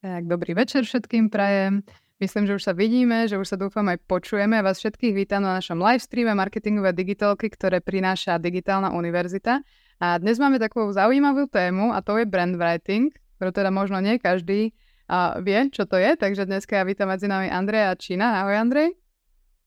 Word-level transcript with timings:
Tak, 0.00 0.32
dobrý 0.32 0.56
večer 0.56 0.88
všetkým 0.88 1.28
prajem. 1.28 1.84
Myslím, 2.24 2.48
že 2.48 2.56
už 2.56 2.64
sa 2.64 2.72
vidíme, 2.72 3.28
že 3.28 3.36
už 3.36 3.52
sa 3.52 3.60
dúfam 3.60 3.84
aj 3.84 4.00
počujeme. 4.08 4.56
Vás 4.64 4.80
všetkých 4.80 5.12
vítam 5.12 5.44
na 5.44 5.60
našom 5.60 5.76
live 5.76 6.00
streame 6.00 6.32
marketingové 6.32 6.96
digitálky, 6.96 7.52
ktoré 7.52 7.84
prináša 7.84 8.40
Digitálna 8.40 8.96
univerzita. 8.96 9.60
A 10.00 10.16
dnes 10.16 10.40
máme 10.40 10.56
takú 10.56 10.88
zaujímavú 10.88 11.52
tému 11.52 11.92
a 11.92 12.00
to 12.00 12.16
je 12.16 12.24
brand 12.24 12.56
writing, 12.56 13.12
ktorú 13.36 13.52
teda 13.52 13.68
možno 13.68 14.00
nie 14.00 14.16
každý 14.16 14.72
uh, 14.72 15.36
vie, 15.44 15.68
čo 15.68 15.84
to 15.84 16.00
je. 16.00 16.16
Takže 16.16 16.48
dneska 16.48 16.80
ja 16.80 16.88
vítam 16.88 17.12
medzi 17.12 17.28
nami 17.28 17.52
Andreja 17.52 17.92
Čína. 17.92 18.40
Ahoj 18.40 18.56
Andrej. 18.56 18.96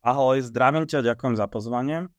Ahoj, 0.01 0.41
zdravím 0.41 0.89
ťa, 0.89 1.13
ďakujem 1.13 1.37
za 1.37 1.45
pozvanie. 1.45 2.09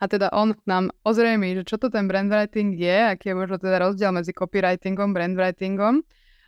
A 0.00 0.04
teda 0.08 0.32
on 0.32 0.56
nám 0.64 0.88
ozrejmí, 1.04 1.52
že 1.60 1.68
čo 1.68 1.76
to 1.76 1.92
ten 1.92 2.08
brand 2.08 2.32
writing 2.32 2.72
je, 2.72 3.12
aký 3.12 3.36
je 3.36 3.36
možno 3.36 3.60
teda 3.60 3.76
rozdiel 3.76 4.08
medzi 4.08 4.32
copywritingom, 4.32 5.12
brand 5.12 5.36
writingom 5.36 6.00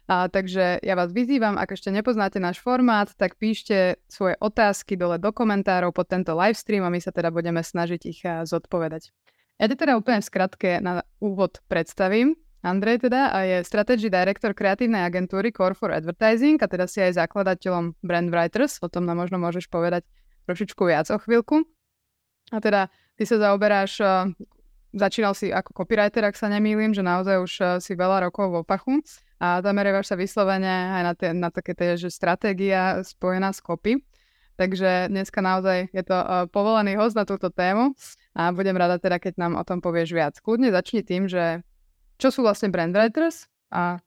a, 0.04 0.28
takže 0.28 0.84
ja 0.84 0.94
vás 0.94 1.16
vyzývam, 1.16 1.56
ak 1.56 1.80
ešte 1.80 1.88
nepoznáte 1.88 2.36
náš 2.36 2.60
formát, 2.60 3.08
tak 3.16 3.40
píšte 3.40 3.96
svoje 4.04 4.36
otázky 4.36 5.00
dole 5.00 5.16
do 5.16 5.32
komentárov 5.32 5.96
pod 5.96 6.12
tento 6.12 6.36
livestream 6.36 6.84
a 6.84 6.92
my 6.92 7.00
sa 7.00 7.08
teda 7.08 7.32
budeme 7.32 7.64
snažiť 7.64 8.00
ich 8.04 8.20
zodpovedať. 8.22 9.08
Ja 9.56 9.70
te 9.70 9.78
teda 9.78 9.96
úplne 9.96 10.20
v 10.20 10.28
skratke 10.28 10.70
na 10.82 11.06
úvod 11.22 11.64
predstavím. 11.70 12.36
Andrej 12.64 13.08
teda 13.08 13.28
a 13.32 13.44
je 13.44 13.56
strategy 13.60 14.08
director 14.08 14.56
kreatívnej 14.56 15.04
agentúry 15.04 15.52
Core 15.52 15.76
for 15.76 15.92
Advertising 15.92 16.56
a 16.60 16.66
teda 16.68 16.88
si 16.88 17.04
aj 17.04 17.20
zakladateľom 17.20 18.00
Brand 18.00 18.32
Writers, 18.32 18.80
o 18.80 18.88
tom 18.88 19.04
nám 19.04 19.20
možno 19.20 19.36
môžeš 19.36 19.68
povedať 19.68 20.08
trošičku 20.48 20.80
viac 20.88 21.08
o 21.12 21.20
chvíľku. 21.20 21.64
A 22.52 22.60
teda 22.60 22.88
ty 23.16 23.24
sa 23.24 23.36
zaoberáš, 23.36 24.00
začínal 24.94 25.34
si 25.34 25.50
ako 25.50 25.74
copywriter, 25.74 26.22
ak 26.24 26.38
sa 26.38 26.46
nemýlim, 26.46 26.94
že 26.94 27.02
naozaj 27.02 27.36
už 27.42 27.52
si 27.82 27.92
veľa 27.98 28.30
rokov 28.30 28.46
vo 28.48 28.62
pachu 28.62 29.02
a 29.42 29.60
zameriavaš 29.60 30.14
sa 30.14 30.16
vyslovene 30.16 30.94
aj 30.94 31.02
na, 31.02 31.12
tie, 31.12 31.30
na 31.34 31.50
také 31.50 31.74
tie, 31.74 31.98
že 31.98 32.08
stratégia 32.08 33.02
spojená 33.02 33.50
s 33.50 33.60
kopy. 33.60 34.00
Takže 34.54 35.10
dneska 35.10 35.42
naozaj 35.42 35.90
je 35.90 36.02
to 36.06 36.14
uh, 36.14 36.46
povolený 36.46 36.94
host 36.94 37.18
na 37.18 37.26
túto 37.26 37.50
tému 37.50 37.98
a 38.38 38.54
budem 38.54 38.78
rada 38.78 39.02
teda, 39.02 39.18
keď 39.18 39.34
nám 39.34 39.58
o 39.58 39.66
tom 39.66 39.82
povieš 39.82 40.14
viac. 40.14 40.38
Kľudne 40.38 40.70
začni 40.70 41.02
tým, 41.02 41.26
že 41.26 41.66
čo 42.22 42.30
sú 42.30 42.46
vlastne 42.46 42.70
brand 42.70 42.94
writers 42.94 43.50
a 43.74 43.98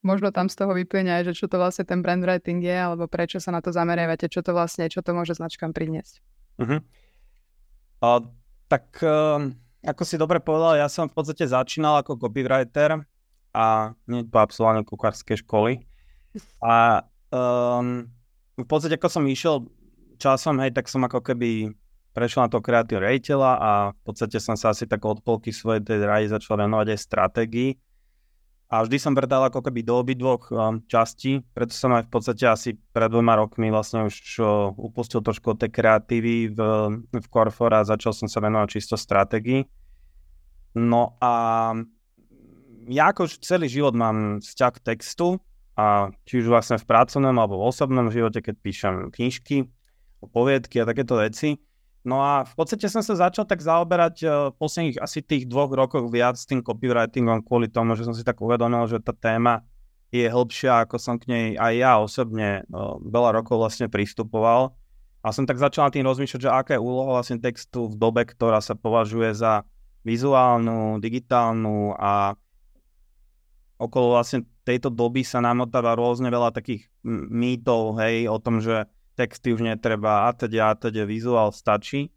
možno 0.00 0.32
tam 0.32 0.48
z 0.48 0.56
toho 0.56 0.72
vyplyne 0.72 1.20
aj, 1.20 1.28
že 1.28 1.44
čo 1.44 1.46
to 1.52 1.60
vlastne 1.60 1.84
ten 1.84 2.00
brand 2.00 2.24
writing 2.24 2.64
je, 2.64 2.72
alebo 2.72 3.04
prečo 3.04 3.36
sa 3.36 3.52
na 3.52 3.60
to 3.60 3.68
zameriavate, 3.68 4.32
čo 4.32 4.40
to 4.40 4.56
vlastne, 4.56 4.88
čo 4.88 5.04
to 5.04 5.12
môže 5.12 5.36
značkám 5.36 5.76
priniesť. 5.76 6.24
Uh-huh. 6.56 6.80
Uh, 8.00 8.24
tak 8.72 8.88
uh, 9.04 9.44
ako 9.84 10.02
si 10.06 10.16
dobre 10.16 10.40
povedal, 10.40 10.80
ja 10.80 10.88
som 10.88 11.10
v 11.10 11.14
podstate 11.16 11.44
začínal 11.44 12.00
ako 12.00 12.16
copywriter 12.16 13.04
a 13.52 13.92
hneď 14.08 14.28
po 14.28 14.38
absolvovaní 14.40 14.84
kuchárskej 14.84 15.44
školy. 15.44 15.84
A 16.60 17.04
um, 17.32 18.04
v 18.56 18.66
podstate 18.68 18.96
ako 18.96 19.08
som 19.08 19.24
išiel 19.24 19.68
časom, 20.16 20.60
hej, 20.60 20.72
tak 20.72 20.88
som 20.88 21.04
ako 21.04 21.20
keby 21.20 21.72
prešiel 22.16 22.48
na 22.48 22.52
to 22.52 22.64
kreatívne 22.64 23.04
rejiteľa 23.04 23.52
a 23.60 23.70
v 23.92 24.00
podstate 24.08 24.40
som 24.40 24.56
sa 24.56 24.72
asi 24.72 24.88
tak 24.88 25.04
od 25.04 25.20
polky 25.20 25.52
svojej 25.52 25.84
tej 25.84 26.08
rady 26.08 26.32
začal 26.32 26.56
venovať 26.56 26.96
aj 26.96 27.00
stratégii. 27.04 27.70
A 28.66 28.82
vždy 28.82 28.98
som 28.98 29.14
brdal 29.14 29.46
ako 29.46 29.62
keby 29.62 29.86
do 29.86 29.94
obidvoch 30.02 30.50
um, 30.50 30.82
častí, 30.90 31.38
preto 31.54 31.70
som 31.70 31.94
aj 31.94 32.10
v 32.10 32.10
podstate 32.10 32.44
asi 32.50 32.74
pred 32.90 33.06
dvoma 33.06 33.38
rokmi 33.38 33.70
vlastne 33.70 34.10
už 34.10 34.42
upustil 34.74 35.22
trošku 35.22 35.54
od 35.54 35.62
tej 35.62 35.70
kreatívy 35.70 36.50
v, 36.50 36.58
v 37.14 37.26
Corfor 37.30 37.70
a 37.70 37.86
začal 37.86 38.10
som 38.10 38.26
sa 38.26 38.42
venovať 38.42 38.68
čisto 38.74 38.98
stratégii. 38.98 39.62
No 40.74 41.14
a 41.22 41.32
ja 42.90 43.04
ako 43.14 43.30
celý 43.38 43.70
život 43.70 43.94
mám 43.94 44.42
vzťah 44.42 44.72
k 44.76 44.84
textu 44.94 45.38
a 45.78 46.10
či 46.26 46.42
už 46.42 46.50
vlastne 46.50 46.78
v 46.78 46.88
pracovnom 46.90 47.34
alebo 47.38 47.62
v 47.62 47.70
osobnom 47.70 48.10
živote, 48.10 48.42
keď 48.42 48.54
píšem 48.58 48.94
knižky, 49.14 49.70
poviedky 50.26 50.82
a 50.82 50.88
takéto 50.88 51.22
veci. 51.22 51.62
No 52.06 52.22
a 52.22 52.46
v 52.46 52.54
podstate 52.54 52.86
som 52.86 53.02
sa 53.02 53.18
začal 53.18 53.50
tak 53.50 53.58
zaoberať 53.58 54.16
uh, 54.22 54.30
posledných 54.54 55.02
asi 55.02 55.26
tých 55.26 55.50
dvoch 55.50 55.74
rokoch 55.74 56.06
viac 56.06 56.38
s 56.38 56.46
tým 56.46 56.62
copywritingom 56.62 57.42
kvôli 57.42 57.66
tomu, 57.66 57.98
že 57.98 58.06
som 58.06 58.14
si 58.14 58.22
tak 58.22 58.38
uvedomil, 58.38 58.86
že 58.86 59.02
tá 59.02 59.10
téma 59.10 59.66
je 60.14 60.22
hĺbšia, 60.30 60.86
ako 60.86 61.02
som 61.02 61.18
k 61.18 61.26
nej 61.26 61.46
aj 61.58 61.72
ja 61.74 61.92
osobne 61.98 62.62
uh, 62.70 62.94
veľa 63.02 63.42
rokov 63.42 63.58
vlastne 63.58 63.90
pristupoval. 63.90 64.78
A 65.26 65.34
som 65.34 65.42
tak 65.42 65.58
začal 65.58 65.90
tým 65.90 66.06
rozmýšľať, 66.06 66.40
že 66.46 66.54
aká 66.54 66.78
je 66.78 66.86
úloha 66.86 67.18
vlastne 67.18 67.42
textu 67.42 67.90
v 67.90 67.98
dobe, 67.98 68.22
ktorá 68.22 68.62
sa 68.62 68.78
považuje 68.78 69.34
za 69.34 69.66
vizuálnu, 70.06 71.02
digitálnu 71.02 71.98
a 71.98 72.38
okolo 73.82 74.14
vlastne 74.14 74.46
tejto 74.62 74.94
doby 74.94 75.26
sa 75.26 75.42
namotáva 75.42 75.98
rôzne 75.98 76.30
veľa 76.30 76.54
takých 76.54 76.86
mýtov, 77.02 77.98
hej, 77.98 78.30
o 78.30 78.38
tom, 78.38 78.62
že 78.62 78.86
texty 79.16 79.56
už 79.56 79.64
netreba, 79.64 80.28
a 80.28 80.36
teda, 80.36 80.70
a 80.70 80.72
teda, 80.76 81.08
vizuál 81.08 81.50
stačí. 81.50 82.12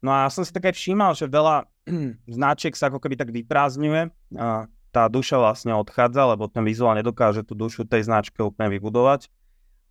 No 0.00 0.10
a 0.10 0.26
ja 0.26 0.30
som 0.32 0.42
si 0.42 0.50
tak 0.50 0.72
aj 0.72 0.74
všímal, 0.74 1.12
že 1.14 1.28
veľa 1.28 1.68
značiek 2.40 2.72
sa 2.72 2.88
ako 2.88 2.98
keby 2.98 3.20
tak 3.20 3.30
vyprázdňuje 3.30 4.02
a 4.40 4.66
tá 4.92 5.08
duša 5.08 5.40
vlastne 5.40 5.72
odchádza, 5.72 6.36
lebo 6.36 6.48
ten 6.48 6.64
vizuál 6.64 6.96
nedokáže 6.96 7.44
tú 7.44 7.56
dušu 7.56 7.88
tej 7.88 8.08
značke 8.08 8.44
úplne 8.44 8.72
vybudovať. 8.76 9.28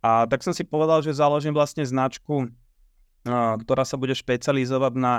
A 0.02 0.26
tak 0.26 0.42
som 0.42 0.54
si 0.54 0.66
povedal, 0.66 1.02
že 1.02 1.14
založím 1.14 1.54
vlastne 1.54 1.86
značku, 1.86 2.50
ktorá 3.26 3.82
sa 3.86 3.94
bude 3.98 4.14
špecializovať 4.14 4.94
na 4.98 5.14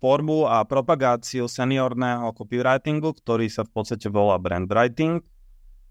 tvorbu 0.00 0.48
a 0.48 0.64
propagáciu 0.68 1.48
seniorného 1.48 2.32
copywritingu, 2.36 3.16
ktorý 3.16 3.48
sa 3.48 3.64
v 3.64 3.72
podstate 3.72 4.12
volá 4.12 4.36
brand 4.36 4.68
writing 4.68 5.24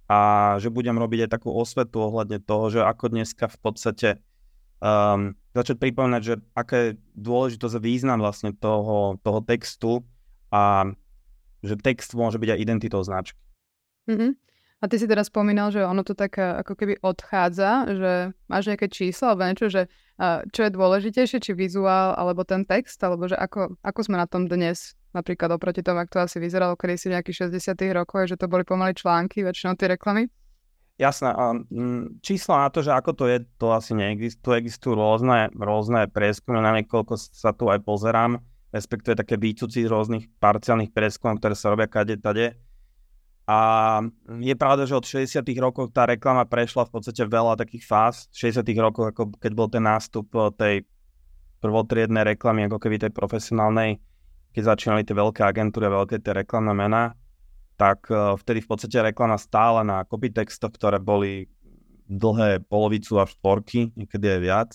a 0.06 0.20
že 0.62 0.70
budem 0.70 0.98
robiť 0.98 1.26
aj 1.26 1.34
takú 1.34 1.50
osvetu 1.50 1.98
ohľadne 1.98 2.38
toho, 2.42 2.70
že 2.70 2.82
ako 2.86 3.10
dneska 3.10 3.50
v 3.50 3.58
podstate 3.58 4.10
um, 4.82 5.34
začať 5.58 5.82
pripomínať, 5.82 6.22
že 6.22 6.34
aké 6.54 6.78
je 6.78 6.90
dôležitosť 7.18 7.76
a 7.80 7.86
význam 7.86 8.20
vlastne 8.22 8.54
toho, 8.54 9.18
toho 9.26 9.40
textu 9.42 10.06
a 10.54 10.94
že 11.66 11.82
text 11.82 12.14
môže 12.14 12.38
byť 12.38 12.50
aj 12.54 12.62
identitou 12.62 13.02
značky. 13.02 13.42
Mm-hmm. 14.06 14.32
A 14.84 14.92
ty 14.92 15.02
si 15.02 15.10
teraz 15.10 15.34
spomínal, 15.34 15.74
že 15.74 15.82
ono 15.82 16.06
to 16.06 16.14
tak 16.14 16.38
eh, 16.38 16.62
ako 16.62 16.78
keby 16.78 17.02
odchádza, 17.02 17.90
že 17.98 18.14
máš 18.46 18.70
nejaké 18.70 18.86
číslo 18.92 19.34
alebo 19.34 19.50
niečo, 19.50 19.72
že 19.72 19.90
uh, 20.22 20.46
čo 20.54 20.68
je 20.68 20.76
dôležitejšie, 20.76 21.42
či 21.42 21.52
vizuál 21.58 22.14
alebo 22.14 22.46
ten 22.46 22.62
text, 22.68 23.02
alebo 23.02 23.26
že 23.26 23.34
ako, 23.34 23.82
ako 23.82 24.00
sme 24.06 24.22
na 24.22 24.30
tom 24.30 24.46
dnes, 24.46 24.94
napríklad 25.16 25.56
oproti 25.56 25.80
tomu, 25.80 26.03
ako 26.03 26.12
to 26.12 26.20
asi 26.28 26.38
vyzeralo 26.44 26.76
kedy 26.76 26.96
si 27.00 27.08
nejakých 27.08 27.50
60 27.56 27.80
rokov, 27.96 28.28
že 28.28 28.36
to 28.36 28.52
boli 28.52 28.68
pomaly 28.68 28.92
články, 28.92 29.42
väčšinou 29.42 29.80
tie 29.80 29.96
reklamy? 29.96 30.28
Jasné, 30.96 31.31
mm, 31.72 32.24
čísla 32.24 32.68
na 32.68 32.70
to, 32.72 32.84
že 32.84 32.92
ako 32.92 33.12
to 33.16 33.25
je, 33.28 33.44
to 33.59 33.68
asi 33.72 33.92
neexistuje. 33.96 34.64
Existujú 34.64 34.96
rôzne, 34.96 35.52
rôzne 35.52 36.08
prieskumy, 36.08 36.64
na 36.64 36.72
niekoľko 36.75 37.20
sa 37.20 37.52
tu 37.52 37.68
aj 37.68 37.84
pozerám, 37.84 38.40
respektíve 38.72 39.20
také 39.20 39.36
výcuci 39.36 39.84
rôznych 39.88 40.31
parciálnych 40.40 40.96
prieskumov, 40.96 41.44
ktoré 41.44 41.56
sa 41.56 41.72
robia 41.72 41.92
kade 41.92 42.16
tade 42.20 42.56
a 43.46 43.58
je 44.42 44.56
pravda, 44.58 44.90
že 44.90 44.98
od 44.98 45.06
60 45.06 45.46
rokov 45.62 45.94
tá 45.94 46.09
reklama 46.09 46.50
prešla 46.50 46.90
v 46.90 46.98
podstate 46.98 47.22
veľa 47.30 47.54
takých 47.62 47.86
fáz. 47.86 48.25
V 48.34 48.50
60 48.50 48.66
rokoch, 48.81 49.14
ako 49.14 49.38
keď 49.38 49.52
bol 49.54 49.70
ten 49.70 49.86
nástup 49.86 50.25
eh, 50.34 50.50
tej 50.58 50.75
prvotriednej 51.62 52.25
reklamy, 52.25 52.66
ako 52.66 52.81
keby 52.81 53.06
tej 53.06 53.14
profesionálnej, 53.14 54.02
keď 54.56 54.64
začínali 54.72 55.04
tie 55.04 55.12
veľké 55.12 55.44
agentúry 55.44 55.92
veľké 55.92 56.24
tie 56.24 56.32
reklamné 56.32 56.72
mená, 56.72 57.20
tak 57.76 58.08
uh, 58.08 58.40
vtedy 58.40 58.64
v 58.64 58.68
podstate 58.72 58.96
reklama 59.04 59.36
stála 59.36 59.84
na 59.84 60.08
copytextoch, 60.08 60.72
ktoré 60.72 61.04
boli 61.04 61.52
dlhé 62.08 62.64
polovicu 62.72 63.20
až 63.20 63.36
štvorky, 63.36 63.92
niekedy 64.00 64.32
aj 64.32 64.40
viac. 64.40 64.70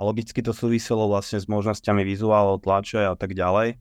A 0.00 0.08
logicky 0.08 0.40
to 0.40 0.56
súviselo 0.56 1.04
vlastne 1.12 1.36
s 1.36 1.44
možnosťami 1.44 2.00
vizuálov, 2.00 2.64
tlače 2.64 3.04
a 3.04 3.12
tak 3.12 3.36
ďalej 3.36 3.76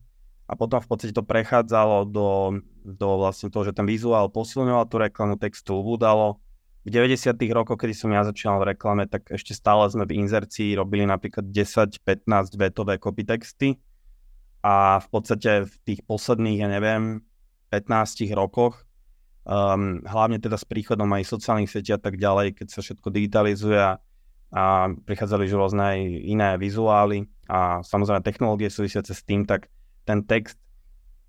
a 0.50 0.58
potom 0.58 0.82
v 0.82 0.88
podstate 0.90 1.14
to 1.14 1.22
prechádzalo 1.22 2.10
do, 2.10 2.58
do 2.82 3.10
vlastne 3.22 3.54
toho, 3.54 3.70
že 3.70 3.78
ten 3.78 3.86
vizuál 3.86 4.34
posilňoval 4.34 4.90
tú 4.90 4.98
reklamu, 4.98 5.38
textu 5.38 5.78
ubúdalo. 5.78 6.42
V 6.82 6.90
90. 6.90 7.38
rokoch, 7.54 7.78
kedy 7.78 7.94
som 7.94 8.09
ja 8.09 8.26
začínal 8.26 8.58
v 8.58 8.74
reklame, 8.74 9.06
tak 9.06 9.30
ešte 9.30 9.53
stále 9.53 9.85
sme 9.94 10.09
v 10.09 10.26
inzercii 10.26 10.74
robili 10.74 11.06
napríklad 11.06 11.53
10-15 11.53 12.26
vetové 12.58 12.97
copy 12.97 13.30
texty 13.30 13.78
a 14.59 15.00
v 15.00 15.08
podstate 15.08 15.66
v 15.67 15.76
tých 15.88 16.02
posledných, 16.03 16.59
ja 16.59 16.67
neviem, 16.67 17.23
15 17.72 18.28
rokoch, 18.35 18.84
um, 19.47 20.03
hlavne 20.03 20.41
teda 20.41 20.59
s 20.59 20.66
príchodom 20.67 21.08
aj 21.16 21.29
sociálnych 21.29 21.72
sietí 21.72 21.96
a 21.96 22.02
tak 22.02 22.20
ďalej, 22.20 22.59
keď 22.59 22.67
sa 22.73 22.79
všetko 22.84 23.08
digitalizuje 23.14 23.79
a, 23.79 23.97
a 24.52 24.64
prichádzali 24.91 25.47
už 25.47 25.53
rôzne 25.56 25.88
iné 26.28 26.59
vizuály 26.59 27.29
a 27.47 27.82
samozrejme 27.82 28.26
technológie 28.26 28.67
súvisiace 28.67 29.16
s 29.16 29.23
tým, 29.23 29.47
tak 29.47 29.72
ten 30.03 30.26
text 30.26 30.59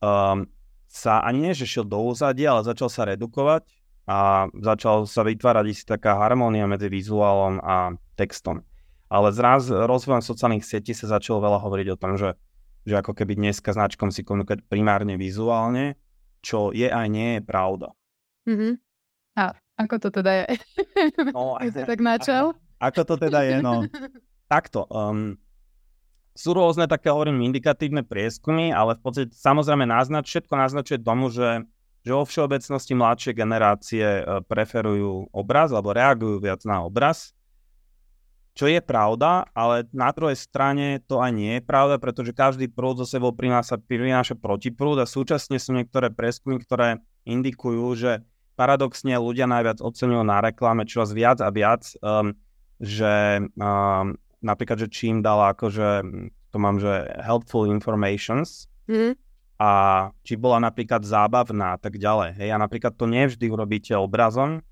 um, 0.02 0.48
sa 0.90 1.22
ani 1.22 1.48
nie, 1.48 1.54
že 1.54 1.70
šiel 1.70 1.86
do 1.86 2.02
úzadia, 2.02 2.50
ale 2.50 2.66
začal 2.66 2.90
sa 2.90 3.06
redukovať 3.06 3.62
a 4.10 4.50
začal 4.50 5.06
sa 5.06 5.22
vytvárať 5.22 5.66
si 5.70 5.84
taká 5.86 6.18
harmónia 6.18 6.66
medzi 6.66 6.90
vizuálom 6.90 7.62
a 7.62 7.94
textom. 8.18 8.66
Ale 9.06 9.30
zraz 9.30 9.70
rozvojom 9.70 10.22
sociálnych 10.22 10.66
sietí 10.66 10.94
sa 10.94 11.06
začalo 11.06 11.42
veľa 11.42 11.58
hovoriť 11.62 11.86
o 11.94 12.00
tom, 12.00 12.18
že, 12.18 12.34
že 12.84 12.94
ako 12.96 13.12
keby 13.12 13.36
dneska 13.36 13.72
značkom 13.72 14.08
si 14.10 14.24
komunikovať 14.24 14.64
primárne 14.66 15.20
vizuálne, 15.20 16.00
čo 16.40 16.72
je 16.72 16.88
aj 16.88 17.06
nie 17.12 17.38
je 17.38 17.40
pravda. 17.44 17.88
Mm-hmm. 18.48 18.72
A 19.36 19.44
Ako 19.80 19.96
to 19.96 20.08
teda 20.12 20.44
je? 20.44 20.46
No, 21.32 21.56
si 21.64 21.82
tak 21.92 22.00
načal? 22.00 22.56
Ako 22.80 23.04
to 23.04 23.14
teda 23.20 23.44
je, 23.44 23.56
no. 23.60 23.84
Takto. 24.52 24.88
Um, 24.88 25.36
sú 26.34 26.56
rôzne 26.56 26.88
také, 26.88 27.12
hovorím, 27.12 27.44
indikatívne 27.44 28.00
prieskumy, 28.00 28.72
ale 28.72 28.96
v 28.96 29.02
podstate 29.04 29.30
samozrejme 29.36 29.84
naznač, 29.84 30.32
všetko 30.32 30.54
naznačuje 30.56 30.98
tomu, 31.04 31.28
že, 31.28 31.68
že 32.00 32.12
vo 32.16 32.24
všeobecnosti 32.24 32.96
mladšie 32.96 33.32
generácie 33.36 34.06
e, 34.06 34.22
preferujú 34.48 35.28
obraz 35.34 35.74
alebo 35.74 35.92
reagujú 35.92 36.40
viac 36.40 36.64
na 36.64 36.80
obraz. 36.86 37.36
Čo 38.50 38.66
je 38.66 38.82
pravda, 38.82 39.46
ale 39.54 39.86
na 39.94 40.10
druhej 40.10 40.34
strane 40.34 40.98
to 41.06 41.22
aj 41.22 41.30
nie 41.30 41.52
je 41.58 41.62
pravda, 41.62 42.02
pretože 42.02 42.34
každý 42.34 42.66
prúd 42.66 42.98
zo 42.98 43.06
sebou 43.06 43.30
prináša, 43.30 43.78
prináša 43.78 44.34
protiprúd 44.34 44.98
a 44.98 45.06
súčasne 45.06 45.56
sú 45.56 45.70
niektoré 45.72 46.10
prieskumy, 46.10 46.58
ktoré 46.58 46.98
indikujú, 47.22 47.94
že 47.94 48.12
paradoxne 48.58 49.14
ľudia 49.16 49.46
najviac 49.46 49.78
oceňujú 49.80 50.22
na 50.26 50.42
reklame 50.42 50.84
čoraz 50.84 51.14
viac 51.14 51.38
a 51.40 51.48
viac, 51.48 51.88
um, 52.02 52.34
že 52.82 53.40
um, 53.54 54.18
napríklad, 54.42 54.82
že 54.84 54.88
čím 54.90 55.22
dala 55.22 55.54
akože, 55.54 56.02
to 56.50 56.56
mám, 56.58 56.82
že 56.82 57.06
helpful 57.22 57.70
informations 57.70 58.66
mm. 58.90 59.14
a 59.62 59.70
či 60.26 60.34
bola 60.34 60.58
napríklad 60.58 61.06
zábavná 61.06 61.76
a 61.76 61.78
tak 61.78 61.96
ďalej. 61.96 62.36
Hej, 62.36 62.48
a 62.50 62.58
napríklad 62.58 62.92
to 62.98 63.06
nevždy 63.06 63.46
urobíte 63.46 63.94
obrazom. 63.94 64.64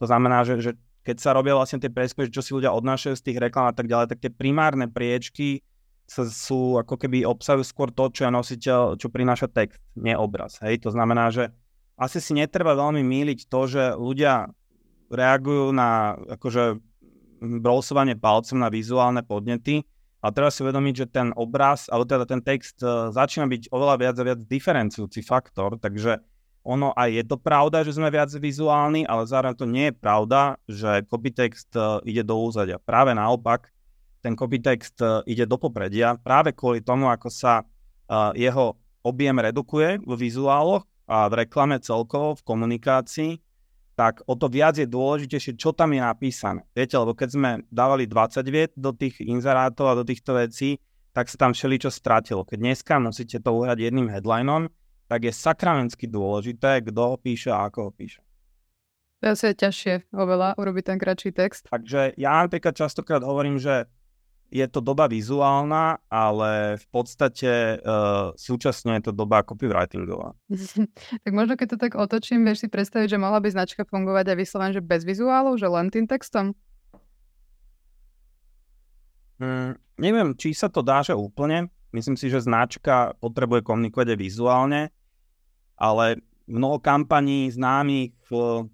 To 0.00 0.04
znamená, 0.08 0.42
že, 0.42 0.58
že 0.62 0.72
keď 1.06 1.22
sa 1.22 1.30
robia 1.30 1.54
vlastne 1.54 1.78
tie 1.78 1.86
preskumy, 1.86 2.26
čo 2.34 2.42
si 2.42 2.50
ľudia 2.50 2.74
odnášajú 2.74 3.14
z 3.14 3.24
tých 3.30 3.38
reklam 3.38 3.70
a 3.70 3.74
tak 3.74 3.86
ďalej, 3.86 4.10
tak 4.10 4.18
tie 4.26 4.32
primárne 4.34 4.90
priečky 4.90 5.62
sa, 6.10 6.26
sú 6.26 6.82
ako 6.82 6.98
keby 6.98 7.22
obsahujú 7.22 7.62
skôr 7.62 7.94
to, 7.94 8.10
čo 8.10 8.26
je 8.26 8.34
nositeľ, 8.34 8.98
čo 8.98 9.06
prináša 9.06 9.46
text, 9.46 9.78
nie 9.94 10.18
obraz. 10.18 10.58
Hej, 10.58 10.82
to 10.82 10.90
znamená, 10.90 11.30
že 11.30 11.54
asi 11.94 12.18
si 12.18 12.34
netreba 12.34 12.74
veľmi 12.74 13.06
míliť 13.06 13.46
to, 13.46 13.60
že 13.70 13.94
ľudia 13.94 14.50
reagujú 15.06 15.70
na 15.70 16.18
akože 16.34 16.82
browsovanie 17.62 18.18
palcom 18.18 18.58
na 18.58 18.66
vizuálne 18.66 19.22
podnety, 19.22 19.86
ale 20.18 20.34
treba 20.34 20.50
si 20.50 20.66
uvedomiť, 20.66 20.94
že 20.98 21.06
ten 21.06 21.28
obraz, 21.38 21.86
alebo 21.86 22.02
teda 22.02 22.26
ten 22.26 22.42
text 22.42 22.82
uh, 22.82 23.14
začína 23.14 23.46
byť 23.46 23.70
oveľa 23.70 23.94
viac 24.02 24.16
a 24.18 24.26
viac 24.26 24.40
diferencujúci 24.42 25.22
faktor, 25.22 25.78
takže 25.78 26.18
ono 26.66 26.90
aj 26.98 27.22
je 27.22 27.24
to 27.30 27.38
pravda, 27.38 27.86
že 27.86 27.94
sme 27.94 28.10
viac 28.10 28.26
vizuálni, 28.34 29.06
ale 29.06 29.22
zároveň 29.22 29.54
to 29.54 29.66
nie 29.70 29.86
je 29.88 29.94
pravda, 29.94 30.58
že 30.66 31.06
copytext 31.06 31.70
uh, 31.78 32.02
ide 32.02 32.26
do 32.26 32.34
úzadia. 32.42 32.82
Práve 32.82 33.14
naopak, 33.14 33.70
ten 34.18 34.34
copytext 34.34 34.98
uh, 34.98 35.22
ide 35.30 35.46
do 35.46 35.54
popredia 35.54 36.18
práve 36.18 36.50
kvôli 36.50 36.82
tomu, 36.82 37.06
ako 37.06 37.30
sa 37.30 37.62
uh, 37.62 38.34
jeho 38.34 38.74
objem 39.06 39.38
redukuje 39.38 40.02
v 40.02 40.12
vizuáloch 40.18 40.82
a 41.06 41.30
v 41.30 41.46
reklame 41.46 41.78
celkovo, 41.78 42.34
v 42.34 42.42
komunikácii 42.42 43.32
tak 43.96 44.20
o 44.28 44.36
to 44.36 44.52
viac 44.52 44.76
je 44.76 44.84
dôležitejšie, 44.84 45.56
čo 45.56 45.72
tam 45.72 45.96
je 45.96 46.04
napísané. 46.04 46.68
Viete, 46.76 47.00
lebo 47.00 47.16
keď 47.16 47.28
sme 47.32 47.50
dávali 47.72 48.04
20 48.04 48.44
viet 48.52 48.76
do 48.76 48.92
tých 48.92 49.24
inzerátov 49.24 49.88
a 49.88 49.96
do 49.96 50.04
týchto 50.04 50.36
vecí, 50.36 50.76
tak 51.16 51.32
sa 51.32 51.40
tam 51.40 51.56
všeličo 51.56 51.88
stratilo. 51.88 52.44
Keď 52.44 52.60
dneska 52.60 53.00
musíte 53.00 53.40
to 53.40 53.56
uhrať 53.56 53.88
jedným 53.88 54.12
headlinom, 54.12 54.68
tak 55.06 55.26
je 55.26 55.32
sakramensky 55.32 56.10
dôležité, 56.10 56.82
kto 56.82 57.14
ho 57.14 57.16
píše 57.18 57.50
a 57.50 57.66
ako 57.70 57.90
ho 57.90 57.92
píše. 57.94 58.22
To 59.24 59.32
je 59.32 59.56
ťažšie 59.56 60.12
oveľa 60.12 60.60
urobiť 60.60 60.84
ten 60.92 60.98
kratší 61.00 61.32
text. 61.32 61.66
Takže 61.72 62.14
ja 62.20 62.44
napríklad 62.44 62.76
častokrát 62.76 63.24
hovorím, 63.24 63.56
že 63.56 63.88
je 64.52 64.66
to 64.70 64.78
doba 64.78 65.10
vizuálna, 65.10 65.98
ale 66.06 66.78
v 66.78 66.86
podstate 66.94 67.82
uh, 67.82 68.30
súčasne 68.38 68.94
je 69.00 69.10
to 69.10 69.12
doba 69.16 69.42
copywritingová. 69.42 70.38
tak 71.24 71.32
možno 71.34 71.58
keď 71.58 71.66
to 71.74 71.78
tak 71.80 71.98
otočím, 71.98 72.46
vieš 72.46 72.66
si 72.66 72.68
predstaviť, 72.70 73.16
že 73.16 73.18
mohla 73.18 73.42
by 73.42 73.48
značka 73.50 73.82
fungovať 73.82 74.30
aj 74.30 74.36
vyslovene, 74.38 74.76
že 74.76 74.84
bez 74.84 75.02
vizuálov, 75.02 75.58
že 75.58 75.66
len 75.66 75.90
tým 75.90 76.06
textom? 76.06 76.54
Hmm, 79.42 79.76
neviem, 79.98 80.32
či 80.38 80.54
sa 80.54 80.70
to 80.70 80.80
dá, 80.80 81.02
že 81.02 81.12
úplne. 81.12 81.68
Myslím 81.96 82.20
si, 82.20 82.28
že 82.28 82.44
značka 82.44 83.16
potrebuje 83.24 83.64
komunikovať 83.64 84.12
aj 84.12 84.18
vizuálne, 84.20 84.92
ale 85.80 86.20
mnoho 86.44 86.76
kampaní 86.76 87.48
známych, 87.48 88.12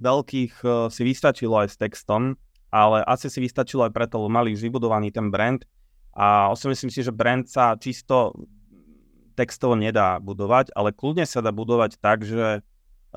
veľkých 0.03 0.55
si 0.91 1.03
vystačilo 1.07 1.63
aj 1.63 1.69
s 1.71 1.77
textom, 1.79 2.35
ale 2.75 3.07
asi 3.07 3.31
si 3.31 3.39
vystačilo 3.39 3.87
aj 3.87 3.95
preto, 3.95 4.19
lebo 4.19 4.33
mali 4.33 4.59
vybudovaný 4.59 5.15
ten 5.15 5.31
brand 5.31 5.63
a 6.13 6.53
osobne 6.53 6.77
si 6.77 6.89
že 6.91 7.13
brand 7.13 7.49
sa 7.49 7.79
čisto 7.79 8.37
textovo 9.33 9.73
nedá 9.73 10.21
budovať, 10.21 10.77
ale 10.77 10.93
kľudne 10.93 11.25
sa 11.25 11.41
dá 11.41 11.49
budovať 11.53 11.97
tak, 11.97 12.21
že, 12.25 12.61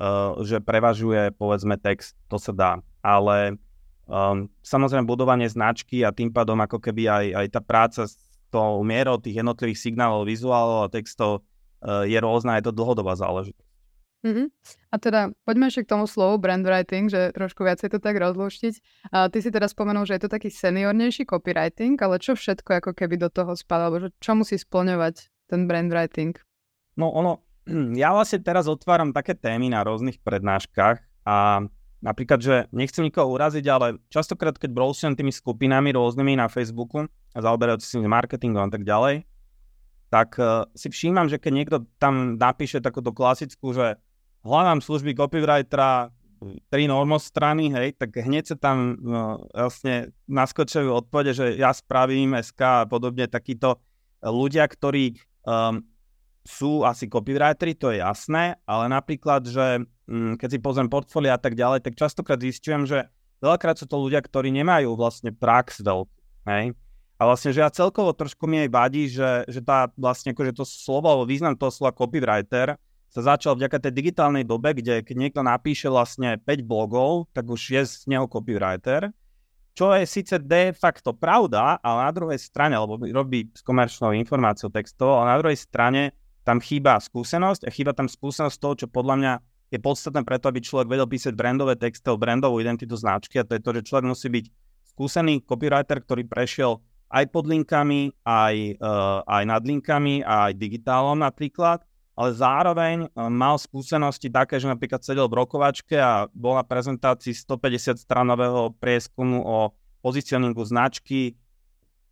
uh, 0.00 0.32
že 0.40 0.64
prevažuje 0.64 1.36
povedzme 1.36 1.76
text, 1.76 2.16
to 2.32 2.40
sa 2.40 2.56
dá. 2.56 2.72
Ale 3.04 3.60
um, 4.08 4.48
samozrejme 4.64 5.04
budovanie 5.04 5.44
značky 5.44 6.00
a 6.00 6.16
tým 6.16 6.32
pádom 6.32 6.56
ako 6.56 6.80
keby 6.80 7.04
aj, 7.04 7.26
aj 7.36 7.46
tá 7.52 7.60
práca 7.60 8.02
s 8.08 8.16
tou 8.50 8.82
mierou 8.86 9.18
tých 9.18 9.42
jednotlivých 9.42 9.80
signálov, 9.80 10.26
vizuálov 10.28 10.86
a 10.86 10.92
textov 10.92 11.42
uh, 11.82 12.06
je 12.06 12.18
rôzna, 12.18 12.58
je 12.58 12.70
to 12.70 12.76
dlhodobá 12.76 13.18
záležitosť. 13.18 13.66
Mm-hmm. 14.26 14.46
A 14.90 14.96
teda 14.98 15.20
poďme 15.46 15.70
ešte 15.70 15.86
k 15.86 15.92
tomu 15.94 16.10
slovu 16.10 16.42
brand 16.42 16.66
writing, 16.66 17.06
že 17.06 17.30
trošku 17.30 17.62
viacej 17.62 17.94
to 17.94 17.98
tak 18.02 18.18
rozluštiť. 18.18 18.74
A 19.14 19.30
ty 19.30 19.38
si 19.38 19.54
teda 19.54 19.70
spomenul, 19.70 20.02
že 20.02 20.18
je 20.18 20.26
to 20.26 20.30
taký 20.32 20.50
seniornejší 20.50 21.30
copywriting, 21.30 21.94
ale 22.02 22.18
čo 22.18 22.34
všetko 22.34 22.82
ako 22.82 22.90
keby 22.96 23.22
do 23.22 23.30
toho 23.30 23.54
spadá, 23.54 23.86
alebo 23.86 24.10
čo 24.18 24.32
musí 24.34 24.58
splňovať 24.58 25.30
ten 25.46 25.70
brand 25.70 25.94
writing? 25.94 26.34
No 26.98 27.14
ono, 27.14 27.46
ja 28.02 28.10
vlastne 28.10 28.42
teraz 28.42 28.66
otváram 28.66 29.14
také 29.14 29.38
témy 29.38 29.70
na 29.70 29.86
rôznych 29.86 30.18
prednáškach 30.18 30.98
a 31.22 31.62
napríklad, 32.06 32.38
že 32.38 32.56
nechcem 32.70 33.02
nikoho 33.02 33.34
uraziť, 33.34 33.66
ale 33.66 33.98
častokrát, 34.06 34.54
keď 34.54 34.70
browsujem 34.70 35.18
tými 35.18 35.34
skupinami 35.34 35.90
rôznymi 35.90 36.38
na 36.38 36.46
Facebooku 36.46 37.10
a 37.34 37.38
zaoberajúci 37.42 37.98
si 37.98 37.98
marketingom 37.98 38.70
a 38.70 38.72
tak 38.72 38.86
ďalej, 38.86 39.26
tak 40.06 40.38
uh, 40.38 40.62
si 40.78 40.86
všímam, 40.86 41.26
že 41.26 41.42
keď 41.42 41.52
niekto 41.52 41.76
tam 41.98 42.38
napíše 42.38 42.78
takúto 42.78 43.10
klasickú, 43.10 43.74
že 43.74 43.98
hľadám 44.46 44.78
služby 44.78 45.18
copywritera, 45.18 46.14
tri 46.68 46.84
normostrany, 46.84 47.72
hej, 47.72 47.96
tak 47.96 48.12
hneď 48.12 48.54
sa 48.54 48.56
tam 48.60 48.96
no, 49.00 49.40
vlastne 49.56 50.12
naskočujú 50.28 50.92
odpovede, 50.92 51.32
že 51.32 51.46
ja 51.56 51.72
spravím 51.72 52.36
SK 52.36 52.60
a 52.60 52.84
podobne 52.84 53.24
takíto 53.24 53.80
ľudia, 54.20 54.68
ktorí 54.68 55.16
um, 55.48 55.80
sú 56.44 56.84
asi 56.84 57.08
copywriteri, 57.08 57.72
to 57.74 57.90
je 57.90 58.04
jasné, 58.04 58.60
ale 58.68 58.84
napríklad, 58.92 59.48
že 59.48 59.88
keď 60.08 60.48
si 60.48 60.58
pozriem 60.62 60.86
portfólia 60.86 61.34
a 61.34 61.40
tak 61.40 61.58
ďalej, 61.58 61.82
tak 61.82 61.98
častokrát 61.98 62.38
zistujem, 62.38 62.86
že 62.86 63.10
veľakrát 63.42 63.76
sú 63.76 63.90
to 63.90 63.98
ľudia, 63.98 64.22
ktorí 64.22 64.54
nemajú 64.54 64.94
vlastne 64.94 65.34
prax 65.34 65.82
veľkú, 65.82 66.16
hej. 66.46 66.72
A 67.16 67.22
vlastne, 67.24 67.48
že 67.48 67.64
ja 67.64 67.72
celkovo 67.72 68.12
trošku 68.12 68.44
mi 68.44 68.60
aj 68.60 68.70
vadí, 68.70 69.08
že, 69.08 69.48
že 69.48 69.64
tá 69.64 69.88
vlastne 69.96 70.36
akože 70.36 70.52
to 70.52 70.68
slovo, 70.68 71.08
alebo 71.08 71.24
význam 71.24 71.56
toho 71.56 71.72
slova 71.72 71.96
copywriter 71.96 72.76
sa 73.08 73.20
začal 73.24 73.56
vďaka 73.56 73.88
tej 73.88 73.92
digitálnej 73.96 74.44
dobe, 74.44 74.76
kde 74.76 75.00
keď 75.00 75.16
niekto 75.16 75.40
napíše 75.40 75.88
vlastne 75.88 76.36
5 76.36 76.44
blogov, 76.68 77.32
tak 77.32 77.48
už 77.48 77.60
je 77.72 77.82
z 77.88 78.04
neho 78.12 78.28
copywriter, 78.28 79.08
čo 79.76 79.92
je 79.92 80.08
síce 80.08 80.36
de 80.40 80.72
facto 80.72 81.12
pravda, 81.12 81.80
ale 81.84 82.08
na 82.08 82.12
druhej 82.12 82.40
strane, 82.40 82.76
alebo 82.76 83.00
robí 83.00 83.52
s 83.52 83.60
komerčnou 83.60 84.12
informáciou 84.16 84.72
textov, 84.72 85.20
ale 85.20 85.36
na 85.36 85.40
druhej 85.40 85.56
strane 85.60 86.16
tam 86.44 86.60
chýba 86.60 86.96
skúsenosť 86.96 87.68
a 87.68 87.70
chýba 87.72 87.92
tam 87.92 88.08
skúsenosť 88.08 88.56
toho, 88.56 88.74
čo 88.84 88.86
podľa 88.88 89.14
mňa 89.20 89.32
je 89.76 89.84
podstatné 89.84 90.24
preto, 90.24 90.48
aby 90.48 90.64
človek 90.64 90.88
vedel 90.88 91.06
písať 91.06 91.36
brandové 91.36 91.76
texty 91.76 92.08
brandovú 92.16 92.58
identitu 92.58 92.96
značky 92.96 93.38
a 93.40 93.46
to 93.46 93.56
je 93.56 93.62
to, 93.62 93.70
že 93.80 93.86
človek 93.92 94.06
musí 94.08 94.28
byť 94.32 94.44
skúsený 94.96 95.44
copywriter, 95.44 96.00
ktorý 96.00 96.24
prešiel 96.24 96.80
aj 97.12 97.24
pod 97.30 97.46
linkami, 97.46 98.10
aj, 98.26 98.80
uh, 98.82 99.22
aj 99.22 99.42
nad 99.46 99.62
linkami, 99.62 100.26
aj 100.26 100.56
digitálom 100.58 101.20
napríklad 101.20 101.84
ale 102.16 102.32
zároveň 102.32 102.96
e, 103.06 103.08
mal 103.28 103.60
skúsenosti 103.60 104.32
také, 104.32 104.56
že 104.56 104.66
napríklad 104.66 105.04
sedel 105.04 105.28
v 105.28 105.36
rokovačke 105.36 106.00
a 106.00 106.24
bol 106.32 106.56
na 106.56 106.64
prezentácii 106.64 107.36
150 107.36 108.00
stranového 108.00 108.72
prieskumu 108.80 109.44
o 109.44 109.76
pozicioningu 110.00 110.64
značky 110.64 111.36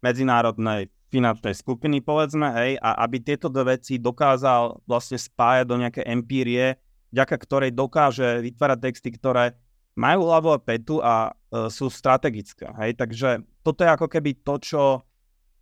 medzinárodnej 0.04 0.92
finančnej 1.08 1.56
skupiny, 1.56 2.04
povedzme, 2.04 2.52
hej, 2.52 2.70
a 2.84 3.00
aby 3.06 3.22
tieto 3.22 3.48
dve 3.48 3.78
veci 3.78 3.96
dokázal 3.96 4.84
vlastne 4.84 5.16
spájať 5.16 5.64
do 5.64 5.76
nejaké 5.80 6.02
empírie, 6.04 6.76
vďaka 7.14 7.36
ktorej 7.38 7.70
dokáže 7.70 8.42
vytvárať 8.42 8.78
texty, 8.82 9.14
ktoré 9.14 9.54
majú 9.94 10.26
hlavu 10.26 10.50
a 10.50 10.58
petu 10.58 10.98
a 10.98 11.30
e, 11.30 11.70
sú 11.70 11.86
strategické. 11.86 12.66
Hej. 12.82 12.98
Takže 12.98 13.46
toto 13.62 13.86
je 13.86 13.90
ako 13.94 14.10
keby 14.10 14.42
to, 14.42 14.54
čo 14.58 14.82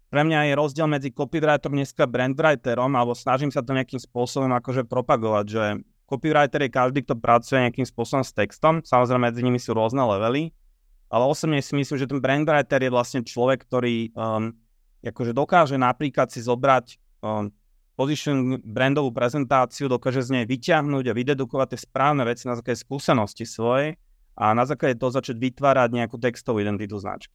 pre 0.09 0.25
mňa 0.25 0.53
je 0.53 0.55
rozdiel 0.57 0.89
medzi 0.89 1.09
copywriterom 1.13 1.77
dneska 1.77 2.09
brandwriterom, 2.09 2.93
alebo 2.97 3.13
snažím 3.13 3.53
sa 3.53 3.65
to 3.65 3.77
nejakým 3.77 4.01
spôsobom 4.01 4.53
akože 4.57 4.85
propagovať, 4.89 5.45
že 5.49 5.65
copywriter 6.05 6.69
je 6.69 6.71
každý, 6.73 6.99
kto 7.05 7.17
pracuje 7.17 7.65
nejakým 7.65 7.89
spôsobom 7.89 8.21
s 8.21 8.37
textom, 8.37 8.85
samozrejme 8.85 9.33
medzi 9.33 9.41
nimi 9.41 9.57
sú 9.57 9.73
rôzne 9.73 10.05
levely, 10.05 10.53
ale 11.09 11.25
osobne 11.25 11.65
si 11.65 11.73
myslím, 11.73 11.97
že 11.97 12.09
ten 12.09 12.21
brandwriter 12.21 12.85
je 12.85 12.93
vlastne 12.93 13.21
človek, 13.25 13.65
ktorý 13.65 14.13
um, 14.13 14.53
akože 15.01 15.33
dokáže 15.33 15.77
napríklad 15.81 16.29
si 16.29 16.45
zobrať 16.45 17.01
um, 17.25 17.49
position 18.03 18.59
brandovú 18.59 19.15
prezentáciu, 19.15 19.87
dokáže 19.87 20.27
z 20.27 20.43
nej 20.43 20.45
vyťahnuť 20.51 21.05
a 21.07 21.15
vydedukovať 21.15 21.79
tie 21.79 21.81
správne 21.87 22.27
veci 22.27 22.51
na 22.51 22.59
základe 22.59 22.83
skúsenosti 22.83 23.47
svojej 23.47 23.95
a 24.35 24.51
na 24.51 24.67
základe 24.67 24.99
toho 24.99 25.15
začať 25.15 25.39
vytvárať 25.39 25.95
nejakú 25.95 26.19
textovú 26.19 26.59
identitu 26.59 26.99
značky. 26.99 27.31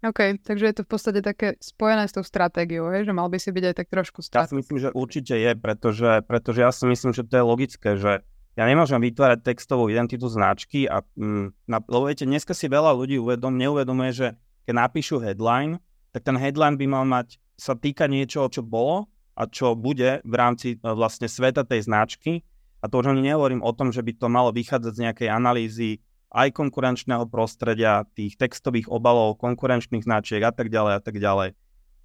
OK, 0.00 0.40
takže 0.40 0.64
je 0.64 0.74
to 0.80 0.82
v 0.88 0.90
podstate 0.90 1.20
také 1.20 1.60
spojené 1.60 2.08
s 2.08 2.16
tou 2.16 2.24
stratégiou, 2.24 2.88
hej? 2.88 3.04
že 3.04 3.12
mal 3.12 3.28
by 3.28 3.36
si 3.36 3.52
byť 3.52 3.64
aj 3.70 3.74
tak 3.76 3.88
trošku 3.92 4.24
stratégiou. 4.24 4.42
Ja 4.42 4.50
si 4.50 4.58
myslím, 4.58 4.78
že 4.80 4.88
určite 4.96 5.34
je, 5.36 5.52
pretože, 5.52 6.10
pretože 6.24 6.58
ja 6.64 6.72
si 6.72 6.88
myslím, 6.88 7.12
že 7.12 7.22
to 7.22 7.34
je 7.36 7.44
logické, 7.44 7.90
že 8.00 8.24
ja 8.56 8.64
nemôžem 8.64 8.96
vytvárať 8.96 9.44
textovú 9.44 9.92
identitu 9.92 10.26
značky 10.26 10.88
a 10.88 11.04
mm, 11.20 11.52
na, 11.68 11.78
lebo 11.84 12.08
viete, 12.08 12.24
dneska 12.24 12.56
si 12.56 12.66
veľa 12.72 12.96
ľudí 12.96 13.20
uvedom, 13.20 13.52
neuvedomuje, 13.52 14.10
že 14.10 14.28
keď 14.64 14.74
napíšu 14.88 15.20
headline, 15.20 15.76
tak 16.16 16.24
ten 16.24 16.34
headline 16.40 16.80
by 16.80 16.86
mal 16.88 17.04
mať 17.04 17.36
sa 17.60 17.76
týka 17.76 18.08
niečoho, 18.08 18.48
čo 18.48 18.64
bolo 18.64 19.12
a 19.40 19.48
čo 19.48 19.72
bude 19.72 20.20
v 20.20 20.34
rámci 20.36 20.76
e, 20.76 20.84
vlastne 20.84 21.24
sveta 21.24 21.64
tej 21.64 21.88
značky. 21.88 22.44
A 22.84 22.92
to 22.92 23.00
už 23.00 23.16
ani 23.16 23.32
nehovorím 23.32 23.64
o 23.64 23.72
tom, 23.72 23.88
že 23.88 24.04
by 24.04 24.12
to 24.20 24.28
malo 24.28 24.52
vychádzať 24.52 24.92
z 24.92 25.02
nejakej 25.08 25.28
analýzy 25.32 26.04
aj 26.30 26.52
konkurenčného 26.52 27.24
prostredia, 27.26 28.04
tých 28.12 28.36
textových 28.36 28.92
obalov, 28.92 29.40
konkurenčných 29.40 30.04
značiek 30.04 30.44
a 30.44 30.52
tak 30.52 30.68
ďalej 30.68 30.92
a 30.96 31.00
tak 31.00 31.16
ďalej. 31.16 31.56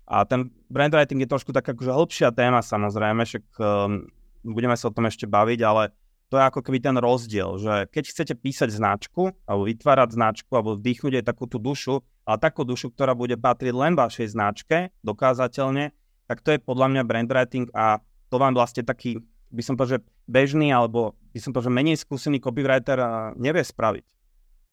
A 0.06 0.26
ten 0.26 0.50
brand 0.72 0.94
writing 0.94 1.22
je 1.22 1.30
trošku 1.30 1.54
taká 1.54 1.76
akože 1.76 1.94
hĺbšia 1.94 2.30
téma 2.34 2.62
samozrejme, 2.66 3.22
však 3.22 3.46
um, 3.62 4.10
budeme 4.42 4.74
sa 4.78 4.90
o 4.90 4.96
tom 4.96 5.06
ešte 5.06 5.30
baviť, 5.30 5.60
ale 5.62 5.94
to 6.34 6.42
je 6.42 6.44
ako 6.46 6.62
keby 6.66 6.82
ten 6.82 6.98
rozdiel, 6.98 7.62
že 7.62 7.86
keď 7.94 8.04
chcete 8.10 8.34
písať 8.42 8.70
značku, 8.74 9.30
alebo 9.46 9.70
vytvárať 9.70 10.10
značku, 10.18 10.52
alebo 10.58 10.74
vdýchnuť 10.74 11.22
aj 11.22 11.26
takú 11.26 11.46
tú 11.46 11.62
dušu, 11.62 12.02
ale 12.26 12.38
takú 12.42 12.66
dušu, 12.66 12.90
ktorá 12.98 13.14
bude 13.14 13.38
patriť 13.38 13.74
len 13.74 13.94
vašej 13.94 14.34
značke, 14.34 14.90
dokázateľne, 15.06 15.94
tak 16.26 16.42
to 16.42 16.54
je 16.54 16.60
podľa 16.60 16.92
mňa 16.92 17.04
brand 17.06 17.30
writing 17.30 17.70
a 17.74 18.02
to 18.30 18.36
vám 18.42 18.58
vlastne 18.58 18.82
taký, 18.82 19.22
by 19.54 19.62
som 19.62 19.78
povedal, 19.78 20.02
že 20.02 20.06
bežný, 20.26 20.74
alebo 20.74 21.14
by 21.32 21.40
som 21.40 21.54
povedal, 21.54 21.70
že 21.70 21.78
menej 21.78 21.98
skúsený 22.02 22.42
copywriter 22.42 22.98
nevie 23.38 23.62
spraviť. 23.62 24.06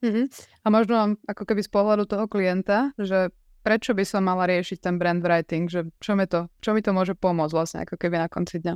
Mm-hmm. 0.03 0.27
A 0.65 0.67
možno 0.73 1.15
ako 1.31 1.43
keby 1.47 1.63
z 1.63 1.71
pohľadu 1.71 2.11
toho 2.11 2.27
klienta, 2.27 2.91
že 2.99 3.31
prečo 3.63 3.95
by 3.95 4.03
som 4.03 4.27
mala 4.27 4.51
riešiť 4.51 4.83
ten 4.83 4.99
brand 4.99 5.23
writing, 5.23 5.71
že 5.71 5.87
čo 6.03 6.19
mi 6.19 6.27
to, 6.27 6.51
čo 6.59 6.75
mi 6.75 6.83
to 6.83 6.91
môže 6.91 7.15
pomôcť 7.15 7.55
vlastne 7.55 7.79
ako 7.87 7.95
keby 7.95 8.19
na 8.19 8.27
konci 8.27 8.59
dňa. 8.59 8.75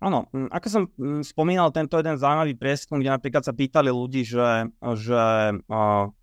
Áno, 0.00 0.32
ako 0.32 0.66
som 0.72 0.82
spomínal, 1.20 1.76
tento 1.76 2.00
jeden 2.00 2.16
zaujímavý 2.16 2.56
prieskum, 2.56 3.04
kde 3.04 3.12
napríklad 3.12 3.44
sa 3.44 3.52
pýtali 3.52 3.92
ľudí, 3.92 4.24
že, 4.24 4.72
že 4.96 5.22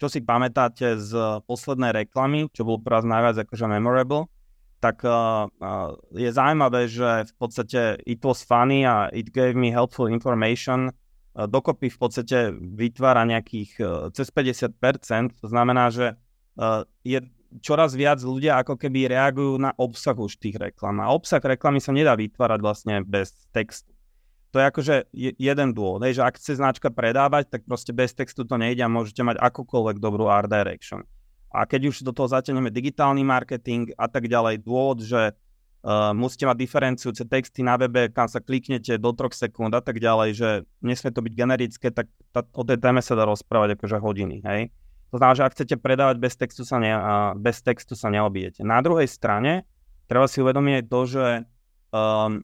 čo 0.02 0.08
si 0.10 0.20
pamätáte 0.26 0.98
z 0.98 1.46
poslednej 1.46 1.94
reklamy, 1.94 2.50
čo 2.58 2.66
bolo 2.66 2.82
pre 2.82 2.98
vás 2.98 3.06
najviac 3.06 3.46
akože 3.46 3.70
memorable, 3.70 4.34
tak 4.78 5.02
je 6.14 6.30
zaujímavé, 6.30 6.86
že 6.86 7.26
v 7.26 7.34
podstate 7.42 7.98
it 8.06 8.22
was 8.22 8.46
funny 8.46 8.86
a 8.86 9.10
it 9.10 9.34
gave 9.34 9.58
me 9.58 9.74
helpful 9.74 10.06
information 10.06 10.94
dokopy 11.46 11.94
v 11.94 11.98
podstate 12.02 12.38
vytvára 12.58 13.22
nejakých 13.30 13.72
e, 13.78 13.84
cez 14.18 14.34
50%, 14.34 15.38
to 15.38 15.46
znamená, 15.46 15.94
že 15.94 16.18
e, 16.58 16.66
je 17.06 17.22
čoraz 17.62 17.94
viac 17.94 18.18
ľudia 18.26 18.58
ako 18.58 18.74
keby 18.82 19.14
reagujú 19.14 19.62
na 19.62 19.70
obsah 19.78 20.18
už 20.18 20.42
tých 20.42 20.58
reklam. 20.58 20.98
A 20.98 21.14
obsah 21.14 21.38
reklamy 21.38 21.78
sa 21.78 21.94
nedá 21.94 22.18
vytvárať 22.18 22.60
vlastne 22.66 22.96
bez 23.06 23.38
textu. 23.54 23.94
To 24.56 24.64
je 24.64 24.66
akože 24.66 24.96
jeden 25.38 25.70
dôvod, 25.76 26.08
že 26.08 26.24
ak 26.24 26.40
chce 26.40 26.58
značka 26.58 26.90
predávať, 26.90 27.52
tak 27.52 27.62
proste 27.68 27.94
bez 27.94 28.16
textu 28.18 28.48
to 28.48 28.58
nejde 28.58 28.82
a 28.82 28.90
môžete 28.90 29.22
mať 29.22 29.38
akúkoľvek 29.38 30.02
dobrú 30.02 30.32
art 30.32 30.50
direction. 30.50 31.06
A 31.58 31.66
keď 31.66 31.90
už 31.90 32.06
do 32.06 32.14
toho 32.14 32.30
zaťahneme 32.30 32.70
digitálny 32.70 33.26
marketing 33.26 33.90
a 33.98 34.06
tak 34.06 34.30
ďalej, 34.30 34.62
dôvod, 34.62 35.02
že 35.02 35.34
Uh, 35.88 36.12
musíte 36.12 36.44
mať 36.44 36.58
diferencujúce 36.58 37.24
texty 37.30 37.62
na 37.62 37.78
webe, 37.78 38.10
kam 38.10 38.26
sa 38.26 38.42
kliknete 38.42 38.98
do 38.98 39.14
3 39.14 39.30
sekúnd 39.32 39.72
a 39.72 39.80
tak 39.80 40.02
ďalej, 40.02 40.30
že 40.36 40.50
nesmie 40.84 41.14
to 41.14 41.22
byť 41.22 41.34
generické, 41.38 41.88
tak 41.94 42.10
tá, 42.36 42.44
o 42.44 42.66
tej 42.66 42.82
téme 42.82 43.00
sa 43.00 43.14
dá 43.14 43.24
rozprávať 43.24 43.78
akože 43.80 44.02
hodiny, 44.02 44.44
hej. 44.44 44.74
To 45.14 45.22
znamená, 45.22 45.38
že 45.38 45.46
ak 45.48 45.54
chcete 45.56 45.76
predávať 45.80 46.18
bez 46.20 46.34
textu, 46.36 46.68
sa 46.68 46.82
ne, 46.82 46.92
uh, 46.92 47.32
bez 47.40 47.62
textu 47.64 47.94
sa 47.96 48.12
neobijete. 48.12 48.66
Na 48.66 48.82
druhej 48.84 49.08
strane 49.08 49.64
treba 50.10 50.28
si 50.28 50.44
uvedomiť 50.44 50.92
to, 50.92 51.00
že 51.08 51.26
um, 51.94 52.44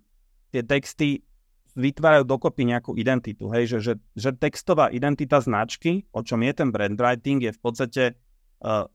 tie 0.54 0.62
texty 0.64 1.26
vytvárajú 1.74 2.24
dokopy 2.30 2.70
nejakú 2.70 2.94
identitu, 2.96 3.50
hej, 3.50 3.66
že, 3.66 3.78
že, 3.82 3.94
že 4.14 4.30
textová 4.38 4.94
identita 4.94 5.42
značky, 5.42 6.06
o 6.14 6.22
čom 6.22 6.46
je 6.46 6.54
ten 6.54 6.70
brand 6.70 6.96
writing, 6.96 7.44
je 7.44 7.52
v 7.52 7.60
podstate 7.60 8.04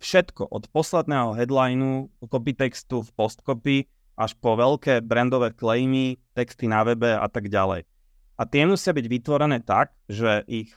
všetko 0.00 0.48
od 0.48 0.64
posledného 0.72 1.36
headlineu, 1.36 2.08
copy 2.24 2.56
textu 2.56 3.04
v 3.04 3.10
postcopy, 3.12 3.76
až 4.18 4.34
po 4.40 4.58
veľké 4.58 5.04
brandové 5.04 5.54
claimy, 5.54 6.18
texty 6.34 6.66
na 6.66 6.82
webe 6.82 7.14
a 7.14 7.28
tak 7.30 7.52
ďalej. 7.52 7.86
A 8.38 8.42
tie 8.48 8.66
musia 8.66 8.90
byť 8.90 9.06
vytvorené 9.06 9.62
tak, 9.62 9.94
že 10.10 10.42
ich, 10.50 10.74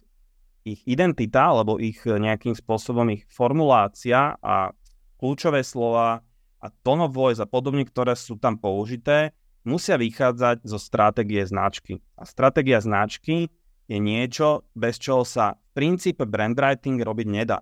ich 0.61 0.81
identita, 0.85 1.49
alebo 1.49 1.81
ich 1.81 2.03
nejakým 2.05 2.53
spôsobom 2.53 3.09
ich 3.09 3.25
formulácia 3.31 4.37
a 4.43 4.75
kľúčové 5.17 5.65
slova 5.65 6.21
a 6.61 6.67
tone 6.85 7.09
of 7.09 7.17
voice 7.17 7.41
a 7.41 7.49
podobne, 7.49 7.85
ktoré 7.85 8.13
sú 8.13 8.37
tam 8.37 8.57
použité, 8.61 9.33
musia 9.65 9.97
vychádzať 9.97 10.65
zo 10.65 10.77
stratégie 10.77 11.41
značky. 11.45 12.01
A 12.17 12.25
stratégia 12.25 12.81
značky 12.81 13.49
je 13.89 13.97
niečo, 13.97 14.69
bez 14.77 15.01
čoho 15.01 15.25
sa 15.25 15.57
v 15.57 15.81
princípe 15.81 16.25
brand 16.29 16.53
writing 16.53 17.01
robiť 17.01 17.27
nedá. 17.29 17.61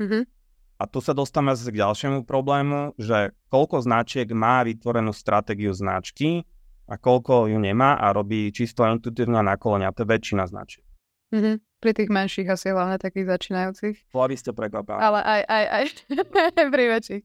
Mm-hmm. 0.00 0.22
A 0.74 0.84
tu 0.90 0.98
sa 0.98 1.14
dostávame 1.14 1.54
zase 1.54 1.70
k 1.70 1.80
ďalšiemu 1.80 2.26
problému, 2.26 2.98
že 2.98 3.30
koľko 3.46 3.86
značiek 3.86 4.26
má 4.34 4.66
vytvorenú 4.66 5.14
stratégiu 5.14 5.70
značky 5.70 6.42
a 6.90 6.98
koľko 6.98 7.48
ju 7.48 7.58
nemá 7.62 7.96
a 7.96 8.10
robí 8.10 8.50
čisto 8.50 8.82
intuitívne 8.84 9.40
na 9.40 9.54
kolenia. 9.54 9.94
To 9.94 10.02
je 10.02 10.10
väčšina 10.10 10.44
značiek. 10.50 10.84
Mm-hmm. 11.34 11.56
Pri 11.82 11.92
tých 11.92 12.08
menších 12.08 12.48
asi 12.48 12.72
hlavne 12.72 12.96
takých 12.96 13.28
začínajúcich. 13.28 13.94
Bola 14.08 14.26
by 14.30 14.36
ste 14.40 14.50
prekvapení. 14.56 14.98
Ale 14.98 15.20
aj, 15.20 15.40
aj, 15.44 15.64
aj 15.68 15.84
pri 16.74 16.84
väčších. 16.96 17.22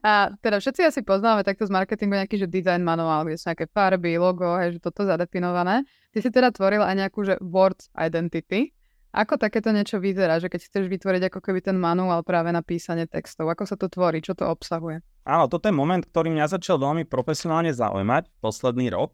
A 0.00 0.32
teda 0.40 0.56
všetci 0.56 0.80
asi 0.88 1.00
poznáme 1.04 1.44
takto 1.44 1.68
z 1.68 1.72
marketingu 1.74 2.16
nejaký, 2.16 2.40
že 2.40 2.48
design 2.48 2.80
manuál, 2.80 3.28
kde 3.28 3.36
sú 3.36 3.52
nejaké 3.52 3.68
farby, 3.68 4.16
logo, 4.16 4.56
hej, 4.56 4.78
že 4.78 4.80
toto 4.80 5.04
zadefinované. 5.04 5.84
Ty 6.16 6.18
si 6.22 6.30
teda 6.32 6.48
tvoril 6.48 6.80
aj 6.80 6.94
nejakú, 7.06 7.20
že 7.26 7.36
word 7.44 7.76
identity, 7.98 8.72
ako 9.10 9.42
takéto 9.42 9.74
niečo 9.74 9.98
vyzerá, 9.98 10.38
že 10.38 10.46
keď 10.46 10.70
chceš 10.70 10.84
vytvoriť 10.86 11.22
ako 11.30 11.40
keby 11.42 11.66
ten 11.66 11.74
manuál 11.74 12.22
práve 12.22 12.54
na 12.54 12.62
písanie 12.62 13.10
textov, 13.10 13.50
ako 13.50 13.66
sa 13.66 13.74
to 13.74 13.90
tvorí, 13.90 14.22
čo 14.22 14.38
to 14.38 14.46
obsahuje? 14.46 15.02
Áno, 15.26 15.50
toto 15.50 15.66
je 15.66 15.74
moment, 15.74 15.98
ktorý 15.98 16.30
mňa 16.30 16.54
začal 16.54 16.78
veľmi 16.78 17.10
profesionálne 17.10 17.74
zaujímať 17.74 18.30
posledný 18.38 18.94
rok, 18.94 19.10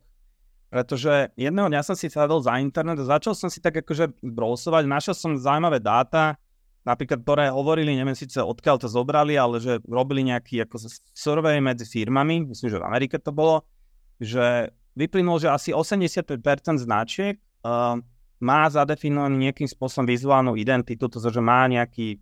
pretože 0.69 1.33
jedného 1.41 1.73
dňa 1.73 1.81
som 1.81 1.97
si 1.97 2.13
sadol 2.13 2.45
za 2.45 2.61
internet 2.61 3.01
a 3.01 3.17
začal 3.17 3.33
som 3.33 3.49
si 3.49 3.65
tak 3.65 3.81
akože 3.81 4.21
browsovať, 4.21 4.85
našiel 4.85 5.17
som 5.17 5.33
zaujímavé 5.41 5.81
dáta, 5.81 6.37
napríklad, 6.85 7.25
ktoré 7.25 7.45
hovorili, 7.49 7.97
neviem 7.97 8.15
síce 8.15 8.39
odkiaľ 8.39 8.77
to 8.85 8.89
zobrali, 8.93 9.35
ale 9.35 9.65
že 9.65 9.81
robili 9.89 10.29
nejaký 10.29 10.69
ako 10.69 10.77
survey 11.17 11.57
medzi 11.59 11.89
firmami, 11.89 12.53
myslím, 12.53 12.69
že 12.69 12.79
v 12.79 12.87
Amerike 12.87 13.17
to 13.17 13.33
bolo, 13.33 13.65
že 14.21 14.71
vyplynulo, 14.93 15.41
že 15.41 15.49
asi 15.49 15.71
85% 15.73 16.41
značiek 16.85 17.41
uh, 17.65 18.01
má 18.43 18.69
zadefinovaný 18.69 19.49
nejakým 19.49 19.69
spôsobom 19.69 20.05
vizuálnu 20.05 20.57
identitu, 20.61 21.09
to 21.09 21.19
že 21.19 21.41
má 21.41 21.65
nejaký 21.67 22.21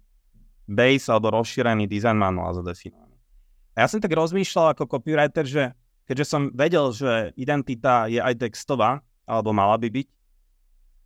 base 0.64 1.10
alebo 1.10 1.34
rozšírený 1.34 1.90
design 1.90 2.16
manuál 2.16 2.54
zadefinovaný. 2.54 3.18
A 3.74 3.84
ja 3.84 3.88
som 3.90 3.98
tak 3.98 4.14
rozmýšľal 4.14 4.72
ako 4.72 4.86
copywriter, 4.86 5.44
že 5.44 5.62
keďže 6.06 6.26
som 6.28 6.42
vedel, 6.54 6.94
že 6.94 7.34
identita 7.34 8.06
je 8.06 8.22
aj 8.22 8.46
textová, 8.46 9.02
alebo 9.26 9.50
mala 9.50 9.74
by 9.80 9.88
byť, 9.90 10.08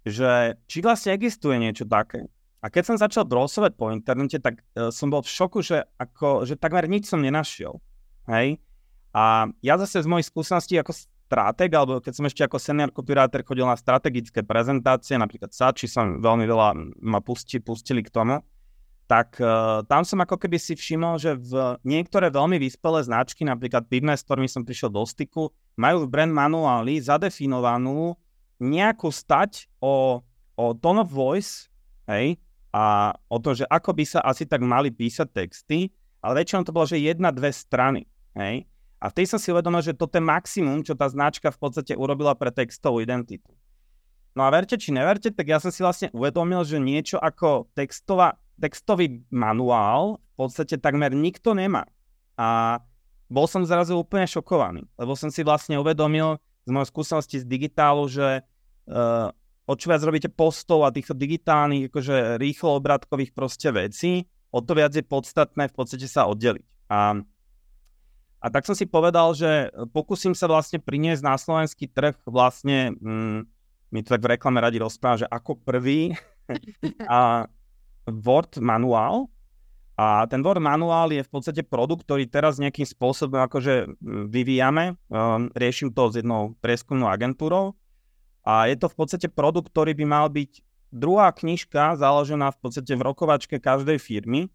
že 0.04 0.30
či 0.68 0.78
vlastne 0.84 1.16
existuje 1.16 1.56
niečo 1.56 1.88
také. 1.88 2.28
A 2.58 2.66
keď 2.68 2.82
som 2.92 2.96
začal 2.98 3.22
browsovať 3.22 3.72
po 3.78 3.94
internete, 3.94 4.42
tak 4.42 4.66
uh, 4.74 4.90
som 4.90 5.08
bol 5.08 5.22
v 5.22 5.30
šoku, 5.30 5.62
že, 5.62 5.86
ako, 5.96 6.42
že 6.42 6.58
takmer 6.58 6.90
nič 6.90 7.06
som 7.06 7.22
nenašiel. 7.22 7.78
Hej? 8.26 8.58
A 9.14 9.48
ja 9.62 9.78
zase 9.78 10.02
z 10.02 10.10
mojich 10.10 10.26
skúseností 10.26 10.74
ako 10.76 10.92
stratég, 11.28 11.68
alebo 11.76 12.00
keď 12.00 12.12
som 12.16 12.25
ešte 12.25 12.40
ako 12.40 12.56
senior 12.56 12.88
copywriter 12.88 13.44
chodil 13.44 13.68
na 13.68 13.76
strategické 13.76 14.40
prezentácie, 14.40 15.20
napríklad 15.20 15.52
Sači 15.52 15.85
som 15.85 16.25
veľmi 16.25 16.49
veľa 16.49 16.68
ma 17.04 17.20
pusti, 17.20 17.61
pustili 17.61 18.00
k 18.00 18.08
tomu, 18.08 18.40
tak 19.04 19.37
uh, 19.40 19.85
tam 19.85 20.08
som 20.08 20.20
ako 20.25 20.40
keby 20.40 20.56
si 20.56 20.73
všimol, 20.73 21.20
že 21.20 21.37
v 21.37 21.76
niektoré 21.85 22.32
veľmi 22.32 22.56
vyspelé 22.56 23.04
značky, 23.04 23.44
napríklad 23.44 23.88
Pivné, 23.88 24.16
s 24.16 24.25
ktorými 24.25 24.49
som 24.49 24.64
prišiel 24.64 24.88
do 24.88 25.04
styku, 25.04 25.52
majú 25.76 26.08
v 26.08 26.12
brand 26.12 26.32
manuáli 26.32 27.00
zadefinovanú 27.00 28.16
nejakú 28.61 29.12
stať 29.12 29.68
o, 29.80 30.25
o 30.56 30.64
tone 30.76 31.04
of 31.04 31.12
voice, 31.12 31.68
hej, 32.08 32.40
a 32.73 33.16
o 33.32 33.37
to, 33.40 33.56
že 33.56 33.64
ako 33.68 33.97
by 33.97 34.04
sa 34.04 34.20
asi 34.25 34.44
tak 34.44 34.61
mali 34.61 34.92
písať 34.92 35.28
texty, 35.32 35.88
ale 36.20 36.44
väčšinou 36.44 36.68
to 36.68 36.73
bolo, 36.76 36.85
že 36.85 37.00
jedna, 37.00 37.32
dve 37.32 37.49
strany, 37.49 38.04
hej. 38.37 38.68
A 38.98 39.10
v 39.10 39.16
tej 39.22 39.26
som 39.30 39.38
si 39.38 39.54
uvedomil, 39.54 39.82
že 39.82 39.94
toto 39.94 40.18
je 40.18 40.24
maximum, 40.26 40.82
čo 40.82 40.98
tá 40.98 41.06
značka 41.06 41.54
v 41.54 41.58
podstate 41.58 41.94
urobila 41.94 42.34
pre 42.34 42.50
textovú 42.50 42.98
identitu. 42.98 43.54
No 44.34 44.46
a 44.46 44.54
verte 44.54 44.78
či 44.78 44.90
neverte, 44.94 45.30
tak 45.30 45.46
ja 45.50 45.58
som 45.58 45.70
si 45.70 45.82
vlastne 45.82 46.10
uvedomil, 46.14 46.62
že 46.66 46.82
niečo 46.82 47.18
ako 47.18 47.70
textová, 47.74 48.38
textový 48.58 49.22
manuál 49.30 50.22
v 50.34 50.46
podstate 50.46 50.78
takmer 50.78 51.14
nikto 51.14 51.54
nemá. 51.54 51.86
A 52.38 52.78
bol 53.26 53.50
som 53.50 53.66
zrazu 53.66 53.98
úplne 53.98 54.26
šokovaný, 54.26 54.86
lebo 54.94 55.18
som 55.18 55.30
si 55.30 55.42
vlastne 55.42 55.78
uvedomil 55.78 56.38
z 56.66 56.70
mojej 56.70 56.90
skúsenosti 56.90 57.36
z 57.42 57.46
digitálu, 57.46 58.06
že 58.06 58.42
uh, 58.90 59.30
o 59.68 59.74
čo 59.76 59.92
viac 59.92 60.00
robíte 60.00 60.32
postov 60.32 60.86
a 60.86 60.94
týchto 60.94 61.12
digitálnych, 61.12 61.92
akože 61.92 62.40
rýchlo 62.40 62.80
obratkových 62.80 63.36
proste 63.36 63.68
vecí, 63.68 64.24
o 64.48 64.64
to 64.64 64.72
viac 64.72 64.96
je 64.96 65.04
podstatné 65.04 65.68
v 65.68 65.74
podstate 65.76 66.08
sa 66.08 66.24
oddeliť. 66.24 66.66
A, 66.88 67.20
a 68.38 68.47
tak 68.49 68.66
som 68.66 68.75
si 68.75 68.87
povedal, 68.87 69.35
že 69.35 69.71
pokúsim 69.90 70.30
sa 70.33 70.47
vlastne 70.47 70.78
priniesť 70.78 71.23
na 71.26 71.35
slovenský 71.35 71.90
trh 71.90 72.14
vlastne, 72.23 72.95
mm, 72.95 73.38
my 73.90 73.99
to 74.04 74.09
tak 74.14 74.23
v 74.23 74.30
reklame 74.38 74.62
radi 74.62 74.78
rozprávam, 74.78 75.26
že 75.26 75.30
ako 75.30 75.59
prvý 75.62 76.14
a 77.11 77.50
Word 78.09 78.62
manuál, 78.62 79.28
a 79.99 80.30
ten 80.30 80.47
Word 80.47 80.62
manuál 80.62 81.11
je 81.11 81.26
v 81.26 81.30
podstate 81.35 81.66
produkt, 81.66 82.07
ktorý 82.07 82.30
teraz 82.30 82.62
nejakým 82.62 82.87
spôsobom 82.87 83.42
akože 83.50 83.99
vyvíjame. 84.30 84.95
Um, 85.11 85.50
riešim 85.59 85.90
to 85.90 86.14
s 86.14 86.23
jednou 86.23 86.54
prieskumnou 86.62 87.11
agentúrou. 87.11 87.75
A 88.47 88.71
je 88.71 88.78
to 88.78 88.87
v 88.87 88.95
podstate 88.95 89.26
produkt, 89.26 89.75
ktorý 89.75 89.99
by 89.99 90.07
mal 90.07 90.30
byť 90.30 90.62
druhá 90.95 91.35
knižka 91.35 91.99
založená 91.99 92.54
v 92.54 92.59
podstate 92.62 92.95
v 92.95 93.02
rokovačke 93.02 93.59
každej 93.59 93.99
firmy. 93.99 94.47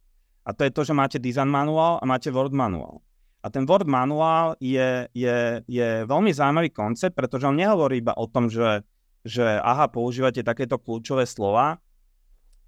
A 0.47 0.55
to 0.55 0.63
je 0.63 0.71
to, 0.71 0.87
že 0.87 0.95
máte 0.95 1.19
design 1.19 1.51
manuál 1.51 1.99
a 1.99 2.07
máte 2.07 2.31
Word 2.31 2.55
manuál. 2.55 3.03
A 3.43 3.51
ten 3.51 3.67
Word 3.67 3.83
manuál 3.83 4.55
je, 4.63 5.03
je, 5.11 5.59
je 5.67 5.87
veľmi 6.07 6.31
zaujímavý 6.31 6.71
koncept, 6.71 7.11
pretože 7.11 7.43
on 7.43 7.59
nehovorí 7.59 7.99
iba 7.99 8.15
o 8.15 8.23
tom, 8.23 8.47
že, 8.47 8.87
že 9.27 9.43
aha, 9.59 9.91
používate 9.91 10.39
takéto 10.47 10.79
kľúčové 10.79 11.27
slova, 11.27 11.83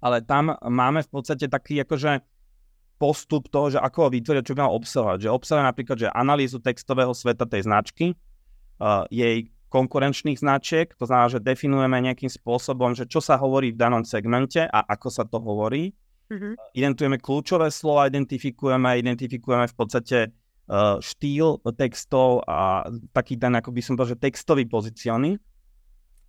ale 0.04 0.20
tam 0.20 0.52
máme 0.60 1.00
v 1.00 1.08
podstate 1.08 1.48
taký 1.48 1.80
akože 1.80 2.20
postup 3.00 3.48
toho, 3.48 3.72
že 3.72 3.78
ako 3.80 4.08
ho 4.08 4.10
vytvoriť, 4.12 4.44
čo 4.44 4.52
by 4.52 4.60
mal 4.68 4.76
obsahovať. 4.76 5.18
Že 5.24 5.30
obsahuje 5.32 5.64
napríklad, 5.64 5.96
že 5.96 6.08
analýzu 6.12 6.60
textového 6.60 7.12
sveta 7.16 7.48
tej 7.48 7.64
značky, 7.64 8.12
uh, 8.80 9.08
jej 9.08 9.48
konkurenčných 9.68 10.40
značiek, 10.40 10.88
to 10.96 11.04
znamená, 11.04 11.28
že 11.28 11.40
definujeme 11.42 11.96
nejakým 12.00 12.30
spôsobom, 12.32 12.96
že 12.96 13.04
čo 13.04 13.20
sa 13.20 13.36
hovorí 13.36 13.74
v 13.74 13.80
danom 13.80 14.04
segmente 14.06 14.64
a 14.64 14.78
ako 14.92 15.08
sa 15.12 15.24
to 15.28 15.36
hovorí. 15.40 15.92
Mm-hmm. 16.32 16.52
Identifikujeme 16.74 17.18
kľúčové 17.20 17.68
slova, 17.68 18.08
identifikujeme, 18.08 18.98
identifikujeme 19.00 19.66
v 19.68 19.76
podstate 19.76 20.18
štýl 21.00 21.62
textov 21.78 22.42
a 22.46 22.86
taký 23.14 23.38
ten, 23.38 23.54
ako 23.54 23.70
by 23.70 23.80
som 23.82 23.94
povedal, 23.94 24.18
že 24.18 24.22
textový 24.22 24.66
poziciony. 24.66 25.38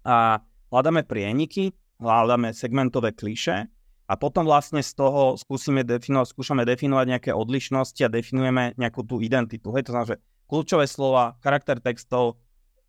A 0.06 0.39
hľadáme 0.72 1.03
prieniky, 1.03 1.74
hľadáme 2.00 2.53
segmentové 2.53 3.12
kliše 3.17 3.67
a 4.08 4.13
potom 4.15 4.48
vlastne 4.48 4.79
z 4.79 4.96
toho 4.96 5.36
skúsime 5.36 5.84
definovať, 5.84 6.32
skúšame 6.32 6.63
definovať 6.63 7.06
nejaké 7.12 7.32
odlišnosti 7.36 8.01
a 8.06 8.13
definujeme 8.13 8.77
nejakú 8.79 9.03
tú 9.03 9.20
identitu. 9.20 9.74
Hej, 9.75 9.89
to 9.89 9.91
znamená, 9.91 10.15
že 10.15 10.17
kľúčové 10.48 10.88
slova, 10.88 11.36
charakter 11.44 11.75
textov, 11.84 12.39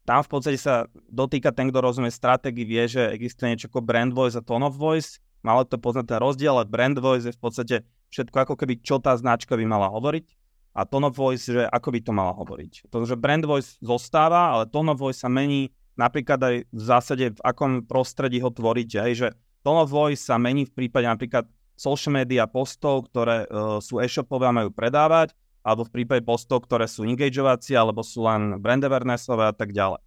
tam 0.06 0.22
v 0.22 0.30
podstate 0.30 0.56
sa 0.62 0.86
dotýka 1.10 1.50
ten, 1.50 1.68
kto 1.68 1.82
rozumie 1.82 2.08
stratégii, 2.08 2.64
vie, 2.64 2.84
že 2.86 3.02
existuje 3.12 3.50
niečo 3.52 3.68
ako 3.68 3.82
brand 3.82 4.14
voice 4.14 4.38
a 4.38 4.44
tone 4.46 4.64
of 4.64 4.78
voice. 4.78 5.18
Malo 5.42 5.66
to 5.66 5.76
poznať 5.76 6.06
ten 6.06 6.18
rozdiel, 6.22 6.54
ale 6.54 6.70
brand 6.70 6.96
voice 6.96 7.26
je 7.28 7.34
v 7.34 7.42
podstate 7.42 7.76
všetko 8.14 8.36
ako 8.46 8.54
keby, 8.56 8.78
čo 8.80 9.02
tá 9.02 9.12
značka 9.18 9.58
by 9.58 9.66
mala 9.66 9.90
hovoriť. 9.90 10.37
A 10.76 10.84
tone 10.84 11.08
of 11.08 11.16
voice, 11.16 11.48
že 11.48 11.64
ako 11.64 11.88
by 11.90 12.00
to 12.04 12.12
mala 12.14 12.32
hovoriť. 12.36 12.92
To, 12.92 13.02
že 13.02 13.18
brand 13.18 13.42
voice 13.42 13.80
zostáva, 13.82 14.54
ale 14.54 14.70
tone 14.70 14.94
of 14.94 15.00
voice 15.00 15.20
sa 15.20 15.30
mení 15.32 15.74
napríklad 15.98 16.38
aj 16.38 16.54
v 16.70 16.82
zásade, 16.82 17.24
v 17.34 17.40
akom 17.42 17.82
prostredí 17.82 18.38
ho 18.38 18.54
tvoríte. 18.54 19.02
Hej, 19.02 19.14
že 19.18 19.28
Tone 19.66 19.84
of 19.84 19.90
voice 19.90 20.22
sa 20.22 20.38
mení 20.38 20.64
v 20.64 20.72
prípade 20.72 21.06
napríklad 21.06 21.44
social 21.74 22.14
media 22.14 22.46
postov, 22.46 23.10
ktoré 23.10 23.46
uh, 23.46 23.78
sú 23.82 23.98
e-shopové 24.02 24.50
a 24.50 24.54
majú 24.54 24.70
predávať, 24.70 25.34
alebo 25.62 25.86
v 25.86 26.02
prípade 26.02 26.22
postov, 26.22 26.66
ktoré 26.66 26.86
sú 26.86 27.06
engageovacie, 27.06 27.74
alebo 27.74 28.02
sú 28.06 28.24
len 28.26 28.58
brand 28.62 28.82
awarenessové 28.82 29.50
a 29.50 29.54
tak 29.54 29.74
ďalej. 29.74 30.02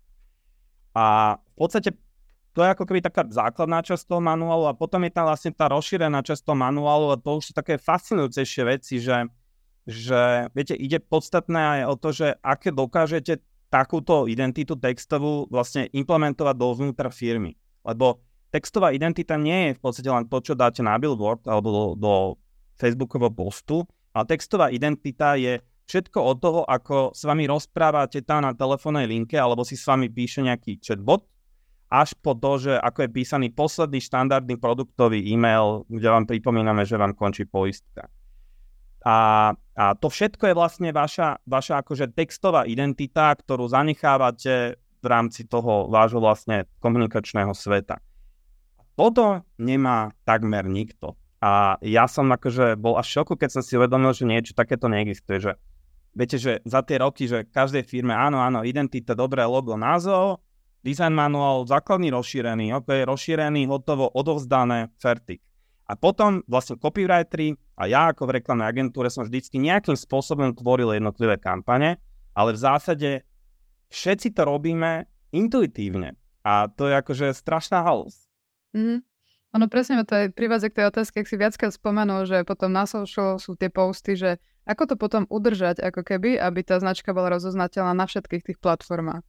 A 0.96 1.38
v 1.40 1.56
podstate 1.56 1.96
to 2.52 2.60
je 2.66 2.74
ako 2.76 2.84
keby 2.84 3.00
taká 3.00 3.24
základná 3.32 3.80
časť 3.80 4.12
toho 4.12 4.20
manuálu 4.20 4.68
a 4.68 4.76
potom 4.76 5.08
je 5.08 5.12
tam 5.16 5.24
vlastne 5.24 5.56
tá 5.56 5.72
rozšírená 5.72 6.20
časť 6.20 6.44
toho 6.44 6.58
manuálu 6.60 7.16
a 7.16 7.22
to 7.22 7.40
už 7.40 7.52
sú 7.52 7.54
také 7.56 7.80
fascinujúcejšie 7.80 8.64
veci, 8.68 9.00
že, 9.00 9.24
že 9.90 10.52
viete, 10.54 10.78
ide 10.78 11.02
podstatné 11.02 11.60
aj 11.60 11.82
o 11.90 11.96
to, 11.98 12.10
že 12.14 12.28
aké 12.42 12.70
dokážete 12.70 13.42
takúto 13.72 14.28
identitu 14.28 14.76
textovú 14.76 15.48
vlastne 15.48 15.88
implementovať 15.96 16.56
dovnútra 16.60 17.10
firmy. 17.10 17.56
Lebo 17.88 18.20
textová 18.52 18.92
identita 18.92 19.40
nie 19.40 19.72
je 19.72 19.78
v 19.80 19.82
podstate 19.82 20.10
len 20.12 20.28
to, 20.28 20.38
čo 20.44 20.54
dáte 20.54 20.84
na 20.84 21.00
billboard 21.00 21.48
alebo 21.48 21.70
do, 21.72 21.84
do 21.96 22.14
Facebookového 22.76 23.32
postu, 23.32 23.88
ale 24.12 24.28
textová 24.28 24.68
identita 24.70 25.40
je 25.40 25.64
všetko 25.88 26.20
od 26.20 26.38
toho, 26.44 26.62
ako 26.68 27.16
s 27.16 27.24
vami 27.24 27.48
rozprávate 27.48 28.22
tam 28.22 28.44
na 28.44 28.52
telefónnej 28.52 29.08
linke 29.08 29.40
alebo 29.40 29.64
si 29.64 29.80
s 29.80 29.88
vami 29.88 30.12
píše 30.12 30.44
nejaký 30.44 30.84
chatbot, 30.84 31.24
až 31.92 32.16
po 32.20 32.32
to, 32.36 32.72
že 32.72 32.74
ako 32.80 33.08
je 33.08 33.10
písaný 33.12 33.48
posledný 33.52 34.00
štandardný 34.00 34.56
produktový 34.56 35.20
e-mail, 35.28 35.84
kde 35.92 36.08
vám 36.08 36.24
pripomíname, 36.24 36.88
že 36.88 36.96
vám 36.96 37.12
končí 37.12 37.44
poistka. 37.44 38.08
A, 39.04 39.52
a 39.72 39.96
to 39.96 40.12
všetko 40.12 40.52
je 40.52 40.58
vlastne 40.58 40.90
vaša, 40.92 41.40
vaša 41.48 41.80
akože 41.80 42.12
textová 42.12 42.68
identita, 42.68 43.32
ktorú 43.32 43.72
zanechávate 43.72 44.76
v 45.02 45.06
rámci 45.08 45.48
toho 45.48 45.88
vášho 45.88 46.20
vlastne 46.20 46.68
komunikačného 46.84 47.56
sveta. 47.56 48.04
Toto 49.00 49.48
nemá 49.58 50.12
takmer 50.28 50.68
nikto. 50.68 51.16
A 51.42 51.82
ja 51.82 52.06
som 52.06 52.30
akože 52.30 52.78
bol 52.78 53.02
až 53.02 53.18
šoku, 53.18 53.34
keď 53.34 53.50
som 53.58 53.64
si 53.66 53.74
uvedomil, 53.74 54.14
že 54.14 54.30
niečo 54.30 54.54
takéto 54.54 54.86
neexistuje. 54.86 55.42
Že, 55.42 55.52
viete, 56.14 56.38
že 56.38 56.62
za 56.68 56.86
tie 56.86 57.02
roky, 57.02 57.26
že 57.26 57.50
každej 57.50 57.82
firme, 57.88 58.14
áno, 58.14 58.38
áno, 58.38 58.62
identita, 58.62 59.18
dobré 59.18 59.42
logo, 59.48 59.74
názov, 59.74 60.46
design 60.86 61.18
manuál, 61.18 61.66
základný 61.66 62.14
rozšírený, 62.14 62.78
ok, 62.78 63.10
rozšírený, 63.10 63.66
hotovo, 63.66 64.06
odovzdané, 64.14 64.94
fertik. 65.02 65.42
A 65.92 66.00
potom 66.00 66.40
vlastne 66.48 66.80
copywritery 66.80 67.60
a 67.76 67.84
ja 67.92 68.16
ako 68.16 68.24
v 68.24 68.40
reklamnej 68.40 68.64
agentúre 68.64 69.12
som 69.12 69.28
vždycky 69.28 69.60
nejakým 69.60 70.00
spôsobom 70.00 70.56
tvoril 70.56 70.96
jednotlivé 70.96 71.36
kampane, 71.36 72.00
ale 72.32 72.56
v 72.56 72.64
zásade 72.64 73.10
všetci 73.92 74.32
to 74.32 74.48
robíme 74.48 75.04
intuitívne. 75.36 76.16
A 76.48 76.72
to 76.72 76.88
je 76.88 76.96
akože 76.96 77.36
strašná 77.36 77.84
halus. 77.84 78.32
Mm-hmm. 78.72 79.04
Ono 79.52 79.66
presne 79.68 80.00
to 80.08 80.16
aj 80.16 80.32
privádza 80.32 80.72
k 80.72 80.80
tej 80.80 80.86
otázke, 80.96 81.20
ak 81.20 81.28
si 81.28 81.36
viackrát 81.36 81.76
spomenul, 81.76 82.24
že 82.24 82.48
potom 82.48 82.72
na 82.72 82.88
social 82.88 83.36
sú 83.36 83.60
tie 83.60 83.68
posty, 83.68 84.16
že 84.16 84.40
ako 84.64 84.88
to 84.88 84.96
potom 84.96 85.28
udržať 85.28 85.84
ako 85.84 86.08
keby, 86.08 86.40
aby 86.40 86.64
tá 86.64 86.80
značka 86.80 87.12
bola 87.12 87.36
rozoznateľná 87.36 87.92
na 87.92 88.08
všetkých 88.08 88.48
tých 88.48 88.60
platformách. 88.64 89.28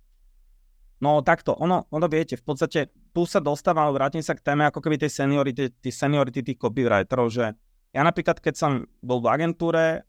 No 1.03 1.19
takto, 1.27 1.59
ono, 1.59 1.91
ono 1.91 2.07
viete, 2.07 2.39
v 2.39 2.45
podstate 2.47 2.95
tu 3.13 3.29
sa 3.29 3.39
dostávam, 3.39 3.93
vrátim 3.93 4.25
sa 4.25 4.33
k 4.33 4.41
téme 4.41 4.65
ako 4.65 4.81
keby 4.81 4.97
tej 4.97 5.13
seniority, 5.13 5.69
tej 5.69 5.93
seniority 5.93 6.41
tých 6.41 6.59
copywriterov, 6.59 7.29
že 7.29 7.53
ja 7.93 8.01
napríklad, 8.01 8.41
keď 8.41 8.55
som 8.57 8.73
bol 9.05 9.21
v 9.21 9.29
agentúre, 9.29 10.09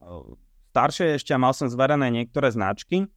staršie 0.71 1.19
ešte 1.19 1.35
a 1.35 1.39
mal 1.39 1.51
som 1.51 1.67
zverené 1.67 2.07
niektoré 2.09 2.47
značky, 2.49 3.11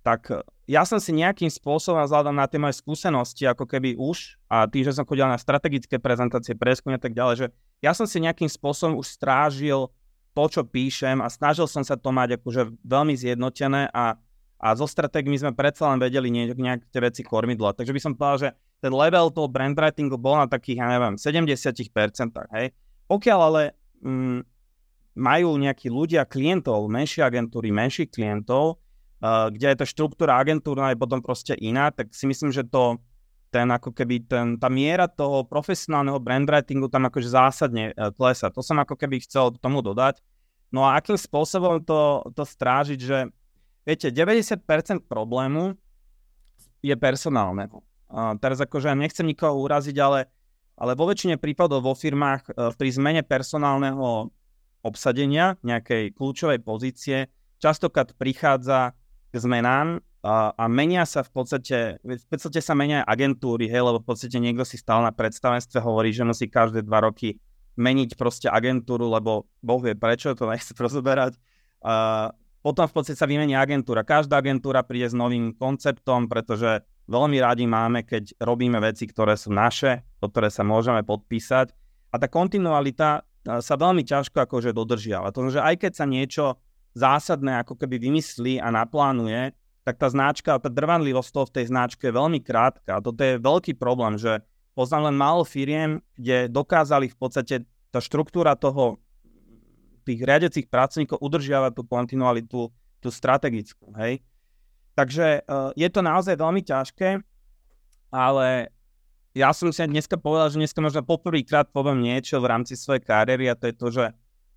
tak 0.00 0.32
ja 0.64 0.88
som 0.88 0.96
si 0.96 1.12
nejakým 1.12 1.52
spôsobom 1.52 2.00
vzhľadom 2.00 2.32
na 2.32 2.48
tie 2.48 2.56
moje 2.56 2.80
skúsenosti, 2.80 3.44
ako 3.44 3.68
keby 3.68 4.00
už, 4.00 4.40
a 4.48 4.64
tým, 4.64 4.88
že 4.88 4.96
som 4.96 5.04
chodil 5.04 5.28
na 5.28 5.36
strategické 5.36 6.00
prezentácie, 6.00 6.56
preskumy 6.56 6.96
a 6.96 7.02
tak 7.02 7.12
ďalej, 7.12 7.34
že 7.36 7.46
ja 7.84 7.92
som 7.92 8.08
si 8.08 8.16
nejakým 8.24 8.48
spôsobom 8.48 8.96
už 8.96 9.12
strážil 9.12 9.92
to, 10.32 10.44
čo 10.48 10.62
píšem 10.64 11.20
a 11.20 11.28
snažil 11.28 11.68
som 11.68 11.84
sa 11.84 12.00
to 12.00 12.08
mať 12.08 12.40
akože 12.40 12.80
veľmi 12.80 13.12
zjednotené 13.12 13.92
a, 13.92 14.16
a 14.56 14.68
zo 14.72 14.88
stratégmi 14.88 15.36
sme 15.36 15.52
predsa 15.52 15.92
len 15.92 16.00
vedeli 16.00 16.32
nejak, 16.32 16.56
nejak 16.56 16.80
tie 16.88 17.00
veci 17.04 17.20
kormidlo. 17.20 17.76
Takže 17.76 17.92
by 17.92 18.00
som 18.00 18.12
povedal, 18.16 18.38
že 18.38 18.48
ten 18.78 18.92
level 18.94 19.34
toho 19.34 19.50
brandwritingu 19.50 20.14
bol 20.14 20.38
na 20.38 20.46
takých, 20.46 20.78
ja 20.78 20.86
neviem, 20.94 21.18
70%, 21.18 21.74
hej. 22.54 22.66
Pokiaľ 23.10 23.38
ale 23.40 23.62
mm, 24.04 24.40
majú 25.18 25.58
nejakí 25.58 25.90
ľudia 25.90 26.22
klientov, 26.28 26.86
menšie 26.86 27.26
agentúry, 27.26 27.74
menších 27.74 28.14
klientov, 28.14 28.78
uh, 28.78 29.50
kde 29.50 29.74
je 29.74 29.76
tá 29.82 29.86
štruktúra 29.86 30.38
agentúrna 30.38 30.94
je 30.94 31.00
potom 31.02 31.18
proste 31.18 31.58
iná, 31.58 31.90
tak 31.90 32.14
si 32.14 32.30
myslím, 32.30 32.54
že 32.54 32.62
to 32.62 33.02
ten 33.48 33.64
ako 33.72 33.96
keby 33.96 34.28
ten, 34.28 34.60
tá 34.60 34.68
miera 34.68 35.08
toho 35.08 35.40
profesionálneho 35.48 36.20
brandwritingu 36.20 36.92
tam 36.92 37.08
akože 37.08 37.32
zásadne 37.32 37.96
uh, 37.96 38.12
klesa. 38.14 38.52
To 38.52 38.62
som 38.62 38.78
ako 38.78 38.94
keby 38.94 39.24
chcel 39.24 39.56
tomu 39.58 39.82
dodať. 39.82 40.22
No 40.68 40.84
a 40.84 41.00
akým 41.00 41.16
spôsobom 41.16 41.80
to, 41.80 42.28
to 42.36 42.44
strážiť, 42.44 43.00
že 43.00 43.32
viete, 43.88 44.12
90% 44.12 44.60
problému 45.08 45.74
je 46.84 46.92
personálne. 46.92 47.66
Uh, 48.08 48.34
teraz 48.40 48.58
akože 48.60 48.96
nechcem 48.96 49.28
nikoho 49.28 49.56
uraziť, 49.60 49.96
ale, 50.00 50.32
ale 50.80 50.96
vo 50.96 51.04
väčšine 51.08 51.36
prípadov 51.36 51.84
vo 51.84 51.92
firmách 51.92 52.42
uh, 52.48 52.72
pri 52.72 52.88
zmene 52.88 53.22
personálneho 53.24 54.32
obsadenia 54.80 55.60
nejakej 55.60 56.16
kľúčovej 56.16 56.64
pozície 56.64 57.28
častokrát 57.58 58.14
prichádza 58.14 58.94
k 59.28 59.34
zmenám 59.36 60.00
a, 60.22 60.50
a 60.54 60.64
menia 60.66 61.06
sa 61.06 61.22
v 61.22 61.30
podstate, 61.30 61.78
v 62.02 62.26
podstate 62.26 62.58
sa 62.58 62.74
menia 62.74 63.06
agentúry, 63.06 63.70
hej, 63.70 63.86
lebo 63.86 64.02
v 64.02 64.06
podstate 64.08 64.38
niekto 64.42 64.66
si 64.66 64.74
stále 64.74 65.06
na 65.06 65.14
predstavenstve 65.14 65.78
hovorí, 65.78 66.10
že 66.10 66.26
musí 66.26 66.50
každé 66.50 66.82
dva 66.82 67.06
roky 67.06 67.38
meniť 67.78 68.18
proste 68.18 68.50
agentúru, 68.50 69.06
lebo 69.06 69.46
Boh 69.62 69.80
vie 69.82 69.94
prečo, 69.94 70.34
to 70.34 70.50
nechce 70.50 70.74
rozoberať. 70.84 71.38
A 71.86 72.34
potom 72.58 72.84
v 72.90 72.94
podstate 72.94 73.18
sa 73.18 73.30
vymení 73.30 73.54
agentúra. 73.54 74.02
Každá 74.02 74.42
agentúra 74.42 74.82
príde 74.82 75.08
s 75.10 75.14
novým 75.14 75.54
konceptom, 75.54 76.26
pretože 76.26 76.82
veľmi 77.06 77.38
radi 77.38 77.64
máme, 77.64 78.02
keď 78.02 78.36
robíme 78.42 78.82
veci, 78.82 79.06
ktoré 79.06 79.38
sú 79.38 79.54
naše, 79.54 80.04
o 80.18 80.26
ktoré 80.26 80.50
sa 80.50 80.66
môžeme 80.66 81.06
podpísať. 81.06 81.70
A 82.10 82.18
tá 82.18 82.26
kontinualita 82.26 83.22
sa 83.46 83.74
veľmi 83.78 84.04
ťažko 84.04 84.44
akože 84.44 84.76
dodržiava. 84.76 85.32
To 85.32 85.40
znamená, 85.40 85.56
že 85.56 85.62
aj 85.64 85.74
keď 85.80 85.92
sa 85.94 86.04
niečo 86.04 86.44
zásadné 86.92 87.62
ako 87.62 87.78
keby 87.78 87.96
vymyslí 87.96 88.58
a 88.58 88.68
naplánuje, 88.74 89.54
tak 89.86 89.96
tá 89.96 90.12
značka, 90.12 90.60
tá 90.60 90.68
drvanlivosť 90.68 91.30
toho 91.32 91.46
v 91.48 91.54
tej 91.56 91.64
značke 91.72 92.10
je 92.10 92.18
veľmi 92.18 92.44
krátka. 92.44 93.00
A 93.00 93.04
toto 93.04 93.24
je 93.24 93.40
veľký 93.40 93.80
problém, 93.80 94.20
že 94.20 94.44
poznám 94.76 95.08
len 95.08 95.16
málo 95.16 95.48
firiem, 95.48 96.04
kde 96.18 96.52
dokázali 96.52 97.08
v 97.08 97.16
podstate 97.16 97.54
tá 97.88 98.04
štruktúra 98.04 98.52
toho 98.52 99.00
tých 100.08 100.24
riadiacich 100.24 100.66
pracovníkov 100.72 101.20
udržiavať 101.20 101.72
tú 101.76 101.82
kontinualitu, 101.84 102.60
tú 103.04 103.08
strategickú, 103.12 103.92
hej. 104.00 104.24
Takže 104.96 105.44
uh, 105.44 105.70
je 105.76 105.88
to 105.92 106.00
naozaj 106.00 106.34
veľmi 106.34 106.64
ťažké, 106.64 107.20
ale 108.10 108.72
ja 109.36 109.54
som 109.54 109.70
si 109.70 109.84
dneska 109.84 110.18
povedal, 110.18 110.50
že 110.50 110.58
dneska 110.58 110.80
možno 110.82 111.04
poprvýkrát 111.06 111.70
poviem 111.70 112.02
niečo 112.02 112.40
v 112.42 112.50
rámci 112.50 112.74
svojej 112.74 113.04
kariéry 113.04 113.46
a 113.46 113.54
to 113.54 113.70
je 113.70 113.74
to, 113.76 113.88
že 113.92 114.04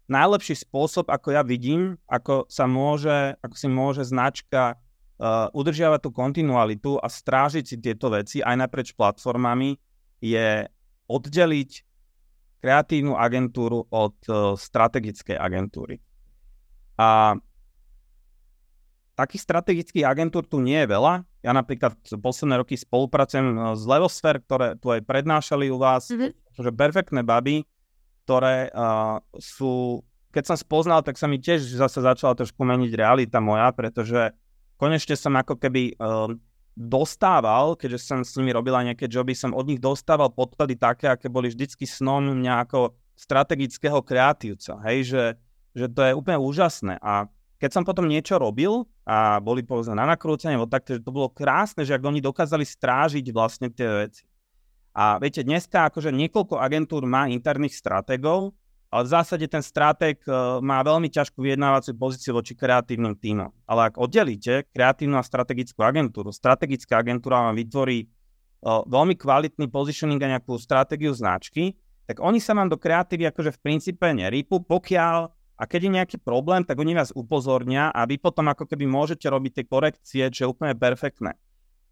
najlepší 0.09 0.55
spôsob, 0.57 1.11
ako 1.11 1.35
ja 1.35 1.45
vidím, 1.45 1.99
ako 2.09 2.49
sa 2.49 2.65
môže, 2.65 3.37
ako 3.43 3.55
si 3.55 3.67
môže 3.69 4.03
značka 4.07 4.75
uh, 4.75 5.47
udržiavať 5.53 5.99
tú 6.01 6.09
kontinualitu 6.09 6.91
a 6.97 7.05
strážiť 7.05 7.63
si 7.67 7.75
tieto 7.77 8.09
veci 8.09 8.41
aj 8.41 8.55
naprieč 8.65 8.97
platformami, 8.97 9.77
je 10.23 10.65
oddeliť 11.05 11.71
kreatívnu 12.61 13.17
agentúru 13.17 13.89
od 13.89 14.15
uh, 14.29 14.53
strategickej 14.53 15.35
agentúry. 15.35 15.97
A 17.01 17.33
takých 19.17 19.41
strategických 19.45 20.05
agentúr 20.05 20.45
tu 20.45 20.61
nie 20.61 20.77
je 20.81 20.87
veľa. 20.89 21.25
Ja 21.41 21.51
napríklad 21.53 21.97
posledné 22.21 22.61
roky 22.61 22.77
spolupracujem 22.77 23.45
eh, 23.45 23.57
s 23.73 23.83
Levosfer, 23.85 24.41
ktoré 24.41 24.77
tu 24.77 24.93
aj 24.93 25.01
prednášali 25.05 25.73
u 25.73 25.77
vás, 25.81 26.09
mm-hmm. 26.09 26.31
že 26.57 26.71
perfektné 26.73 27.21
baby, 27.25 27.65
ktoré 28.25 28.69
uh, 28.69 29.17
sú, 29.41 30.05
keď 30.29 30.53
som 30.53 30.57
spoznal, 30.57 31.01
tak 31.01 31.17
sa 31.17 31.25
mi 31.25 31.41
tiež 31.41 31.65
zase 31.65 31.99
začala 32.05 32.37
trošku 32.37 32.61
meniť 32.61 32.93
realita 32.93 33.41
moja, 33.41 33.73
pretože 33.73 34.31
konečne 34.77 35.17
som 35.17 35.33
ako 35.33 35.57
keby 35.57 35.97
uh, 35.97 36.29
dostával, 36.75 37.75
keďže 37.75 37.99
som 37.99 38.19
s 38.23 38.35
nimi 38.39 38.55
robila 38.55 38.81
nejaké 38.81 39.11
joby, 39.11 39.35
som 39.35 39.51
od 39.51 39.67
nich 39.67 39.79
dostával 39.79 40.31
podklady 40.31 40.79
také, 40.79 41.11
aké 41.11 41.27
boli 41.27 41.51
vždycky 41.51 41.83
snom 41.83 42.31
mňa 42.31 42.67
ako 42.67 42.95
strategického 43.15 43.99
kreatívca, 44.01 44.79
hej, 44.87 45.13
že, 45.13 45.23
že 45.75 45.85
to 45.91 46.01
je 46.01 46.17
úplne 46.17 46.39
úžasné 46.41 46.97
a 47.03 47.27
keď 47.61 47.69
som 47.77 47.83
potom 47.85 48.09
niečo 48.09 48.41
robil 48.41 48.89
a 49.05 49.37
boli 49.37 49.61
povedzme 49.61 49.93
na 49.93 50.09
nakrúcanie, 50.09 50.57
tak 50.65 50.89
to 50.89 51.11
bolo 51.13 51.29
krásne, 51.29 51.85
že 51.85 51.93
ak 51.93 52.01
oni 52.01 52.17
dokázali 52.17 52.65
strážiť 52.65 53.29
vlastne 53.29 53.69
tie 53.69 53.85
veci. 53.85 54.25
A 54.97 55.21
viete, 55.21 55.45
dneska 55.45 55.93
akože 55.93 56.09
niekoľko 56.09 56.57
agentúr 56.57 57.05
má 57.05 57.29
interných 57.29 57.77
stratégov, 57.77 58.57
ale 58.91 59.07
v 59.07 59.13
zásade 59.15 59.47
ten 59.47 59.63
stratég 59.63 60.19
uh, 60.27 60.59
má 60.59 60.83
veľmi 60.83 61.07
ťažkú 61.07 61.39
vyjednávaciu 61.39 61.95
pozíciu 61.95 62.35
voči 62.35 62.59
kreatívnym 62.59 63.15
týmom. 63.15 63.47
Ale 63.63 63.87
ak 63.87 63.95
oddelíte 63.95 64.67
kreatívnu 64.75 65.15
a 65.15 65.23
strategickú 65.23 65.79
agentúru, 65.79 66.35
strategická 66.35 66.99
agentúra 66.99 67.47
vám 67.47 67.55
vytvorí 67.55 68.03
uh, 68.03 68.83
veľmi 68.83 69.15
kvalitný 69.15 69.71
positioning 69.71 70.19
a 70.19 70.35
nejakú 70.35 70.59
stratégiu 70.59 71.15
značky, 71.15 71.79
tak 72.03 72.19
oni 72.19 72.43
sa 72.43 72.51
vám 72.51 72.67
do 72.67 72.75
kreatívy 72.75 73.31
akože 73.31 73.55
v 73.55 73.61
princípe 73.63 74.03
nerýpu, 74.03 74.67
pokiaľ 74.67 75.31
a 75.61 75.69
keď 75.69 75.81
je 75.85 75.95
nejaký 76.01 76.17
problém, 76.17 76.65
tak 76.65 76.81
oni 76.81 76.97
vás 76.97 77.13
upozornia 77.13 77.93
a 77.93 78.01
vy 78.09 78.17
potom 78.17 78.49
ako 78.49 78.65
keby 78.65 78.89
môžete 78.89 79.29
robiť 79.29 79.61
tie 79.61 79.65
korekcie, 79.69 80.23
čo 80.33 80.39
je 80.43 80.51
úplne 80.51 80.73
perfektné. 80.73 81.37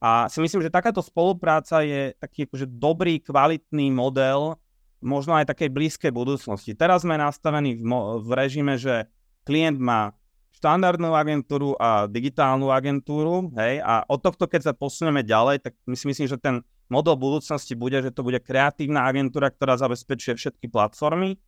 A 0.01 0.25
si 0.25 0.41
myslím, 0.41 0.65
že 0.65 0.73
takáto 0.73 1.05
spolupráca 1.05 1.85
je 1.85 2.17
taký 2.17 2.49
akože 2.49 2.65
dobrý, 2.65 3.21
kvalitný 3.21 3.93
model 3.93 4.57
možno 4.99 5.35
aj 5.35 5.49
takej 5.49 5.69
blízkej 5.71 6.11
budúcnosti. 6.11 6.75
Teraz 6.75 7.07
sme 7.07 7.15
nastavení 7.15 7.79
v, 7.79 7.83
mo- 7.83 8.19
v 8.19 8.29
režime, 8.35 8.75
že 8.75 9.07
klient 9.47 9.79
má 9.79 10.13
štandardnú 10.59 11.15
agentúru 11.15 11.73
a 11.79 12.03
digitálnu 12.05 12.67
agentúru, 12.67 13.47
hej, 13.55 13.79
a 13.79 14.03
od 14.11 14.19
tohto, 14.19 14.43
keď 14.43 14.71
sa 14.71 14.73
posuneme 14.75 15.23
ďalej, 15.23 15.63
tak 15.63 15.73
my 15.87 15.95
si 15.95 16.05
myslím, 16.11 16.27
že 16.27 16.35
ten 16.35 16.59
model 16.91 17.15
budúcnosti 17.15 17.79
bude, 17.79 17.95
že 18.03 18.11
to 18.11 18.27
bude 18.27 18.43
kreatívna 18.43 19.07
agentúra, 19.07 19.47
ktorá 19.53 19.79
zabezpečuje 19.79 20.35
všetky 20.35 20.67
platformy 20.67 21.39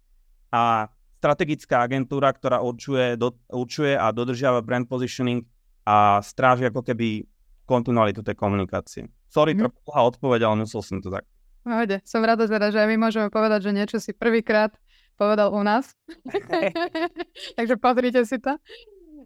a 0.53 0.87
strategická 1.19 1.83
agentúra, 1.83 2.31
ktorá 2.31 2.63
určuje, 2.63 3.19
do, 3.19 3.35
určuje 3.51 3.99
a 3.99 4.09
dodržiava 4.15 4.63
brand 4.63 4.87
positioning 4.87 5.43
a 5.83 6.21
stráži 6.23 6.69
ako 6.69 6.81
keby 6.85 7.25
kontinualitu 7.65 8.23
tej 8.23 8.37
komunikácie. 8.37 9.11
Sorry, 9.27 9.53
mm. 9.53 9.59
trochu 9.59 9.79
odpoveď, 9.91 10.45
ale 10.47 10.65
musel 10.65 10.81
som 10.83 11.03
to 11.03 11.11
tak. 11.11 11.27
Pohode. 11.61 12.01
Som 12.05 12.25
rada 12.25 12.49
teda, 12.49 12.73
že 12.73 12.81
aj 12.81 12.89
my 12.89 12.97
môžeme 12.97 13.29
povedať, 13.29 13.69
že 13.69 13.71
niečo 13.75 13.97
si 14.01 14.17
prvýkrát 14.17 14.73
povedal 15.13 15.53
u 15.53 15.61
nás. 15.61 15.93
takže 17.57 17.77
pozrite 17.77 18.25
si 18.25 18.41
to. 18.41 18.57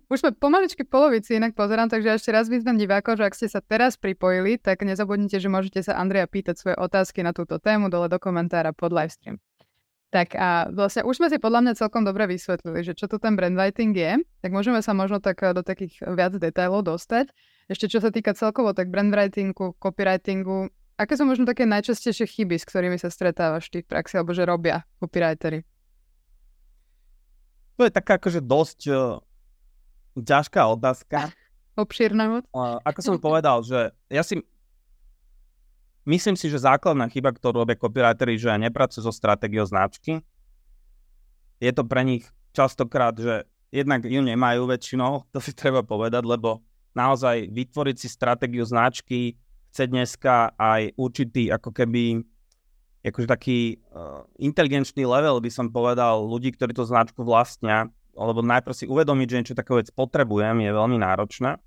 Už 0.06 0.22
sme 0.22 0.32
pomaličky 0.38 0.86
polovici, 0.86 1.40
inak 1.40 1.58
pozerám, 1.58 1.90
takže 1.90 2.22
ešte 2.22 2.30
raz 2.30 2.46
vyzvem 2.46 2.78
divákov, 2.78 3.18
že 3.18 3.26
ak 3.26 3.34
ste 3.34 3.48
sa 3.50 3.58
teraz 3.64 3.98
pripojili, 3.98 4.62
tak 4.62 4.86
nezabudnite, 4.86 5.42
že 5.42 5.50
môžete 5.50 5.82
sa 5.82 5.98
Andreja 5.98 6.30
pýtať 6.30 6.56
svoje 6.62 6.76
otázky 6.78 7.26
na 7.26 7.34
túto 7.34 7.58
tému 7.58 7.90
dole 7.90 8.06
do 8.06 8.22
komentára 8.22 8.70
pod 8.70 8.94
livestream. 8.94 9.42
Tak 10.14 10.38
a 10.38 10.70
vlastne 10.70 11.02
už 11.04 11.18
sme 11.18 11.28
si 11.34 11.42
podľa 11.42 11.66
mňa 11.66 11.74
celkom 11.82 12.06
dobre 12.06 12.30
vysvetlili, 12.30 12.86
že 12.86 12.94
čo 12.94 13.10
to 13.10 13.18
ten 13.18 13.34
brandwriting 13.34 13.92
je, 13.98 14.12
tak 14.46 14.54
môžeme 14.54 14.80
sa 14.86 14.94
možno 14.94 15.18
tak 15.18 15.42
eh, 15.42 15.52
do 15.58 15.66
takých 15.66 16.06
viac 16.06 16.38
detailov 16.38 16.86
dostať. 16.86 17.34
Ešte 17.66 17.90
čo 17.90 17.98
sa 17.98 18.14
týka 18.14 18.38
celkovo 18.38 18.78
tak 18.78 18.94
brandwritingu, 18.94 19.74
copywritingu, 19.82 20.70
aké 20.96 21.14
sú 21.16 21.24
možno 21.28 21.44
také 21.44 21.68
najčastejšie 21.68 22.26
chyby, 22.28 22.56
s 22.60 22.66
ktorými 22.68 22.98
sa 23.00 23.12
stretávaš 23.12 23.68
ty 23.68 23.84
v 23.84 23.88
praxi, 23.88 24.20
alebo 24.20 24.32
že 24.32 24.48
robia 24.48 24.88
copywritery? 25.00 25.64
To 27.76 27.84
je 27.84 27.92
taká 27.92 28.16
akože 28.16 28.40
dosť 28.40 28.80
uh, 28.88 29.20
ťažká 30.16 30.62
otázka. 30.72 31.32
Obšírna 31.84 32.24
moc. 32.32 32.44
Uh, 32.56 32.80
ako 32.88 33.00
som 33.04 33.16
povedal, 33.20 33.60
že 33.68 33.92
ja 34.08 34.24
si 34.24 34.40
Myslím 36.06 36.38
si, 36.38 36.54
že 36.54 36.62
základná 36.62 37.10
chyba, 37.10 37.34
ktorú 37.34 37.66
robia 37.66 37.74
copywriteri, 37.74 38.38
že 38.38 38.54
nepracujú 38.54 39.10
so 39.10 39.10
stratégiou 39.10 39.66
značky. 39.66 40.22
Je 41.58 41.74
to 41.74 41.82
pre 41.82 42.06
nich 42.06 42.30
častokrát, 42.54 43.18
že 43.18 43.50
jednak 43.74 44.06
ju 44.06 44.22
nemajú 44.22 44.70
väčšinou, 44.70 45.26
to 45.34 45.42
si 45.42 45.50
treba 45.58 45.82
povedať, 45.82 46.22
lebo 46.22 46.62
naozaj 46.94 47.50
vytvoriť 47.50 47.96
si 47.98 48.08
stratégiu 48.08 48.62
značky 48.70 49.34
chce 49.76 49.92
dneska 49.92 50.56
aj 50.56 50.96
určitý 50.96 51.52
ako 51.52 51.76
keby 51.76 52.24
akože 53.04 53.28
taký 53.28 53.84
uh, 53.92 54.24
inteligenčný 54.40 55.04
level, 55.04 55.44
by 55.44 55.52
som 55.52 55.68
povedal, 55.68 56.24
ľudí, 56.24 56.56
ktorí 56.56 56.72
tú 56.72 56.88
značku 56.88 57.28
vlastnia, 57.28 57.92
alebo 58.16 58.40
najprv 58.40 58.72
si 58.72 58.88
uvedomiť, 58.88 59.28
že 59.28 59.38
niečo 59.44 59.60
takové 59.60 59.84
vec 59.84 59.92
potrebujem, 59.92 60.64
je 60.64 60.72
veľmi 60.72 60.98
náročné. 60.98 61.60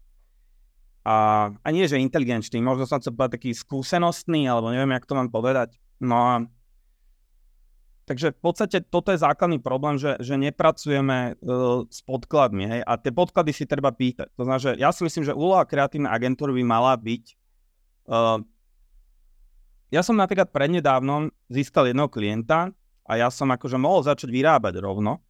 A, 1.04 1.16
a 1.52 1.68
nie, 1.68 1.84
že 1.84 2.00
inteligenčný, 2.00 2.58
možno 2.64 2.88
som 2.88 2.98
chcel 2.98 3.12
povedať 3.14 3.38
taký 3.38 3.50
skúsenostný, 3.52 4.48
alebo 4.48 4.72
neviem, 4.72 4.96
jak 4.96 5.06
to 5.06 5.14
mám 5.14 5.28
povedať. 5.28 5.76
No 6.00 6.16
a 6.16 6.32
Takže 8.08 8.32
v 8.32 8.40
podstate 8.40 8.80
toto 8.88 9.12
je 9.12 9.20
základný 9.20 9.60
problém, 9.60 10.00
že, 10.00 10.16
že 10.24 10.40
nepracujeme 10.40 11.36
uh, 11.44 11.84
s 11.84 12.00
podkladmi. 12.08 12.64
Hej? 12.64 12.80
A 12.88 12.96
tie 12.96 13.12
podklady 13.12 13.52
si 13.52 13.68
treba 13.68 13.92
pýtať. 13.92 14.32
To 14.32 14.48
znamená, 14.48 14.64
že 14.64 14.72
ja 14.80 14.88
si 14.96 15.04
myslím, 15.04 15.28
že 15.28 15.36
úloha 15.36 15.68
kreatívnej 15.68 16.08
agentúry 16.08 16.56
by 16.56 16.64
mala 16.64 16.96
byť... 16.96 17.36
Uh, 18.08 18.40
ja 19.92 20.00
som 20.00 20.16
napríklad 20.16 20.48
prednedávnom 20.48 21.28
získal 21.52 21.92
jedného 21.92 22.08
klienta 22.08 22.72
a 23.08 23.12
ja 23.16 23.28
som 23.28 23.48
akože 23.48 23.76
mohol 23.76 24.04
začať 24.04 24.28
vyrábať 24.28 24.80
rovno. 24.80 25.20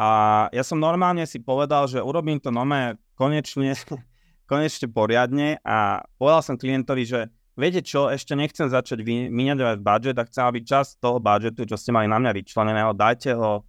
A 0.00 0.46
ja 0.52 0.62
som 0.64 0.80
normálne 0.80 1.24
si 1.28 1.40
povedal, 1.40 1.88
že 1.88 2.00
urobím 2.00 2.40
to 2.40 2.48
nové 2.48 2.96
konečne 3.16 3.76
konečne 4.50 4.88
poriadne 4.88 5.60
a 5.60 6.00
povedal 6.16 6.40
som 6.40 6.56
klientovi, 6.56 7.04
že 7.04 7.20
viete 7.52 7.84
čo, 7.84 8.08
ešte 8.08 8.32
nechcem 8.32 8.68
začať 8.72 9.04
vyňadovať 9.04 9.76
budget 9.84 10.16
a 10.16 10.24
chcem, 10.24 10.44
aby 10.48 10.64
čas 10.64 10.96
toho 10.96 11.20
budžetu, 11.20 11.68
čo 11.68 11.76
ste 11.76 11.92
mali 11.92 12.08
na 12.08 12.16
mňa 12.16 12.32
vyčleneného, 12.32 12.96
dajte 12.96 13.36
ho 13.36 13.68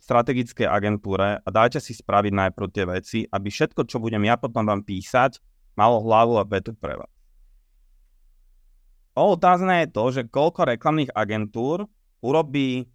strategickej 0.00 0.68
agentúre 0.68 1.40
a 1.40 1.48
dajte 1.48 1.80
si 1.80 1.96
spraviť 1.96 2.32
najprv 2.36 2.66
tie 2.72 2.84
veci, 2.88 3.18
aby 3.28 3.48
všetko, 3.48 3.84
čo 3.84 3.96
budem 4.00 4.24
ja 4.28 4.36
potom 4.36 4.64
vám 4.64 4.84
písať, 4.84 5.40
malo 5.76 6.04
hlavu 6.04 6.40
a 6.40 6.44
petu 6.44 6.76
pre 6.76 7.00
vás. 7.00 7.19
O 9.18 9.34
otázne 9.34 9.84
je 9.84 9.88
to, 9.90 10.04
že 10.14 10.22
koľko 10.30 10.70
reklamných 10.70 11.10
agentúr 11.14 11.86
urobí 12.22 12.86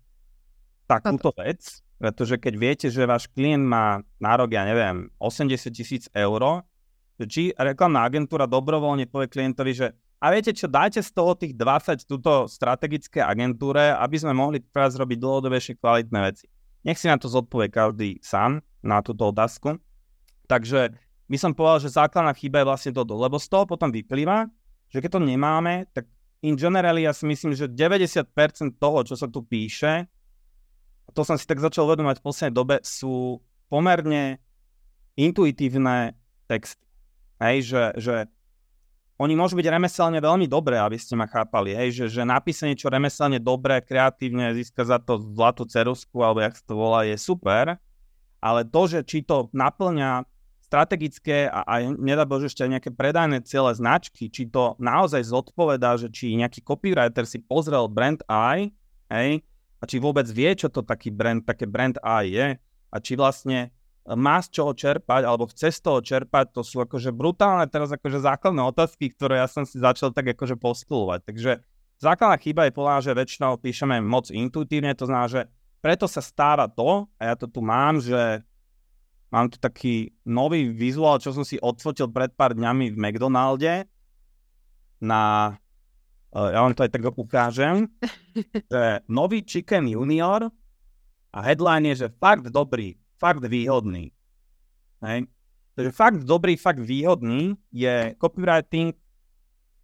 takúto 0.88 1.34
vec, 1.36 1.84
pretože 2.00 2.40
keď 2.40 2.54
viete, 2.56 2.88
že 2.88 3.10
váš 3.10 3.28
klient 3.32 3.66
má 3.66 4.00
nárok, 4.22 4.54
ja 4.56 4.64
neviem, 4.64 5.12
80 5.20 5.72
tisíc 5.74 6.08
eur 6.14 6.64
či 7.24 7.56
reklamná 7.56 8.04
agentúra 8.04 8.44
dobrovoľne 8.44 9.08
povie 9.08 9.32
klientovi, 9.32 9.72
že 9.72 9.88
a 10.20 10.32
viete 10.32 10.56
čo, 10.56 10.68
dajte 10.68 11.04
z 11.04 11.12
toho 11.12 11.36
tých 11.36 11.54
20 11.56 12.08
túto 12.08 12.48
strategické 12.48 13.22
agentúre, 13.22 13.94
aby 13.94 14.16
sme 14.16 14.34
mohli 14.36 14.64
vás 14.74 14.96
robiť 14.96 15.18
dlhodobejšie 15.22 15.80
kvalitné 15.80 16.20
veci. 16.24 16.48
Nech 16.88 16.98
si 17.00 17.08
na 17.08 17.20
to 17.20 17.30
zodpovie 17.30 17.70
každý 17.70 18.20
sám, 18.24 18.64
na 18.86 19.02
túto 19.06 19.30
otázku. 19.30 19.78
Takže 20.46 20.94
by 21.30 21.38
som 21.38 21.52
povedal, 21.58 21.90
že 21.90 21.98
základná 21.98 22.34
chyba 22.38 22.62
je 22.62 22.70
vlastne 22.70 22.92
toto, 22.94 23.18
lebo 23.18 23.42
z 23.42 23.48
toho 23.50 23.66
potom 23.66 23.90
vyplýva, 23.90 24.50
že 24.90 25.02
keď 25.02 25.18
to 25.18 25.22
nemáme, 25.22 25.90
tak 25.92 26.10
in 26.46 26.56
general 26.56 26.96
ja 26.98 27.12
si 27.12 27.26
myslím, 27.26 27.58
že 27.58 27.72
90% 27.72 28.30
toho, 28.78 29.00
čo 29.06 29.16
sa 29.18 29.26
tu 29.26 29.42
píše, 29.42 30.06
a 31.06 31.10
to 31.14 31.22
som 31.22 31.38
si 31.38 31.46
tak 31.46 31.62
začal 31.62 31.86
uvedomať 31.86 32.22
v 32.22 32.26
poslednej 32.26 32.54
dobe, 32.54 32.76
sú 32.82 33.42
pomerne 33.70 34.42
intuitívne 35.16 36.18
texty. 36.50 36.86
Hej, 37.38 37.58
že, 37.70 37.84
že 38.00 38.16
oni 39.16 39.32
môžu 39.32 39.56
byť 39.56 39.68
remeselne 39.72 40.20
veľmi 40.20 40.48
dobré, 40.48 40.76
aby 40.76 41.00
ste 41.00 41.16
ma 41.16 41.24
chápali, 41.24 41.72
hej, 41.72 42.04
že, 42.04 42.06
že 42.20 42.22
napísať 42.28 42.76
niečo 42.76 42.92
remeselne 42.92 43.40
dobré, 43.40 43.80
kreatívne, 43.80 44.52
získa 44.52 44.84
za 44.84 45.00
to 45.00 45.20
zlatú 45.20 45.64
cerusku, 45.64 46.20
alebo 46.20 46.44
jak 46.44 46.60
sa 46.60 46.64
to 46.68 46.76
volá, 46.76 47.08
je 47.08 47.16
super, 47.16 47.80
ale 48.44 48.62
to, 48.68 48.82
že 48.92 49.00
či 49.08 49.24
to 49.24 49.48
naplňa 49.56 50.28
strategické 50.66 51.46
a, 51.46 51.62
a 51.62 51.74
nedá 51.94 52.26
Bože 52.26 52.50
ešte 52.50 52.66
aj 52.66 52.72
nejaké 52.78 52.90
predajné 52.90 53.46
ciele 53.46 53.70
značky, 53.78 54.34
či 54.34 54.50
to 54.50 54.74
naozaj 54.82 55.22
zodpovedá, 55.22 56.02
že 56.02 56.10
či 56.10 56.34
nejaký 56.34 56.66
copywriter 56.66 57.30
si 57.30 57.38
pozrel 57.38 57.86
brand 57.86 58.26
eye, 58.26 58.74
hej, 59.14 59.46
a 59.78 59.84
či 59.86 60.02
vôbec 60.02 60.26
vie, 60.26 60.50
čo 60.58 60.74
to 60.74 60.82
taký 60.82 61.14
brand, 61.14 61.46
také 61.46 61.70
brand 61.70 61.94
eye 62.02 62.34
je, 62.34 62.48
a 62.90 62.96
či 62.98 63.14
vlastne 63.14 63.70
má 64.06 64.38
z 64.42 64.54
čoho 64.54 64.74
čerpať, 64.74 65.26
alebo 65.26 65.50
chce 65.50 65.74
z 65.74 65.80
toho 65.82 66.00
čerpať, 66.02 66.54
to 66.54 66.62
sú 66.62 66.82
akože 66.82 67.10
brutálne 67.10 67.66
teraz 67.66 67.90
akože 67.90 68.22
základné 68.22 68.62
otázky, 68.62 69.10
ktoré 69.10 69.42
ja 69.42 69.50
som 69.50 69.66
si 69.66 69.82
začal 69.82 70.14
tak 70.14 70.30
akože 70.38 70.62
postulovať. 70.62 71.26
Takže 71.26 71.52
základná 71.98 72.38
chyba 72.38 72.70
je 72.70 72.74
podľa, 72.78 72.96
že 73.02 73.18
väčšinou 73.18 73.58
píšeme 73.58 73.98
moc 74.06 74.30
intuitívne, 74.30 74.94
to 74.94 75.10
znamená, 75.10 75.30
že 75.30 75.42
preto 75.82 76.06
sa 76.06 76.22
stáva 76.22 76.70
to, 76.70 77.10
a 77.18 77.34
ja 77.34 77.36
to 77.38 77.50
tu 77.50 77.66
mám, 77.66 77.98
že 77.98 78.46
mám 79.30 79.50
tu 79.50 79.58
taký 79.58 80.14
nový 80.26 80.70
vizuál, 80.70 81.22
čo 81.22 81.34
som 81.34 81.46
si 81.46 81.58
odfotil 81.62 82.10
pred 82.10 82.34
pár 82.34 82.54
dňami 82.54 82.94
v 82.94 82.98
McDonalde 82.98 83.90
na, 85.02 85.54
e, 86.32 86.40
ja 86.40 86.60
vám 86.64 86.74
to 86.74 86.86
aj 86.86 86.92
tak 86.94 87.04
ukážem, 87.16 87.90
že 88.72 89.06
nový 89.10 89.44
Chicken 89.44 89.90
Junior 89.90 90.50
a 91.36 91.38
headline 91.44 91.90
je, 91.94 92.08
že 92.08 92.16
fakt 92.16 92.48
dobrý, 92.48 92.96
fakt 93.20 93.44
výhodný. 93.44 94.16
Hej. 95.04 95.28
Takže 95.76 95.92
fakt 95.92 96.24
dobrý, 96.24 96.56
fakt 96.56 96.80
výhodný 96.80 97.60
je 97.68 98.16
copywriting 98.16 98.96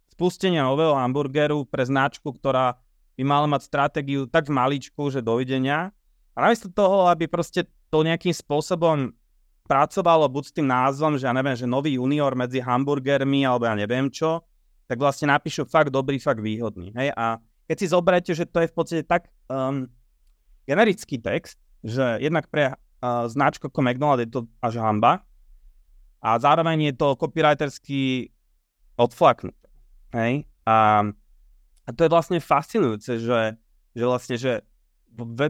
spustenia 0.08 0.64
nového 0.64 0.96
hamburgeru 0.96 1.68
pre 1.68 1.84
značku, 1.84 2.32
ktorá 2.32 2.80
by 3.20 3.22
mala 3.28 3.44
mať 3.44 3.68
stratégiu 3.68 4.24
tak 4.24 4.48
maličku, 4.48 5.12
že 5.12 5.20
dovidenia. 5.20 5.92
A 6.32 6.48
namiesto 6.48 6.72
toho, 6.72 7.12
aby 7.12 7.28
proste 7.28 7.68
to 7.92 8.00
nejakým 8.00 8.32
spôsobom 8.32 9.12
pracovalo 9.72 10.28
buď 10.28 10.44
s 10.44 10.52
tým 10.52 10.68
názvom, 10.68 11.16
že 11.16 11.24
ja 11.24 11.32
neviem, 11.32 11.56
že 11.56 11.64
nový 11.64 11.96
junior 11.96 12.36
medzi 12.36 12.60
hamburgermi, 12.60 13.48
alebo 13.48 13.64
ja 13.64 13.72
neviem 13.72 14.12
čo, 14.12 14.44
tak 14.84 15.00
vlastne 15.00 15.32
napíšu 15.32 15.64
fakt 15.64 15.88
dobrý, 15.88 16.20
fakt 16.20 16.44
výhodný. 16.44 16.92
Hej? 16.92 17.16
A 17.16 17.40
keď 17.64 17.76
si 17.80 17.86
zoberiete, 17.88 18.32
že 18.36 18.44
to 18.44 18.60
je 18.60 18.68
v 18.68 18.74
podstate 18.76 19.04
tak 19.08 19.32
um, 19.48 19.88
generický 20.68 21.16
text, 21.16 21.56
že 21.80 22.20
jednak 22.20 22.52
pre 22.52 22.76
uh, 22.76 23.24
značku 23.24 23.72
ako 23.72 23.80
McDonald's 23.80 24.28
je 24.28 24.28
to 24.28 24.44
až 24.60 24.76
hamba. 24.76 25.24
A 26.20 26.36
zároveň 26.36 26.92
je 26.92 26.94
to 27.00 27.16
copywritersky 27.16 28.28
odflaknuté. 29.00 29.72
A, 30.68 30.76
a 31.82 31.88
to 31.96 32.00
je 32.04 32.12
vlastne 32.12 32.38
fascinujúce, 32.38 33.24
že, 33.24 33.56
že 33.96 34.04
vlastne, 34.04 34.36
že 34.36 34.60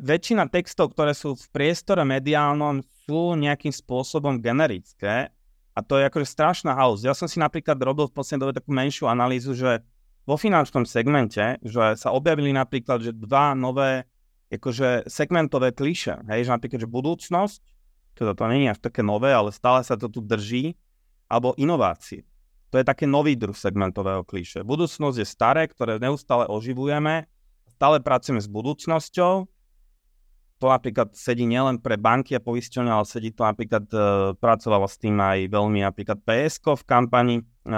väčšina 0.02 0.50
textov, 0.50 0.92
ktoré 0.92 1.14
sú 1.14 1.38
v 1.38 1.46
priestore 1.54 2.02
mediálnom, 2.02 2.82
sú 3.06 3.38
nejakým 3.38 3.70
spôsobom 3.70 4.42
generické. 4.42 5.30
A 5.72 5.80
to 5.80 5.96
je 5.96 6.04
akože 6.04 6.28
strašná 6.28 6.76
house. 6.76 7.00
Ja 7.00 7.16
som 7.16 7.24
si 7.24 7.40
napríklad 7.40 7.80
robil 7.80 8.04
v 8.10 8.16
poslednej 8.16 8.44
dobe 8.44 8.58
takú 8.60 8.76
menšiu 8.76 9.08
analýzu, 9.08 9.56
že 9.56 9.80
vo 10.28 10.36
finančnom 10.36 10.84
segmente, 10.84 11.56
že 11.64 11.96
sa 11.96 12.12
objavili 12.12 12.52
napríklad, 12.52 13.00
že 13.02 13.16
dva 13.16 13.56
nové 13.56 14.06
akože 14.52 15.08
segmentové 15.08 15.72
kliše, 15.72 16.28
hej, 16.28 16.44
že 16.44 16.52
napríklad, 16.52 16.84
že 16.84 16.90
budúcnosť, 16.90 17.58
teda 18.12 18.36
to 18.36 18.44
nie 18.52 18.68
je 18.68 18.72
až 18.76 18.80
také 18.84 19.00
nové, 19.00 19.32
ale 19.32 19.48
stále 19.48 19.80
sa 19.80 19.96
to 19.96 20.12
tu 20.12 20.20
drží, 20.20 20.76
alebo 21.32 21.56
inovácie. 21.56 22.28
To 22.68 22.76
je 22.76 22.84
také 22.84 23.08
nový 23.08 23.32
druh 23.32 23.56
segmentového 23.56 24.24
kliše. 24.24 24.60
Budúcnosť 24.60 25.16
je 25.16 25.26
staré, 25.28 25.64
ktoré 25.64 25.96
neustále 25.96 26.44
oživujeme, 26.48 27.24
stále 27.72 28.04
pracujeme 28.04 28.40
s 28.44 28.48
budúcnosťou. 28.48 29.48
To 30.62 30.70
napríklad 30.70 31.10
sedí 31.18 31.42
nielen 31.42 31.82
pre 31.82 31.98
banky 31.98 32.38
a 32.38 32.40
poisťovne, 32.40 32.86
ale 32.86 33.02
sedí 33.02 33.34
to 33.34 33.42
napríklad, 33.42 33.82
e, 33.90 33.98
pracovalo 34.38 34.86
s 34.86 34.94
tým 34.94 35.18
aj 35.18 35.50
veľmi 35.50 35.82
napríklad 35.82 36.22
PSK 36.22 36.78
v 36.78 36.84
kampani 36.86 37.36
e, 37.42 37.44
e, 37.66 37.74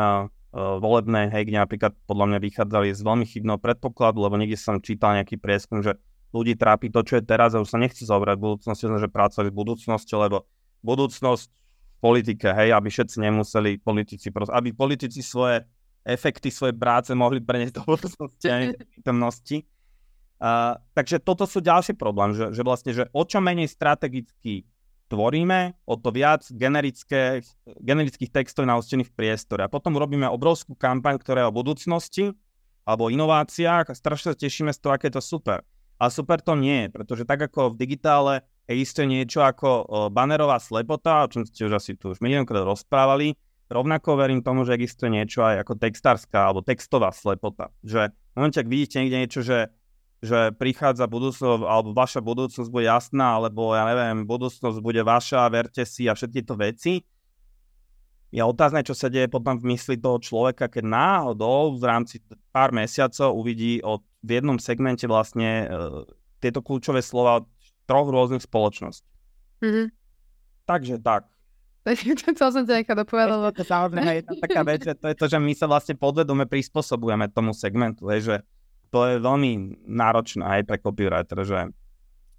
volebnej, 0.52 1.32
hej, 1.32 1.48
kde 1.48 1.64
napríklad 1.64 1.96
podľa 2.04 2.26
mňa 2.28 2.38
vychádzali 2.44 2.92
z 2.92 3.00
veľmi 3.00 3.24
chybného 3.24 3.56
predpokladu, 3.56 4.20
lebo 4.20 4.36
niekde 4.36 4.60
som 4.60 4.84
čítal 4.84 5.16
nejaký 5.16 5.40
prieskum, 5.40 5.80
že 5.80 5.96
ľudí 6.36 6.60
trápi 6.60 6.92
to, 6.92 7.00
čo 7.00 7.16
je 7.16 7.24
teraz 7.24 7.56
a 7.56 7.64
už 7.64 7.72
sa 7.72 7.80
nechce 7.80 8.04
zaoberať 8.04 8.36
budúcnosťou, 8.36 9.00
že 9.00 9.08
pracovať 9.08 9.48
s 9.48 9.54
budúcnosťou, 9.56 10.18
lebo 10.20 10.44
budúcnosť 10.84 11.48
v 11.48 11.98
politike, 12.04 12.52
hej, 12.52 12.76
aby 12.76 12.92
všetci 12.92 13.16
nemuseli 13.16 13.80
politici, 13.80 14.28
aby 14.28 14.76
politici 14.76 15.24
svoje 15.24 15.64
efekty 16.04 16.52
svoje 16.52 16.76
práce 16.76 17.16
mohli 17.16 17.40
preniesť 17.40 17.80
do 17.80 17.82
budúcnosti 17.88 18.46
a 18.52 18.76
temnosti. 19.00 19.64
Uh, 20.44 20.76
takže 20.92 21.24
toto 21.24 21.48
sú 21.48 21.64
ďalší 21.64 21.96
problém, 21.96 22.36
že, 22.36 22.52
že 22.52 22.60
vlastne, 22.60 22.92
že 22.92 23.08
o 23.16 23.24
čo 23.24 23.40
menej 23.40 23.64
strategicky 23.64 24.68
tvoríme, 25.08 25.72
o 25.88 25.96
to 25.96 26.12
viac 26.12 26.44
generické, 26.52 27.40
generických 27.80 28.28
textov 28.28 28.68
na 28.68 28.76
v 28.76 29.12
priestore. 29.16 29.64
A 29.64 29.72
potom 29.72 29.96
urobíme 29.96 30.28
obrovskú 30.28 30.76
kampaň, 30.76 31.16
ktorá 31.16 31.44
je 31.44 31.48
o 31.48 31.56
budúcnosti 31.56 32.24
alebo 32.84 33.08
inováciách 33.08 33.88
a 33.88 33.96
strašne 33.96 34.36
sa 34.36 34.36
tešíme 34.36 34.68
z 34.68 34.80
toho, 34.84 34.92
aké 34.92 35.08
je 35.08 35.16
to 35.16 35.24
super. 35.24 35.64
A 35.96 36.12
super 36.12 36.44
to 36.44 36.52
nie 36.58 36.84
je, 36.84 36.92
pretože 36.92 37.24
tak 37.24 37.40
ako 37.40 37.72
v 37.72 37.78
digitále 37.80 38.44
existuje 38.68 39.08
niečo 39.08 39.40
ako 39.40 39.88
banerová 40.12 40.60
slepota, 40.60 41.24
o 41.24 41.30
čom 41.32 41.48
ste 41.48 41.64
už 41.64 41.80
asi 41.80 41.96
tu 41.96 42.12
už 42.12 42.20
miliónkrát 42.20 42.68
rozprávali, 42.68 43.38
rovnako 43.72 44.20
verím 44.20 44.44
tomu, 44.44 44.68
že 44.68 44.76
existuje 44.76 45.08
niečo 45.08 45.40
aj 45.40 45.64
ako 45.64 45.72
textárska 45.80 46.52
alebo 46.52 46.60
textová 46.60 47.08
slepota. 47.14 47.72
Že 47.80 48.12
v 48.12 48.34
momente, 48.36 48.60
ak 48.60 48.68
vidíte 48.68 49.00
niekde 49.00 49.20
niečo, 49.24 49.40
že, 49.40 49.72
že 50.24 50.56
prichádza 50.56 51.04
budúcnosť, 51.04 51.68
alebo 51.68 51.92
vaša 51.92 52.24
budúcnosť 52.24 52.72
bude 52.72 52.88
jasná, 52.88 53.36
alebo 53.36 53.76
ja 53.76 53.84
neviem, 53.84 54.24
budúcnosť 54.24 54.80
bude 54.80 55.04
vaša, 55.04 55.44
verte 55.52 55.84
si 55.84 56.08
a 56.08 56.16
všetky 56.16 56.40
tieto 56.40 56.56
veci, 56.56 57.04
je 58.34 58.42
otázne, 58.42 58.82
čo 58.82 58.98
sa 58.98 59.06
deje 59.06 59.30
potom 59.30 59.54
v 59.60 59.76
mysli 59.76 59.94
toho 59.94 60.18
človeka, 60.18 60.66
keď 60.66 60.82
náhodou 60.82 61.78
v 61.78 61.84
rámci 61.86 62.18
pár 62.50 62.74
mesiacov 62.74 63.30
uvidí 63.30 63.78
od 63.84 64.02
v 64.24 64.40
jednom 64.40 64.56
segmente 64.56 65.04
vlastne 65.04 65.68
uh, 65.68 66.02
tieto 66.40 66.64
kľúčové 66.64 67.04
slova 67.04 67.44
troch 67.84 68.08
rôznych 68.08 68.40
spoločností. 68.40 69.06
Mm-hmm. 69.60 69.86
Takže 70.64 70.96
tak. 71.04 71.28
Chcel 71.84 72.48
som 72.48 72.64
ťa 72.64 72.80
nechať 72.80 72.96
dopovedať. 73.04 73.52
To 73.52 73.60
je 73.60 73.68
samozrejme 73.68 74.12
jedna 74.16 74.34
taká 74.40 74.60
vec, 74.64 74.80
že 74.80 74.94
to 74.96 75.06
je 75.12 75.16
to, 75.20 75.26
že 75.28 75.36
my 75.36 75.52
sa 75.52 75.68
vlastne 75.68 75.94
podvedome 76.00 76.48
prispôsobujeme 76.48 77.28
tomu 77.28 77.52
segmentu, 77.52 78.08
je, 78.16 78.18
že 78.32 78.36
to 78.94 79.00
je 79.10 79.14
veľmi 79.18 79.82
náročné 79.90 80.42
aj 80.46 80.60
pre 80.70 80.78
copywriter, 80.78 81.38
že 81.42 81.60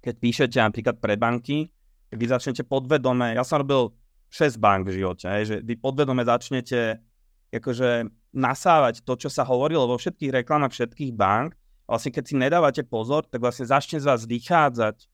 keď 0.00 0.14
píšete 0.16 0.56
napríklad 0.56 0.96
pre 0.96 1.20
banky, 1.20 1.68
vy 2.08 2.24
začnete 2.24 2.64
podvedome, 2.64 3.36
ja 3.36 3.44
som 3.44 3.60
robil 3.60 3.92
6 4.32 4.56
bank 4.56 4.88
v 4.88 5.04
živote, 5.04 5.28
hej, 5.28 5.42
že 5.44 5.56
vy 5.60 5.76
podvedome 5.76 6.24
začnete 6.24 7.04
akože 7.52 8.08
nasávať 8.32 9.04
to, 9.04 9.12
čo 9.20 9.28
sa 9.28 9.44
hovorilo 9.44 9.84
vo 9.84 10.00
všetkých 10.00 10.40
reklamách 10.40 10.72
všetkých 10.72 11.12
bank 11.12 11.52
vlastne 11.86 12.10
keď 12.10 12.24
si 12.26 12.34
nedávate 12.34 12.82
pozor, 12.82 13.24
tak 13.30 13.40
vlastne 13.40 13.64
začne 13.64 14.02
z 14.02 14.06
vás 14.10 14.26
vychádzať 14.26 15.06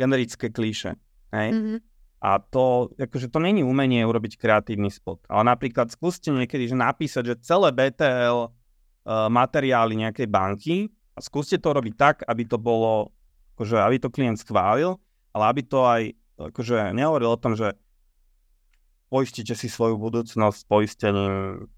generické 0.00 0.48
klíše. 0.48 0.96
Hej? 1.30 1.48
Mm-hmm. 1.52 1.78
A 2.24 2.40
to, 2.40 2.90
akože 2.96 3.28
to 3.28 3.38
není 3.38 3.60
umenie 3.60 4.00
urobiť 4.02 4.40
kreatívny 4.40 4.88
spot. 4.88 5.28
Ale 5.28 5.52
napríklad 5.52 5.92
skúste 5.92 6.32
niekedy, 6.32 6.72
že 6.72 6.76
napísať, 6.76 7.22
že 7.36 7.44
celé 7.44 7.68
BTL 7.70 8.50
materiály 9.06 9.94
nejakej 9.94 10.26
banky 10.26 10.76
a 11.14 11.22
skúste 11.22 11.62
to 11.62 11.70
robiť 11.70 11.94
tak, 11.94 12.16
aby 12.26 12.42
to 12.44 12.58
bolo, 12.58 13.14
akože, 13.54 13.78
aby 13.78 13.96
to 14.02 14.10
klient 14.10 14.42
schválil, 14.42 14.98
ale 15.30 15.44
aby 15.48 15.62
to 15.62 15.86
aj 15.86 16.02
akože 16.36 16.92
nehovoril 16.92 17.32
o 17.32 17.40
tom, 17.40 17.54
že 17.54 17.72
poistite 19.08 19.54
si 19.54 19.70
svoju 19.70 19.96
budúcnosť 19.96 20.66
poistením 20.66 21.70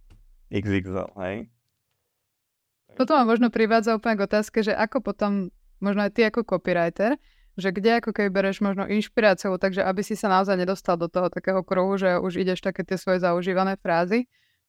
XXL, 0.49 1.13
hej? 1.23 1.37
Toto 2.97 3.15
ma 3.15 3.23
možno 3.23 3.53
privádza 3.53 3.95
úplne 3.95 4.19
k 4.19 4.27
otázke, 4.27 4.65
že 4.65 4.75
ako 4.75 5.05
potom, 5.05 5.55
možno 5.79 6.03
aj 6.03 6.19
ty 6.19 6.27
ako 6.27 6.43
copywriter, 6.43 7.15
že 7.55 7.71
kde 7.71 8.03
ako 8.03 8.11
keby 8.11 8.31
bereš 8.33 8.59
možno 8.65 8.89
inšpiráciu, 8.91 9.55
takže 9.61 9.87
aby 9.87 10.03
si 10.03 10.19
sa 10.19 10.27
naozaj 10.31 10.59
nedostal 10.59 10.99
do 10.99 11.07
toho 11.07 11.31
takého 11.31 11.63
kruhu, 11.63 11.95
že 11.95 12.19
už 12.19 12.43
ideš 12.43 12.65
také 12.65 12.83
tie 12.83 12.99
svoje 12.99 13.23
zaužívané 13.23 13.79
frázy, 13.79 14.27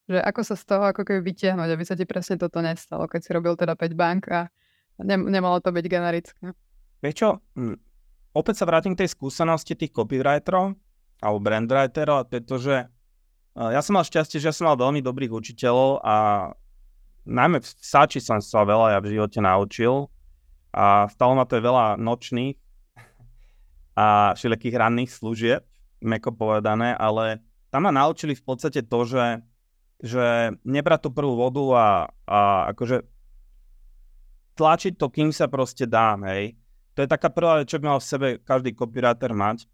že 0.10 0.17
ako 0.17 0.41
sa 0.41 0.56
z 0.58 0.63
toho 0.65 0.84
ako 0.89 1.06
keby 1.06 1.22
vytiahnuť, 1.22 1.69
aby 1.69 1.84
sa 1.86 1.93
ti 1.93 2.10
presne 2.10 2.41
toto 2.41 2.58
nestalo, 2.65 3.06
keď 3.06 3.19
si 3.22 3.30
robil 3.30 3.54
teda 3.54 3.78
5 3.78 3.93
bank 3.93 4.26
a 4.34 4.50
ne, 5.06 5.15
nemalo 5.22 5.62
to 5.62 5.69
byť 5.69 5.86
generické. 5.86 6.50
Vieš 7.00 7.15
čo, 7.15 7.30
opäť 8.34 8.56
sa 8.58 8.65
vrátim 8.65 8.98
k 8.98 9.06
tej 9.06 9.13
skúsenosti 9.13 9.78
tých 9.78 9.93
copywriterov 9.93 10.74
alebo 11.22 11.38
brandwriterov, 11.39 12.26
pretože 12.28 12.89
ja 13.54 13.82
som 13.86 13.93
mal 13.93 14.08
šťastie, 14.08 14.41
že 14.41 14.50
ja 14.50 14.56
som 14.56 14.65
mal 14.65 14.80
veľmi 14.80 15.06
dobrých 15.06 15.30
učiteľov 15.30 16.02
a 16.02 16.15
najmä 17.30 17.62
v 17.62 17.67
Sači 17.67 18.17
som 18.17 18.41
sa 18.41 18.65
veľa 18.65 18.98
ja 18.98 19.00
v 19.04 19.13
živote 19.13 19.38
naučil 19.43 20.10
a 20.74 21.06
stalo 21.13 21.38
ma 21.38 21.45
to 21.45 21.60
je 21.60 21.67
veľa 21.69 22.02
nočných 22.02 22.58
a 24.00 24.32
všelijakých 24.34 24.80
ranných 24.80 25.12
služieb, 25.12 25.62
meko 26.00 26.32
povedané, 26.32 26.95
ale 26.95 27.43
tam 27.67 27.84
ma 27.84 27.91
naučili 27.91 28.32
v 28.32 28.43
podstate 28.48 28.80
to, 28.88 29.00
že, 29.04 29.43
že 29.99 30.55
nebrať 30.63 31.07
tú 31.07 31.09
prvú 31.12 31.35
vodu 31.35 31.63
a, 31.75 31.88
a 32.23 32.39
akože 32.71 33.03
tlačiť 34.55 34.93
to, 34.95 35.07
kým 35.12 35.31
sa 35.31 35.51
proste 35.51 35.88
dá, 35.88 36.15
hej. 36.31 36.55
To 36.95 37.03
je 37.03 37.07
taká 37.07 37.31
prvá 37.31 37.63
vec, 37.63 37.71
čo 37.71 37.79
by 37.79 37.95
mal 37.95 37.99
v 38.03 38.09
sebe 38.12 38.27
každý 38.43 38.75
copywriter 38.75 39.31
mať. 39.31 39.67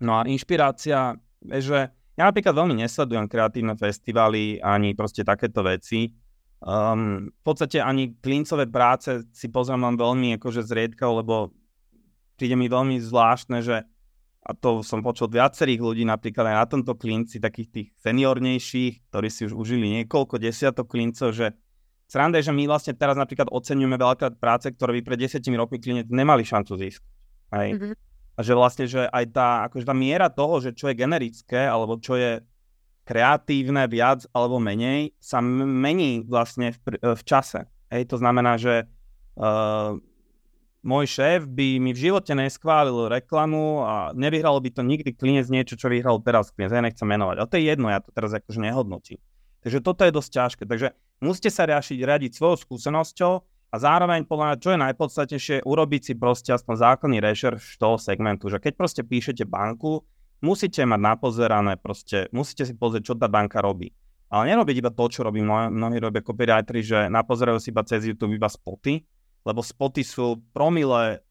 No 0.00 0.20
a 0.20 0.24
inšpirácia, 0.24 1.16
je, 1.44 1.60
že 1.60 1.78
ja 2.16 2.22
napríklad 2.24 2.56
veľmi 2.56 2.80
nesledujem 2.80 3.28
kreatívne 3.28 3.76
festivaly 3.76 4.60
ani 4.64 4.96
proste 4.96 5.20
takéto 5.20 5.60
veci. 5.60 6.16
Um, 6.64 7.28
v 7.28 7.42
podstate 7.44 7.84
ani 7.84 8.16
klincové 8.16 8.64
práce 8.64 9.28
si 9.36 9.52
len 9.52 9.96
veľmi 10.00 10.40
akože 10.40 10.64
zriedka, 10.64 11.04
lebo 11.12 11.52
príde 12.40 12.56
mi 12.56 12.72
veľmi 12.72 12.96
zvláštne, 13.00 13.60
že 13.60 13.84
a 14.46 14.54
to 14.54 14.86
som 14.86 15.02
počul 15.02 15.26
viacerých 15.26 15.82
ľudí, 15.82 16.06
napríklad 16.06 16.46
aj 16.46 16.56
na 16.62 16.66
tomto 16.70 16.94
klinci, 16.94 17.42
takých 17.42 17.68
tých 17.74 17.88
seniornejších, 17.98 19.10
ktorí 19.10 19.26
si 19.26 19.50
už 19.50 19.58
užili 19.58 19.90
niekoľko 20.00 20.38
desiatok 20.38 20.86
klincov, 20.86 21.34
že 21.34 21.50
sranda 22.06 22.38
je, 22.38 22.46
že 22.46 22.54
my 22.54 22.70
vlastne 22.70 22.94
teraz 22.94 23.18
napríklad 23.18 23.50
oceňujeme 23.50 23.98
veľakrát 23.98 24.38
práce, 24.38 24.70
ktoré 24.70 25.02
by 25.02 25.02
pred 25.02 25.18
desiatimi 25.18 25.58
rokmi 25.58 25.82
klinec 25.82 26.06
nemali 26.06 26.46
šancu 26.46 26.78
získať. 26.78 27.10
Hej. 27.58 27.68
Mm-hmm. 27.74 27.94
A 28.36 28.40
že 28.46 28.52
vlastne, 28.54 28.84
že 28.86 29.02
aj 29.10 29.24
tá, 29.34 29.48
akože 29.66 29.82
tá 29.82 29.96
miera 29.96 30.30
toho, 30.30 30.62
že 30.62 30.70
čo 30.78 30.92
je 30.92 30.94
generické, 30.94 31.66
alebo 31.66 31.98
čo 31.98 32.14
je 32.14 32.38
kreatívne 33.02 33.86
viac 33.90 34.30
alebo 34.30 34.62
menej, 34.62 35.14
sa 35.18 35.42
mení 35.42 36.22
vlastne 36.22 36.70
v, 36.70 37.02
v 37.02 37.22
čase. 37.26 37.66
Hej, 37.90 38.14
to 38.14 38.16
znamená, 38.18 38.58
že 38.58 38.86
uh, 39.38 39.94
môj 40.86 41.10
šéf 41.10 41.50
by 41.50 41.82
mi 41.82 41.90
v 41.90 42.08
živote 42.08 42.30
neschválil 42.30 43.10
reklamu 43.10 43.82
a 43.82 43.94
nevyhralo 44.14 44.62
by 44.62 44.70
to 44.70 44.86
nikdy 44.86 45.10
klinec 45.10 45.50
niečo, 45.50 45.74
čo 45.74 45.90
vyhral 45.90 46.22
teraz 46.22 46.54
klinec. 46.54 46.70
Ja 46.70 46.80
nechcem 46.80 47.10
menovať. 47.10 47.36
Ale 47.42 47.50
to 47.50 47.58
je 47.58 47.64
jedno, 47.66 47.90
ja 47.90 47.98
to 47.98 48.14
teraz 48.14 48.30
akože 48.30 48.62
nehodnotím. 48.62 49.18
Takže 49.66 49.82
toto 49.82 50.06
je 50.06 50.14
dosť 50.14 50.30
ťažké. 50.30 50.62
Takže 50.70 50.94
musíte 51.18 51.50
sa 51.50 51.66
riašiť, 51.66 51.98
radiť 51.98 52.38
svojou 52.38 52.56
skúsenosťou 52.62 53.32
a 53.66 53.76
zároveň 53.82 54.22
podľa 54.30 54.44
mňa, 54.54 54.62
čo 54.62 54.70
je 54.70 54.78
najpodstatnejšie, 54.86 55.56
urobiť 55.66 56.02
si 56.06 56.12
proste 56.14 56.54
aspoň 56.54 56.74
základný 56.78 57.18
rešerš 57.18 57.82
toho 57.82 57.98
segmentu, 57.98 58.46
že 58.46 58.62
keď 58.62 58.72
proste 58.78 59.02
píšete 59.02 59.42
banku, 59.42 60.06
musíte 60.38 60.86
mať 60.86 61.00
napozerané 61.02 61.74
proste, 61.74 62.30
musíte 62.30 62.62
si 62.62 62.78
pozrieť, 62.78 63.10
čo 63.10 63.14
tá 63.18 63.26
banka 63.26 63.58
robí. 63.58 63.90
Ale 64.30 64.54
nerobiť 64.54 64.82
iba 64.82 64.90
to, 64.94 65.06
čo 65.10 65.26
robí 65.26 65.42
mnohí, 65.42 65.70
mnohí 65.70 65.98
robia 65.98 66.22
copywriteri, 66.22 66.82
že 66.82 66.98
napozerajú 67.10 67.58
si 67.58 67.70
iba 67.74 67.82
cez 67.82 68.06
YouTube 68.06 68.38
iba 68.38 68.50
spoty, 68.50 69.02
lebo 69.46 69.62
spoty 69.62 70.02
sú 70.02 70.42
promile 70.50 71.22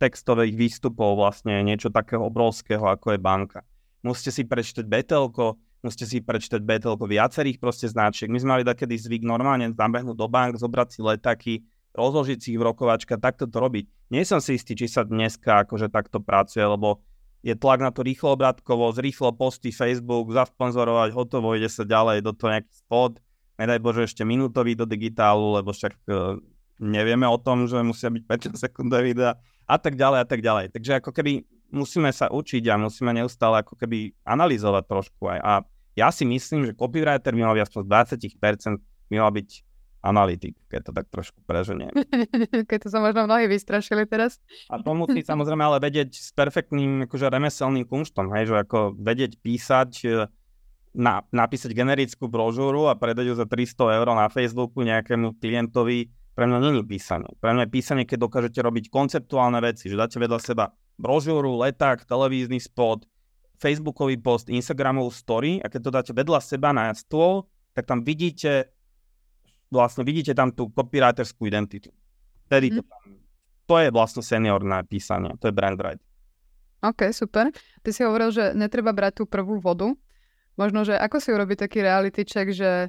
textových 0.00 0.56
výstupov 0.56 1.20
vlastne 1.20 1.60
niečo 1.60 1.92
takého 1.92 2.24
obrovského, 2.24 2.80
ako 2.88 3.14
je 3.14 3.20
banka. 3.20 3.60
Musíte 4.00 4.32
si 4.32 4.48
prečítať 4.48 4.88
betelko, 4.88 5.60
musíte 5.84 6.08
si 6.08 6.24
prečítať 6.24 6.64
betelko 6.64 7.04
viacerých 7.04 7.60
proste 7.60 7.84
značiek. 7.84 8.32
My 8.32 8.40
sme 8.40 8.50
mali 8.56 8.64
takedy 8.64 8.96
zvyk 8.96 9.28
normálne 9.28 9.68
zabehnúť 9.76 10.16
do 10.16 10.24
bank, 10.24 10.56
zobrať 10.56 10.88
si 10.88 11.00
letaky, 11.04 11.54
rozložiť 11.92 12.38
si 12.40 12.48
ich 12.56 12.60
v 12.60 12.64
rokovačka, 12.64 13.20
takto 13.20 13.44
to 13.44 13.60
robiť. 13.60 13.84
Nie 14.08 14.24
som 14.24 14.40
si 14.40 14.56
istý, 14.56 14.72
či 14.72 14.88
sa 14.88 15.04
dneska 15.04 15.68
akože 15.68 15.92
takto 15.92 16.24
pracuje, 16.24 16.64
lebo 16.64 17.04
je 17.44 17.52
tlak 17.52 17.84
na 17.84 17.92
to 17.92 18.00
rýchlo 18.00 18.36
obratkovosť, 18.36 19.00
rýchlo 19.00 19.36
posty 19.36 19.68
Facebook, 19.72 20.32
zasponzorovať, 20.32 21.12
hotovo, 21.12 21.56
ide 21.56 21.68
sa 21.68 21.84
ďalej 21.84 22.24
do 22.24 22.32
toho 22.36 22.56
nejaký 22.56 22.72
spot, 22.72 23.20
nedaj 23.56 23.80
Bože 23.80 24.08
ešte 24.08 24.24
minútový 24.24 24.76
do 24.76 24.84
digitálu, 24.84 25.60
lebo 25.60 25.72
však 25.72 25.92
uh, 26.08 26.36
nevieme 26.80 27.28
o 27.28 27.36
tom, 27.36 27.68
že 27.68 27.78
musia 27.84 28.08
byť 28.08 28.24
5 28.56 28.56
sekundové 28.56 29.12
videa 29.12 29.36
a 29.68 29.76
tak 29.76 29.94
ďalej 29.94 30.18
a 30.24 30.26
tak 30.26 30.40
ďalej. 30.40 30.72
Takže 30.74 30.98
ako 30.98 31.12
keby 31.12 31.44
musíme 31.70 32.10
sa 32.10 32.32
učiť 32.32 32.66
a 32.72 32.80
musíme 32.80 33.14
neustále 33.14 33.62
ako 33.62 33.78
keby 33.78 34.16
analyzovať 34.26 34.84
trošku 34.88 35.22
aj. 35.30 35.38
A 35.44 35.52
ja 35.94 36.08
si 36.10 36.26
myslím, 36.26 36.66
že 36.66 36.74
copywriter 36.74 37.36
by 37.36 37.40
mal 37.44 37.54
byť 37.54 37.64
aspoň 37.68 37.82
20% 37.86 39.10
by 39.10 39.16
mal 39.18 39.30
byť 39.30 39.50
analytik, 40.00 40.56
keď 40.72 40.80
to 40.90 40.92
tak 40.96 41.06
trošku 41.12 41.44
preženiem. 41.44 41.92
keď 42.70 42.78
to 42.80 42.88
sa 42.88 43.04
možno 43.04 43.28
mnohí 43.28 43.44
vystrašili 43.46 44.08
teraz. 44.08 44.40
A 44.72 44.80
to 44.80 44.96
musí 44.96 45.20
samozrejme 45.20 45.60
ale 45.60 45.76
vedieť 45.76 46.16
s 46.16 46.32
perfektným 46.32 47.04
akože 47.04 47.28
remeselným 47.28 47.84
kunštom, 47.84 48.32
hej, 48.32 48.48
že 48.48 48.56
ako 48.64 48.96
vedieť 48.96 49.36
písať, 49.44 49.90
e, 50.08 50.08
na, 50.96 51.22
napísať 51.30 51.76
generickú 51.76 52.26
brožúru 52.32 52.88
a 52.88 52.96
predať 52.96 53.30
ju 53.30 53.34
za 53.36 53.44
300 53.44 53.98
eur 54.00 54.08
na 54.16 54.26
Facebooku 54.32 54.80
nejakému 54.80 55.36
klientovi, 55.36 56.08
pre 56.34 56.44
mňa 56.46 56.58
není 56.62 56.82
písanie. 56.86 57.30
Pre 57.38 57.50
mňa 57.52 57.66
je 57.66 57.74
písanie, 57.74 58.04
keď 58.06 58.18
dokážete 58.26 58.60
robiť 58.62 58.84
konceptuálne 58.88 59.58
veci, 59.60 59.90
že 59.90 59.98
dáte 59.98 60.16
vedľa 60.16 60.38
seba 60.40 60.64
brožúru, 60.96 61.58
leták, 61.60 62.06
televízny 62.06 62.60
spot, 62.60 63.04
Facebookový 63.60 64.16
post, 64.16 64.48
Instagramovú 64.48 65.12
story 65.12 65.60
a 65.60 65.68
keď 65.68 65.80
to 65.80 65.90
dáte 65.92 66.12
vedľa 66.16 66.40
seba 66.40 66.72
na 66.72 66.88
stôl, 66.96 67.44
tak 67.76 67.84
tam 67.84 68.00
vidíte 68.00 68.72
vlastne 69.70 70.02
vidíte 70.02 70.34
tam 70.34 70.50
tú 70.50 70.68
copywriterskú 70.68 71.46
identitu. 71.46 71.94
Tedy 72.50 72.74
to 72.74 72.82
mhm. 72.82 72.88
tam, 72.90 73.02
to 73.70 73.74
je 73.78 73.88
vlastne 73.94 74.22
seniorné 74.26 74.82
písanie, 74.90 75.30
to 75.38 75.48
je 75.48 75.54
brand 75.54 75.78
writing. 75.78 76.04
OK, 76.80 77.12
super. 77.12 77.52
Ty 77.84 77.90
si 77.92 78.00
hovoril, 78.02 78.32
že 78.32 78.56
netreba 78.56 78.90
brať 78.90 79.22
tú 79.22 79.24
prvú 79.28 79.60
vodu. 79.60 79.92
Možno, 80.56 80.82
že 80.82 80.96
ako 80.96 81.20
si 81.20 81.28
urobiť 81.28 81.68
taký 81.68 81.84
reality 81.84 82.24
check, 82.24 82.50
že 82.56 82.88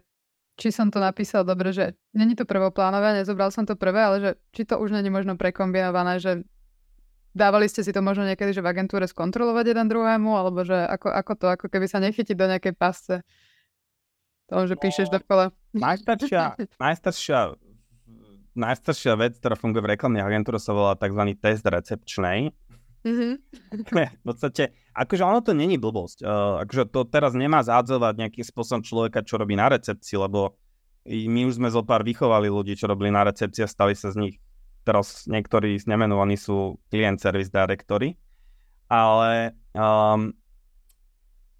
či 0.59 0.69
som 0.69 0.91
to 0.91 0.99
napísal 0.99 1.47
dobre, 1.47 1.71
že 1.71 1.95
není 2.11 2.35
to 2.35 2.43
prvoplánové, 2.45 3.17
nezobral 3.23 3.49
som 3.49 3.63
to 3.63 3.79
prvé, 3.79 4.01
ale 4.03 4.17
že 4.19 4.31
či 4.51 4.67
to 4.67 4.77
už 4.77 4.91
není 4.91 5.09
možno 5.09 5.39
prekombinované, 5.39 6.19
že 6.19 6.43
dávali 7.31 7.71
ste 7.71 7.81
si 7.81 7.91
to 7.95 8.03
možno 8.03 8.27
niekedy, 8.27 8.51
že 8.51 8.63
v 8.63 8.69
agentúre 8.69 9.07
skontrolovať 9.07 9.71
jeden 9.71 9.87
druhému, 9.87 10.31
alebo 10.35 10.67
že 10.67 10.75
ako, 10.75 11.07
ako 11.11 11.33
to, 11.39 11.45
ako 11.47 11.65
keby 11.71 11.87
sa 11.87 12.03
nechytiť 12.03 12.35
do 12.35 12.45
nejakej 12.51 12.73
pasce 12.75 13.23
toho, 14.51 14.67
že 14.67 14.75
no, 14.75 14.81
píšeš 14.83 15.07
dokola. 15.07 15.55
Najstaršia, 15.71 16.59
najstaršia, 16.83 17.39
najstaršia 18.55 19.13
vec, 19.15 19.39
ktorá 19.39 19.55
funguje 19.55 19.79
v 19.79 19.91
reklamnej 19.95 20.23
agentúre, 20.23 20.59
sa 20.59 20.75
volá 20.75 20.99
tzv. 20.99 21.23
test 21.39 21.63
recepčnej. 21.63 22.51
Mm-hmm. 23.01 23.33
v 24.21 24.23
podstate, 24.23 24.77
akože 24.93 25.23
ono 25.25 25.41
to 25.41 25.57
není 25.57 25.81
blbosť. 25.81 26.21
Uh, 26.21 26.61
akože 26.61 26.93
to 26.93 27.01
teraz 27.09 27.33
nemá 27.33 27.65
zádzovať 27.65 28.13
nejakým 28.13 28.45
spôsobom 28.45 28.85
človeka, 28.85 29.25
čo 29.25 29.41
robí 29.41 29.57
na 29.57 29.73
recepcii, 29.73 30.21
lebo 30.21 30.53
my 31.09 31.49
už 31.49 31.57
sme 31.57 31.73
zo 31.73 31.81
pár 31.81 32.05
vychovali 32.05 32.45
ľudí, 32.45 32.77
čo 32.77 32.85
robili 32.85 33.09
na 33.09 33.25
recepcii 33.25 33.65
a 33.65 33.69
stali 33.69 33.97
sa 33.97 34.13
z 34.13 34.21
nich 34.21 34.35
teraz 34.83 35.29
niektorí 35.29 35.77
nemenovaní 35.85 36.37
sú 36.37 36.81
client 36.89 37.21
service 37.21 37.53
directory, 37.53 38.17
ale 38.89 39.53
um, 39.77 40.33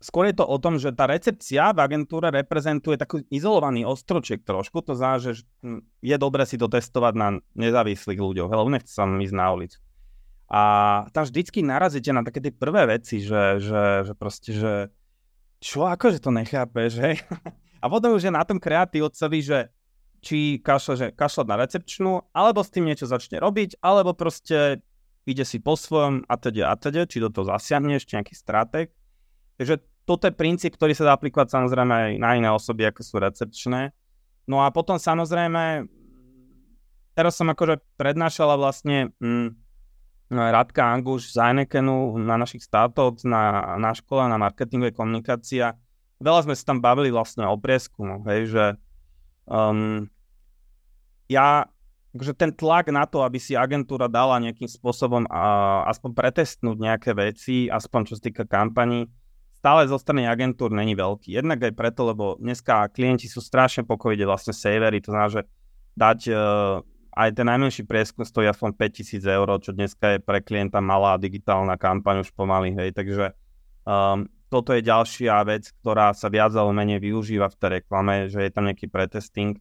skôr 0.01 0.29
je 0.29 0.35
to 0.41 0.45
o 0.45 0.57
tom, 0.57 0.81
že 0.81 0.93
tá 0.93 1.05
recepcia 1.05 1.71
v 1.71 1.79
agentúre 1.85 2.33
reprezentuje 2.33 2.97
taký 2.97 3.21
izolovaný 3.29 3.85
ostroček 3.85 4.41
trošku, 4.41 4.81
to 4.81 4.97
znamená, 4.97 5.21
že 5.21 5.31
hm, 5.61 5.85
je 6.01 6.15
dobre 6.17 6.43
si 6.49 6.57
to 6.57 6.65
testovať 6.67 7.13
na 7.13 7.27
nezávislých 7.53 8.19
ľuďoch, 8.19 8.49
ale 8.49 8.81
nechce 8.81 8.91
sa 8.91 9.05
ísť 9.05 9.35
na 9.37 9.47
ulicu. 9.53 9.77
A 10.51 10.61
tam 11.15 11.23
vždycky 11.23 11.63
narazíte 11.63 12.11
na 12.11 12.27
také 12.27 12.43
tie 12.43 12.51
prvé 12.51 12.83
veci, 12.83 13.23
že, 13.23 13.63
že, 13.63 14.03
že 14.03 14.13
proste, 14.19 14.51
že 14.51 14.73
čo, 15.63 15.87
akože 15.87 16.19
to 16.19 16.27
nechápeš, 16.27 16.99
hej? 16.99 17.15
A 17.81 17.87
potom 17.87 18.13
už 18.13 18.27
je 18.27 18.35
na 18.35 18.43
tom 18.43 18.59
kreatívcovi, 18.59 19.39
že 19.41 19.71
či 20.21 20.61
kašle, 20.61 20.93
že 20.99 21.07
kašľať 21.15 21.47
na 21.49 21.55
recepčnú, 21.65 22.11
alebo 22.29 22.61
s 22.61 22.69
tým 22.69 22.85
niečo 22.85 23.09
začne 23.09 23.41
robiť, 23.41 23.81
alebo 23.81 24.13
proste 24.13 24.85
ide 25.25 25.41
si 25.47 25.57
po 25.57 25.73
svojom 25.73 26.27
a 26.29 26.35
teda 26.37 26.69
a 26.69 26.75
teda, 26.77 27.09
či 27.09 27.23
do 27.23 27.33
toho 27.33 27.49
zasiahneš, 27.49 28.05
či 28.05 28.21
nejaký 28.21 28.35
stratég. 28.37 28.93
Takže 29.57 29.81
toto 30.05 30.29
je 30.29 30.33
princíp, 30.33 30.77
ktorý 30.77 30.93
sa 30.93 31.09
dá 31.09 31.11
aplikovať 31.17 31.47
samozrejme 31.57 31.93
aj 31.93 32.11
na 32.21 32.29
iné 32.37 32.49
osoby, 32.53 32.85
ako 32.85 33.01
sú 33.01 33.15
recepčné. 33.17 33.95
No 34.45 34.61
a 34.61 34.69
potom 34.73 34.97
samozrejme, 34.97 35.89
teraz 37.13 37.37
som 37.37 37.49
akože 37.49 37.81
prednášala 37.97 38.57
vlastne 38.57 39.13
mm, 39.21 39.60
Radka 40.31 40.87
Anguš 40.87 41.35
z 41.35 41.43
Heinekenu 41.43 42.15
na 42.15 42.39
našich 42.39 42.63
startups, 42.63 43.27
na, 43.27 43.75
na 43.75 43.91
škole, 43.91 44.23
na 44.31 44.39
marketingové 44.39 44.95
komunikácia. 44.95 45.75
Veľa 46.23 46.47
sme 46.47 46.55
sa 46.55 46.71
tam 46.71 46.79
bavili 46.79 47.11
vlastne 47.11 47.43
o 47.43 47.59
prieskumu, 47.59 48.23
hej, 48.31 48.47
že 48.47 48.65
um, 49.49 50.07
ja, 51.27 51.67
že 52.15 52.31
ten 52.31 52.55
tlak 52.55 52.87
na 52.93 53.03
to, 53.03 53.27
aby 53.27 53.43
si 53.43 53.59
agentúra 53.59 54.07
dala 54.07 54.39
nejakým 54.39 54.71
spôsobom 54.71 55.27
a, 55.27 55.83
aspoň 55.91 56.15
pretestnúť 56.15 56.77
nejaké 56.79 57.11
veci, 57.11 57.67
aspoň 57.67 57.99
čo 58.07 58.13
sa 58.15 58.23
týka 58.23 58.43
kampaní, 58.47 59.11
stále 59.59 59.89
zo 59.89 59.99
strany 59.99 60.29
agentúr 60.29 60.71
není 60.71 60.95
veľký. 60.95 61.35
Jednak 61.35 61.59
aj 61.65 61.73
preto, 61.75 62.07
lebo 62.07 62.39
dneska 62.39 62.87
klienti 62.93 63.27
sú 63.27 63.43
strašne 63.43 63.83
pokoji, 63.83 64.21
vlastne 64.23 64.55
savery, 64.55 65.03
to 65.03 65.11
znamená, 65.11 65.29
že 65.29 65.41
dať 65.97 66.19
uh, 66.31 66.37
aj 67.11 67.29
ten 67.35 67.47
najmenší 67.47 67.83
prieskum 67.83 68.23
stojí 68.23 68.47
aspoň 68.47 68.75
5000 68.79 69.23
eur, 69.27 69.47
čo 69.59 69.71
dneska 69.75 70.15
je 70.15 70.19
pre 70.23 70.39
klienta 70.39 70.79
malá 70.79 71.19
digitálna 71.19 71.75
kampaň 71.75 72.23
už 72.23 72.31
pomaly, 72.31 72.71
hej, 72.71 72.95
takže 72.95 73.35
um, 73.83 74.27
toto 74.51 74.75
je 74.75 74.83
ďalšia 74.83 75.47
vec, 75.47 75.71
ktorá 75.79 76.11
sa 76.11 76.27
viac 76.27 76.51
alebo 76.51 76.75
menej 76.75 76.99
využíva 76.99 77.47
v 77.47 77.57
tej 77.59 77.69
reklame, 77.79 78.27
že 78.27 78.43
je 78.43 78.51
tam 78.51 78.67
nejaký 78.67 78.91
pretesting. 78.91 79.55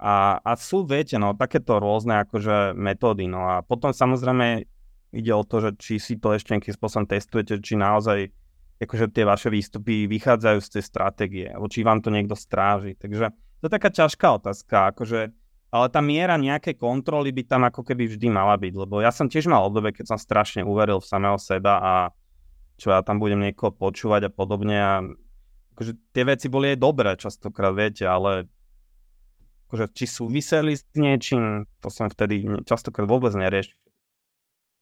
A, 0.00 0.40
a 0.40 0.56
sú, 0.56 0.88
viete, 0.88 1.20
no, 1.20 1.36
takéto 1.36 1.76
rôzne 1.76 2.24
akože 2.24 2.72
metódy. 2.72 3.28
No 3.28 3.44
a 3.44 3.60
potom 3.60 3.92
samozrejme 3.92 4.64
ide 5.12 5.32
o 5.36 5.44
to, 5.44 5.68
že 5.68 5.70
či 5.76 5.94
si 6.00 6.14
to 6.16 6.32
ešte 6.32 6.56
nejakým 6.56 6.72
spôsobom 6.72 7.04
testujete, 7.04 7.60
či 7.60 7.76
naozaj 7.76 8.32
akože 8.82 9.14
tie 9.14 9.22
vaše 9.28 9.46
výstupy 9.52 10.10
vychádzajú 10.10 10.58
z 10.58 10.68
tej 10.74 10.82
stratégie, 10.82 11.46
alebo 11.46 11.70
či 11.70 11.86
vám 11.86 12.02
to 12.02 12.10
niekto 12.10 12.34
stráži. 12.34 12.98
Takže 12.98 13.30
to 13.62 13.62
je 13.68 13.70
taká 13.70 13.94
ťažká 13.94 14.42
otázka, 14.42 14.90
akože 14.96 15.30
ale 15.72 15.88
tá 15.88 16.04
miera 16.04 16.36
nejakej 16.36 16.76
kontroly 16.76 17.32
by 17.32 17.42
tam 17.48 17.64
ako 17.64 17.80
keby 17.80 18.04
vždy 18.04 18.28
mala 18.28 18.60
byť, 18.60 18.74
lebo 18.76 19.00
ja 19.00 19.08
som 19.08 19.32
tiež 19.32 19.48
mal 19.48 19.64
obdobie, 19.64 19.96
keď 19.96 20.12
som 20.12 20.18
strašne 20.20 20.68
uveril 20.68 21.00
v 21.00 21.08
samého 21.08 21.40
seba 21.40 21.80
a 21.80 21.94
čo 22.76 22.92
ja 22.92 23.00
tam 23.00 23.16
budem 23.16 23.40
niekoho 23.40 23.72
počúvať 23.72 24.28
a 24.28 24.30
podobne 24.30 24.76
a 24.76 25.00
akože 25.72 25.96
tie 26.12 26.24
veci 26.28 26.52
boli 26.52 26.76
aj 26.76 26.78
dobré 26.78 27.16
častokrát, 27.16 27.72
viete, 27.72 28.04
ale 28.04 28.52
akože 29.72 29.96
či 29.96 30.04
súviseli 30.04 30.76
s 30.76 30.84
niečím, 30.92 31.64
to 31.80 31.88
som 31.88 32.12
vtedy 32.12 32.44
častokrát 32.68 33.08
vôbec 33.08 33.32
neriešil. 33.32 33.80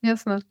Jasné. 0.02 0.42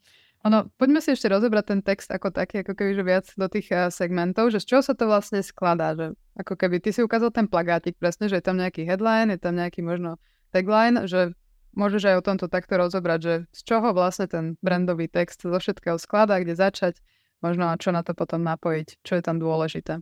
Ono, 0.48 0.72
poďme 0.80 1.04
si 1.04 1.12
ešte 1.12 1.28
rozebrať 1.28 1.66
ten 1.76 1.82
text 1.84 2.08
ako 2.08 2.32
taký, 2.32 2.64
ako 2.64 2.72
keby 2.72 2.92
že 2.96 3.04
viac 3.04 3.26
do 3.36 3.52
tých 3.52 3.68
uh, 3.76 3.92
segmentov, 3.92 4.56
že 4.56 4.64
z 4.64 4.72
čoho 4.72 4.82
sa 4.84 4.96
to 4.96 5.04
vlastne 5.04 5.44
skladá, 5.44 5.92
že 6.00 6.16
ako 6.40 6.56
keby 6.56 6.80
ty 6.80 6.96
si 6.96 7.04
ukázal 7.04 7.36
ten 7.36 7.52
plagátik 7.52 8.00
presne, 8.00 8.32
že 8.32 8.40
je 8.40 8.46
tam 8.48 8.56
nejaký 8.56 8.88
headline, 8.88 9.36
je 9.36 9.40
tam 9.40 9.60
nejaký 9.60 9.84
možno 9.84 10.16
tagline, 10.56 11.12
že 11.12 11.36
môžeš 11.76 12.08
aj 12.08 12.16
o 12.24 12.26
tomto 12.26 12.48
takto 12.48 12.80
rozobrať, 12.80 13.20
že 13.20 13.34
z 13.52 13.62
čoho 13.68 13.92
vlastne 13.92 14.32
ten 14.32 14.46
brandový 14.64 15.12
text 15.12 15.44
zo 15.44 15.60
všetkého 15.60 16.00
skladá, 16.00 16.40
kde 16.40 16.56
začať, 16.56 17.04
možno 17.44 17.68
a 17.68 17.76
čo 17.76 17.92
na 17.92 18.00
to 18.00 18.16
potom 18.16 18.40
napojiť, 18.40 19.04
čo 19.04 19.20
je 19.20 19.24
tam 19.24 19.44
dôležité. 19.44 20.00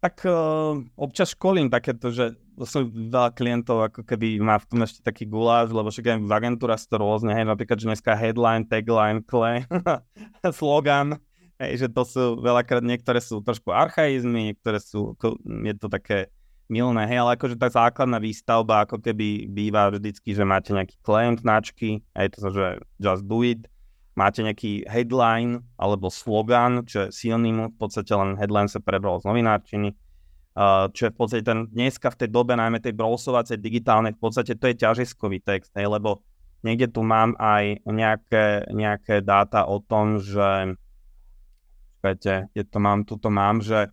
Tak 0.00 0.24
uh, 0.24 0.80
občas 0.96 1.36
školím 1.36 1.68
takéto, 1.68 2.08
že 2.08 2.32
som 2.64 2.88
veľa 2.88 3.36
klientov 3.36 3.84
ako 3.92 4.00
keby 4.04 4.40
má 4.40 4.56
v 4.56 4.68
tom 4.68 4.80
ešte 4.80 5.04
taký 5.04 5.28
guláš, 5.28 5.72
lebo 5.72 5.92
však 5.92 6.16
aj 6.16 6.18
v 6.24 6.32
agentúra 6.32 6.76
sú 6.80 6.88
to 6.92 6.96
rôzne, 7.00 7.32
hej, 7.36 7.44
napríklad, 7.44 7.76
že 7.76 7.88
dneska 7.88 8.16
headline, 8.16 8.64
tagline, 8.64 9.20
clay, 9.24 9.64
slogan, 10.60 11.20
hej, 11.60 11.84
že 11.84 11.88
to 11.92 12.02
sú 12.08 12.24
veľakrát, 12.40 12.80
niektoré 12.80 13.20
sú 13.20 13.44
trošku 13.44 13.72
archaizmy, 13.72 14.56
niektoré 14.56 14.80
sú, 14.80 15.16
je 15.44 15.74
to 15.76 15.92
také 15.92 16.32
milné, 16.72 17.04
hej, 17.04 17.20
ale 17.20 17.36
akože 17.36 17.60
tá 17.60 17.68
základná 17.68 18.16
výstavba 18.16 18.88
ako 18.88 19.04
keby 19.04 19.48
býva 19.52 19.92
vždycky, 19.92 20.32
že 20.32 20.48
máte 20.48 20.72
nejaký 20.72 20.96
claim 21.04 21.36
značky, 21.36 22.00
hej, 22.16 22.28
to 22.32 22.38
sa, 22.40 22.48
že 22.48 22.66
just 22.96 23.24
do 23.28 23.44
it, 23.44 23.68
máte 24.18 24.42
nejaký 24.42 24.86
headline 24.90 25.62
alebo 25.78 26.10
slogan, 26.10 26.84
čo 26.86 27.06
je 27.06 27.14
synonym, 27.14 27.70
v 27.70 27.76
podstate 27.78 28.10
len 28.14 28.34
headline 28.36 28.68
sa 28.68 28.82
prebral 28.82 29.22
z 29.22 29.28
novinárčiny, 29.30 29.94
čo 30.90 31.02
je 31.06 31.12
v 31.14 31.16
podstate 31.16 31.44
ten 31.46 31.70
dneska 31.70 32.10
v 32.10 32.18
tej 32.26 32.28
dobe, 32.28 32.58
najmä 32.58 32.82
tej 32.82 32.92
browsovacej 32.98 33.62
digitálnej, 33.62 34.18
v 34.18 34.20
podstate 34.20 34.58
to 34.58 34.66
je 34.66 34.76
ťažiskový 34.76 35.38
text, 35.40 35.70
hej, 35.78 35.86
lebo 35.86 36.20
niekde 36.66 36.90
tu 36.90 37.06
mám 37.06 37.38
aj 37.38 37.86
nejaké, 37.86 38.68
nejaké 38.74 39.22
dáta 39.22 39.64
o 39.64 39.80
tom, 39.80 40.18
že 40.20 40.74
počkajte, 42.00 42.52
je 42.56 42.64
to 42.64 42.78
mám, 42.80 43.04
tuto 43.04 43.28
mám, 43.28 43.60
že 43.60 43.92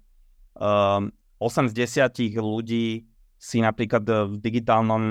um, 0.55 1.11
8 1.37 1.69
z 1.69 1.73
10 2.09 2.41
ľudí 2.41 3.05
si 3.37 3.61
napríklad 3.61 4.33
v 4.33 4.35
digitálnom 4.41 5.03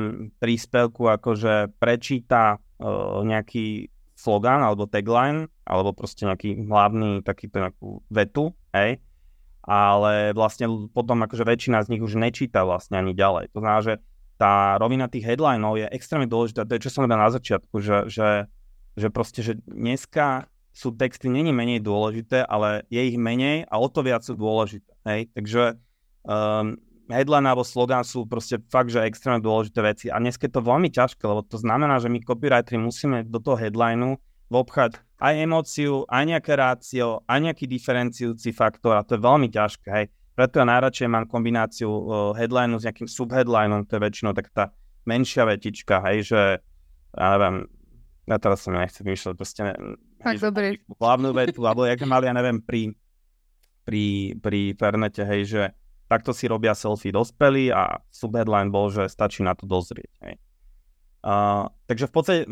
príspevku 0.42 1.06
akože 1.06 1.78
prečíta 1.78 2.58
uh, 2.58 3.22
nejaký 3.22 3.86
slogan 4.16 4.64
alebo 4.64 4.88
tagline, 4.88 5.52
alebo 5.68 5.92
proste 5.92 6.24
nejaký 6.24 6.64
hlavný 6.64 7.20
takýto 7.20 7.60
nejakú 7.60 7.88
vetu, 8.08 8.56
hej, 8.72 8.98
ale 9.60 10.32
vlastne 10.32 10.88
potom 10.88 11.20
akože 11.20 11.44
väčšina 11.44 11.84
z 11.84 11.90
nich 11.92 12.02
už 12.02 12.16
nečíta 12.16 12.64
vlastne 12.64 12.96
ani 12.96 13.12
ďalej. 13.12 13.52
To 13.52 13.60
znamená, 13.60 13.80
že 13.84 13.94
tá 14.40 14.80
rovina 14.80 15.08
tých 15.08 15.24
headlineov 15.24 15.76
je 15.76 15.86
extrémne 15.92 16.28
dôležitá, 16.28 16.64
to 16.64 16.76
je 16.76 16.88
čo 16.88 16.92
som 16.92 17.04
povedal 17.04 17.20
na 17.20 17.32
začiatku, 17.32 17.76
že, 17.80 17.98
že, 18.08 18.28
že 18.96 19.08
proste, 19.12 19.40
že 19.44 19.60
dneska 19.68 20.48
sú 20.76 20.92
texty 20.92 21.32
není 21.32 21.56
menej 21.56 21.80
dôležité, 21.80 22.44
ale 22.44 22.84
je 22.92 23.00
ich 23.00 23.16
menej 23.16 23.64
a 23.68 23.80
o 23.80 23.88
to 23.88 24.04
viac 24.04 24.20
sú 24.20 24.36
dôležité. 24.36 24.92
Hej? 25.08 25.32
Takže 25.32 25.62
um, 26.28 26.76
headline 27.10 27.46
alebo 27.46 27.62
slogan 27.62 28.02
sú 28.02 28.26
proste 28.26 28.58
fakt, 28.70 28.90
že 28.90 29.04
extrémne 29.06 29.42
dôležité 29.42 29.80
veci. 29.82 30.06
A 30.10 30.18
dnes 30.18 30.34
je 30.34 30.50
to 30.50 30.62
veľmi 30.62 30.90
ťažké, 30.90 31.22
lebo 31.22 31.46
to 31.46 31.58
znamená, 31.58 31.98
že 32.02 32.10
my 32.10 32.18
copywriteri 32.22 32.78
musíme 32.78 33.26
do 33.26 33.38
toho 33.38 33.58
headlineu 33.58 34.18
vobchať 34.50 34.98
aj 35.16 35.34
emóciu, 35.42 36.04
aj 36.06 36.22
nejaké 36.28 36.52
rácio, 36.54 37.24
aj 37.24 37.38
nejaký 37.50 37.64
diferenciujúci 37.66 38.52
faktor 38.52 39.00
a 39.00 39.06
to 39.06 39.16
je 39.16 39.24
veľmi 39.24 39.48
ťažké. 39.48 39.88
Hej. 39.88 40.06
Preto 40.36 40.60
ja 40.60 40.68
najradšej 40.68 41.08
mám 41.08 41.24
kombináciu 41.24 41.88
uh, 41.88 42.04
headlineu 42.36 42.76
s 42.76 42.84
nejakým 42.84 43.08
subheadlineom, 43.08 43.88
to 43.88 43.96
je 43.96 44.04
väčšinou 44.04 44.36
tak 44.36 44.52
tá 44.52 44.64
menšia 45.08 45.48
vetička, 45.48 46.04
hej, 46.10 46.28
že 46.28 46.40
ja 47.16 47.26
neviem, 47.38 47.64
ja 48.28 48.36
teraz 48.36 48.60
som 48.60 48.76
nechcem 48.76 49.06
vymýšľať, 49.06 49.34
proste 49.38 49.60
ne, 49.64 49.72
tak, 50.20 50.36
dobrý. 50.42 50.82
hlavnú 50.98 51.30
vetu, 51.32 51.64
alebo 51.64 51.88
jak 51.88 52.02
mali, 52.04 52.28
ja 52.28 52.34
neviem, 52.36 52.58
pri, 52.60 52.92
pri, 53.86 54.36
pri 54.42 54.60
Fernete, 54.76 55.22
hej, 55.24 55.42
že 55.48 55.62
takto 56.06 56.30
si 56.30 56.46
robia 56.46 56.74
selfie 56.74 57.10
dospelí 57.10 57.70
a 57.74 58.02
subheadline 58.10 58.70
bol, 58.70 58.90
že 58.90 59.10
stačí 59.10 59.42
na 59.42 59.54
to 59.58 59.66
dozrieť. 59.66 60.12
Hej. 60.22 60.34
Uh, 61.26 61.66
takže 61.90 62.06
v 62.06 62.12
podstate 62.14 62.42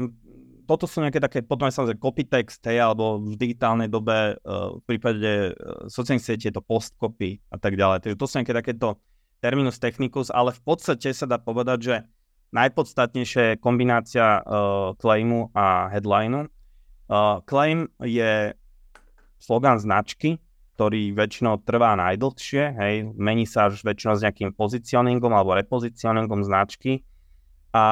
toto 0.64 0.88
sú 0.88 1.04
nejaké 1.04 1.20
také, 1.20 1.38
potom 1.44 1.68
aj 1.68 1.76
samozrejme 1.76 2.00
copy 2.00 2.24
text, 2.26 2.64
hej, 2.66 2.80
alebo 2.80 3.20
v 3.20 3.36
digitálnej 3.36 3.86
dobe, 3.86 4.34
uh, 4.42 4.74
v 4.80 4.82
prípade 4.88 5.52
uh, 5.52 5.86
sociálnych 5.86 6.24
sietí 6.24 6.50
je 6.50 6.56
to 6.56 6.64
post 6.64 6.96
copy 6.98 7.38
a 7.52 7.56
tak 7.60 7.78
ďalej. 7.78 8.02
Takže 8.02 8.16
to 8.18 8.26
sú 8.26 8.34
nejaké 8.40 8.54
takéto 8.56 8.88
terminus 9.44 9.76
technicus, 9.76 10.32
ale 10.32 10.56
v 10.56 10.62
podstate 10.64 11.12
sa 11.12 11.28
dá 11.28 11.36
povedať, 11.36 11.78
že 11.84 11.94
najpodstatnejšia 12.56 13.42
je 13.54 13.60
kombinácia 13.60 14.40
uh, 14.40 14.96
claimu 14.96 15.52
a 15.52 15.92
headlineu. 15.92 16.48
Uh, 17.04 17.44
claim 17.44 17.92
je 18.00 18.56
slogan 19.36 19.76
značky, 19.76 20.40
ktorý 20.74 21.14
väčšinou 21.14 21.62
trvá 21.62 21.94
najdlhšie, 21.94 22.62
hej, 22.74 22.94
mení 23.14 23.46
sa 23.46 23.70
až 23.70 23.86
väčšinou 23.86 24.18
s 24.18 24.24
nejakým 24.26 24.50
pozicioningom 24.58 25.30
alebo 25.30 25.54
repozicioningom 25.54 26.42
značky 26.42 27.06
a 27.70 27.84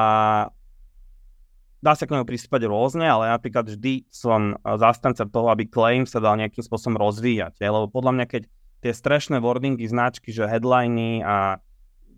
dá 1.79 1.91
sa 1.95 2.03
k 2.03 2.15
nemu 2.15 2.27
pristúpať 2.27 2.67
rôzne, 2.67 3.07
ale 3.07 3.31
napríklad 3.31 3.71
vždy 3.71 4.07
som 4.11 4.59
zastanca 4.59 5.23
toho, 5.23 5.47
aby 5.51 5.67
claim 5.67 6.03
sa 6.03 6.19
dal 6.19 6.35
nejakým 6.35 6.63
spôsobom 6.63 6.99
rozvíjať, 6.99 7.63
hej, 7.63 7.71
lebo 7.71 7.87
podľa 7.87 8.19
mňa, 8.19 8.25
keď 8.27 8.43
tie 8.83 8.91
strešné 8.91 9.39
wordingy 9.39 9.87
značky, 9.87 10.35
že 10.35 10.43
headliny 10.43 11.23
a 11.23 11.63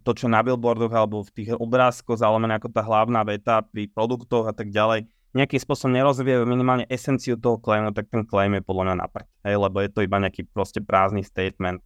to, 0.01 0.13
čo 0.13 0.29
na 0.29 0.41
billboardoch 0.41 0.93
alebo 0.93 1.25
v 1.25 1.33
tých 1.33 1.49
obrázkoch 1.57 2.21
zalomené 2.21 2.57
ako 2.57 2.69
tá 2.69 2.85
hlavná 2.85 3.25
veta 3.25 3.65
pri 3.65 3.89
produktoch 3.89 4.45
a 4.49 4.53
tak 4.53 4.69
ďalej, 4.69 5.09
nejakým 5.35 5.59
spôsobom 5.59 5.91
nerozvíjajú 5.91 6.47
minimálne 6.47 6.87
esenciu 6.87 7.35
toho 7.35 7.59
claimu, 7.59 7.91
tak 7.91 8.07
ten 8.07 8.23
claim 8.23 8.55
je 8.55 8.63
podľa 8.63 8.83
mňa 8.87 8.95
napred, 8.95 9.27
hej, 9.43 9.59
lebo 9.59 9.83
je 9.83 9.91
to 9.91 9.99
iba 10.07 10.17
nejaký 10.23 10.47
proste 10.47 10.79
prázdny 10.79 11.27
statement. 11.27 11.83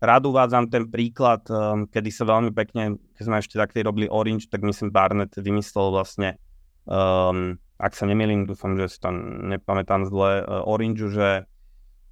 Rád 0.00 0.28
uvádzam 0.28 0.72
ten 0.72 0.88
príklad, 0.88 1.44
um, 1.52 1.84
kedy 1.88 2.08
sa 2.08 2.24
veľmi 2.24 2.56
pekne, 2.56 2.96
keď 3.16 3.22
sme 3.22 3.36
ešte 3.40 3.60
takto 3.60 3.84
robili 3.84 4.08
Orange, 4.08 4.48
tak 4.48 4.64
myslím 4.64 4.92
Barnett 4.92 5.36
vymyslel 5.36 5.92
vlastne, 5.92 6.40
um, 6.88 7.60
ak 7.76 7.92
sa 7.92 8.08
nemýlim, 8.08 8.48
dúfam, 8.48 8.76
že 8.80 8.92
si 8.92 8.98
tam 9.00 9.44
nepamätám 9.52 10.08
zle, 10.08 10.44
uh, 10.44 10.64
Orange, 10.64 11.12
že 11.12 11.44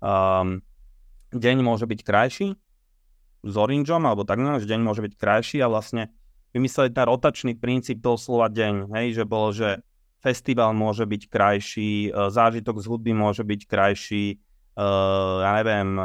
um, 0.05 0.61
deň 1.33 1.57
môže 1.65 1.89
byť 1.89 2.01
krajší 2.05 2.49
s 3.45 3.55
Orangeom, 3.57 4.05
alebo 4.05 4.25
tak 4.25 4.41
že 4.41 4.69
deň 4.69 4.81
môže 4.81 5.01
byť 5.05 5.17
krajší 5.17 5.61
a 5.65 5.69
vlastne 5.69 6.13
vymysleli 6.57 6.93
ten 6.93 7.05
rotačný 7.05 7.53
princíp 7.57 8.01
toho 8.01 8.17
slova 8.17 8.49
deň, 8.53 8.93
hej, 8.97 9.21
že 9.21 9.25
bolo, 9.25 9.53
že 9.53 9.85
festival 10.25 10.73
môže 10.73 11.05
byť 11.05 11.23
krajší, 11.29 12.09
e, 12.09 12.33
zážitok 12.33 12.81
z 12.81 12.87
hudby 12.89 13.13
môže 13.13 13.45
byť 13.45 13.61
krajší, 13.69 14.25
e, 14.33 14.87
ja 15.45 15.53
neviem, 15.61 15.89
e, 16.01 16.05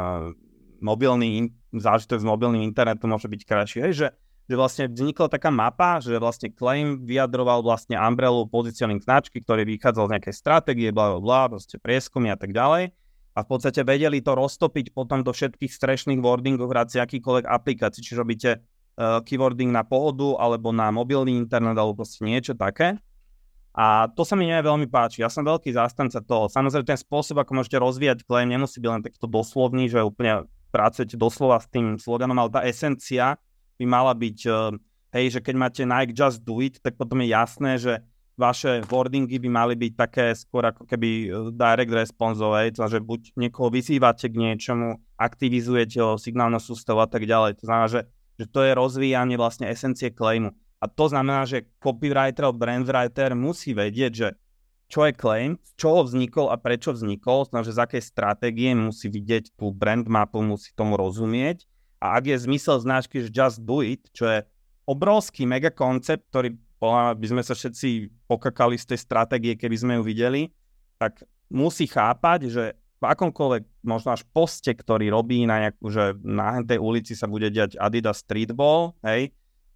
mobilný, 0.84 1.56
zážitok 1.72 2.20
s 2.20 2.26
mobilným 2.28 2.68
internetom 2.68 3.08
môže 3.08 3.32
byť 3.32 3.42
krajší. 3.48 3.78
Hej, 3.88 3.92
že, 3.96 4.08
že 4.44 4.54
vlastne 4.60 4.84
vznikla 4.92 5.32
taká 5.32 5.48
mapa, 5.48 6.04
že 6.04 6.20
vlastne 6.20 6.52
Claim 6.52 7.00
vyjadroval 7.00 7.64
vlastne 7.64 7.96
umbrelu 7.96 8.44
positioning 8.52 9.00
značky, 9.00 9.40
ktorý 9.40 9.64
vychádzal 9.64 10.04
z 10.04 10.12
nejakej 10.20 10.34
stratégie, 10.36 10.88
bla, 10.92 11.16
bla, 11.16 11.48
proste 11.48 11.80
prieskumy 11.80 12.28
a 12.28 12.36
tak 12.36 12.52
ďalej. 12.52 12.92
A 13.30 13.46
v 13.46 13.48
podstate 13.48 13.86
vedeli 13.86 14.20
to 14.20 14.34
roztopiť 14.34 14.90
potom 14.92 15.22
do 15.22 15.30
všetkých 15.30 15.70
strešných 15.70 16.18
wordingov 16.18 16.66
v 16.66 16.76
rámci 16.82 16.98
akýkoľvek 16.98 17.46
aplikácií, 17.46 18.02
čiže 18.02 18.18
robíte 18.18 18.50
uh, 18.58 19.22
keywording 19.22 19.70
na 19.70 19.86
pohodu 19.86 20.34
alebo 20.42 20.74
na 20.74 20.90
mobilný 20.90 21.38
internet 21.38 21.78
alebo 21.78 22.02
proste 22.02 22.26
niečo 22.26 22.58
také. 22.58 22.98
A 23.70 24.10
to 24.10 24.26
sa 24.26 24.34
mi 24.34 24.50
nie 24.50 24.58
veľmi 24.58 24.90
páči. 24.90 25.22
Ja 25.22 25.30
som 25.30 25.46
veľký 25.46 25.70
zástanca 25.70 26.18
toho. 26.18 26.50
Samozrejme, 26.50 26.82
ten 26.82 26.98
spôsob, 26.98 27.38
ako 27.38 27.62
môžete 27.62 27.78
rozvíjať 27.78 28.26
claim, 28.26 28.50
nemusí 28.50 28.82
byť 28.82 28.90
len 28.90 29.02
takto 29.06 29.30
doslovný, 29.30 29.86
že 29.86 30.02
úplne 30.02 30.50
pracujete 30.74 31.14
doslova 31.14 31.62
s 31.62 31.70
tým 31.70 31.98
sloganom, 31.98 32.34
ale 32.38 32.50
tá 32.50 32.60
esencia 32.66 33.38
by 33.78 33.84
mala 33.86 34.12
byť, 34.14 34.38
eh, 34.46 34.74
hej, 35.14 35.26
že 35.38 35.40
keď 35.42 35.54
máte 35.54 35.82
Nike 35.86 36.14
Just 36.14 36.42
Do 36.42 36.58
It, 36.58 36.82
tak 36.82 36.98
potom 36.98 37.22
je 37.22 37.30
jasné, 37.30 37.78
že 37.78 38.02
vaše 38.40 38.80
wordingy 38.88 39.36
by 39.36 39.48
mali 39.52 39.74
byť 39.76 39.92
také 39.92 40.32
skôr 40.32 40.64
ako 40.72 40.88
keby 40.88 41.28
direct 41.52 41.92
responseové, 41.92 42.72
to 42.72 42.88
že 42.88 43.04
buď 43.04 43.36
niekoho 43.36 43.68
vyzývate 43.68 44.32
k 44.32 44.40
niečomu, 44.40 44.96
aktivizujete 45.20 46.00
ho, 46.00 46.16
signálnu 46.16 46.56
sústavu 46.56 47.04
a 47.04 47.08
tak 47.10 47.28
ďalej. 47.28 47.60
To 47.60 47.64
znamená, 47.68 47.86
že, 47.92 48.00
že 48.40 48.48
to 48.48 48.64
je 48.64 48.72
rozvíjanie 48.72 49.36
vlastne 49.36 49.68
esencie 49.68 50.08
claimu. 50.08 50.56
A 50.80 50.88
to 50.88 51.12
znamená, 51.12 51.44
že 51.44 51.68
copywriter 51.76 52.48
alebo 52.48 52.64
brandwriter 52.64 53.36
musí 53.36 53.76
vedieť, 53.76 54.12
že 54.16 54.28
čo 54.90 55.06
je 55.06 55.14
claim, 55.14 55.54
z 55.62 55.70
čoho 55.78 56.02
vznikol 56.02 56.50
a 56.50 56.58
prečo 56.58 56.90
vznikol, 56.90 57.46
znamená, 57.46 57.68
že 57.68 57.76
z 57.78 57.82
akej 57.84 58.02
stratégie 58.02 58.74
musí 58.74 59.06
vidieť 59.06 59.54
tú 59.54 59.70
brand 59.70 60.02
mapu, 60.08 60.42
musí 60.42 60.74
tomu 60.74 60.98
rozumieť. 60.98 61.68
A 62.02 62.18
ak 62.18 62.32
je 62.32 62.36
zmysel 62.42 62.80
značky, 62.82 63.22
že 63.22 63.30
just 63.30 63.62
do 63.62 63.84
it, 63.84 64.02
čo 64.10 64.26
je 64.26 64.42
obrovský 64.88 65.46
mega 65.46 65.70
koncept, 65.70 66.26
ktorý 66.32 66.58
by 67.14 67.26
sme 67.28 67.44
sa 67.44 67.52
všetci 67.52 68.10
pokakali 68.24 68.80
z 68.80 68.96
tej 68.96 68.98
stratégie, 69.04 69.52
keby 69.54 69.76
sme 69.76 69.92
ju 70.00 70.02
videli, 70.02 70.48
tak 70.96 71.22
musí 71.52 71.84
chápať, 71.84 72.40
že 72.48 72.64
v 73.00 73.04
akomkoľvek 73.04 73.84
možno 73.84 74.16
až 74.16 74.24
poste, 74.32 74.72
ktorý 74.72 75.12
robí 75.12 75.44
na 75.44 75.68
nejakú, 75.68 75.86
že 75.92 76.16
na 76.24 76.64
tej 76.64 76.80
ulici 76.80 77.12
sa 77.12 77.28
bude 77.28 77.52
diať 77.52 77.76
Adidas 77.76 78.24
Streetball, 78.24 78.96
hej, 79.04 79.32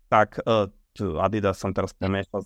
tak 0.08 0.40
uh, 1.00 1.24
Adidas 1.24 1.58
som 1.58 1.74
teraz 1.74 1.90
premiešal 1.98 2.44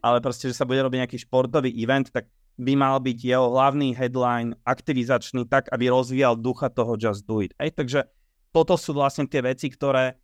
ale 0.00 0.18
proste, 0.24 0.48
že 0.48 0.56
sa 0.56 0.64
bude 0.64 0.80
robiť 0.80 1.04
nejaký 1.04 1.18
športový 1.26 1.72
event, 1.76 2.08
tak 2.08 2.30
by 2.54 2.78
mal 2.78 3.02
byť 3.02 3.18
jeho 3.18 3.50
hlavný 3.50 3.98
headline 3.98 4.54
aktivizačný 4.62 5.50
tak, 5.50 5.66
aby 5.74 5.90
rozvíjal 5.90 6.38
ducha 6.38 6.70
toho 6.70 6.94
Just 6.94 7.26
Do 7.26 7.42
It. 7.42 7.50
Hej, 7.58 7.74
takže 7.74 8.06
toto 8.54 8.78
sú 8.78 8.94
vlastne 8.94 9.26
tie 9.26 9.42
veci, 9.42 9.66
ktoré, 9.66 10.14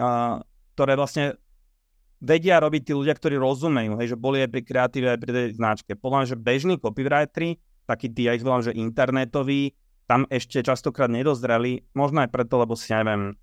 uh, 0.00 0.40
ktoré 0.72 0.96
vlastne 0.96 1.36
vedia 2.24 2.56
robiť 2.56 2.82
tí 2.88 2.92
ľudia, 2.96 3.12
ktorí 3.12 3.36
rozumejú, 3.36 4.00
hej, 4.00 4.16
že 4.16 4.16
boli 4.16 4.40
aj 4.40 4.48
pri 4.48 4.62
kreatíve, 4.64 5.06
aj 5.12 5.20
pri 5.20 5.32
tej 5.36 5.46
značke. 5.60 5.92
Podľa 5.92 6.32
že 6.32 6.36
bežní 6.40 6.80
copywriteri, 6.80 7.60
takí 7.84 8.08
tí, 8.08 8.24
ja 8.24 8.32
ich 8.32 8.40
volám, 8.40 8.64
že 8.64 8.72
internetoví, 8.72 9.76
tam 10.08 10.24
ešte 10.32 10.64
častokrát 10.64 11.12
nedozreli, 11.12 11.84
možno 11.92 12.24
aj 12.24 12.32
preto, 12.32 12.60
lebo 12.60 12.72
si 12.76 12.92
neviem, 12.92 13.36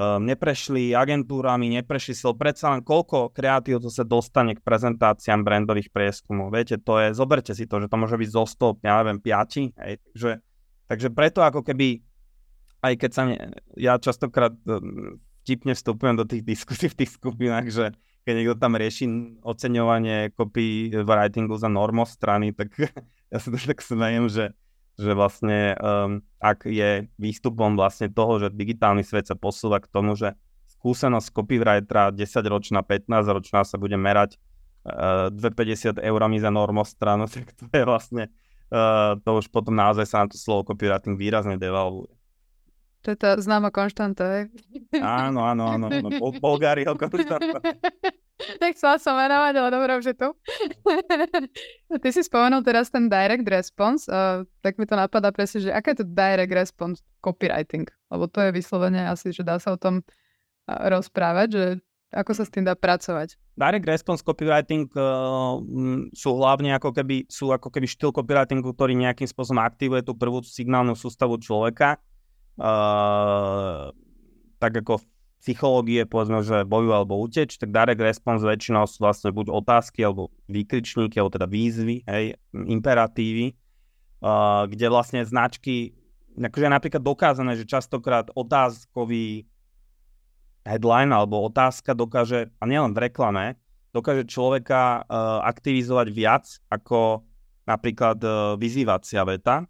um, 0.00 0.24
neprešli 0.24 0.96
agentúrami, 0.96 1.68
neprešli 1.76 2.16
sil, 2.16 2.32
predsa 2.32 2.72
len 2.72 2.80
koľko 2.80 3.28
kreatív 3.36 3.84
to 3.84 3.92
sa 3.92 4.08
dostane 4.08 4.56
k 4.56 4.64
prezentáciám 4.64 5.44
brandových 5.44 5.92
prieskumov. 5.92 6.48
Viete, 6.56 6.80
to 6.80 6.96
je, 6.96 7.12
zoberte 7.12 7.52
si 7.52 7.68
to, 7.68 7.84
že 7.84 7.92
to 7.92 7.96
môže 8.00 8.16
byť 8.16 8.30
zo 8.32 8.44
100, 8.48 8.80
ja 8.80 8.92
neviem, 9.04 9.18
5, 9.20 9.76
hej, 9.76 9.94
takže, 10.00 10.30
takže 10.88 11.08
preto 11.12 11.44
ako 11.44 11.60
keby, 11.60 12.00
aj 12.80 12.94
keď 12.96 13.10
sa 13.12 13.22
ne, 13.28 13.36
ja 13.76 14.00
častokrát 14.00 14.56
um, 14.64 15.20
vtipne 15.44 15.76
vstupujem 15.76 16.16
do 16.16 16.24
tých 16.24 16.42
diskusí 16.48 16.88
v 16.88 16.98
tých 17.04 17.20
skupinách, 17.20 17.68
že 17.68 17.92
keď 18.24 18.34
niekto 18.36 18.56
tam 18.60 18.76
rieši 18.76 19.04
oceňovanie 19.40 20.32
copywritingu 20.36 21.56
za 21.56 21.68
normostrany, 21.68 22.56
tak 22.56 22.72
ja 23.32 23.36
sa 23.36 23.48
to 23.52 23.58
tak 23.60 23.84
smejem, 23.84 24.32
že 24.32 24.56
že 24.98 25.12
vlastne 25.14 25.76
um, 25.78 26.24
ak 26.40 26.66
je 26.66 27.06
výstupom 27.20 27.76
vlastne 27.76 28.08
toho, 28.08 28.40
že 28.40 28.48
digitálny 28.52 29.04
svet 29.04 29.28
sa 29.28 29.36
posúva 29.36 29.78
k 29.78 29.90
tomu, 29.92 30.16
že 30.16 30.34
skúsenosť 30.80 31.36
copywritera 31.36 32.08
10 32.08 32.24
ročná, 32.48 32.80
15 32.80 33.10
ročná 33.28 33.60
sa 33.62 33.76
bude 33.76 34.00
merať 34.00 34.40
uh, 34.88 35.28
250 35.32 36.00
eurami 36.00 36.40
za 36.40 36.48
normostranu, 36.48 37.28
tak 37.32 37.52
to 37.52 37.68
je 37.68 37.84
vlastne, 37.84 38.32
uh, 38.72 39.20
to 39.20 39.30
už 39.40 39.52
potom 39.52 39.76
naozaj 39.76 40.08
sa 40.08 40.24
na 40.24 40.32
to 40.32 40.40
slovo 40.40 40.72
copywriting 40.72 41.20
výrazne 41.20 41.60
devalvuje. 41.60 42.12
To 43.00 43.16
je 43.16 43.16
tá 43.16 43.32
známa 43.40 43.72
konštanta, 43.72 44.24
hej? 44.28 44.44
Áno, 45.00 45.40
áno, 45.40 45.72
áno. 45.72 45.88
áno. 45.88 46.08
Bulgáriho 46.36 46.92
konštanta. 47.00 47.64
Nechcela 48.62 48.96
som 48.96 49.16
menovať, 49.16 49.54
ale 49.56 49.68
dobré, 49.72 49.92
že 50.00 50.16
tu. 50.16 50.32
Ty 52.02 52.08
si 52.08 52.22
spomenul 52.24 52.64
teraz 52.64 52.88
ten 52.88 53.10
direct 53.10 53.46
response, 53.46 54.08
uh, 54.08 54.46
tak 54.64 54.80
mi 54.80 54.88
to 54.88 54.96
napadá 54.96 55.28
presne, 55.30 55.64
že 55.64 55.70
aké 55.70 55.92
je 55.92 56.04
to 56.04 56.06
direct 56.08 56.52
response 56.52 57.04
copywriting? 57.20 57.88
Lebo 58.08 58.26
to 58.26 58.40
je 58.44 58.50
vyslovene 58.54 59.08
asi, 59.08 59.34
že 59.34 59.44
dá 59.44 59.60
sa 59.60 59.74
o 59.74 59.78
tom 59.80 60.00
uh, 60.00 60.88
rozprávať, 60.88 61.48
že 61.50 61.64
ako 62.10 62.32
sa 62.34 62.42
s 62.42 62.50
tým 62.50 62.66
dá 62.66 62.74
pracovať? 62.74 63.38
Direct 63.54 63.86
response 63.86 64.22
copywriting 64.24 64.90
uh, 64.98 65.62
sú 66.10 66.30
hlavne 66.34 66.74
ako 66.74 66.90
keby, 66.90 67.30
sú 67.30 67.54
ako 67.54 67.70
keby 67.70 67.86
štýl 67.86 68.10
copywritingu, 68.10 68.74
ktorý 68.74 68.98
nejakým 68.98 69.30
spôsobom 69.30 69.62
aktivuje 69.62 70.02
tú 70.02 70.18
prvú 70.18 70.42
signálnu 70.42 70.98
sústavu 70.98 71.38
človeka. 71.38 72.02
Uh, 72.58 73.94
tak 74.60 74.84
ako 74.84 75.00
psychológie, 75.40 76.04
povedzme, 76.04 76.44
že 76.44 76.68
boju 76.68 76.92
alebo 76.92 77.16
uteč, 77.16 77.56
tak 77.56 77.72
direct 77.72 78.04
response 78.04 78.44
väčšinou 78.44 78.84
sú 78.84 79.00
vlastne 79.00 79.32
buď 79.32 79.48
otázky 79.48 80.04
alebo 80.04 80.28
výkričníky, 80.52 81.16
alebo 81.16 81.32
teda 81.32 81.48
výzvy, 81.48 82.04
hej, 82.04 82.36
imperatívy, 82.52 83.56
uh, 84.20 84.68
kde 84.68 84.86
vlastne 84.92 85.24
značky, 85.24 85.96
akože 86.36 86.64
je 86.68 86.76
napríklad 86.76 87.02
dokázané, 87.02 87.56
že 87.56 87.64
častokrát 87.64 88.28
otázkový 88.36 89.48
headline 90.68 91.08
alebo 91.08 91.48
otázka 91.48 91.96
dokáže, 91.96 92.52
a 92.60 92.64
nielen 92.68 92.92
v 92.92 93.08
reklame, 93.08 93.56
dokáže 93.96 94.28
človeka 94.28 95.02
uh, 95.02 95.40
aktivizovať 95.48 96.08
viac 96.12 96.44
ako 96.68 97.24
napríklad 97.64 98.20
uh, 98.22 98.32
vyzývacia 98.60 99.24
veta, 99.24 99.64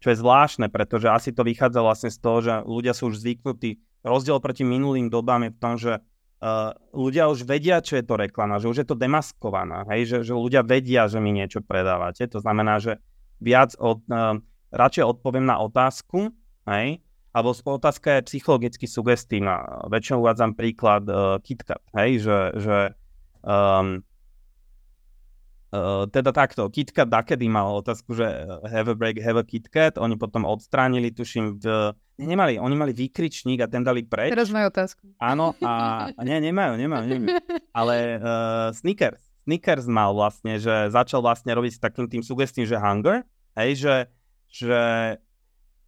čo 0.00 0.08
je 0.08 0.20
zvláštne, 0.20 0.72
pretože 0.72 1.12
asi 1.12 1.36
to 1.36 1.44
vychádza 1.44 1.80
vlastne 1.84 2.08
z 2.08 2.18
toho, 2.20 2.38
že 2.40 2.52
ľudia 2.64 2.96
sú 2.96 3.12
už 3.12 3.20
zvyknutí 3.20 3.76
rozdiel 4.06 4.38
proti 4.38 4.62
minulým 4.62 5.10
dobám 5.10 5.44
je 5.44 5.50
v 5.50 5.58
tom, 5.58 5.74
že 5.74 5.98
uh, 5.98 6.70
ľudia 6.94 7.26
už 7.26 7.42
vedia, 7.42 7.82
čo 7.82 7.98
je 7.98 8.04
to 8.06 8.14
reklama, 8.14 8.62
že 8.62 8.70
už 8.70 8.78
je 8.82 8.86
to 8.86 8.94
demaskovaná, 8.94 9.82
hej, 9.90 10.06
že, 10.06 10.18
že 10.30 10.32
ľudia 10.32 10.62
vedia, 10.62 11.10
že 11.10 11.18
mi 11.18 11.34
niečo 11.34 11.60
predávate. 11.60 12.30
To 12.30 12.38
znamená, 12.38 12.78
že 12.78 13.02
viac 13.42 13.74
od, 13.76 14.06
uh, 14.06 14.38
radšej 14.70 15.04
odpoviem 15.04 15.44
na 15.44 15.58
otázku, 15.58 16.30
hej, 16.70 17.02
alebo 17.36 17.52
otázka 17.52 18.22
je 18.22 18.26
psychologicky 18.32 18.88
sugestívna. 18.88 19.84
Väčšinou 19.92 20.24
uvádzam 20.24 20.56
príklad 20.56 21.04
uh, 21.10 21.36
KitKat, 21.42 21.82
hej, 22.00 22.24
že, 22.24 22.38
že 22.56 22.78
um, 23.44 24.00
Uh, 25.76 26.08
teda 26.08 26.32
takto, 26.32 26.72
KitKat 26.72 27.04
dakedy 27.04 27.52
mal 27.52 27.68
otázku, 27.84 28.16
že 28.16 28.24
have 28.64 28.88
a 28.88 28.96
break, 28.96 29.20
have 29.20 29.36
a 29.36 29.44
KitKat, 29.44 30.00
oni 30.00 30.16
potom 30.16 30.48
odstránili, 30.48 31.12
tuším, 31.12 31.60
v 31.60 31.92
nemali, 32.16 32.56
oni 32.56 32.72
mali 32.72 32.96
výkričník 32.96 33.60
a 33.60 33.68
ten 33.68 33.84
dali 33.84 34.00
preč. 34.08 34.32
Teraz 34.32 34.48
majú 34.48 34.72
otázku. 34.72 35.04
Áno, 35.20 35.52
a, 35.60 36.08
a 36.08 36.20
nie, 36.24 36.40
nemajú, 36.48 36.80
nemajú, 36.80 37.04
nemajú. 37.04 37.28
Ale 37.76 38.16
uh, 38.16 38.72
Snickers, 38.72 39.20
Snickers 39.44 39.84
mal 39.84 40.16
vlastne, 40.16 40.56
že 40.56 40.88
začal 40.88 41.20
vlastne 41.20 41.52
robiť 41.52 41.76
s 41.76 41.80
takým 41.84 42.08
tým 42.08 42.24
sugestím, 42.24 42.64
že 42.64 42.80
hunger, 42.80 43.28
hej, 43.60 43.76
že, 43.76 43.94
že 44.48 44.80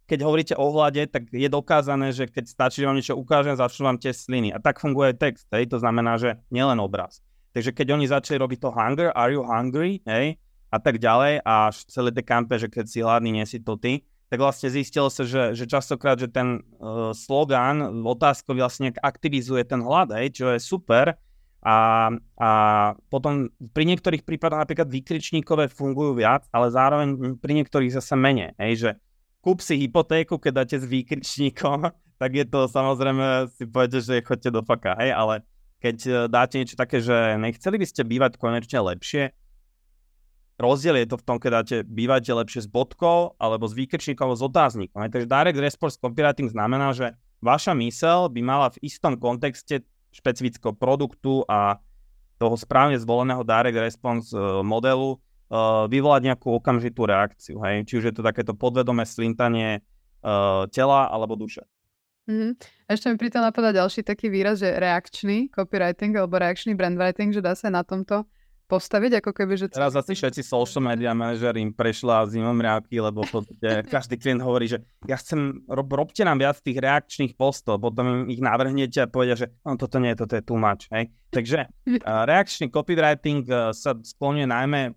keď 0.05 0.19
hovoríte 0.21 0.55
o 0.57 0.69
hlade, 0.69 1.05
tak 1.09 1.33
je 1.33 1.49
dokázané, 1.49 2.13
že 2.13 2.29
keď 2.29 2.45
stačí, 2.45 2.81
že 2.81 2.87
vám 2.89 2.97
niečo 2.97 3.17
ukážem, 3.17 3.57
začnú 3.57 3.89
vám 3.89 3.97
tie 3.97 4.13
sliny. 4.13 4.53
A 4.53 4.61
tak 4.61 4.77
funguje 4.77 5.17
text, 5.17 5.49
hej, 5.49 5.65
to 5.69 5.81
znamená, 5.81 6.17
že 6.21 6.37
nielen 6.53 6.77
obraz. 6.77 7.21
Takže 7.53 7.73
keď 7.73 7.87
oni 7.97 8.05
začali 8.05 8.37
robiť 8.37 8.59
to 8.61 8.69
hunger, 8.69 9.09
are 9.17 9.33
you 9.33 9.41
hungry, 9.41 10.05
hej, 10.05 10.37
a 10.69 10.77
tak 10.77 11.01
ďalej, 11.01 11.41
a 11.41 11.73
celé 11.73 12.13
tie 12.13 12.25
kampe, 12.25 12.55
že 12.61 12.69
keď 12.69 12.85
si 12.85 13.01
hladný, 13.01 13.33
nie 13.33 13.45
si 13.49 13.57
to 13.57 13.73
ty, 13.73 14.05
tak 14.29 14.37
vlastne 14.37 14.69
zistilo 14.69 15.09
sa, 15.09 15.25
že, 15.25 15.57
že 15.57 15.65
častokrát, 15.65 16.21
že 16.21 16.29
ten 16.29 16.61
uh, 16.77 17.09
slogán 17.17 18.05
otázkový 18.05 18.61
vlastne 18.61 18.93
aktivizuje 18.93 19.65
ten 19.65 19.81
hlad, 19.81 20.13
hej, 20.13 20.29
čo 20.37 20.53
je 20.53 20.61
super. 20.61 21.17
A, 21.59 22.07
a 22.39 22.49
potom 23.11 23.51
pri 23.75 23.83
niektorých 23.83 24.23
prípadoch 24.23 24.63
napríklad 24.63 24.87
výkričníkové 24.87 25.67
fungujú 25.67 26.15
viac, 26.15 26.47
ale 26.55 26.71
zároveň 26.71 27.35
pri 27.35 27.51
niektorých 27.59 27.91
zase 27.91 28.15
menej. 28.15 28.55
Hej, 28.55 28.73
že 28.79 28.89
kúp 29.43 29.59
si 29.59 29.75
hypotéku, 29.81 30.39
keď 30.39 30.63
dáte 30.63 30.77
s 30.79 30.85
výkričníkom, 30.85 31.89
tak 32.21 32.31
je 32.31 32.45
to 32.45 32.69
samozrejme, 32.69 33.49
si 33.57 33.65
poviete, 33.65 33.99
že 33.99 34.21
chodte 34.21 34.53
do 34.53 34.61
faka, 34.61 34.93
hej, 35.01 35.11
ale 35.11 35.41
keď 35.79 35.97
e, 36.05 36.11
dáte 36.27 36.59
niečo 36.59 36.75
také, 36.75 36.99
že 36.99 37.39
nechceli 37.39 37.75
by 37.79 37.85
ste 37.87 38.07
bývať 38.07 38.35
konečne 38.35 38.79
lepšie, 38.83 39.35
Rozdiel 40.59 40.99
je 40.99 41.07
to 41.07 41.15
v 41.15 41.23
tom, 41.23 41.39
keď 41.39 41.51
dáte 41.55 41.77
bývate 41.87 42.35
lepšie 42.35 42.67
s 42.67 42.69
bodkou 42.69 43.39
alebo 43.39 43.63
s 43.63 43.71
výkričníkom 43.71 44.35
s 44.35 44.43
otáznikom. 44.43 45.07
Takže 45.07 45.23
direct 45.23 45.55
response 45.55 45.95
copywriting 45.95 46.51
znamená, 46.51 46.91
že 46.91 47.15
vaša 47.39 47.71
mysel 47.79 48.27
by 48.27 48.43
mala 48.43 48.67
v 48.75 48.83
istom 48.83 49.15
kontexte 49.15 49.87
špecifického 50.11 50.75
produktu 50.75 51.47
a 51.47 51.79
toho 52.43 52.59
správne 52.59 52.99
zvoleného 52.99 53.39
direct 53.47 53.79
response 53.79 54.35
uh, 54.35 54.59
modelu 54.59 55.15
uh, 55.15 55.87
vyvolať 55.87 56.27
nejakú 56.27 56.51
okamžitú 56.59 57.07
reakciu. 57.07 57.63
Hej? 57.63 57.87
Či 57.87 57.93
už 57.95 58.03
je 58.11 58.13
to 58.19 58.23
takéto 58.27 58.51
podvedomé 58.51 59.07
slintanie 59.07 59.79
tela 60.75 61.07
alebo 61.07 61.39
duše. 61.39 61.63
Mm-hmm. 62.29 62.51
Ešte 62.85 63.05
mi 63.09 63.17
pri 63.17 63.33
tom 63.33 63.41
napadá 63.41 63.73
ďalší 63.73 64.05
taký 64.05 64.29
výraz, 64.29 64.61
že 64.61 64.69
reakčný 64.69 65.49
copywriting 65.49 66.13
alebo 66.13 66.37
reakčný 66.37 66.77
brandwriting, 66.77 67.33
že 67.33 67.41
dá 67.41 67.57
sa 67.57 67.73
na 67.73 67.81
tomto 67.81 68.29
postaviť, 68.69 69.25
ako 69.25 69.33
keby, 69.33 69.53
že... 69.57 69.65
Teraz 69.73 69.97
asi 69.97 70.13
všetci 70.13 70.45
social 70.45 70.85
media 70.85 71.09
manažer 71.17 71.57
im 71.57 71.73
prešla 71.73 72.29
zimom 72.29 72.53
reaky, 72.61 73.01
lebo 73.01 73.25
podstate 73.25 73.81
každý 73.97 74.21
klient 74.21 74.45
hovorí, 74.45 74.69
že 74.69 74.85
ja 75.09 75.17
chcem, 75.17 75.65
rob, 75.65 75.89
robte 75.89 76.21
nám 76.21 76.37
viac 76.37 76.61
tých 76.61 76.77
reakčných 76.77 77.33
postov, 77.33 77.81
potom 77.81 78.29
ich 78.29 78.37
navrhnete 78.37 79.01
a 79.01 79.09
povedia, 79.09 79.33
že 79.33 79.49
no, 79.65 79.73
toto 79.73 79.97
nie, 79.97 80.13
toto 80.13 80.37
je 80.37 80.45
too 80.45 80.61
much. 80.61 80.85
Hej? 80.93 81.09
Takže 81.33 81.65
uh, 82.05 82.29
reakčný 82.29 82.69
copywriting 82.69 83.41
uh, 83.49 83.73
sa 83.73 83.97
skloňuje 83.97 84.45
najmä, 84.45 84.93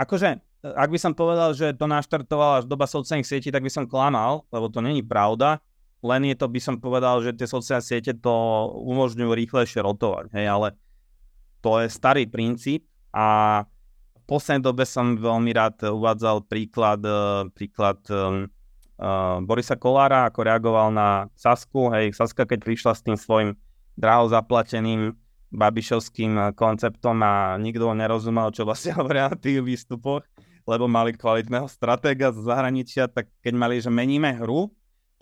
akože 0.00 0.40
ak 0.62 0.88
by 0.94 0.98
som 0.98 1.12
povedal, 1.12 1.52
že 1.52 1.74
to 1.74 1.90
naštartovala 1.90 2.62
až 2.62 2.70
doba 2.70 2.86
sociálnych 2.86 3.26
sietí, 3.26 3.50
tak 3.50 3.66
by 3.66 3.68
som 3.68 3.84
klamal, 3.84 4.46
lebo 4.54 4.70
to 4.70 4.78
není 4.78 5.02
pravda 5.02 5.58
len 6.02 6.22
je 6.26 6.36
to, 6.36 6.50
by 6.50 6.60
som 6.60 6.76
povedal, 6.82 7.22
že 7.22 7.38
tie 7.38 7.46
sociálne 7.46 7.86
siete 7.86 8.12
to 8.18 8.34
umožňujú 8.74 9.30
rýchlejšie 9.30 9.80
rotovať, 9.86 10.34
hej, 10.34 10.46
ale 10.50 10.68
to 11.62 11.78
je 11.78 11.86
starý 11.86 12.26
princíp 12.26 12.82
a 13.14 13.62
v 14.18 14.22
poslednej 14.26 14.66
dobe 14.66 14.82
som 14.82 15.14
veľmi 15.14 15.54
rád 15.54 15.94
uvádzal 15.94 16.46
príklad, 16.50 17.02
e, 17.06 17.50
príklad 17.54 17.98
um, 18.10 18.46
uh, 19.02 19.42
Borisa 19.42 19.74
Kolára, 19.74 20.30
ako 20.30 20.40
reagoval 20.46 20.94
na 20.94 21.26
Sasku, 21.34 21.90
hej, 21.94 22.14
Saska 22.14 22.46
keď 22.46 22.62
prišla 22.62 22.92
s 22.94 23.02
tým 23.02 23.18
svojim 23.18 23.50
draho 23.98 24.26
zaplateným 24.30 25.14
babišovským 25.52 26.56
konceptom 26.56 27.20
a 27.20 27.60
nikto 27.60 27.92
nerozumel, 27.92 28.50
čo 28.50 28.64
vlastne 28.64 28.96
hovoria 28.98 29.30
na 29.30 29.36
tých 29.36 29.60
výstupoch, 29.60 30.24
lebo 30.64 30.86
mali 30.86 31.12
kvalitného 31.12 31.66
stratéga 31.68 32.30
z 32.32 32.42
zahraničia, 32.42 33.10
tak 33.10 33.28
keď 33.42 33.54
mali, 33.54 33.82
že 33.82 33.90
meníme 33.92 34.32
hru, 34.40 34.72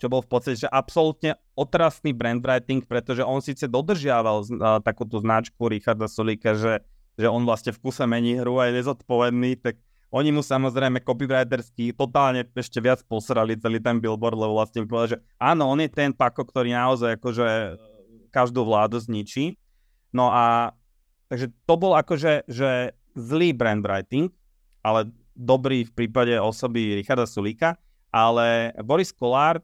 čo 0.01 0.09
bol 0.09 0.25
v 0.25 0.29
podstate 0.33 0.65
že 0.65 0.69
absolútne 0.73 1.37
otrasný 1.53 2.09
brand 2.17 2.41
writing, 2.41 2.81
pretože 2.81 3.21
on 3.21 3.37
síce 3.37 3.69
dodržiaval 3.69 4.37
uh, 4.41 4.47
takúto 4.81 5.21
značku 5.21 5.69
Richarda 5.69 6.09
Solika, 6.09 6.57
že, 6.57 6.81
že 7.21 7.29
on 7.29 7.45
vlastne 7.45 7.69
v 7.69 7.85
kuse 7.85 8.09
mení 8.09 8.41
hru 8.41 8.57
a 8.57 8.73
je 8.73 8.81
nezodpovedný, 8.81 9.61
tak 9.61 9.77
oni 10.09 10.33
mu 10.33 10.41
samozrejme 10.41 11.05
copywritersky 11.05 11.93
totálne 11.93 12.43
ešte 12.57 12.81
viac 12.81 12.99
posrali 13.05 13.55
celý 13.55 13.77
ten 13.77 14.01
billboard, 14.01 14.35
lebo 14.35 14.57
vlastne 14.57 14.83
povedal, 14.89 15.15
že 15.15 15.17
áno, 15.37 15.69
on 15.69 15.79
je 15.79 15.87
ten 15.87 16.11
pako, 16.11 16.49
ktorý 16.49 16.73
naozaj 16.73 17.21
akože 17.21 17.47
každú 18.33 18.65
vládu 18.65 18.97
zničí. 18.99 19.55
No 20.11 20.33
a 20.33 20.75
takže 21.29 21.53
to 21.63 21.73
bol 21.79 21.95
akože 21.95 22.49
že 22.49 22.97
zlý 23.15 23.53
brand 23.55 23.85
writing, 23.85 24.33
ale 24.83 25.13
dobrý 25.37 25.87
v 25.87 25.93
prípade 25.93 26.35
osoby 26.35 26.97
Richarda 26.99 27.23
Sulika 27.23 27.79
ale 28.11 28.75
Boris 28.83 29.15
Kolár, 29.15 29.63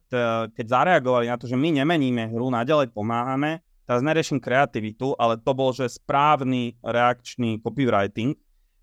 keď 0.55 0.65
zareagovali 0.65 1.27
na 1.27 1.35
to, 1.35 1.51
že 1.51 1.59
my 1.59 1.83
nemeníme 1.83 2.31
hru, 2.31 2.47
naďalej 2.47 2.95
pomáhame, 2.95 3.59
teraz 3.83 3.99
neriešim 4.03 4.39
kreativitu, 4.39 5.15
ale 5.19 5.39
to 5.39 5.51
bol, 5.51 5.75
že 5.75 5.91
správny 5.91 6.79
reakčný 6.83 7.59
copywriting, 7.59 8.35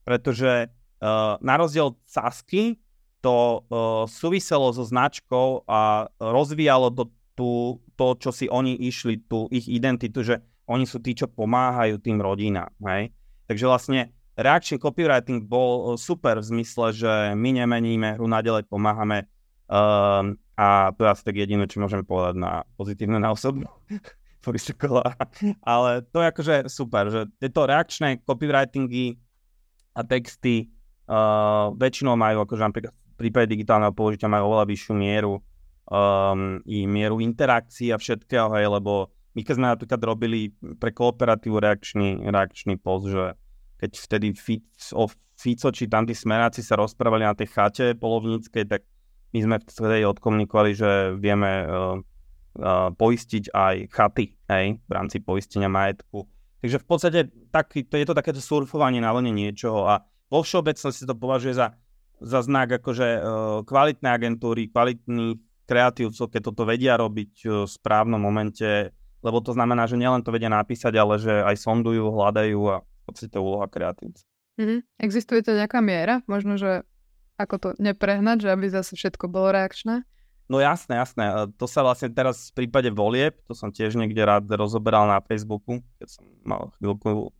pretože 0.04 0.68
uh, 0.68 1.36
na 1.40 1.54
rozdiel 1.56 1.92
od 1.92 2.00
Sasky 2.04 2.80
to 3.24 3.64
uh, 3.64 4.04
súviselo 4.04 4.68
so 4.72 4.84
značkou 4.84 5.64
a 5.64 6.12
rozvíjalo 6.20 6.92
to, 6.92 7.04
tú, 7.32 7.80
to, 7.96 8.06
čo 8.20 8.30
si 8.32 8.48
oni 8.48 8.76
išli, 8.76 9.24
tú 9.24 9.48
ich 9.48 9.64
identitu, 9.68 10.20
že 10.20 10.44
oni 10.68 10.88
sú 10.88 11.00
tí, 11.00 11.16
čo 11.16 11.28
pomáhajú 11.28 12.00
tým 12.00 12.20
rodinám. 12.20 12.72
Hej? 12.84 13.12
Takže 13.48 13.64
vlastne 13.64 14.00
reakčný 14.36 14.76
copywriting 14.80 15.44
bol 15.44 15.96
super 16.00 16.40
v 16.40 16.48
zmysle, 16.48 16.96
že 16.96 17.12
my 17.36 17.64
nemeníme 17.64 18.16
hru, 18.16 18.24
naďalej 18.24 18.68
pomáhame 18.68 19.28
Um, 19.64 20.36
a 20.54 20.94
to 20.94 21.02
je 21.02 21.10
asi 21.10 21.22
tak 21.26 21.36
jediné, 21.36 21.66
čo 21.66 21.82
môžeme 21.82 22.06
povedať 22.06 22.38
na 22.38 22.62
pozitívne 22.78 23.18
na 23.18 23.34
osobnú. 23.34 23.66
Ale 25.64 26.04
to 26.12 26.20
je 26.20 26.26
akože 26.28 26.54
super, 26.68 27.08
že 27.08 27.26
tieto 27.40 27.64
reakčné 27.64 28.20
copywritingy 28.22 29.16
a 29.96 30.04
texty 30.04 30.68
uh, 31.08 31.72
väčšinou 31.72 32.12
majú 32.12 32.44
akože 32.44 32.62
napríklad 32.62 32.92
v 32.92 33.16
prípade 33.16 33.46
digitálneho 33.48 33.94
použitia 33.94 34.28
majú 34.28 34.52
oveľa 34.52 34.66
vyššiu 34.68 34.94
mieru 34.94 35.38
um, 35.88 36.60
i 36.66 36.84
mieru 36.84 37.22
interakcií 37.22 37.94
a 37.94 37.96
všetkého, 37.96 38.50
hej, 38.58 38.66
lebo 38.68 39.14
my 39.34 39.40
keď 39.42 39.54
sme 39.54 39.66
napríklad 39.70 40.00
robili 40.02 40.54
pre 40.78 40.94
kooperatívu 40.94 41.56
reakčný, 41.58 42.22
reakčný 42.26 42.78
post, 42.78 43.10
že 43.10 43.34
keď 43.78 43.90
vtedy 43.98 44.28
Fico, 44.34 45.10
Fico 45.34 45.68
či 45.74 45.90
tam 45.90 46.06
tí 46.06 46.14
smeráci 46.14 46.62
sa 46.62 46.78
rozprávali 46.78 47.26
na 47.26 47.34
tej 47.34 47.50
chate 47.50 47.86
polovníckej, 47.98 48.64
tak 48.70 48.86
my 49.35 49.39
sme 49.43 49.57
vtedy 49.59 50.07
odkomunikovali, 50.07 50.70
že 50.78 51.18
vieme 51.18 51.66
uh, 51.66 51.99
uh, 51.99 52.95
poistiť 52.95 53.51
aj 53.51 53.74
chaty 53.91 54.39
hej, 54.47 54.78
v 54.78 54.91
rámci 54.95 55.18
poistenia 55.18 55.66
majetku. 55.66 56.30
Takže 56.62 56.78
v 56.78 56.87
podstate 56.87 57.20
tak, 57.51 57.74
to 57.74 57.95
je 57.99 58.07
to 58.07 58.14
takéto 58.14 58.39
surfovanie 58.39 59.03
na 59.03 59.11
vlne 59.11 59.35
niečoho 59.35 59.91
a 59.91 60.07
vo 60.30 60.41
všeobecnosti 60.41 61.05
to 61.05 61.18
považuje 61.18 61.59
za, 61.59 61.74
za 62.22 62.41
znak 62.47 62.78
akože 62.78 63.09
uh, 63.18 63.22
kvalitné 63.66 64.09
agentúry, 64.09 64.70
kvalitní 64.70 65.43
kreatívcov, 65.66 66.30
keď 66.30 66.41
toto 66.55 66.62
vedia 66.68 66.95
robiť 66.95 67.32
v 67.49 67.66
správnom 67.66 68.20
momente, 68.20 68.93
lebo 69.24 69.41
to 69.41 69.57
znamená, 69.57 69.89
že 69.89 69.97
nielen 69.97 70.20
to 70.20 70.30
vedia 70.30 70.53
napísať, 70.53 70.93
ale 70.95 71.16
že 71.16 71.41
aj 71.41 71.57
sondujú, 71.57 72.12
hľadajú 72.12 72.61
a 72.68 72.76
v 72.85 73.01
podstate 73.09 73.37
úloha 73.41 73.64
kreatívca. 73.66 74.22
Mm-hmm. 74.61 74.78
Existuje 75.01 75.41
to 75.43 75.57
nejaká 75.57 75.80
miera? 75.80 76.20
Možno, 76.28 76.61
že 76.61 76.85
ako 77.39 77.55
to 77.59 77.68
neprehnať, 77.82 78.47
že 78.47 78.49
aby 78.51 78.66
zase 78.70 78.95
všetko 78.95 79.26
bolo 79.26 79.51
reakčné? 79.55 80.07
No 80.45 80.61
jasné, 80.61 81.01
jasné. 81.01 81.49
To 81.57 81.64
sa 81.64 81.80
vlastne 81.80 82.12
teraz 82.12 82.53
v 82.53 82.64
prípade 82.64 82.93
volieb, 82.93 83.41
to 83.49 83.57
som 83.57 83.72
tiež 83.72 83.97
niekde 83.97 84.20
rád 84.20 84.45
rozoberal 84.53 85.09
na 85.09 85.18
Facebooku, 85.24 85.80
keď 85.97 86.09
som 86.20 86.24
mal 86.45 86.68
chvíľku 86.76 87.32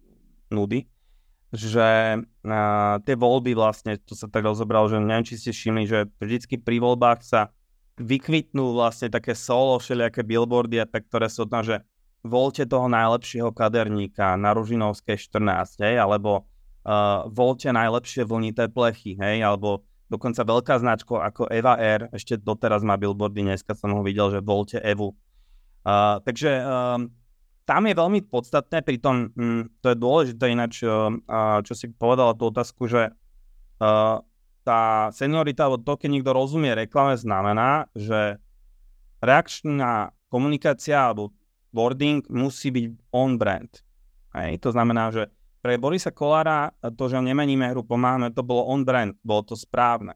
nudy, 0.49 0.89
že 1.53 2.19
uh, 2.25 2.97
tie 3.05 3.15
voľby 3.15 3.53
vlastne, 3.53 4.01
to 4.01 4.17
sa 4.17 4.25
tak 4.27 4.49
rozoberal, 4.49 4.89
že 4.89 4.97
neviem, 4.99 5.27
či 5.27 5.37
ste 5.37 5.53
všimli, 5.53 5.85
že 5.85 6.09
vždycky 6.17 6.57
pri 6.57 6.81
voľbách 6.81 7.21
sa 7.21 7.53
vykvitnú 8.01 8.75
vlastne 8.75 9.13
také 9.13 9.37
solo, 9.37 9.79
všelijaké 9.79 10.25
billboardy 10.25 10.83
a 10.83 10.89
tak, 10.89 11.07
ktoré 11.07 11.29
sú 11.29 11.45
tam, 11.45 11.63
že 11.63 11.85
voľte 12.25 12.65
toho 12.65 12.89
najlepšieho 12.89 13.53
kaderníka 13.53 14.35
na 14.41 14.57
Ružinovskej 14.57 15.21
14, 15.21 15.85
hej, 15.85 16.01
alebo 16.01 16.49
uh, 16.85 17.27
voľte 17.33 17.73
najlepšie 17.73 18.29
vlnité 18.29 18.69
plechy, 18.69 19.17
hej, 19.17 19.43
alebo 19.43 19.83
dokonca 20.13 20.45
veľká 20.45 20.79
značka 20.79 21.19
ako 21.21 21.49
Eva 21.51 21.81
R, 21.81 22.13
ešte 22.13 22.39
doteraz 22.39 22.85
má 22.85 22.95
billboardy, 22.95 23.43
dneska 23.43 23.75
som 23.75 23.97
ho 23.97 24.05
videl, 24.05 24.31
že 24.31 24.45
voľte 24.45 24.79
Evu. 24.85 25.17
Uh, 25.83 26.23
takže 26.23 26.63
um, 26.65 27.13
tam 27.65 27.83
je 27.89 27.95
veľmi 27.97 28.21
podstatné, 28.29 28.85
pritom 28.85 29.33
um, 29.35 29.69
to 29.81 29.93
je 29.93 29.97
dôležité 29.97 30.53
ináč, 30.53 30.85
uh, 30.85 31.13
čo 31.65 31.73
si 31.75 31.91
povedala 31.91 32.37
tú 32.39 32.49
otázku, 32.49 32.87
že 32.87 33.11
uh, 33.11 34.17
tá 34.65 35.13
seniorita, 35.13 35.69
alebo 35.69 35.85
to, 35.85 36.01
keď 36.01 36.09
niekto 36.09 36.33
rozumie 36.33 36.73
reklame, 36.73 37.21
znamená, 37.21 37.85
že 37.93 38.41
reakčná 39.21 40.17
komunikácia 40.33 40.97
alebo 41.05 41.37
wording 41.75 42.25
musí 42.33 42.73
byť 42.73 42.85
on 43.13 43.37
brand. 43.37 43.85
To 44.35 44.69
znamená, 44.73 45.13
že 45.13 45.29
pre 45.65 45.81
Borisa 45.81 46.13
Kolára 46.13 46.77
to, 46.93 47.09
že 47.09 47.17
nemeníme 47.17 47.65
hru, 47.73 47.81
pomáhame, 47.81 48.29
to 48.37 48.45
bolo 48.45 48.69
on 48.69 48.85
brand, 48.85 49.17
bolo 49.25 49.41
to 49.49 49.57
správne. 49.57 50.13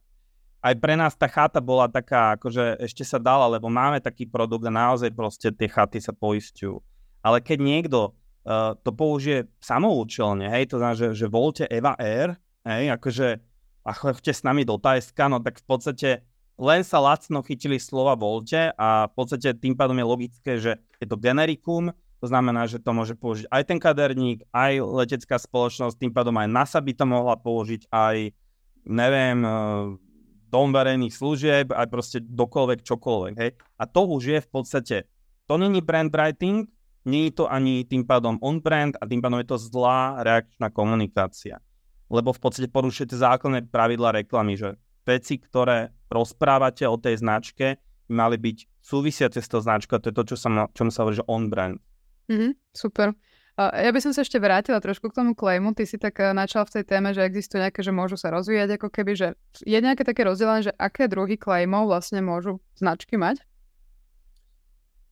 Aj 0.61 0.77
pre 0.77 0.93
nás 0.93 1.17
tá 1.17 1.25
chata 1.25 1.65
bola 1.65 1.89
taká, 1.89 2.37
akože 2.37 2.77
ešte 2.85 3.01
sa 3.01 3.17
dala, 3.17 3.49
lebo 3.49 3.73
máme 3.73 3.97
taký 4.05 4.29
produkt 4.29 4.69
a 4.69 4.75
naozaj 4.75 5.09
proste 5.17 5.49
tie 5.49 5.65
chaty 5.65 6.05
sa 6.05 6.13
poistujú. 6.13 6.85
Ale 7.25 7.41
keď 7.41 7.59
niekto 7.65 7.99
uh, 8.13 8.77
to 8.85 8.93
použije 8.93 9.49
samoučelne, 9.57 10.53
hej, 10.53 10.69
to 10.69 10.77
znamená, 10.77 11.01
že, 11.01 11.09
že 11.17 11.33
volte 11.33 11.65
Eva 11.65 11.97
R, 11.97 12.37
hej, 12.69 12.93
akože 13.01 13.41
a 13.89 13.91
chodte 13.97 14.29
s 14.37 14.45
nami 14.45 14.69
do 14.69 14.77
Tajska, 14.77 15.33
no 15.33 15.41
tak 15.41 15.65
v 15.65 15.67
podstate 15.67 16.11
len 16.61 16.85
sa 16.85 17.01
lacno 17.01 17.41
chytili 17.41 17.81
slova 17.81 18.13
volte 18.13 18.69
a 18.77 19.09
v 19.09 19.15
podstate 19.17 19.57
tým 19.57 19.73
pádom 19.73 19.97
je 19.97 20.05
logické, 20.05 20.53
že 20.61 20.77
je 21.01 21.07
to 21.09 21.17
generikum, 21.17 21.89
to 22.19 22.27
znamená, 22.27 22.67
že 22.67 22.83
to 22.83 22.91
môže 22.91 23.15
použiť 23.15 23.47
aj 23.47 23.63
ten 23.63 23.79
kaderník, 23.79 24.43
aj 24.51 24.83
letecká 24.83 25.39
spoločnosť, 25.39 25.99
tým 25.99 26.13
pádom 26.15 26.35
aj 26.35 26.49
NASA 26.51 26.79
by 26.83 26.93
to 26.95 27.05
mohla 27.07 27.39
použiť, 27.39 27.87
aj 27.95 28.35
neviem, 28.91 29.39
eh, 29.45 29.53
dom 30.49 30.73
verejných 30.73 31.13
služieb, 31.13 31.71
aj 31.71 31.87
proste 31.93 32.19
dokoľvek, 32.25 32.81
čokoľvek. 32.83 33.35
Hej. 33.37 33.51
A 33.79 33.85
to 33.85 34.01
už 34.09 34.23
je 34.25 34.39
v 34.41 34.49
podstate, 34.49 34.97
to 35.47 35.55
není 35.61 35.85
brand 35.85 36.11
writing, 36.11 36.67
nie 37.09 37.31
je 37.31 37.41
to 37.41 37.45
ani 37.49 37.85
tým 37.89 38.05
pádom 38.05 38.37
on-brand 38.45 38.97
a 39.01 39.09
tým 39.09 39.21
pádom 39.21 39.41
je 39.41 39.49
to 39.49 39.59
zlá 39.61 40.21
reakčná 40.25 40.69
komunikácia. 40.69 41.61
Lebo 42.09 42.33
v 42.33 42.41
podstate 42.41 42.69
porušujete 42.73 43.17
základné 43.17 43.69
pravidla 43.69 44.25
reklamy, 44.25 44.57
že 44.57 44.77
veci, 45.05 45.41
ktoré 45.41 45.93
rozprávate 46.09 46.85
o 46.89 46.97
tej 47.01 47.21
značke, 47.21 47.81
mali 48.09 48.37
byť 48.41 48.81
súvisiace 48.81 49.41
s 49.41 49.49
tou 49.49 49.61
značkou, 49.61 50.01
to 50.01 50.13
je 50.13 50.17
to, 50.17 50.25
čo 50.33 50.37
sa, 50.37 50.49
čom 50.73 50.89
sa 50.89 51.05
hovorí, 51.05 51.21
že 51.21 51.29
on-brand. 51.29 51.81
Mm-hmm, 52.29 52.53
super. 52.77 53.17
Ja 53.59 53.91
by 53.91 53.99
som 53.99 54.15
sa 54.15 54.23
ešte 54.23 54.39
vrátila 54.39 54.79
trošku 54.79 55.11
k 55.11 55.19
tomu 55.19 55.35
claimu. 55.35 55.75
Ty 55.75 55.83
si 55.83 55.99
tak 55.99 56.23
eh, 56.23 56.31
načal 56.31 56.63
v 56.71 56.79
tej 56.79 56.85
téme, 56.87 57.11
že 57.11 57.27
existuje 57.27 57.59
nejaké, 57.59 57.83
že 57.83 57.91
môžu 57.91 58.15
sa 58.15 58.31
rozvíjať, 58.31 58.79
ako 58.79 58.89
keby, 58.95 59.13
že 59.19 59.29
je 59.67 59.79
nejaké 59.83 60.07
také 60.07 60.23
rozdelené, 60.23 60.71
že 60.71 60.73
aké 60.79 61.11
druhy 61.11 61.35
claimov 61.35 61.91
vlastne 61.91 62.23
môžu 62.23 62.63
značky 62.79 63.19
mať? 63.19 63.43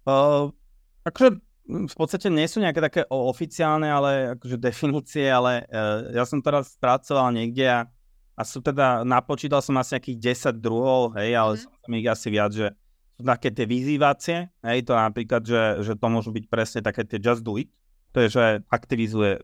Uh, 0.07 0.55
akože 1.03 1.43
v 1.67 1.95
podstate 1.99 2.31
nie 2.31 2.47
sú 2.47 2.63
nejaké 2.63 2.79
také 2.79 3.03
oficiálne 3.11 3.91
ale 3.91 4.39
akože 4.39 4.55
definície, 4.63 5.27
ale 5.27 5.67
uh, 5.67 6.15
ja 6.15 6.23
som 6.23 6.39
teraz 6.39 6.79
pracoval 6.79 7.35
niekde 7.35 7.67
a, 7.67 7.91
a 8.39 8.43
sú 8.47 8.63
teda, 8.63 9.03
napočítal 9.03 9.59
som 9.59 9.75
asi 9.83 9.99
nejakých 9.99 10.55
10 10.55 10.63
druhov, 10.63 11.19
hej, 11.19 11.35
ale 11.35 11.59
mm. 11.59 11.63
som 11.67 11.91
ich 11.99 12.07
asi 12.07 12.29
viac, 12.31 12.55
že 12.55 12.71
také 13.17 13.49
tie 13.53 13.65
vyzývacie, 13.65 14.53
hej, 14.61 14.79
to 14.85 14.93
napríklad, 14.93 15.43
že, 15.45 15.81
že 15.85 15.93
to 15.97 16.07
môžu 16.13 16.31
byť 16.33 16.45
presne 16.53 16.81
také 16.85 17.05
tie 17.09 17.17
just 17.17 17.41
do 17.41 17.57
it, 17.57 17.73
to 18.13 18.25
je, 18.25 18.29
že 18.33 18.45
aktivizuje 18.69 19.41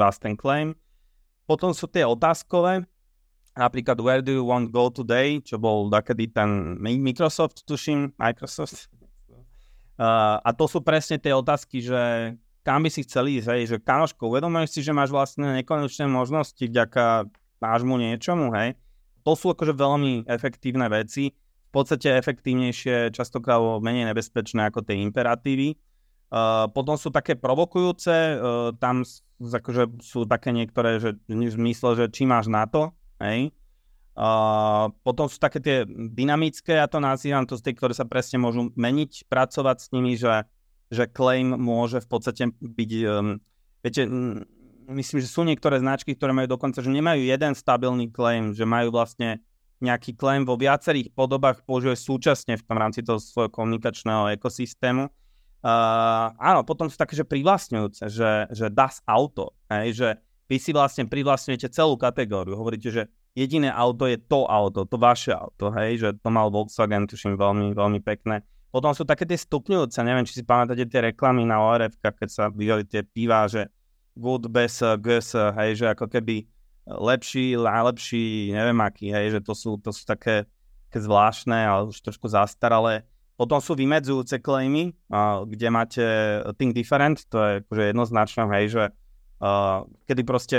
vás 0.00 0.16
ten 0.16 0.36
claim. 0.36 0.72
Potom 1.44 1.76
sú 1.76 1.84
tie 1.88 2.08
otázkové, 2.08 2.88
napríklad 3.52 4.00
where 4.00 4.24
do 4.24 4.32
you 4.32 4.44
want 4.44 4.72
go 4.72 4.88
today, 4.88 5.44
čo 5.44 5.60
bol 5.60 5.92
takedy 5.92 6.32
ten 6.32 6.80
Microsoft, 6.80 7.68
tuším, 7.68 8.16
Microsoft, 8.16 8.88
Uh, 9.94 10.42
a 10.42 10.50
to 10.50 10.66
sú 10.66 10.82
presne 10.82 11.22
tie 11.22 11.30
otázky, 11.30 11.78
že 11.78 12.34
kam 12.66 12.82
by 12.82 12.90
si 12.90 13.06
chceli 13.06 13.38
ísť, 13.38 13.48
hej, 13.54 13.62
že 13.70 13.76
kamoško, 13.78 14.26
uvedomuješ 14.26 14.70
si, 14.74 14.80
že 14.82 14.90
máš 14.90 15.14
vlastne 15.14 15.54
nekonečné 15.62 16.10
možnosti 16.10 16.58
vďaka 16.58 17.30
nášmu 17.62 17.94
niečomu, 18.02 18.50
hej. 18.58 18.74
To 19.22 19.38
sú 19.38 19.54
akože 19.54 19.70
veľmi 19.70 20.26
efektívne 20.26 20.90
veci, 20.90 21.30
podstate 21.74 22.14
efektívnejšie, 22.14 23.10
častokrát 23.10 23.58
menej 23.82 24.14
nebezpečné 24.14 24.70
ako 24.70 24.86
tie 24.86 25.02
imperatívy. 25.02 25.74
Uh, 26.34 26.66
potom 26.70 26.98
sú 26.98 27.10
také 27.10 27.34
provokujúce, 27.34 28.14
uh, 28.38 28.70
tam 28.78 29.02
akože 29.38 30.02
sú 30.02 30.26
také 30.26 30.50
niektoré, 30.54 31.02
že 31.02 31.18
v 31.26 31.46
zmysle, 31.46 31.98
že 31.98 32.06
či 32.10 32.26
máš 32.26 32.46
na 32.50 32.66
to, 32.66 32.90
hej. 33.22 33.54
Uh, 34.14 34.94
potom 35.02 35.26
sú 35.26 35.42
také 35.42 35.58
tie 35.58 35.76
dynamické, 35.90 36.78
ja 36.78 36.86
to 36.86 37.02
nazývam, 37.02 37.46
to 37.50 37.58
sú 37.58 37.66
tie, 37.66 37.74
ktoré 37.74 37.98
sa 37.98 38.06
presne 38.06 38.38
môžu 38.38 38.70
meniť, 38.78 39.26
pracovať 39.26 39.76
s 39.82 39.88
nimi, 39.90 40.14
že, 40.14 40.46
že 40.94 41.10
claim 41.10 41.50
môže 41.50 41.98
v 41.98 42.08
podstate 42.08 42.42
byť, 42.62 42.90
um, 43.10 43.42
viete, 43.82 44.06
myslím, 44.86 45.18
že 45.18 45.28
sú 45.28 45.42
niektoré 45.42 45.82
značky, 45.82 46.14
ktoré 46.14 46.30
majú 46.30 46.46
dokonca, 46.46 46.78
že 46.78 46.94
nemajú 46.94 47.26
jeden 47.26 47.52
stabilný 47.58 48.10
claim, 48.14 48.54
že 48.54 48.62
majú 48.62 48.94
vlastne 48.94 49.42
nejaký 49.82 50.14
claim 50.14 50.46
vo 50.46 50.54
viacerých 50.54 51.10
podobách 51.12 51.64
používajú 51.66 51.98
súčasne 51.98 52.54
v 52.54 52.66
tom 52.66 52.78
rámci 52.78 53.02
toho 53.02 53.18
svojho 53.18 53.50
komunikačného 53.50 54.34
ekosystému. 54.38 55.10
Uh, 55.64 56.28
áno, 56.36 56.60
potom 56.62 56.92
sú 56.92 57.00
také, 57.00 57.16
že 57.16 57.24
privlastňujúce, 57.24 58.12
že, 58.12 58.52
že 58.52 58.66
das 58.68 59.00
auto, 59.08 59.56
hej, 59.72 59.96
že 59.96 60.08
vy 60.44 60.60
si 60.60 60.76
vlastne 60.76 61.08
privlastňujete 61.08 61.72
celú 61.72 61.96
kategóriu. 61.96 62.52
Hovoríte, 62.52 62.92
že 62.92 63.02
jediné 63.32 63.72
auto 63.72 64.04
je 64.04 64.20
to 64.20 64.44
auto, 64.44 64.84
to 64.84 65.00
vaše 65.00 65.32
auto, 65.32 65.72
hej, 65.72 66.04
že 66.04 66.08
to 66.20 66.28
mal 66.28 66.52
Volkswagen, 66.52 67.08
tuším, 67.08 67.40
veľmi, 67.40 67.72
veľmi 67.72 68.00
pekné. 68.04 68.44
Potom 68.68 68.92
sú 68.92 69.08
také 69.08 69.24
tie 69.24 69.38
stupňujúce, 69.38 70.02
neviem, 70.04 70.26
či 70.28 70.36
si 70.36 70.44
pamätáte 70.44 70.84
tie 70.84 71.14
reklamy 71.14 71.48
na 71.48 71.62
ORF, 71.64 71.96
keď 72.02 72.28
sa 72.28 72.44
videli 72.50 72.84
tie 72.84 73.00
piva, 73.00 73.48
že 73.48 73.70
good, 74.18 74.46
best, 74.50 74.84
gus, 75.00 75.32
hej, 75.32 75.80
že 75.80 75.86
ako 75.96 76.12
keby 76.12 76.44
lepší, 76.86 77.56
najlepší, 77.56 78.52
neviem 78.52 78.78
aký, 78.84 79.08
hej, 79.08 79.38
že 79.38 79.40
to 79.40 79.56
sú, 79.56 79.80
to 79.80 79.90
sú 79.90 80.04
také, 80.04 80.44
také 80.88 81.00
zvláštne, 81.00 81.56
ale 81.56 81.88
už 81.88 82.00
trošku 82.04 82.28
zastaralé. 82.28 83.08
Potom 83.34 83.58
sú 83.58 83.74
vymedzujúce 83.74 84.38
klejmy, 84.38 84.94
kde 85.48 85.66
máte 85.72 86.04
think 86.54 86.70
different, 86.70 87.26
to 87.26 87.36
je 87.42 87.50
akože 87.66 87.82
jednoznačné, 87.90 88.42
hej, 88.54 88.64
že 88.70 88.84
uh, 89.42 89.82
kedy 90.06 90.22
proste 90.22 90.58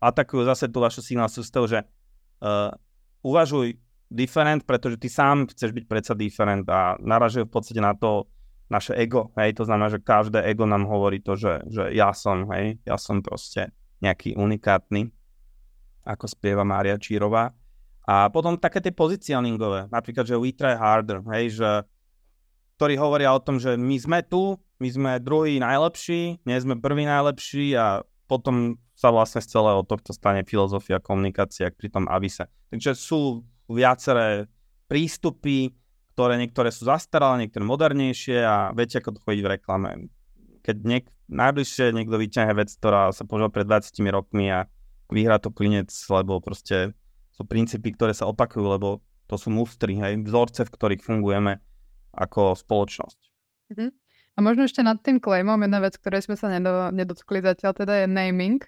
atakujú 0.00 0.48
zase 0.48 0.72
tú 0.72 0.80
vašu 0.80 1.04
signál 1.04 1.28
sústavu, 1.28 1.68
že 1.68 1.84
uh, 1.84 2.72
uvažuj 3.20 3.76
different, 4.08 4.64
pretože 4.64 4.96
ty 4.96 5.12
sám 5.12 5.50
chceš 5.52 5.76
byť 5.76 5.84
predsa 5.84 6.14
different 6.16 6.64
a 6.72 6.96
naražujú 6.96 7.44
v 7.48 7.52
podstate 7.52 7.84
na 7.84 7.92
to 7.92 8.24
naše 8.72 8.96
ego, 8.96 9.28
hej, 9.36 9.52
to 9.52 9.68
znamená, 9.68 9.92
že 9.92 10.00
každé 10.00 10.40
ego 10.48 10.64
nám 10.64 10.88
hovorí 10.88 11.20
to, 11.20 11.36
že, 11.36 11.60
že 11.68 11.92
ja 11.92 12.16
som, 12.16 12.48
hej, 12.56 12.80
ja 12.88 12.96
som 12.96 13.20
proste 13.20 13.68
nejaký 14.02 14.34
unikátny, 14.34 15.08
ako 16.02 16.26
spieva 16.26 16.66
Mária 16.66 16.98
Čírová. 16.98 17.54
A 18.02 18.26
potom 18.34 18.58
také 18.58 18.82
tie 18.82 18.90
pozicioningové, 18.90 19.86
napríklad, 19.88 20.26
že 20.26 20.34
we 20.34 20.50
try 20.50 20.74
harder, 20.74 21.22
hej, 21.30 21.62
že 21.62 21.70
ktorí 22.82 22.98
hovoria 22.98 23.30
o 23.30 23.38
tom, 23.38 23.62
že 23.62 23.78
my 23.78 23.94
sme 23.94 24.26
tu, 24.26 24.58
my 24.82 24.88
sme 24.90 25.10
druhý 25.22 25.62
najlepší, 25.62 26.42
nie 26.42 26.58
sme 26.58 26.82
prvý 26.82 27.06
najlepší 27.06 27.78
a 27.78 28.02
potom 28.26 28.74
sa 28.98 29.14
vlastne 29.14 29.38
z 29.38 29.54
celého 29.54 29.86
tohto 29.86 30.10
stane 30.10 30.42
filozofia 30.42 30.98
komunikácia 30.98 31.70
pri 31.70 31.88
tom 31.94 32.10
Avise. 32.10 32.50
Takže 32.74 32.98
sú 32.98 33.46
viaceré 33.70 34.50
prístupy, 34.90 35.70
ktoré 36.18 36.42
niektoré 36.42 36.74
sú 36.74 36.90
zastaralé, 36.90 37.46
niektoré 37.46 37.62
modernejšie 37.62 38.42
a 38.42 38.74
viete, 38.74 38.98
ako 38.98 39.14
to 39.14 39.24
chodí 39.24 39.40
v 39.46 39.56
reklame. 39.56 40.10
Keď 40.62 40.76
niek- 40.82 41.12
najbližšie 41.32 41.94
niekto 41.96 42.16
vyťahne 42.18 42.54
vec, 42.54 42.70
ktorá 42.74 43.10
sa 43.10 43.26
použila 43.26 43.50
pred 43.50 43.66
20 43.66 43.92
rokmi 44.12 44.50
a 44.52 44.68
vyhrá 45.10 45.40
to 45.42 45.50
klinec, 45.52 45.90
lebo 46.08 46.38
proste 46.38 46.96
sú 47.32 47.48
princípy, 47.48 47.96
ktoré 47.96 48.12
sa 48.12 48.28
opakujú, 48.28 48.64
lebo 48.64 49.02
to 49.26 49.40
sú 49.40 49.48
mústry, 49.48 49.96
hej, 49.96 50.20
vzorce, 50.22 50.68
v 50.68 50.74
ktorých 50.76 51.02
fungujeme 51.02 51.58
ako 52.12 52.52
spoločnosť. 52.52 53.20
Mm-hmm. 53.72 53.90
A 54.32 54.38
možno 54.40 54.64
ešte 54.64 54.80
nad 54.84 55.00
tým 55.00 55.20
claimom 55.20 55.60
jedna 55.60 55.80
vec, 55.80 55.96
ktorej 55.96 56.24
sme 56.24 56.36
sa 56.36 56.48
nedotkli 56.92 57.44
zatiaľ, 57.44 57.72
teda 57.76 58.04
je 58.04 58.06
naming. 58.08 58.60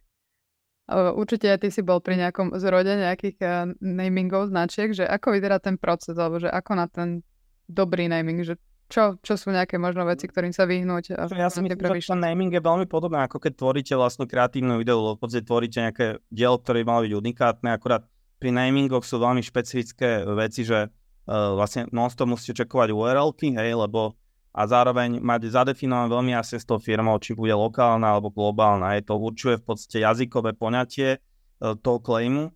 Určite 0.92 1.48
aj 1.48 1.64
ty 1.64 1.68
si 1.72 1.80
bol 1.80 2.04
pri 2.04 2.20
nejakom 2.20 2.52
zrode 2.60 2.92
nejakých 2.92 3.36
uh, 3.40 3.72
namingov 3.80 4.52
značiek, 4.52 4.92
že 4.92 5.08
ako 5.08 5.32
vyzerá 5.32 5.56
ten 5.56 5.80
proces, 5.80 6.20
alebo 6.20 6.36
že 6.36 6.52
ako 6.52 6.72
na 6.76 6.86
ten 6.92 7.24
dobrý 7.64 8.12
naming, 8.12 8.44
že 8.44 8.60
čo, 8.88 9.16
čo 9.24 9.34
sú 9.34 9.48
nejaké 9.50 9.80
možno 9.80 10.04
veci, 10.04 10.28
ktorým 10.28 10.52
sa 10.52 10.68
vyhnúť? 10.68 11.16
Ja 11.16 11.48
si 11.48 11.64
myslím, 11.64 11.72
že 11.72 12.14
ten 12.14 12.20
naming 12.20 12.52
je 12.52 12.60
veľmi 12.60 12.84
podobné, 12.84 13.24
ako 13.24 13.40
keď 13.40 13.52
tvoríte 13.56 13.94
vlastnú 13.96 14.28
kreatívnu 14.28 14.78
ideu, 14.84 15.00
v 15.16 15.20
podstate 15.20 15.48
tvoríte 15.48 15.78
nejaké 15.80 16.06
dielo, 16.28 16.60
ktoré 16.60 16.84
malo 16.84 17.02
byť 17.08 17.14
unikátne, 17.16 17.68
akurát 17.72 18.04
pri 18.38 18.52
namingoch 18.52 19.06
sú 19.06 19.16
veľmi 19.16 19.40
špecifické 19.40 20.28
veci, 20.36 20.68
že 20.68 20.92
uh, 20.92 21.56
vlastne 21.56 21.88
non-stop 21.88 22.28
musíte 22.28 22.64
čekovať 22.64 22.92
URLky, 22.92 23.56
hej, 23.56 23.72
lebo 23.72 24.20
a 24.54 24.70
zároveň 24.70 25.18
mať 25.18 25.50
zadefinované 25.50 26.06
veľmi 26.14 26.30
jasne 26.30 26.62
s 26.62 26.68
tou 26.68 26.78
firmou, 26.78 27.18
či 27.18 27.34
bude 27.34 27.50
lokálna 27.50 28.06
alebo 28.06 28.30
globálna. 28.30 28.94
Je 28.94 29.02
to 29.02 29.18
určuje 29.18 29.58
v 29.58 29.64
podstate 29.66 29.98
jazykové 30.06 30.54
poňatie 30.54 31.18
uh, 31.18 31.74
toho 31.74 31.98
claimu, 31.98 32.54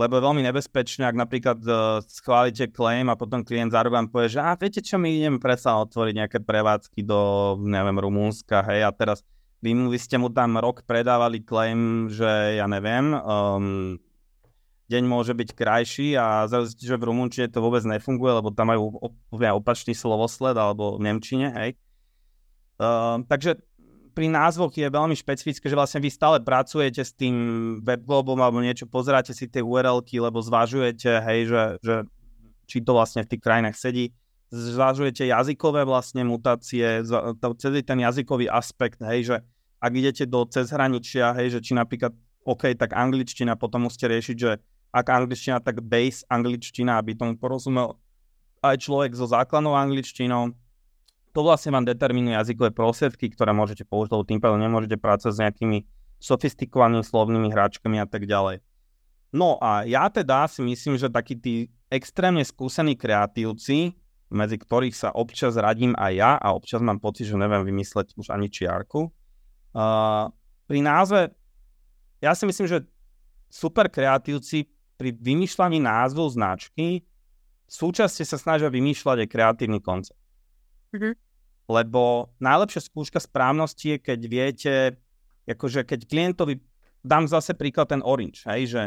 lebo 0.00 0.16
je 0.16 0.24
veľmi 0.24 0.42
nebezpečné, 0.48 1.04
ak 1.04 1.16
napríklad 1.20 1.60
uh, 1.68 2.00
schválite 2.08 2.72
claim 2.72 3.12
a 3.12 3.20
potom 3.20 3.44
klient 3.44 3.76
zároveň 3.76 4.08
povie, 4.08 4.32
že 4.32 4.40
a 4.40 4.56
viete 4.56 4.80
čo, 4.80 4.96
my 4.96 5.12
ideme 5.12 5.36
predsa 5.36 5.76
otvoriť 5.76 6.14
nejaké 6.16 6.38
prevádzky 6.40 7.04
do, 7.04 7.20
neviem, 7.60 8.00
Rumúnska, 8.00 8.64
hej, 8.72 8.88
a 8.88 8.90
teraz 8.96 9.20
vy, 9.60 9.76
vy 9.76 9.98
ste 10.00 10.16
mu 10.16 10.32
tam 10.32 10.56
rok 10.56 10.88
predávali 10.88 11.44
claim, 11.44 12.08
že 12.08 12.56
ja 12.56 12.64
neviem, 12.64 13.12
um, 13.12 14.00
deň 14.88 15.04
môže 15.04 15.36
byť 15.36 15.48
krajší 15.52 16.08
a 16.16 16.48
zrazu 16.48 16.74
že 16.74 16.96
v 16.96 17.06
Rumunčine 17.06 17.52
to 17.52 17.60
vôbec 17.60 17.84
nefunguje, 17.84 18.40
lebo 18.40 18.50
tam 18.50 18.72
majú 18.72 18.96
opačný 19.30 19.92
slovosled 19.92 20.56
alebo 20.56 20.96
v 20.96 21.04
Nemčine, 21.04 21.52
hej. 21.52 21.70
Uh, 22.80 23.20
takže 23.28 23.60
pri 24.10 24.26
názvoch 24.28 24.74
je 24.74 24.86
veľmi 24.86 25.14
špecifické, 25.14 25.70
že 25.70 25.78
vlastne 25.78 26.02
vy 26.02 26.10
stále 26.10 26.38
pracujete 26.42 27.02
s 27.02 27.14
tým 27.14 27.34
webglobom 27.80 28.38
alebo 28.38 28.60
niečo, 28.60 28.84
pozeráte 28.84 29.32
si 29.32 29.46
tie 29.46 29.62
URLky, 29.62 30.20
lebo 30.20 30.42
zvažujete, 30.42 31.22
hej, 31.24 31.40
že, 31.48 31.62
že 31.80 31.94
či 32.66 32.82
to 32.82 32.94
vlastne 32.94 33.22
v 33.26 33.30
tých 33.34 33.42
krajinách 33.42 33.78
sedí. 33.78 34.14
Zvažujete 34.50 35.30
jazykové 35.30 35.86
vlastne 35.86 36.26
mutácie, 36.26 37.06
celý 37.58 37.80
ten 37.86 38.02
jazykový 38.02 38.50
aspekt, 38.50 38.98
hej, 39.02 39.20
že 39.30 39.36
ak 39.80 39.92
idete 39.96 40.28
do 40.28 40.44
cezhraničia, 40.44 41.32
hej, 41.38 41.56
že 41.56 41.60
či 41.64 41.72
napríklad 41.72 42.12
OK, 42.44 42.74
tak 42.76 42.92
angličtina, 42.92 43.56
potom 43.56 43.88
musíte 43.88 44.10
riešiť, 44.10 44.36
že 44.36 44.60
ak 44.90 45.06
angličtina, 45.06 45.62
tak 45.62 45.80
base 45.86 46.26
angličtina, 46.26 46.98
aby 46.98 47.14
tomu 47.14 47.38
porozumel 47.38 47.94
aj 48.60 48.76
človek 48.82 49.14
so 49.16 49.24
základnou 49.24 49.72
angličtinou. 49.72 50.52
To 51.30 51.46
vlastne 51.46 51.70
vám 51.70 51.86
determinuje 51.86 52.34
jazykové 52.34 52.74
prostriedky, 52.74 53.30
ktoré 53.30 53.54
môžete 53.54 53.86
použiť, 53.86 54.10
lebo 54.10 54.26
tým 54.26 54.42
pádom 54.42 54.58
nemôžete 54.58 54.98
pracovať 54.98 55.34
s 55.34 55.42
nejakými 55.42 55.78
sofistikovanými 56.18 57.06
slovnými 57.06 57.48
hračkami 57.54 58.02
a 58.02 58.06
tak 58.06 58.26
ďalej. 58.26 58.60
No 59.30 59.56
a 59.62 59.86
ja 59.86 60.10
teda 60.10 60.50
si 60.50 60.60
myslím, 60.60 60.98
že 60.98 61.06
takí 61.06 61.38
tí 61.38 61.70
extrémne 61.86 62.42
skúsení 62.42 62.98
kreatívci, 62.98 63.94
medzi 64.30 64.56
ktorých 64.58 64.94
sa 64.94 65.08
občas 65.14 65.54
radím 65.54 65.94
aj 65.94 66.12
ja 66.14 66.32
a 66.38 66.54
občas 66.54 66.82
mám 66.82 66.98
pocit, 66.98 67.30
že 67.30 67.38
neviem 67.38 67.62
vymysleť 67.66 68.14
už 68.18 68.30
ani 68.30 68.50
čiarku. 68.50 69.10
Uh, 69.70 70.30
pri 70.66 70.82
názve, 70.82 71.30
ja 72.22 72.34
si 72.34 72.46
myslím, 72.46 72.66
že 72.66 72.86
super 73.50 73.86
kreatívci 73.90 74.70
pri 74.98 75.16
vymýšľaní 75.16 75.82
názvu 75.82 76.26
značky 76.30 77.06
súčasne 77.70 78.26
sa 78.26 78.36
snažia 78.36 78.68
vymýšľať 78.68 79.26
aj 79.26 79.28
kreatívny 79.30 79.80
koncept. 79.82 80.19
Mm-hmm. 80.94 81.14
Lebo 81.70 82.34
najlepšia 82.42 82.82
skúška 82.82 83.22
správnosti 83.22 83.94
je, 83.94 83.98
keď 84.02 84.20
viete, 84.26 84.74
akože 85.46 85.86
keď 85.86 86.00
klientovi, 86.10 86.58
dám 87.06 87.30
zase 87.30 87.54
príklad 87.54 87.88
ten 87.88 88.02
Orange, 88.02 88.42
hej, 88.50 88.62
že 88.68 88.82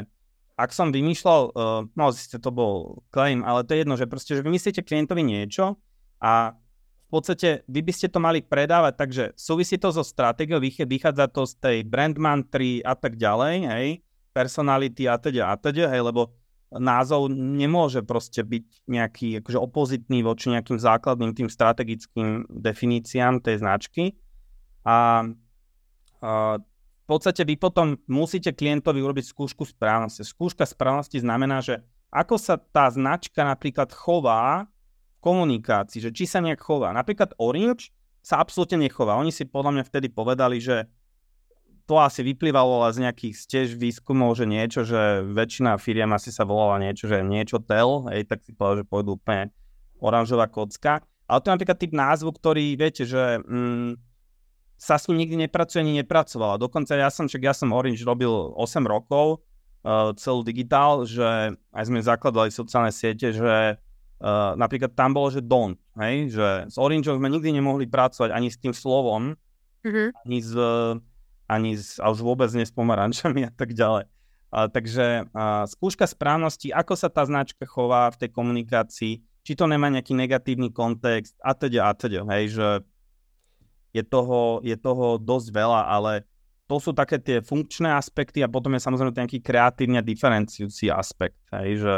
ak 0.54 0.70
som 0.70 0.94
vymýšľal, 0.94 1.42
uh, 1.50 1.82
no 1.90 2.06
ziste 2.14 2.38
to 2.38 2.54
bol 2.54 3.02
claim, 3.10 3.42
ale 3.42 3.66
to 3.66 3.74
je 3.74 3.82
jedno, 3.82 3.96
že 3.98 4.06
proste, 4.06 4.38
že 4.38 4.46
vymyslíte 4.46 4.86
klientovi 4.86 5.26
niečo 5.26 5.82
a 6.22 6.54
v 6.54 7.10
podstate 7.10 7.66
vy 7.70 7.82
by 7.86 7.94
ste 7.94 8.10
to 8.10 8.22
mali 8.22 8.42
predávať, 8.42 8.94
takže 8.98 9.24
súvisí 9.38 9.78
to 9.78 9.90
so 9.94 10.02
stratégiou, 10.06 10.62
vychádza 10.62 11.30
to 11.30 11.46
z 11.46 11.54
tej 11.62 11.78
brand 11.86 12.18
mantry 12.18 12.82
a 12.86 12.94
tak 12.94 13.18
ďalej, 13.18 13.56
hej, 13.70 13.88
personality 14.34 15.06
a 15.10 15.18
teda 15.18 15.54
a 15.54 15.56
teda, 15.58 15.90
hej, 15.90 16.02
lebo 16.06 16.34
názov 16.78 17.30
nemôže 17.34 18.02
proste 18.02 18.42
byť 18.42 18.66
nejaký 18.90 19.28
akože 19.42 19.60
opozitný 19.60 20.26
voči 20.26 20.54
nejakým 20.54 20.82
základným 20.82 21.38
tým 21.38 21.50
strategickým 21.50 22.50
definíciám 22.50 23.42
tej 23.42 23.62
značky. 23.62 24.04
A, 24.84 25.28
a 26.24 26.58
v 27.04 27.06
podstate 27.06 27.44
vy 27.44 27.60
potom 27.60 28.00
musíte 28.08 28.56
klientovi 28.56 29.04
urobiť 29.04 29.26
skúšku 29.28 29.68
správnosti. 29.68 30.24
Skúška 30.24 30.64
správnosti 30.64 31.20
znamená, 31.20 31.60
že 31.60 31.84
ako 32.14 32.38
sa 32.38 32.56
tá 32.58 32.88
značka 32.94 33.44
napríklad 33.44 33.90
chová 33.92 34.70
komunikácii, 35.24 36.04
že 36.04 36.12
či 36.14 36.30
sa 36.30 36.44
nejak 36.44 36.62
chová. 36.62 36.94
Napríklad 36.94 37.34
Orange 37.40 37.90
sa 38.24 38.40
absolútne 38.40 38.88
nechová. 38.88 39.20
Oni 39.20 39.32
si 39.36 39.44
podľa 39.44 39.80
mňa 39.80 39.84
vtedy 39.88 40.08
povedali, 40.12 40.60
že 40.64 40.88
to 41.84 42.00
asi 42.00 42.24
vyplývalo 42.24 42.88
z 42.96 43.04
nejakých 43.04 43.36
tiež 43.44 43.68
výskumov, 43.76 44.40
že 44.40 44.48
niečo, 44.48 44.88
že 44.88 45.24
väčšina 45.28 45.76
firiem 45.76 46.16
asi 46.16 46.32
sa 46.32 46.48
volala 46.48 46.80
niečo, 46.80 47.12
že 47.12 47.20
niečo 47.20 47.60
tel, 47.60 48.08
hej, 48.08 48.24
tak 48.24 48.40
si 48.48 48.56
povedal, 48.56 48.84
že 48.84 48.86
pôjdu 48.88 49.20
úplne 49.20 49.52
oranžová 50.00 50.48
kocka. 50.48 51.04
Ale 51.28 51.40
to 51.40 51.48
je 51.52 51.56
napríklad 51.56 51.78
typ 51.80 51.94
názvu, 51.96 52.32
ktorý, 52.36 52.80
viete, 52.80 53.04
že 53.04 53.40
mm, 53.44 54.00
sa 54.80 54.96
s 54.96 55.08
ním 55.12 55.28
nikdy 55.28 55.48
nepracuje 55.48 55.84
ani 55.84 56.04
nepracovala. 56.04 56.60
Dokonca 56.60 56.96
ja 56.96 57.12
som, 57.12 57.28
čak 57.28 57.44
ja 57.44 57.56
som 57.56 57.76
Orange 57.76 58.04
robil 58.04 58.32
8 58.32 58.84
rokov, 58.84 59.44
uh, 59.84 60.16
celú 60.16 60.44
digitál, 60.44 61.04
že 61.04 61.56
aj 61.76 61.84
sme 61.84 62.00
zakladali 62.00 62.52
sociálne 62.52 62.92
siete, 62.92 63.36
že 63.36 63.80
Uh, 64.24 64.56
napríklad 64.56 64.96
tam 64.96 65.12
bolo, 65.12 65.28
že 65.36 65.44
don't, 65.44 65.76
hej, 66.00 66.32
že 66.32 66.72
s 66.72 66.80
Orange 66.80 67.12
sme 67.12 67.28
nikdy 67.28 67.60
nemohli 67.60 67.92
pracovať 67.92 68.32
ani 68.32 68.48
s 68.48 68.56
tým 68.56 68.72
slovom, 68.72 69.36
mm-hmm. 69.84 70.08
ani 70.16 70.38
s, 70.40 70.56
ani 71.54 71.78
s, 71.78 72.02
a 72.02 72.10
už 72.10 72.26
vôbec 72.26 72.50
nie 72.58 72.66
s 72.66 72.74
pomarančami 72.74 73.46
a 73.50 73.52
tak 73.54 73.78
ďalej. 73.78 74.10
Uh, 74.54 74.70
takže 74.70 75.30
uh, 75.34 75.66
skúška 75.66 76.06
správnosti, 76.06 76.70
ako 76.74 76.94
sa 76.94 77.10
tá 77.10 77.26
značka 77.26 77.66
chová 77.66 78.10
v 78.14 78.26
tej 78.26 78.30
komunikácii, 78.34 79.14
či 79.44 79.52
to 79.54 79.66
nemá 79.66 79.90
nejaký 79.90 80.14
negatívny 80.18 80.70
kontext 80.70 81.38
a 81.42 81.58
teda 81.58 81.90
a 81.90 81.92
teda, 81.94 82.24
hej, 82.38 82.58
že 82.58 82.68
je 83.94 84.04
toho, 84.06 84.62
je 84.66 84.74
toho 84.78 85.22
dosť 85.22 85.48
veľa, 85.54 85.82
ale 85.86 86.26
to 86.66 86.80
sú 86.80 86.96
také 86.96 87.20
tie 87.20 87.44
funkčné 87.44 87.92
aspekty 87.94 88.42
a 88.42 88.50
potom 88.50 88.74
je 88.74 88.82
samozrejme 88.82 89.14
nejaký 89.14 89.44
kreatívny 89.44 90.00
a 90.00 90.06
diferenciujúci 90.06 90.90
aspekt, 90.90 91.38
hej, 91.54 91.82
že 91.84 91.96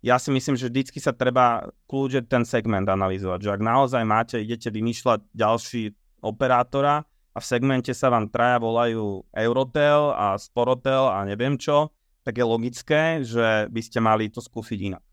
ja 0.00 0.16
si 0.16 0.32
myslím, 0.32 0.56
že 0.56 0.72
vždycky 0.72 0.96
sa 0.96 1.12
treba 1.12 1.68
kľúčiť 1.90 2.24
ten 2.24 2.44
segment 2.48 2.88
analyzovať, 2.88 3.44
že 3.44 3.50
ak 3.52 3.60
naozaj 3.60 4.02
máte, 4.08 4.36
idete 4.40 4.72
vymýšľať 4.72 5.20
ďalší 5.36 5.92
operátora 6.24 7.04
a 7.30 7.38
v 7.38 7.46
segmente 7.46 7.92
sa 7.94 8.10
vám 8.10 8.28
traja 8.28 8.58
volajú 8.58 9.22
Eurotel 9.30 10.12
a 10.14 10.34
Sporotel 10.36 11.06
a 11.10 11.22
neviem 11.26 11.54
čo, 11.56 11.94
tak 12.26 12.36
je 12.36 12.44
logické, 12.44 13.02
že 13.22 13.70
by 13.70 13.80
ste 13.80 13.98
mali 14.02 14.28
to 14.28 14.42
skúsiť 14.42 14.78
inak. 14.92 15.04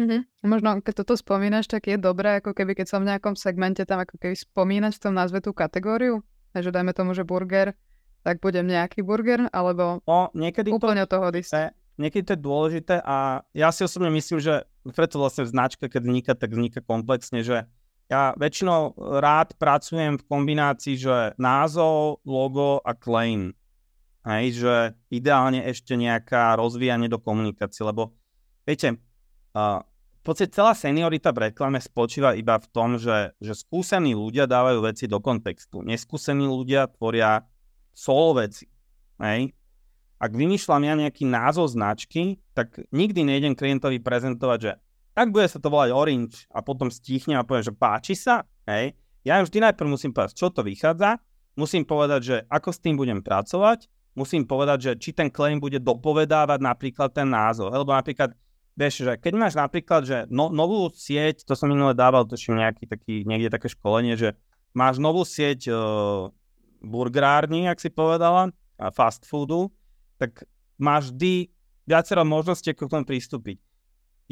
Mm-hmm. 0.00 0.48
Možno, 0.48 0.80
keď 0.80 1.04
toto 1.04 1.14
spomínaš, 1.14 1.68
tak 1.68 1.86
je 1.86 2.00
dobré, 2.00 2.40
ako 2.40 2.56
keby 2.56 2.72
keď 2.72 2.86
som 2.88 3.04
v 3.04 3.12
nejakom 3.12 3.36
segmente 3.36 3.84
tam 3.84 4.00
ako 4.00 4.16
keby 4.16 4.34
spomínať 4.34 4.92
v 4.96 5.02
tom 5.04 5.14
názve 5.14 5.44
tú 5.44 5.52
kategóriu, 5.52 6.24
že 6.56 6.72
dajme 6.72 6.96
tomu, 6.96 7.12
že 7.12 7.28
burger, 7.28 7.76
tak 8.24 8.40
budem 8.40 8.66
nejaký 8.66 9.04
burger, 9.04 9.52
alebo 9.52 10.00
no, 10.08 10.32
niekedy 10.32 10.72
úplne 10.72 11.04
to, 11.04 11.18
toho 11.18 11.28
odísť 11.28 11.76
niekedy 12.00 12.24
to 12.24 12.34
je 12.36 12.40
dôležité 12.40 12.94
a 13.04 13.44
ja 13.52 13.68
si 13.70 13.84
osobne 13.84 14.08
myslím, 14.16 14.40
že 14.40 14.64
preto 14.96 15.20
vlastne 15.20 15.44
značka, 15.44 15.86
keď 15.86 16.02
vzniká, 16.02 16.32
tak 16.34 16.50
vzniká 16.50 16.80
komplexne, 16.80 17.44
že 17.44 17.68
ja 18.12 18.36
väčšinou 18.36 18.92
rád 19.24 19.56
pracujem 19.56 20.20
v 20.20 20.26
kombinácii, 20.28 21.00
že 21.00 21.32
názov, 21.40 22.20
logo 22.28 22.84
a 22.84 22.92
claim. 22.92 23.56
Hej, 24.22 24.62
že 24.62 24.74
ideálne 25.08 25.64
ešte 25.64 25.96
nejaká 25.96 26.54
rozvíjanie 26.60 27.08
do 27.08 27.18
komunikácie, 27.18 27.82
lebo 27.82 28.14
viete, 28.68 29.00
uh, 29.56 29.82
v 29.82 30.22
podstate 30.22 30.54
celá 30.54 30.78
seniorita 30.78 31.34
v 31.34 31.50
reklame 31.50 31.82
spočíva 31.82 32.38
iba 32.38 32.54
v 32.60 32.70
tom, 32.70 33.00
že, 33.00 33.34
že 33.42 33.58
skúsení 33.58 34.14
ľudia 34.14 34.46
dávajú 34.46 34.86
veci 34.86 35.10
do 35.10 35.18
kontextu. 35.18 35.82
Neskúsení 35.82 36.46
ľudia 36.46 36.86
tvoria 36.94 37.42
solo 37.90 38.38
veci. 38.38 38.70
Hej? 39.18 39.50
ak 40.22 40.30
vymýšľam 40.30 40.86
ja 40.86 40.94
nejaký 40.94 41.26
názov 41.26 41.74
značky, 41.74 42.38
tak 42.54 42.78
nikdy 42.94 43.26
nejdem 43.26 43.58
klientovi 43.58 43.98
prezentovať, 43.98 44.58
že 44.62 44.72
tak 45.12 45.32
bude 45.32 45.44
sa 45.48 45.60
to 45.60 45.68
volať 45.68 45.92
Orange 45.92 46.48
a 46.52 46.64
potom 46.64 46.88
stichnem 46.88 47.36
a 47.36 47.44
poviem, 47.44 47.68
že 47.68 47.74
páči 47.76 48.14
sa, 48.16 48.44
hej. 48.68 48.96
Ja 49.22 49.38
vždy 49.38 49.62
najprv 49.70 49.86
musím 49.86 50.10
povedať, 50.10 50.34
čo 50.34 50.50
to 50.50 50.66
vychádza, 50.66 51.22
musím 51.54 51.86
povedať, 51.86 52.20
že 52.20 52.36
ako 52.50 52.68
s 52.74 52.82
tým 52.82 52.98
budem 52.98 53.22
pracovať, 53.22 53.86
musím 54.18 54.44
povedať, 54.44 54.78
že 54.82 54.92
či 54.98 55.10
ten 55.14 55.30
claim 55.30 55.62
bude 55.62 55.78
dopovedávať 55.78 56.58
napríklad 56.58 57.14
ten 57.14 57.28
názov. 57.28 57.70
Lebo 57.70 57.94
napríklad, 57.94 58.34
vieš, 58.74 59.06
že 59.06 59.12
keď 59.20 59.32
máš 59.38 59.54
napríklad, 59.54 60.02
že 60.04 60.18
no, 60.28 60.50
novú 60.50 60.90
sieť, 60.90 61.46
to 61.46 61.54
som 61.54 61.70
minule 61.70 61.94
dával, 61.94 62.26
to 62.26 62.36
nejaký 62.36 62.84
taký, 62.88 63.22
niekde 63.24 63.52
také 63.52 63.70
školenie, 63.70 64.18
že 64.18 64.34
máš 64.74 64.98
novú 64.98 65.22
sieť 65.22 65.70
uh, 65.70 66.28
burgerární, 66.82 67.70
ak 67.70 67.78
si 67.78 67.92
povedala, 67.92 68.50
a 68.80 68.90
fast 68.90 69.22
foodu, 69.22 69.70
tak 70.18 70.42
máš 70.80 71.14
vždy 71.14 71.52
viacero 71.86 72.26
možností, 72.26 72.74
ako 72.74 72.90
k 72.90 72.92
tomu 72.98 73.04
pristúpiť. 73.06 73.58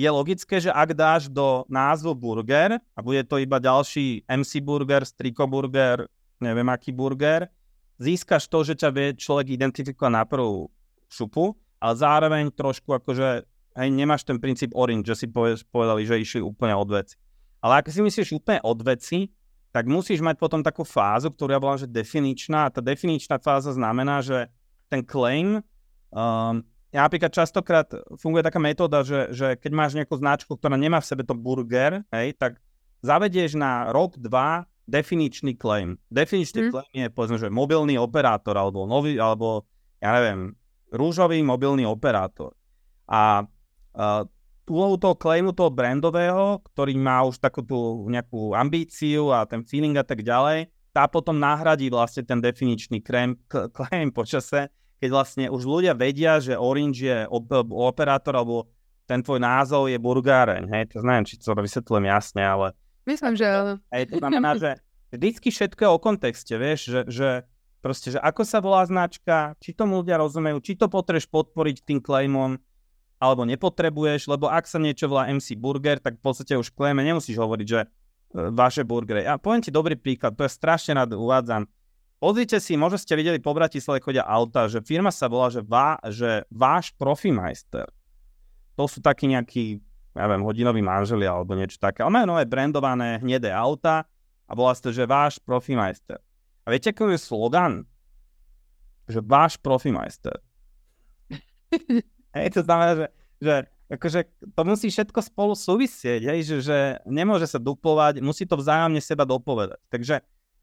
Je 0.01 0.09
logické, 0.09 0.57
že 0.64 0.72
ak 0.72 0.96
dáš 0.96 1.28
do 1.28 1.68
názvu 1.68 2.16
burger 2.16 2.80
a 2.96 3.01
bude 3.05 3.20
to 3.28 3.36
iba 3.36 3.61
ďalší 3.61 4.24
MC 4.24 4.64
burger, 4.64 5.05
striko 5.05 5.44
burger, 5.44 6.09
neviem 6.40 6.64
aký 6.72 6.88
burger, 6.88 7.53
získaš 8.01 8.48
to, 8.48 8.64
že 8.64 8.80
ťa 8.80 8.88
vie 8.96 9.09
človek 9.12 9.61
identifikovať 9.61 10.12
na 10.16 10.24
prvú 10.24 10.72
šupu, 11.12 11.53
ale 11.76 11.92
zároveň 12.01 12.48
trošku 12.48 12.96
akože 12.96 13.44
hej, 13.76 13.88
nemáš 13.92 14.24
ten 14.24 14.40
princíp 14.40 14.72
orange, 14.72 15.12
že 15.12 15.14
si 15.20 15.26
povedali, 15.68 16.09
že 16.09 16.16
išli 16.16 16.40
úplne 16.40 16.72
od 16.72 16.88
veci. 16.88 17.20
Ale 17.61 17.84
ak 17.84 17.92
si 17.92 18.01
myslíš 18.01 18.40
úplne 18.40 18.64
od 18.64 18.80
veci, 18.80 19.28
tak 19.68 19.84
musíš 19.84 20.24
mať 20.24 20.40
potom 20.40 20.64
takú 20.64 20.80
fázu, 20.80 21.28
ktorú 21.28 21.53
ja 21.53 21.61
volám, 21.61 21.84
že 21.84 21.92
definičná. 21.92 22.66
A 22.66 22.72
tá 22.72 22.80
definičná 22.80 23.36
fáza 23.36 23.76
znamená, 23.76 24.24
že 24.24 24.48
ten 24.88 25.05
claim 25.05 25.61
Um, 26.11 26.66
napríklad 26.91 27.30
častokrát 27.30 27.86
funguje 28.18 28.43
taká 28.43 28.59
metóda, 28.59 29.07
že, 29.07 29.30
že 29.30 29.55
keď 29.55 29.72
máš 29.72 29.93
nejakú 29.95 30.18
značku, 30.18 30.59
ktorá 30.59 30.74
nemá 30.74 30.99
v 30.99 31.09
sebe 31.09 31.22
to 31.22 31.38
burger, 31.38 32.03
hej, 32.11 32.34
tak 32.34 32.59
zavedieš 33.01 33.55
na 33.55 33.95
rok, 33.95 34.18
dva 34.18 34.66
definičný 34.91 35.55
claim. 35.55 35.97
Definičný 36.11 36.66
mm. 36.66 36.70
claim 36.74 36.95
je 37.07 37.09
povedzme, 37.14 37.38
že 37.38 37.49
mobilný 37.49 37.95
operátor 37.97 38.59
alebo 38.59 38.84
nový, 38.91 39.16
alebo 39.22 39.70
ja 40.03 40.11
neviem, 40.18 40.59
rúžový 40.91 41.38
mobilný 41.47 41.86
operátor. 41.86 42.59
A 43.07 43.47
uh, 43.95 44.26
úlohu 44.70 44.99
toho 44.99 45.14
claimu, 45.18 45.55
toho 45.55 45.70
brandového, 45.70 46.62
ktorý 46.70 46.95
má 46.99 47.22
už 47.26 47.38
takú 47.43 47.62
tú 47.62 48.07
nejakú 48.11 48.55
ambíciu 48.55 49.34
a 49.34 49.47
ten 49.47 49.66
feeling 49.66 49.99
a 49.99 50.07
tak 50.07 50.22
ďalej, 50.22 50.70
tá 50.91 51.07
potom 51.07 51.38
nahradí 51.38 51.86
vlastne 51.91 52.26
ten 52.26 52.43
definičný 52.43 53.03
claim, 53.03 53.38
claim 53.76 54.11
počase 54.11 54.70
keď 55.01 55.09
vlastne 55.11 55.44
už 55.48 55.64
ľudia 55.64 55.96
vedia, 55.96 56.38
že 56.38 56.55
Orange 56.55 57.01
je 57.09 57.18
op- 57.26 57.72
operátor 57.72 58.36
alebo 58.36 58.68
ten 59.09 59.24
tvoj 59.24 59.42
názov 59.42 59.90
je 59.90 59.98
burgáreň, 59.98 60.70
hej, 60.70 60.94
to 60.94 61.03
znamená, 61.03 61.26
či 61.26 61.34
to 61.40 61.51
vysvetľujem 61.51 62.07
jasne, 62.07 62.42
ale... 62.46 62.66
Myslím, 63.09 63.34
že. 63.34 63.48
Hej, 63.90 64.14
to 64.14 64.16
znamená, 64.22 64.55
že 64.55 64.70
vždycky 65.11 65.51
všetko 65.51 65.80
je 65.82 65.90
o 65.90 65.98
kontexte, 65.98 66.55
vieš, 66.55 66.80
že, 66.86 67.01
že 67.11 67.28
proste, 67.82 68.14
že 68.14 68.22
ako 68.22 68.42
sa 68.46 68.62
volá 68.62 68.86
značka, 68.86 69.59
či 69.59 69.74
tomu 69.74 70.05
ľudia 70.05 70.20
rozumejú, 70.20 70.62
či 70.62 70.78
to 70.78 70.86
potrebuješ 70.86 71.26
podporiť 71.26 71.76
tým 71.82 71.98
claimom, 71.98 72.61
alebo 73.20 73.44
nepotrebuješ, 73.44 74.30
lebo 74.30 74.48
ak 74.48 74.64
sa 74.64 74.80
niečo 74.80 75.11
volá 75.11 75.28
MC 75.28 75.59
Burger, 75.59 76.01
tak 76.01 76.16
v 76.16 76.22
podstate 76.24 76.57
už 76.57 76.72
claime 76.72 77.05
nemusíš 77.05 77.36
hovoriť, 77.36 77.66
že 77.68 77.80
e, 77.84 77.88
vaše 78.55 78.86
burgery. 78.86 79.28
Ja 79.28 79.36
poviem 79.36 79.61
ti 79.61 79.68
dobrý 79.68 79.98
príklad, 79.98 80.38
to 80.40 80.48
je 80.48 80.53
strašne 80.55 80.96
rád 80.96 81.12
uvádzam. 81.12 81.68
Pozrite 82.20 82.60
si, 82.60 82.76
možno 82.76 83.00
ste 83.00 83.16
videli 83.16 83.40
po 83.40 83.56
Bratislave 83.56 84.04
chodia 84.04 84.28
auta, 84.28 84.68
že 84.68 84.84
firma 84.84 85.08
sa 85.08 85.24
volá, 85.24 85.48
že, 85.48 85.64
vá, 85.64 85.96
že 86.04 86.44
váš 86.52 86.92
profimajster. 87.00 87.88
To 88.76 88.84
sú 88.84 89.00
takí 89.00 89.24
nejakí, 89.24 89.80
ja 90.12 90.28
viem, 90.28 90.44
hodinoví 90.44 90.84
manželi 90.84 91.24
alebo 91.24 91.56
niečo 91.56 91.80
také. 91.80 92.04
Ale 92.04 92.12
majú 92.12 92.36
nové 92.36 92.44
brandované 92.44 93.24
hnedé 93.24 93.48
auta 93.48 94.04
a 94.44 94.52
volá 94.52 94.76
sa 94.76 94.84
to, 94.84 94.92
že 94.92 95.08
váš 95.08 95.40
profimajster. 95.40 96.20
A 96.64 96.66
viete, 96.68 96.92
aký 96.92 97.08
je 97.08 97.24
slogan? 97.24 97.88
Že 99.08 99.24
váš 99.24 99.56
profimajster. 99.56 100.36
Hej, 102.36 102.46
to 102.52 102.60
znamená, 102.68 102.92
že, 103.00 103.06
že 103.40 103.54
akože 103.96 104.20
to 104.54 104.62
musí 104.68 104.86
všetko 104.92 105.20
spolu 105.24 105.56
súvisieť, 105.56 106.20
hej, 106.28 106.40
že, 106.44 106.56
že 106.62 106.78
nemôže 107.08 107.48
sa 107.48 107.56
duplovať, 107.56 108.20
musí 108.20 108.44
to 108.44 108.60
vzájomne 108.60 109.00
seba 109.00 109.24
dopovedať. 109.24 109.80
Takže 109.88 110.20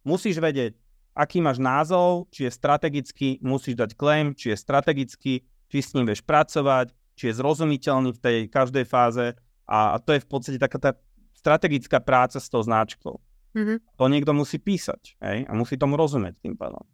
musíš 0.07 0.37
vedieť, 0.39 0.77
aký 1.18 1.41
máš 1.41 1.57
názov, 1.57 2.30
či 2.30 2.45
je 2.45 2.51
strategický, 2.53 3.41
musíš 3.41 3.74
dať 3.74 3.97
claim, 3.97 4.38
či 4.38 4.53
je 4.53 4.57
strategický, 4.61 5.34
či 5.41 5.78
s 5.82 5.97
ním 5.97 6.05
vieš 6.05 6.22
pracovať, 6.22 6.93
či 7.18 7.34
je 7.34 7.38
zrozumiteľný 7.41 8.13
v 8.13 8.22
tej 8.22 8.38
každej 8.53 8.86
fáze 8.86 9.34
a, 9.65 9.78
a 9.93 9.97
to 9.97 10.13
je 10.13 10.22
v 10.22 10.28
podstate 10.30 10.59
taká 10.61 10.78
tá 10.78 10.91
strategická 11.34 11.97
práca 11.97 12.38
s 12.38 12.45
tou 12.47 12.61
značkou. 12.61 13.18
Mm-hmm. 13.57 13.78
To 13.97 14.05
niekto 14.05 14.32
musí 14.38 14.61
písať, 14.61 15.18
hej? 15.26 15.49
A 15.49 15.51
musí 15.57 15.82
tomu 15.82 15.97
rozumieť 15.97 16.38
tým 16.45 16.53
pádom. 16.53 16.86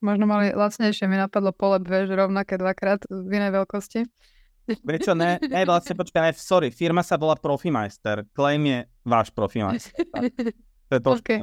Možno 0.00 0.24
mali 0.24 0.56
lacnejšie, 0.56 1.04
mi 1.04 1.20
napadlo 1.20 1.52
pole 1.52 1.76
vieš, 1.84 2.16
rovnaké 2.16 2.56
dvakrát 2.56 3.04
v 3.04 3.30
inej 3.36 3.52
veľkosti. 3.52 4.00
Prečo 4.80 5.12
ne? 5.12 5.36
Ne, 5.44 5.66
vlastne 5.68 5.92
počkaj, 5.92 6.32
sorry, 6.40 6.72
firma 6.72 7.04
sa 7.04 7.20
volá 7.20 7.36
Profimeister, 7.36 8.24
claim 8.32 8.64
je 8.64 8.78
váš 9.04 9.28
Profimeister. 9.28 10.00
To 10.90 10.98
je 10.98 11.02
to, 11.06 11.10
okay. 11.22 11.38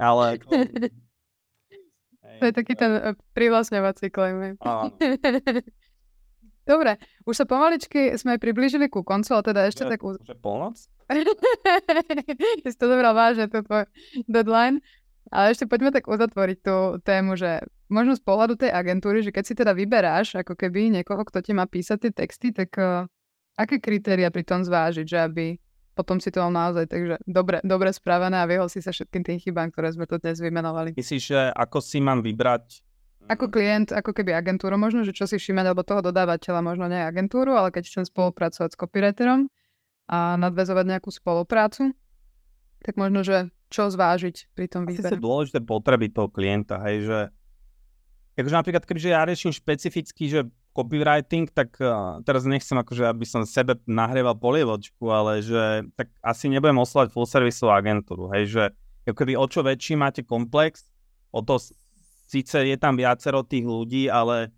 ale... 0.00 0.40
To 2.40 2.46
je 2.46 2.52
taký 2.52 2.74
ten 2.76 2.92
eh, 2.96 3.14
privlastňovací 3.32 4.10
claim. 4.12 4.56
Dobre, 6.66 6.98
už 7.22 7.34
sa 7.38 7.46
pomaličky 7.46 8.18
sme 8.18 8.42
priblížili 8.42 8.90
ku 8.90 9.06
koncu, 9.06 9.38
ale 9.38 9.46
teda 9.46 9.60
ešte 9.70 9.86
tak... 9.86 10.02
Už 10.02 10.18
je 10.18 10.34
polnoc? 10.34 10.74
si 12.66 12.74
to 12.74 12.90
dobral 12.90 13.14
vážne, 13.14 13.46
to 13.46 13.62
tvoj 13.62 13.86
deadline. 14.26 14.82
Ale 15.30 15.54
ešte 15.54 15.70
poďme 15.70 15.94
tak 15.94 16.10
uzatvoriť 16.10 16.58
tú 16.62 16.98
tému, 17.02 17.38
že 17.38 17.62
možno 17.86 18.18
z 18.18 18.22
pohľadu 18.22 18.58
tej 18.58 18.70
agentúry, 18.70 19.22
že 19.22 19.34
keď 19.34 19.44
si 19.46 19.54
teda 19.54 19.74
vyberáš 19.74 20.38
ako 20.38 20.58
keby 20.58 20.90
niekoho, 20.90 21.22
kto 21.22 21.42
ti 21.42 21.54
má 21.54 21.66
písať 21.66 21.98
tie 22.06 22.12
texty, 22.14 22.48
tak 22.54 22.74
uh, 22.78 23.06
aké 23.58 23.82
kritéria 23.82 24.30
pri 24.30 24.46
tom 24.46 24.62
zvážiť, 24.62 25.06
že 25.06 25.18
aby 25.18 25.58
potom 25.96 26.20
si 26.20 26.28
to 26.28 26.44
mal 26.44 26.52
naozaj 26.52 26.92
takže 26.92 27.16
dobre, 27.24 27.64
dobre 27.64 27.88
spravené 27.88 28.44
a 28.44 28.46
vyhol 28.46 28.68
si 28.68 28.84
sa 28.84 28.92
všetkým 28.92 29.24
tým 29.24 29.38
chybám, 29.40 29.72
ktoré 29.72 29.96
sme 29.96 30.04
tu 30.04 30.20
dnes 30.20 30.36
vymenovali. 30.36 30.92
Myslíš, 30.92 31.22
že 31.24 31.40
ako 31.56 31.80
si 31.80 32.04
mám 32.04 32.20
vybrať 32.20 32.84
ako 33.26 33.50
klient, 33.50 33.90
ako 33.90 34.14
keby 34.14 34.38
agentúru 34.38 34.78
možno, 34.78 35.02
že 35.02 35.10
čo 35.10 35.26
si 35.26 35.34
všimať, 35.34 35.64
alebo 35.66 35.82
toho 35.82 35.98
dodávateľa 35.98 36.62
možno 36.62 36.86
nie 36.86 37.02
agentúru, 37.02 37.58
ale 37.58 37.74
keď 37.74 37.90
chcem 37.90 38.04
spolupracovať 38.06 38.70
s 38.70 38.78
copywriterom 38.78 39.50
a 40.06 40.38
nadvezovať 40.38 40.84
nejakú 40.86 41.10
spoluprácu, 41.10 41.90
tak 42.86 42.94
možno, 42.94 43.26
že 43.26 43.50
čo 43.66 43.90
zvážiť 43.90 44.54
pri 44.54 44.66
tom 44.70 44.86
výbere. 44.86 45.10
Asi 45.10 45.18
sú 45.18 45.26
dôležité 45.26 45.58
potreby 45.58 46.14
toho 46.14 46.30
klienta, 46.30 46.78
hej, 46.86 47.02
že 47.02 47.18
akože 48.38 48.56
napríklad, 48.62 48.84
keďže 48.86 49.08
ja 49.10 49.26
riešim 49.26 49.50
špecificky, 49.50 50.30
že 50.30 50.40
copywriting, 50.76 51.48
tak 51.48 51.72
uh, 51.80 52.20
teraz 52.20 52.44
nechcem 52.44 52.76
akože, 52.76 53.08
aby 53.08 53.24
som 53.24 53.48
sebe 53.48 53.80
nahrieval 53.88 54.36
polievočku, 54.36 55.08
ale 55.08 55.40
že 55.40 55.88
tak 55.96 56.12
asi 56.20 56.52
nebudem 56.52 56.76
oslovať 56.76 57.08
full 57.16 57.24
servisovú 57.24 57.72
agentúru, 57.72 58.28
hej, 58.36 58.44
že 58.52 58.64
ako 59.08 59.16
keby 59.16 59.32
o 59.40 59.46
čo 59.48 59.64
väčší 59.64 59.96
máte 59.96 60.20
komplex, 60.20 60.84
o 61.32 61.40
to 61.40 61.56
síce 62.28 62.60
je 62.60 62.76
tam 62.76 63.00
viacero 63.00 63.40
tých 63.40 63.64
ľudí, 63.64 64.12
ale 64.12 64.52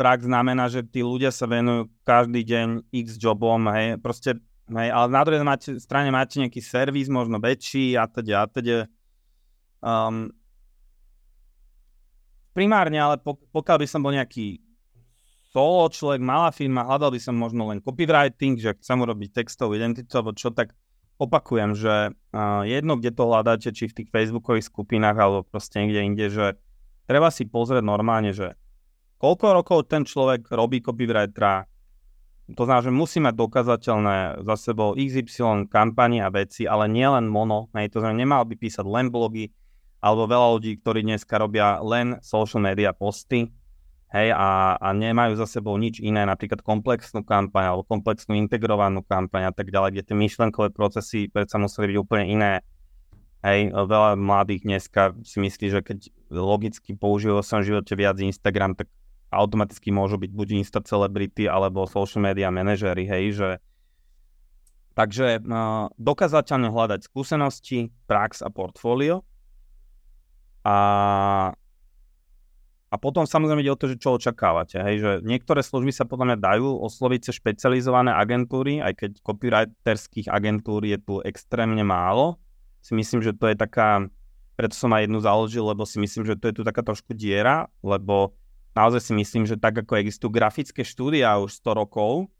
prax 0.00 0.24
znamená, 0.24 0.72
že 0.72 0.80
tí 0.80 1.04
ľudia 1.04 1.28
sa 1.28 1.44
venujú 1.44 1.92
každý 2.08 2.40
deň 2.40 2.88
x 2.88 3.20
jobom, 3.20 3.68
hej, 3.68 4.00
proste 4.00 4.40
Hej, 4.64 4.96
ale 4.96 5.08
na 5.12 5.20
druhej 5.20 5.44
máte, 5.44 5.76
strane 5.76 6.08
máte 6.08 6.40
nejaký 6.40 6.64
servis, 6.64 7.12
možno 7.12 7.36
väčší 7.36 8.00
a 8.00 8.08
teda 8.08 8.36
a 8.40 8.46
teda. 8.48 8.88
Um, 9.84 10.32
primárne, 12.56 12.96
ale 12.96 13.20
pokiaľ 13.52 13.76
by 13.84 13.86
som 13.90 14.00
bol 14.00 14.16
nejaký 14.16 14.63
solo 15.54 15.86
človek, 15.86 16.18
malá 16.18 16.50
firma, 16.50 16.82
hľadal 16.82 17.14
by 17.14 17.20
som 17.22 17.38
možno 17.38 17.70
len 17.70 17.78
copywriting, 17.78 18.58
že 18.58 18.74
chcem 18.74 18.98
urobiť 18.98 19.30
textovú 19.30 19.78
identitu 19.78 20.10
alebo 20.18 20.34
čo, 20.34 20.50
tak 20.50 20.74
opakujem, 21.22 21.78
že 21.78 22.10
uh, 22.10 22.66
jedno, 22.66 22.98
kde 22.98 23.14
to 23.14 23.22
hľadáte, 23.22 23.70
či 23.70 23.86
v 23.86 24.02
tých 24.02 24.08
facebookových 24.10 24.66
skupinách 24.66 25.14
alebo 25.14 25.46
proste 25.46 25.78
niekde 25.78 26.00
inde, 26.02 26.26
že 26.26 26.46
treba 27.06 27.30
si 27.30 27.46
pozrieť 27.46 27.86
normálne, 27.86 28.34
že 28.34 28.58
koľko 29.22 29.62
rokov 29.62 29.78
ten 29.86 30.02
človek 30.02 30.50
robí 30.50 30.82
copywritera, 30.82 31.70
to 32.50 32.66
znamená, 32.68 32.84
že 32.84 32.92
musí 32.92 33.18
mať 33.24 33.34
dokazateľné 33.40 34.44
za 34.44 34.56
sebou 34.58 34.92
XY 34.98 35.70
kampani 35.70 36.20
a 36.20 36.28
veci, 36.28 36.68
ale 36.68 36.92
nielen 36.92 37.24
mono. 37.24 37.72
Hej, 37.72 37.96
to 37.96 38.04
znamená, 38.04 38.20
nemal 38.20 38.42
by 38.44 38.52
písať 38.60 38.84
len 38.84 39.08
blogy, 39.08 39.48
alebo 40.04 40.28
veľa 40.28 40.48
ľudí, 40.60 40.76
ktorí 40.84 41.08
dneska 41.08 41.40
robia 41.40 41.80
len 41.80 42.20
social 42.20 42.60
media 42.60 42.92
posty, 42.92 43.48
hej, 44.14 44.30
a, 44.30 44.78
a 44.78 44.88
nemajú 44.94 45.34
za 45.34 45.50
sebou 45.50 45.74
nič 45.74 45.98
iné, 45.98 46.22
napríklad 46.22 46.62
komplexnú 46.62 47.26
kampaň 47.26 47.74
alebo 47.74 47.82
komplexnú 47.82 48.38
integrovanú 48.38 49.02
kampaň 49.02 49.50
a 49.50 49.52
tak 49.52 49.74
ďalej, 49.74 49.98
kde 49.98 50.06
tie 50.06 50.16
myšlenkové 50.16 50.70
procesy 50.70 51.26
predsa 51.26 51.58
museli 51.58 51.92
byť 51.92 51.98
úplne 51.98 52.24
iné. 52.30 52.52
Hej, 53.44 53.76
veľa 53.76 54.16
mladých 54.16 54.64
dneska 54.64 55.12
si 55.20 55.36
myslí, 55.36 55.66
že 55.68 55.80
keď 55.84 55.98
logicky 56.32 56.96
použijú 56.96 57.36
v 57.36 57.44
svojom 57.44 57.64
živote 57.66 57.92
viac 57.92 58.16
Instagram, 58.16 58.72
tak 58.72 58.88
automaticky 59.28 59.92
môžu 59.92 60.16
byť 60.16 60.30
buď 60.32 60.48
insta 60.62 60.80
celebrity 60.80 61.44
alebo 61.50 61.84
social 61.84 62.24
media 62.24 62.48
manažery, 62.48 63.04
hej, 63.04 63.24
že 63.36 63.48
Takže 64.94 65.42
uh, 65.42 65.90
dokazateľne 65.98 66.70
hľadať 66.70 67.10
skúsenosti, 67.10 67.90
prax 68.06 68.46
a 68.46 68.48
portfólio. 68.48 69.26
A, 70.62 71.50
a 72.94 72.96
potom 72.96 73.26
samozrejme 73.26 73.58
ide 73.58 73.74
o 73.74 73.80
to, 73.80 73.90
že 73.90 73.98
čo 73.98 74.14
očakávate. 74.14 74.78
Hej, 74.78 74.96
že 75.02 75.10
niektoré 75.26 75.66
služby 75.66 75.90
sa 75.90 76.06
podľa 76.06 76.30
mňa 76.30 76.38
dajú 76.38 76.78
osloviť 76.78 77.26
cez 77.26 77.42
špecializované 77.42 78.14
agentúry, 78.14 78.78
aj 78.78 78.94
keď 79.02 79.10
copywriterských 79.18 80.30
agentúr 80.30 80.86
je 80.86 81.02
tu 81.02 81.18
extrémne 81.26 81.82
málo. 81.82 82.38
Si 82.86 82.94
myslím, 82.94 83.18
že 83.18 83.34
to 83.34 83.50
je 83.50 83.58
taká, 83.58 84.06
preto 84.54 84.78
som 84.78 84.94
aj 84.94 85.10
jednu 85.10 85.18
založil, 85.18 85.66
lebo 85.66 85.82
si 85.82 85.98
myslím, 85.98 86.22
že 86.22 86.38
to 86.38 86.54
je 86.54 86.54
tu 86.54 86.62
taká 86.62 86.86
trošku 86.86 87.18
diera, 87.18 87.66
lebo 87.82 88.38
naozaj 88.78 89.10
si 89.10 89.12
myslím, 89.18 89.42
že 89.42 89.58
tak 89.58 89.74
ako 89.74 89.98
existujú 89.98 90.30
grafické 90.30 90.86
štúdia 90.86 91.34
už 91.42 91.50
100 91.50 91.74
rokov, 91.74 92.30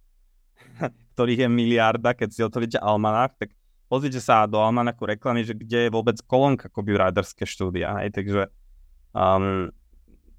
ktorých 1.19 1.45
je 1.45 1.49
miliarda, 1.51 2.15
keď 2.15 2.31
si 2.31 2.47
otvoríte 2.47 2.79
almanach, 2.79 3.35
tak 3.43 3.51
pozrite 3.91 4.23
sa 4.23 4.47
do 4.47 4.63
almanaku 4.63 5.03
reklamy, 5.03 5.43
že 5.43 5.59
kde 5.59 5.91
je 5.91 5.91
vôbec 5.91 6.15
kolónka 6.31 6.71
copywriterské 6.71 7.43
štúdia. 7.43 8.07
Hej? 8.07 8.15
Takže 8.15 8.55
um, 9.19 9.75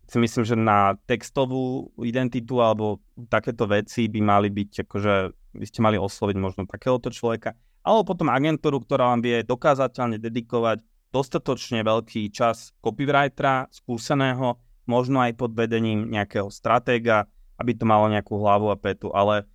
si 0.06 0.18
myslím, 0.22 0.44
že 0.46 0.54
na 0.54 0.94
textovú 1.10 1.90
identitu 2.02 2.62
alebo 2.62 3.02
takéto 3.30 3.66
veci 3.66 4.06
by 4.06 4.22
mali 4.22 4.54
byť, 4.54 4.86
akože 4.86 5.14
by 5.58 5.66
ste 5.66 5.80
mali 5.82 5.98
osloviť 5.98 6.38
možno 6.38 6.70
takéhoto 6.70 7.10
človeka, 7.10 7.58
alebo 7.82 8.14
potom 8.14 8.30
agentúru, 8.30 8.82
ktorá 8.82 9.14
vám 9.14 9.22
vie 9.26 9.42
dokázateľne 9.46 10.22
dedikovať 10.22 10.82
dostatočne 11.14 11.80
veľký 11.86 12.28
čas 12.34 12.76
copywritera, 12.84 13.72
skúseného, 13.72 14.60
možno 14.86 15.24
aj 15.24 15.34
pod 15.40 15.56
vedením 15.56 16.12
nejakého 16.12 16.52
stratéga, 16.52 17.26
aby 17.56 17.72
to 17.72 17.88
malo 17.88 18.12
nejakú 18.12 18.36
hlavu 18.36 18.68
a 18.70 18.78
petu, 18.78 19.10
ale 19.16 19.48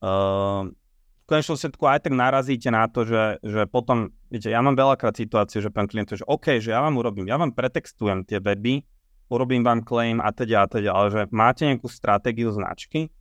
uh, 0.00 0.62
v 0.68 1.24
konečnom 1.26 1.58
všetku 1.58 1.84
aj 1.84 2.08
tak 2.08 2.14
narazíte 2.14 2.70
na 2.70 2.86
to, 2.86 3.04
že, 3.04 3.42
že 3.42 3.66
potom, 3.66 4.14
viete, 4.30 4.48
ja 4.48 4.62
mám 4.62 4.78
veľakrát 4.78 5.18
situáciu, 5.18 5.60
že 5.60 5.74
pán 5.74 5.90
klient, 5.90 6.14
že 6.14 6.24
OK, 6.24 6.62
že 6.62 6.72
ja 6.72 6.80
vám 6.80 6.96
urobím, 6.96 7.28
ja 7.28 7.36
vám 7.36 7.52
pretextujem 7.52 8.24
tie 8.24 8.38
weby, 8.38 8.86
urobím 9.28 9.62
vám 9.64 9.84
claim 9.84 10.18
a 10.20 10.32
teda 10.32 10.64
a 10.64 10.66
teda, 10.66 10.90
ale 10.92 11.08
že 11.12 11.22
máte 11.32 11.68
nejakú 11.68 11.88
stratégiu 11.88 12.52
značky, 12.52 13.12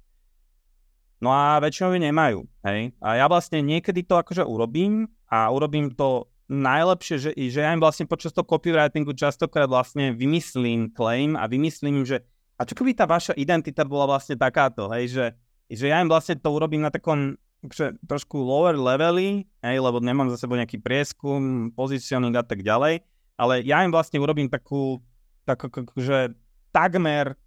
no 1.20 1.32
a 1.32 1.60
väčšinou 1.60 1.96
ju 1.96 2.00
nemajú, 2.00 2.40
hej. 2.68 2.96
A 3.04 3.20
ja 3.20 3.26
vlastne 3.28 3.60
niekedy 3.64 4.04
to 4.08 4.20
akože 4.20 4.44
urobím 4.44 5.12
a 5.28 5.52
urobím 5.52 5.92
to 5.92 6.32
najlepšie, 6.48 7.16
že, 7.20 7.32
že 7.36 7.60
ja 7.60 7.76
im 7.76 7.84
vlastne 7.84 8.08
počas 8.08 8.32
toho 8.32 8.48
copywritingu 8.48 9.12
častokrát 9.12 9.68
vlastne 9.68 10.16
vymyslím 10.16 10.96
claim 10.96 11.36
a 11.36 11.44
vymyslím 11.46 12.04
im, 12.04 12.08
že 12.08 12.24
a 12.58 12.66
čo 12.66 12.74
keby 12.74 12.96
tá 12.96 13.06
vaša 13.06 13.38
identita 13.38 13.84
bola 13.84 14.08
vlastne 14.08 14.40
takáto, 14.40 14.88
hej, 14.96 15.12
že, 15.12 15.26
že 15.68 15.92
ja 15.92 16.00
im 16.00 16.10
vlastne 16.10 16.40
to 16.40 16.50
urobím 16.50 16.82
na 16.82 16.90
takom 16.90 17.36
že 17.66 17.98
trošku 18.06 18.38
lower 18.38 18.78
levely, 18.78 19.50
hej, 19.66 19.78
lebo 19.82 19.98
nemám 19.98 20.30
za 20.30 20.38
sebou 20.38 20.56
nejaký 20.56 20.78
prieskum, 20.78 21.74
positioning 21.74 22.38
a 22.38 22.46
tak 22.46 22.62
ďalej, 22.62 23.02
ale 23.36 23.54
ja 23.66 23.82
im 23.82 23.90
vlastne 23.90 24.22
urobím 24.22 24.48
takú, 24.48 25.02
takú, 25.48 25.72
že 25.96 26.36
takmer 26.76 27.40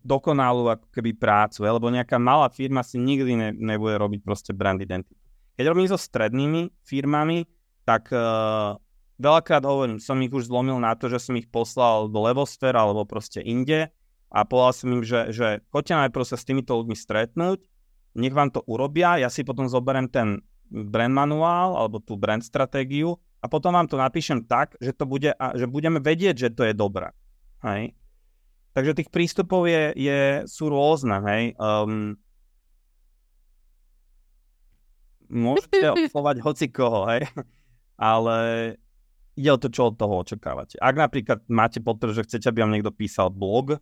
dokonalú 0.00 0.72
keby 0.88 1.12
prácu, 1.20 1.68
lebo 1.68 1.92
nejaká 1.92 2.16
malá 2.16 2.48
firma 2.48 2.80
si 2.80 2.96
nikdy 2.96 3.32
ne, 3.36 3.48
nebude 3.52 4.00
robiť 4.00 4.20
proste 4.24 4.56
brand 4.56 4.80
identity. 4.80 5.20
Keď 5.60 5.64
robím 5.68 5.90
so 5.90 6.00
strednými 6.00 6.72
firmami, 6.86 7.44
tak 7.84 8.08
uh, 8.14 8.78
veľakrát 9.20 9.66
hovorím, 9.66 9.98
som 10.00 10.16
ich 10.24 10.32
už 10.32 10.48
zlomil 10.48 10.78
na 10.80 10.94
to, 10.94 11.10
že 11.10 11.20
som 11.20 11.34
ich 11.36 11.50
poslal 11.50 12.08
do 12.08 12.24
Levosfér 12.24 12.78
alebo 12.78 13.04
proste 13.04 13.42
inde 13.42 13.90
a 14.30 14.38
povedal 14.46 14.72
som 14.72 14.88
im, 14.94 15.02
že, 15.04 15.34
že 15.34 15.60
choďte 15.74 16.08
najprv 16.08 16.24
sa 16.24 16.36
s 16.38 16.46
týmito 16.46 16.78
ľuďmi 16.78 16.96
stretnúť, 16.96 17.58
nech 18.16 18.34
vám 18.34 18.54
to 18.54 18.62
urobia, 18.64 19.20
ja 19.20 19.28
si 19.28 19.42
potom 19.42 19.66
zoberiem 19.66 20.08
ten 20.08 20.40
brand 20.68 21.12
manuál 21.12 21.74
alebo 21.74 21.98
tú 21.98 22.14
brand 22.14 22.44
stratégiu 22.44 23.16
a 23.40 23.46
potom 23.48 23.74
vám 23.74 23.88
to 23.88 23.96
napíšem 23.96 24.44
tak, 24.44 24.76
že, 24.78 24.92
to 24.92 25.08
bude, 25.08 25.32
že 25.32 25.66
budeme 25.66 25.98
vedieť, 25.98 26.34
že 26.36 26.48
to 26.52 26.62
je 26.68 26.74
dobré. 26.76 27.10
Hej? 27.64 27.94
Takže 28.76 28.92
tých 28.94 29.10
prístupov 29.10 29.66
je, 29.66 29.94
je, 29.98 30.20
sú 30.46 30.70
rôzne. 30.70 31.18
Hej? 31.24 31.42
Um, 31.58 32.14
môžete 35.26 35.92
oslovať 36.08 36.36
hoci 36.42 36.66
koho, 36.70 37.08
hej? 37.10 37.26
ale 37.98 38.36
ide 39.38 39.50
o 39.54 39.58
to, 39.58 39.70
čo 39.70 39.90
od 39.90 39.98
toho 39.98 40.22
očakávate. 40.22 40.78
Ak 40.78 40.94
napríklad 40.94 41.46
máte 41.50 41.78
potrebu, 41.78 42.14
že 42.14 42.26
chcete, 42.26 42.50
aby 42.50 42.62
vám 42.62 42.74
niekto 42.74 42.94
písal 42.94 43.30
blog, 43.30 43.78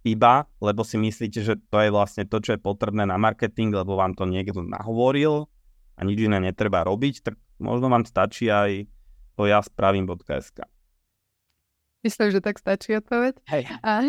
iba, 0.00 0.48
lebo 0.64 0.80
si 0.80 0.96
myslíte, 0.96 1.44
že 1.44 1.54
to 1.68 1.76
je 1.76 1.92
vlastne 1.92 2.24
to, 2.24 2.40
čo 2.40 2.56
je 2.56 2.60
potrebné 2.60 3.04
na 3.04 3.20
marketing, 3.20 3.76
lebo 3.76 4.00
vám 4.00 4.16
to 4.16 4.24
niekto 4.24 4.64
nahovoril 4.64 5.48
a 5.96 6.00
nič 6.08 6.24
iné 6.24 6.40
netreba 6.40 6.80
robiť, 6.88 7.20
tak 7.20 7.34
možno 7.60 7.92
vám 7.92 8.08
stačí 8.08 8.48
aj 8.48 8.88
to 9.36 9.44
ja 9.44 9.60
spravím.sk. 9.60 10.64
Myslím, 12.00 12.32
že 12.32 12.40
tak 12.40 12.56
stačí 12.56 12.96
odpoveď. 12.96 13.36
Hej. 13.52 13.68
A, 13.84 14.00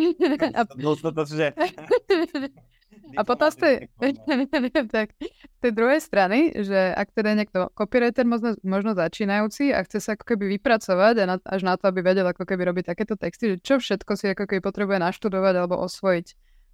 potom 3.28 3.52
z 3.52 3.58
tej, 3.60 3.76
tak, 4.96 5.12
z 5.20 5.60
tej 5.60 5.72
druhej 5.76 6.00
strany, 6.00 6.56
že 6.56 6.96
ak 6.96 7.12
teda 7.12 7.36
niekto 7.36 7.68
copywriter 7.76 8.24
možno, 8.24 8.56
možno 8.64 8.96
začínajúci 8.96 9.76
a 9.76 9.84
chce 9.84 10.00
sa 10.00 10.16
ako 10.16 10.24
keby 10.24 10.56
vypracovať 10.60 11.16
a 11.20 11.26
na, 11.28 11.36
až 11.44 11.62
na 11.68 11.76
to, 11.76 11.92
aby 11.92 12.00
vedel 12.00 12.28
ako 12.28 12.48
keby 12.48 12.64
robiť 12.72 12.96
takéto 12.96 13.20
texty, 13.20 13.56
že 13.56 13.58
čo 13.60 13.76
všetko 13.84 14.12
si 14.16 14.26
ako 14.32 14.48
keby 14.48 14.62
potrebuje 14.64 15.04
naštudovať 15.04 15.54
alebo 15.60 15.76
osvojiť, 15.84 16.28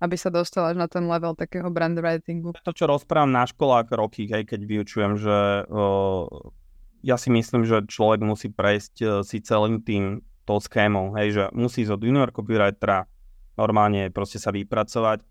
aby 0.06 0.16
sa 0.18 0.30
dostal 0.30 0.70
až 0.70 0.78
na 0.78 0.86
ten 0.86 1.10
level 1.10 1.34
takého 1.34 1.74
brand 1.74 1.98
writingu. 1.98 2.54
To, 2.62 2.74
čo 2.74 2.86
rozprávam 2.86 3.34
na 3.34 3.50
školách 3.50 3.90
roky, 3.98 4.30
hej, 4.30 4.46
keď 4.46 4.62
vyučujem, 4.70 5.18
že 5.18 5.66
o, 5.74 6.30
ja 7.02 7.18
si 7.18 7.34
myslím, 7.34 7.66
že 7.66 7.90
človek 7.90 8.22
musí 8.22 8.54
prejsť 8.54 8.94
o, 9.02 9.06
e, 9.06 9.10
si 9.26 9.42
celým 9.42 9.82
tým 9.82 10.22
tou 10.48 10.64
schémou, 10.64 11.12
hej, 11.20 11.36
že 11.36 11.44
musí 11.52 11.84
ísť 11.84 12.00
od 12.00 12.02
junior 12.08 12.32
copywritera 12.32 13.04
normálne 13.58 14.14
proste 14.14 14.38
sa 14.38 14.54
vypracovať. 14.54 15.26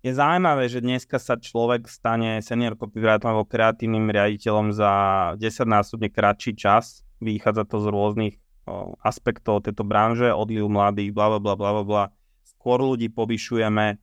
Je 0.00 0.16
zaujímavé, 0.16 0.64
že 0.72 0.80
dneska 0.80 1.20
sa 1.20 1.36
človek 1.36 1.84
stane 1.84 2.40
senior 2.40 2.72
copywriterom 2.72 3.36
alebo 3.36 3.44
kreatívnym 3.44 4.08
riaditeľom 4.08 4.72
za 4.72 4.92
10 5.36 5.44
násobne 5.68 6.08
kratší 6.08 6.56
čas. 6.56 7.04
Vychádza 7.20 7.68
to 7.68 7.84
z 7.84 7.92
rôznych 7.92 8.34
o, 8.64 8.96
aspektov 9.04 9.68
tejto 9.68 9.84
branže, 9.84 10.32
odliv 10.32 10.64
mladých, 10.72 11.12
bla, 11.12 11.36
bla, 11.36 11.52
bla, 11.52 11.84
bla. 11.84 12.04
Skôr 12.48 12.80
ľudí 12.80 13.12
povyšujeme, 13.12 14.00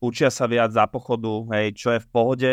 učia 0.00 0.32
sa 0.32 0.48
viac 0.48 0.72
za 0.72 0.88
pochodu, 0.88 1.44
hej, 1.52 1.76
čo 1.76 1.92
je 1.92 2.00
v 2.00 2.08
pohode, 2.08 2.52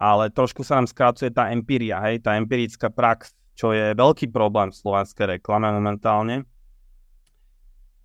ale 0.00 0.24
trošku 0.32 0.64
sa 0.64 0.80
nám 0.80 0.88
skrácuje 0.88 1.28
tá 1.36 1.52
empíria, 1.52 2.00
hej, 2.08 2.24
tá 2.24 2.40
empirická 2.40 2.88
prax, 2.88 3.36
čo 3.58 3.74
je 3.74 3.90
veľký 3.98 4.30
problém 4.30 4.70
v 4.70 4.78
slovenskej 4.78 5.34
reklame 5.34 5.66
momentálne. 5.74 6.46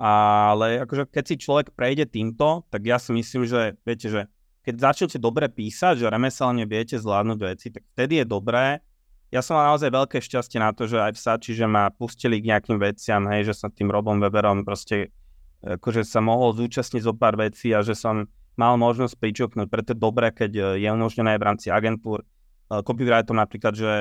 Ale 0.01 0.81
akože 0.81 1.13
keď 1.13 1.23
si 1.29 1.35
človek 1.37 1.77
prejde 1.77 2.09
týmto, 2.09 2.65
tak 2.73 2.81
ja 2.89 2.97
si 2.97 3.13
myslím, 3.13 3.45
že 3.45 3.77
viete, 3.85 4.09
že 4.09 4.21
keď 4.65 4.91
začnete 4.91 5.21
dobre 5.21 5.45
písať, 5.53 6.01
že 6.01 6.09
remeselne 6.09 6.65
viete 6.65 6.97
zvládnuť 6.97 7.37
veci, 7.37 7.69
tak 7.69 7.85
vtedy 7.93 8.23
je 8.23 8.25
dobré. 8.25 8.81
Ja 9.29 9.45
som 9.45 9.61
mal 9.61 9.69
naozaj 9.69 9.93
veľké 9.93 10.17
šťastie 10.25 10.57
na 10.57 10.73
to, 10.73 10.89
že 10.89 10.97
aj 10.97 11.13
v 11.13 11.21
Sači, 11.21 11.51
že 11.53 11.69
ma 11.69 11.93
pustili 11.93 12.41
k 12.41 12.49
nejakým 12.49 12.81
veciam, 12.81 13.21
hej, 13.29 13.53
že 13.53 13.53
som 13.53 13.69
tým 13.69 13.93
Robom 13.93 14.17
Weberom 14.17 14.65
proste 14.65 15.13
akože 15.63 16.01
sa 16.03 16.19
mohol 16.19 16.57
zúčastniť 16.57 17.01
zo 17.05 17.13
pár 17.13 17.37
vecí 17.37 17.71
a 17.71 17.85
že 17.85 17.93
som 17.93 18.25
mal 18.57 18.75
možnosť 18.77 19.15
pričoknúť. 19.21 19.67
Preto 19.69 19.89
je 19.95 20.01
dobré, 20.01 20.33
keď 20.33 20.75
je 20.81 20.87
umožnené 20.89 21.37
v 21.37 21.45
rámci 21.45 21.69
agentúr 21.71 22.25
copywriterom 22.67 23.37
napríklad, 23.37 23.73
že 23.77 23.91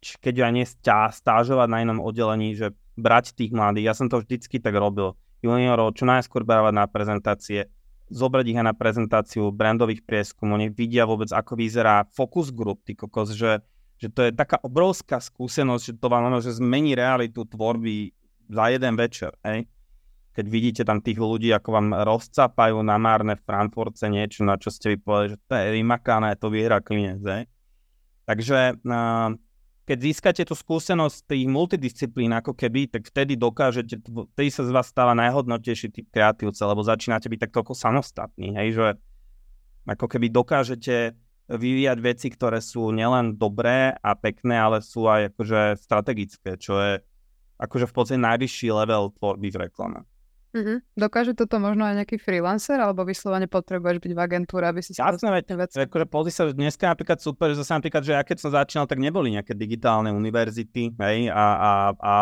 keď 0.00 0.48
aj 0.48 0.52
nie 0.52 0.66
stážovať 1.12 1.68
na 1.68 1.84
inom 1.84 2.00
oddelení, 2.00 2.56
že 2.56 2.72
brať 2.96 3.36
tých 3.36 3.52
mladých. 3.52 3.92
Ja 3.92 3.94
som 3.96 4.08
to 4.08 4.20
vždycky 4.20 4.60
tak 4.60 4.76
robil. 4.76 5.16
Juniorov 5.40 5.96
čo 5.96 6.04
najskôr 6.04 6.44
brávať 6.44 6.74
na 6.76 6.84
prezentácie, 6.84 7.68
zobrať 8.12 8.44
ich 8.52 8.58
aj 8.60 8.66
na 8.66 8.76
prezentáciu 8.76 9.48
brandových 9.48 10.04
prieskumov, 10.04 10.60
nech 10.60 10.76
vidia 10.76 11.08
vôbec, 11.08 11.32
ako 11.32 11.56
vyzerá 11.56 12.04
focus 12.12 12.52
group, 12.52 12.84
ty 12.84 12.92
kokos, 12.92 13.32
že, 13.32 13.64
že 13.96 14.12
to 14.12 14.28
je 14.28 14.36
taká 14.36 14.60
obrovská 14.60 15.16
skúsenosť, 15.16 15.82
že 15.84 15.94
to 15.96 16.06
vám 16.12 16.28
že 16.44 16.60
zmení 16.60 16.92
realitu 16.92 17.48
tvorby 17.48 18.12
za 18.50 18.68
jeden 18.68 18.94
večer, 18.98 19.32
hej? 19.46 19.64
Keď 20.30 20.46
vidíte 20.46 20.82
tam 20.86 21.02
tých 21.02 21.18
ľudí, 21.18 21.50
ako 21.50 21.68
vám 21.74 21.88
rozcapajú 22.06 22.78
na 22.86 23.00
márne 23.02 23.34
v 23.34 23.46
Frankfurtce 23.46 24.06
niečo, 24.06 24.46
na 24.46 24.60
čo 24.60 24.70
ste 24.70 24.94
vypovedali, 24.94 25.34
že 25.34 25.38
to 25.42 25.52
je 25.58 25.68
vymakané, 25.74 26.28
to 26.38 26.46
vyhra 26.52 26.78
klinec, 26.84 27.22
hej? 27.24 27.42
Takže 28.28 28.78
uh, 28.78 29.34
keď 29.88 29.98
získate 30.00 30.42
tú 30.46 30.54
skúsenosť 30.54 31.34
tých 31.34 31.44
multidisciplín 31.50 32.30
ako 32.36 32.54
keby, 32.54 32.86
tak 32.86 33.08
vtedy 33.10 33.34
dokážete, 33.34 33.98
vtedy 34.36 34.48
sa 34.52 34.62
z 34.62 34.70
vás 34.70 34.86
stáva 34.86 35.16
najhodnotejší 35.18 35.88
typ 35.90 36.06
kreatívca, 36.14 36.62
lebo 36.68 36.84
začínate 36.86 37.26
byť 37.26 37.40
tak 37.48 37.52
toľko 37.54 37.74
samostatný, 37.74 38.54
hej, 38.54 38.68
že 38.76 38.86
ako 39.88 40.06
keby 40.06 40.30
dokážete 40.30 41.16
vyvíjať 41.50 41.98
veci, 41.98 42.30
ktoré 42.30 42.62
sú 42.62 42.94
nielen 42.94 43.34
dobré 43.34 43.90
a 43.98 44.14
pekné, 44.14 44.54
ale 44.54 44.78
sú 44.84 45.10
aj 45.10 45.34
akože 45.34 45.82
strategické, 45.82 46.54
čo 46.54 46.78
je 46.78 46.92
akože 47.58 47.90
v 47.90 47.94
podstate 47.94 48.20
najvyšší 48.22 48.68
level 48.70 49.10
tvorby 49.18 49.50
v 49.50 49.60
reklame. 49.66 50.00
Mm-hmm. 50.50 50.98
Dokáže 50.98 51.38
toto 51.38 51.62
možno 51.62 51.86
aj 51.86 52.02
nejaký 52.02 52.18
freelancer, 52.18 52.82
alebo 52.82 53.06
vyslovene 53.06 53.46
potrebuješ 53.46 54.02
byť 54.02 54.12
v 54.12 54.20
agentúre, 54.20 54.66
aby 54.66 54.82
si 54.82 54.98
sa 54.98 55.14
Jasné, 55.14 55.30
vec. 55.30 55.70
Akože 55.78 56.06
pozri 56.10 56.34
sa, 56.34 56.50
dneska 56.50 56.90
napríklad 56.90 57.22
super, 57.22 57.54
že 57.54 57.62
zase 57.62 57.78
napríklad, 57.78 58.02
že 58.02 58.12
ja 58.18 58.22
keď 58.26 58.36
som 58.42 58.50
začínal, 58.50 58.90
tak 58.90 58.98
neboli 58.98 59.30
nejaké 59.30 59.54
digitálne 59.54 60.10
univerzity, 60.10 60.90
hej, 60.98 61.30
a, 61.30 61.46
a, 61.54 61.70
a, 61.94 62.14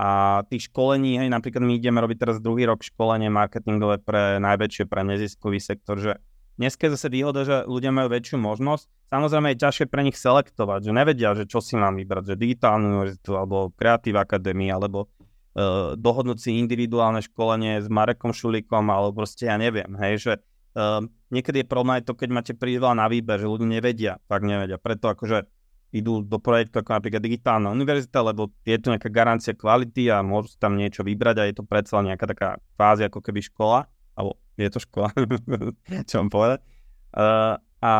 a 0.00 0.08
tých 0.48 0.72
školení, 0.72 1.20
hej, 1.20 1.28
napríklad 1.28 1.60
my 1.60 1.76
ideme 1.76 2.00
robiť 2.00 2.24
teraz 2.24 2.36
druhý 2.40 2.64
rok 2.64 2.80
školenie 2.80 3.28
marketingové 3.28 4.00
pre 4.00 4.40
najväčšie, 4.40 4.88
pre 4.88 5.04
neziskový 5.04 5.60
sektor, 5.60 6.00
že 6.00 6.12
dneska 6.56 6.88
je 6.88 6.96
zase 6.96 7.12
výhoda, 7.12 7.44
že 7.44 7.68
ľudia 7.68 7.92
majú 7.92 8.16
väčšiu 8.16 8.40
možnosť. 8.40 9.12
Samozrejme 9.12 9.52
je 9.52 9.60
ťažšie 9.60 9.86
pre 9.92 10.00
nich 10.08 10.16
selektovať, 10.16 10.88
že 10.88 10.92
nevedia, 10.96 11.36
že 11.36 11.44
čo 11.44 11.60
si 11.60 11.76
mám 11.76 12.00
vybrať, 12.00 12.32
že 12.32 12.40
digitálnu 12.40 12.96
univerzitu, 12.96 13.36
alebo 13.36 13.68
kreatív 13.76 14.16
akadémii, 14.16 14.72
alebo 14.72 15.12
uh, 15.56 15.94
dohodnúť 15.98 16.38
si 16.38 16.50
individuálne 16.58 17.20
školenie 17.20 17.80
s 17.80 17.88
Marekom 17.88 18.32
Šulíkom, 18.32 18.88
alebo 18.88 19.24
proste 19.24 19.48
ja 19.48 19.56
neviem, 19.56 19.92
hej, 20.00 20.14
že 20.20 20.32
uh, 20.76 21.04
niekedy 21.32 21.64
je 21.64 21.70
problém 21.70 22.00
aj 22.00 22.08
to, 22.08 22.12
keď 22.16 22.28
máte 22.32 22.52
príliš 22.56 22.84
na 22.92 23.08
výber, 23.08 23.40
že 23.40 23.48
ľudia 23.48 23.68
nevedia, 23.68 24.12
fakt 24.28 24.44
nevedia. 24.44 24.76
Preto 24.80 25.12
akože 25.12 25.48
idú 25.92 26.24
do 26.24 26.40
projektu 26.40 26.80
ako 26.80 26.96
napríklad 26.96 27.20
digitálna 27.20 27.68
univerzita, 27.68 28.24
lebo 28.24 28.48
je 28.64 28.80
tu 28.80 28.88
nejaká 28.88 29.12
garancia 29.12 29.52
kvality 29.52 30.08
a 30.08 30.24
môžu 30.24 30.56
si 30.56 30.58
tam 30.58 30.80
niečo 30.80 31.04
vybrať 31.04 31.36
a 31.36 31.44
je 31.44 31.54
to 31.60 31.68
predsa 31.68 32.00
nejaká 32.00 32.24
taká 32.24 32.48
fáza 32.80 33.12
ako 33.12 33.20
keby 33.20 33.44
škola, 33.44 33.84
alebo 34.16 34.40
je 34.56 34.68
to 34.72 34.80
škola, 34.80 35.12
čo 36.08 36.24
mám 36.24 36.32
povedať. 36.32 36.64
Uh, 37.12 37.60
a, 37.84 37.94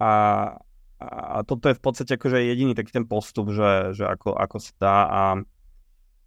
a, 0.00 0.12
a 1.04 1.38
toto 1.44 1.68
je 1.68 1.76
v 1.76 1.82
podstate 1.84 2.16
akože 2.16 2.40
jediný 2.40 2.72
taký 2.72 2.96
ten 2.96 3.04
postup, 3.04 3.52
že, 3.52 3.92
že 3.92 4.08
ako, 4.08 4.32
ako 4.32 4.56
sa 4.56 4.72
dá 4.80 4.96
a 5.04 5.20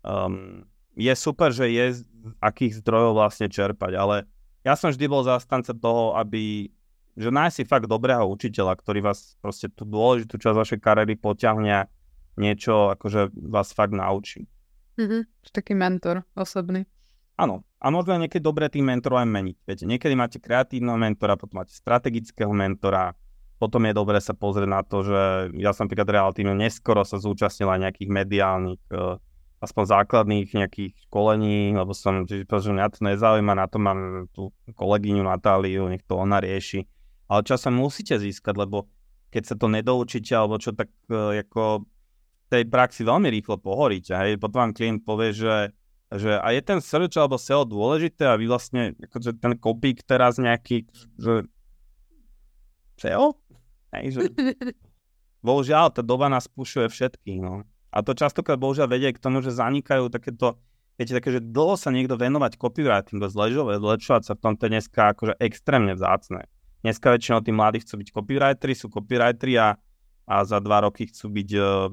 um, 0.05 0.63
je 0.93 1.13
super, 1.15 1.49
že 1.55 1.71
je 1.71 1.85
z 1.97 1.99
akých 2.43 2.83
zdrojov 2.83 3.17
vlastne 3.17 3.47
čerpať, 3.47 3.97
ale 3.97 4.29
ja 4.61 4.77
som 4.77 4.93
vždy 4.93 5.05
bol 5.09 5.25
zastanca 5.25 5.73
toho, 5.73 6.13
aby 6.19 6.69
že 7.11 7.27
nájsť 7.27 7.55
si 7.55 7.63
fakt 7.67 7.91
dobrého 7.91 8.23
učiteľa, 8.23 8.79
ktorý 8.79 9.03
vás 9.03 9.35
proste 9.43 9.67
tú 9.67 9.83
dôležitú 9.83 10.39
časť 10.39 10.55
vašej 10.55 10.79
kariéry 10.79 11.19
poťahne 11.19 11.91
niečo, 12.39 12.95
akože 12.95 13.35
vás 13.51 13.75
fakt 13.75 13.91
naučí. 13.91 14.47
Mm-hmm. 14.95 15.21
Taký 15.51 15.73
mentor 15.75 16.23
osobný. 16.39 16.87
Áno. 17.35 17.67
A 17.81 17.89
možno 17.89 18.15
niekedy 18.21 18.39
dobre 18.39 18.69
tým 18.69 18.87
mentorov 18.87 19.25
aj 19.25 19.29
meniť. 19.33 19.57
Viete, 19.65 19.83
niekedy 19.89 20.13
máte 20.13 20.37
kreatívneho 20.37 20.95
mentora, 20.95 21.35
potom 21.35 21.65
máte 21.65 21.73
strategického 21.73 22.53
mentora, 22.53 23.17
potom 23.57 23.81
je 23.89 23.93
dobré 23.97 24.21
sa 24.21 24.37
pozrieť 24.37 24.69
na 24.69 24.81
to, 24.85 25.01
že 25.01 25.21
ja 25.57 25.73
som 25.73 25.89
napríklad 25.89 26.09
relatívne 26.09 26.53
neskoro 26.53 27.01
sa 27.01 27.17
zúčastnil 27.17 27.69
aj 27.73 27.81
nejakých 27.89 28.09
mediálnych 28.13 28.83
uh, 28.93 29.17
aspoň 29.61 29.83
základných 29.85 30.57
nejakých 30.57 30.97
školení, 31.07 31.77
lebo 31.77 31.93
som, 31.93 32.25
že 32.25 32.49
mňa 32.49 32.87
to 32.89 32.99
nezaujíma, 33.05 33.53
na 33.53 33.69
to 33.69 33.77
mám 33.77 34.25
tú 34.33 34.49
kolegyňu 34.73 35.21
Natáliu, 35.21 35.85
nech 35.85 36.01
to 36.01 36.17
ona 36.17 36.41
rieši. 36.41 36.89
Ale 37.29 37.45
časom 37.45 37.77
musíte 37.77 38.17
získať, 38.17 38.57
lebo 38.57 38.89
keď 39.31 39.53
sa 39.53 39.55
to 39.55 39.69
nedoučíte, 39.69 40.33
alebo 40.33 40.57
čo, 40.57 40.73
tak 40.73 40.89
uh, 41.07 41.37
ako 41.37 41.85
v 41.85 42.47
tej 42.51 42.63
praxi 42.67 43.07
veľmi 43.07 43.31
rýchlo 43.31 43.61
pohoríte. 43.61 44.11
Hej. 44.11 44.41
Potom 44.41 44.67
vám 44.67 44.73
klient 44.75 45.07
povie, 45.07 45.31
že, 45.31 45.71
že 46.11 46.35
a 46.35 46.51
je 46.51 46.61
ten 46.65 46.83
search 46.83 47.15
alebo 47.15 47.39
SEO 47.39 47.63
dôležité 47.63 48.27
a 48.27 48.35
vy 48.35 48.51
vlastne, 48.51 48.97
akože 48.99 49.39
ten 49.39 49.55
kopík 49.55 50.03
teraz 50.03 50.35
nejaký, 50.41 50.89
že 51.15 51.47
SEO? 52.99 53.39
Hej, 53.95 54.05
že... 54.19 54.21
Bohužiaľ, 55.47 55.89
tá 55.95 56.03
doba 56.03 56.27
nás 56.27 56.45
pušuje 56.51 56.91
všetkých, 56.91 57.39
no. 57.39 57.65
A 57.91 57.99
to 57.99 58.15
častokrát 58.15 58.55
bohužiaľ 58.55 58.87
vedie 58.87 59.11
k 59.11 59.19
tomu, 59.19 59.43
že 59.43 59.51
zanikajú 59.51 60.07
takéto, 60.07 60.55
viete, 60.95 61.11
také, 61.11 61.35
že 61.35 61.43
dlho 61.43 61.75
sa 61.75 61.91
niekto 61.91 62.15
venovať 62.15 62.55
copywritingu, 62.55 63.27
zlepšovať 63.27 64.23
sa 64.23 64.33
v 64.39 64.43
tomto 64.47 64.63
je 64.67 64.71
dneska 64.71 65.01
akože 65.11 65.35
extrémne 65.43 65.93
vzácne. 65.99 66.47
Dneska 66.81 67.13
väčšinou 67.13 67.43
tí 67.43 67.51
mladí 67.51 67.83
chcú 67.83 67.99
byť 67.99 68.07
copywriteri, 68.15 68.73
sú 68.73 68.87
copywriteri 68.87 69.53
a, 69.59 69.75
a 70.25 70.35
za 70.47 70.63
dva 70.63 70.87
roky 70.87 71.11
chcú 71.11 71.29
byť 71.29 71.49
uh, 71.59 71.91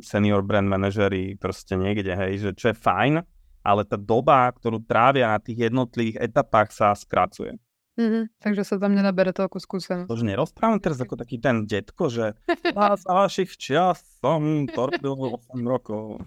senior 0.00 0.40
brand 0.40 0.66
manažery 0.66 1.36
proste 1.36 1.76
niekde, 1.76 2.16
hej, 2.16 2.32
že 2.40 2.50
čo 2.56 2.72
je 2.72 2.80
fajn, 2.80 3.22
ale 3.60 3.82
tá 3.84 4.00
doba, 4.00 4.48
ktorú 4.50 4.82
trávia 4.88 5.36
na 5.36 5.38
tých 5.38 5.68
jednotlivých 5.68 6.16
etapách 6.32 6.72
sa 6.72 6.96
skracuje. 6.96 7.60
Mm-hmm. 8.00 8.22
Takže 8.40 8.62
sa 8.64 8.80
tam 8.80 8.96
nenabere 8.96 9.36
toľko 9.36 9.60
skúsenosť. 9.60 10.08
To, 10.08 10.16
nerozprávam 10.24 10.80
teraz 10.80 10.96
ako 11.04 11.20
taký 11.20 11.36
ten 11.36 11.68
detko, 11.68 12.08
že 12.08 12.32
a 12.78 12.96
za 12.96 13.12
vašich 13.12 13.52
čias 13.60 14.00
som 14.24 14.64
to 14.64 14.88
robil 14.88 15.36
8 15.36 15.60
rokov. 15.68 16.24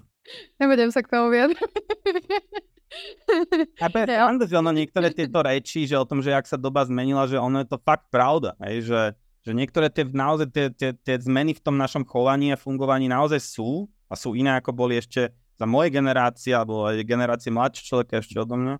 Nebudem 0.62 0.94
sa 0.94 1.02
k 1.02 1.10
tomu 1.10 1.34
viať. 1.34 1.58
A 3.82 3.90
ja. 3.90 4.30
ono 4.30 4.70
niektoré 4.70 5.10
tieto 5.18 5.42
reči, 5.42 5.90
že 5.90 5.98
o 5.98 6.06
tom, 6.06 6.22
že 6.22 6.30
ak 6.30 6.46
sa 6.46 6.62
doba 6.62 6.86
zmenila, 6.86 7.26
že 7.26 7.42
ono 7.42 7.66
je 7.66 7.68
to 7.74 7.82
fakt 7.82 8.14
pravda, 8.14 8.54
hej, 8.70 8.86
že, 8.86 9.02
že 9.42 9.52
niektoré 9.58 9.90
tie, 9.90 10.06
naozaj 10.06 10.48
tie, 10.54 10.66
tie, 10.70 10.90
tie 10.94 11.16
zmeny 11.18 11.58
v 11.58 11.64
tom 11.66 11.74
našom 11.74 12.06
chovaní 12.06 12.54
a 12.54 12.60
fungovaní 12.60 13.10
naozaj 13.10 13.42
sú, 13.42 13.90
a 14.06 14.14
sú 14.14 14.38
iné, 14.38 14.62
ako 14.62 14.78
boli 14.78 15.02
ešte 15.02 15.34
za 15.58 15.66
moje 15.66 15.90
generácie, 15.90 16.54
alebo 16.54 16.86
aj 16.86 17.02
generácie 17.02 17.50
mladšie 17.50 17.84
človeka 17.90 18.22
ešte 18.22 18.38
odo 18.38 18.62
mňa. 18.62 18.76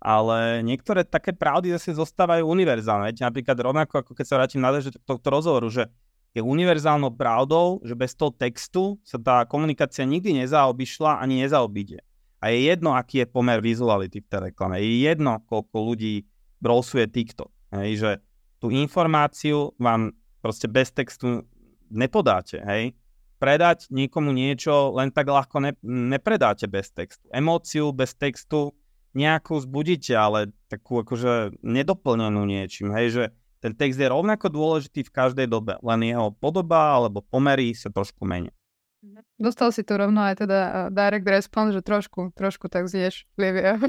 Ale 0.00 0.64
niektoré 0.64 1.04
také 1.04 1.36
pravdy 1.36 1.76
zase 1.76 1.92
zostávajú 1.92 2.48
univerzálne. 2.48 3.12
Viete, 3.12 3.28
napríklad 3.28 3.56
rovnako, 3.60 4.00
ako 4.00 4.12
keď 4.16 4.24
sa 4.24 4.36
vrátim 4.40 4.64
na 4.64 4.72
to, 4.72 4.96
tohto 5.04 5.28
rozhovoru, 5.28 5.68
že 5.68 5.92
je 6.32 6.40
univerzálnou 6.40 7.12
pravdou, 7.12 7.84
že 7.84 7.92
bez 7.92 8.16
toho 8.16 8.32
textu 8.32 8.96
sa 9.04 9.20
tá 9.20 9.36
komunikácia 9.44 10.08
nikdy 10.08 10.40
nezaobišla 10.40 11.20
ani 11.20 11.44
nezaobíde. 11.44 12.00
A 12.40 12.48
je 12.48 12.72
jedno, 12.72 12.96
aký 12.96 13.22
je 13.22 13.26
pomer 13.28 13.60
vizuality 13.60 14.24
v 14.24 14.28
tej 14.30 14.40
reklame. 14.48 14.80
Je 14.80 15.04
jedno, 15.04 15.36
koľko 15.44 15.76
ľudí 15.92 16.24
browsuje 16.64 17.04
TikTok. 17.04 17.52
Hej, 17.76 17.90
že 18.00 18.10
tú 18.56 18.72
informáciu 18.72 19.76
vám 19.76 20.16
proste 20.40 20.64
bez 20.64 20.88
textu 20.96 21.44
nepodáte. 21.92 22.64
Hej 22.64 22.96
predať 23.40 23.88
niekomu 23.88 24.36
niečo 24.36 24.92
len 24.92 25.08
tak 25.08 25.32
ľahko 25.32 25.64
ne, 25.64 25.72
nepredáte 25.82 26.68
bez 26.68 26.92
textu. 26.92 27.24
Emóciu 27.32 27.88
bez 27.90 28.12
textu 28.12 28.76
nejakú 29.14 29.58
zbudíte, 29.58 30.14
ale 30.14 30.54
takú 30.70 31.02
akože 31.02 31.58
nedoplnenú 31.62 32.46
niečím, 32.46 32.94
hej, 32.94 33.06
že 33.10 33.24
ten 33.60 33.76
text 33.76 34.00
je 34.00 34.08
rovnako 34.08 34.48
dôležitý 34.48 35.04
v 35.04 35.12
každej 35.12 35.46
dobe, 35.46 35.76
len 35.84 36.00
jeho 36.06 36.32
podoba 36.32 36.96
alebo 36.96 37.20
pomery 37.20 37.76
sa 37.76 37.92
trošku 37.92 38.24
menia. 38.24 38.54
Mhm. 39.00 39.24
Dostal 39.40 39.72
si 39.72 39.80
tu 39.80 39.96
rovno 39.96 40.20
aj 40.20 40.44
teda 40.44 40.60
uh, 40.60 40.72
direct 40.92 41.24
response, 41.24 41.72
že 41.72 41.80
trošku, 41.80 42.36
trošku 42.36 42.68
tak 42.68 42.84
zješ 42.84 43.24
lievie. 43.40 43.72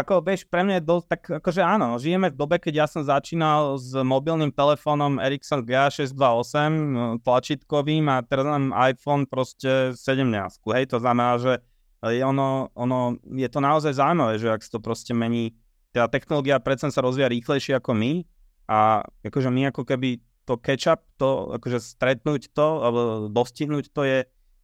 Ako 0.00 0.22
vieš, 0.22 0.46
pre 0.46 0.62
mňa 0.62 0.78
je 0.78 0.84
dosť, 0.86 1.06
tak 1.10 1.22
akože 1.42 1.58
áno, 1.58 1.98
žijeme 1.98 2.30
v 2.30 2.38
dobe, 2.38 2.62
keď 2.62 2.74
ja 2.74 2.86
som 2.86 3.02
začínal 3.02 3.82
s 3.82 3.90
mobilným 3.98 4.54
telefónom 4.54 5.18
Ericsson 5.18 5.66
GA628 5.66 6.70
no, 6.70 7.18
tlačítkovým 7.18 8.06
a 8.06 8.22
teraz 8.22 8.46
mám 8.46 8.70
iPhone 8.78 9.26
proste 9.26 9.98
17. 9.98 10.30
Hej, 10.70 10.94
to 10.94 11.02
znamená, 11.02 11.34
že 11.42 11.58
ono, 12.00 12.72
ono, 12.72 12.98
je 13.28 13.48
to 13.52 13.60
naozaj 13.60 13.92
zaujímavé, 13.92 14.40
že 14.40 14.48
ak 14.48 14.64
sa 14.64 14.76
to 14.76 14.80
proste 14.80 15.12
mení, 15.12 15.52
tá 15.92 16.08
technológia 16.08 16.56
predsa 16.62 16.88
sa 16.88 17.04
rozvíja 17.04 17.28
rýchlejšie 17.28 17.76
ako 17.76 17.92
my 17.92 18.24
a 18.70 19.04
akože 19.26 19.50
my 19.52 19.68
ako 19.68 19.82
keby 19.84 20.22
to 20.48 20.56
catch-up, 20.56 21.04
to 21.20 21.52
akože 21.60 21.82
stretnúť 21.82 22.54
to, 22.56 22.68
alebo 22.80 23.00
dostihnúť 23.28 23.92
to 23.92 24.02
je, 24.06 24.18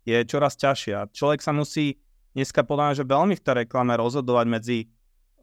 je 0.08 0.18
čoraz 0.24 0.56
ťažšie. 0.56 0.92
A 0.96 1.10
človek 1.10 1.44
sa 1.44 1.52
musí 1.52 2.00
dneska 2.32 2.64
podľa 2.64 3.02
že 3.02 3.04
veľmi 3.04 3.34
v 3.36 3.44
tej 3.44 3.54
reklame 3.66 3.92
rozhodovať 3.98 4.46
medzi 4.48 4.78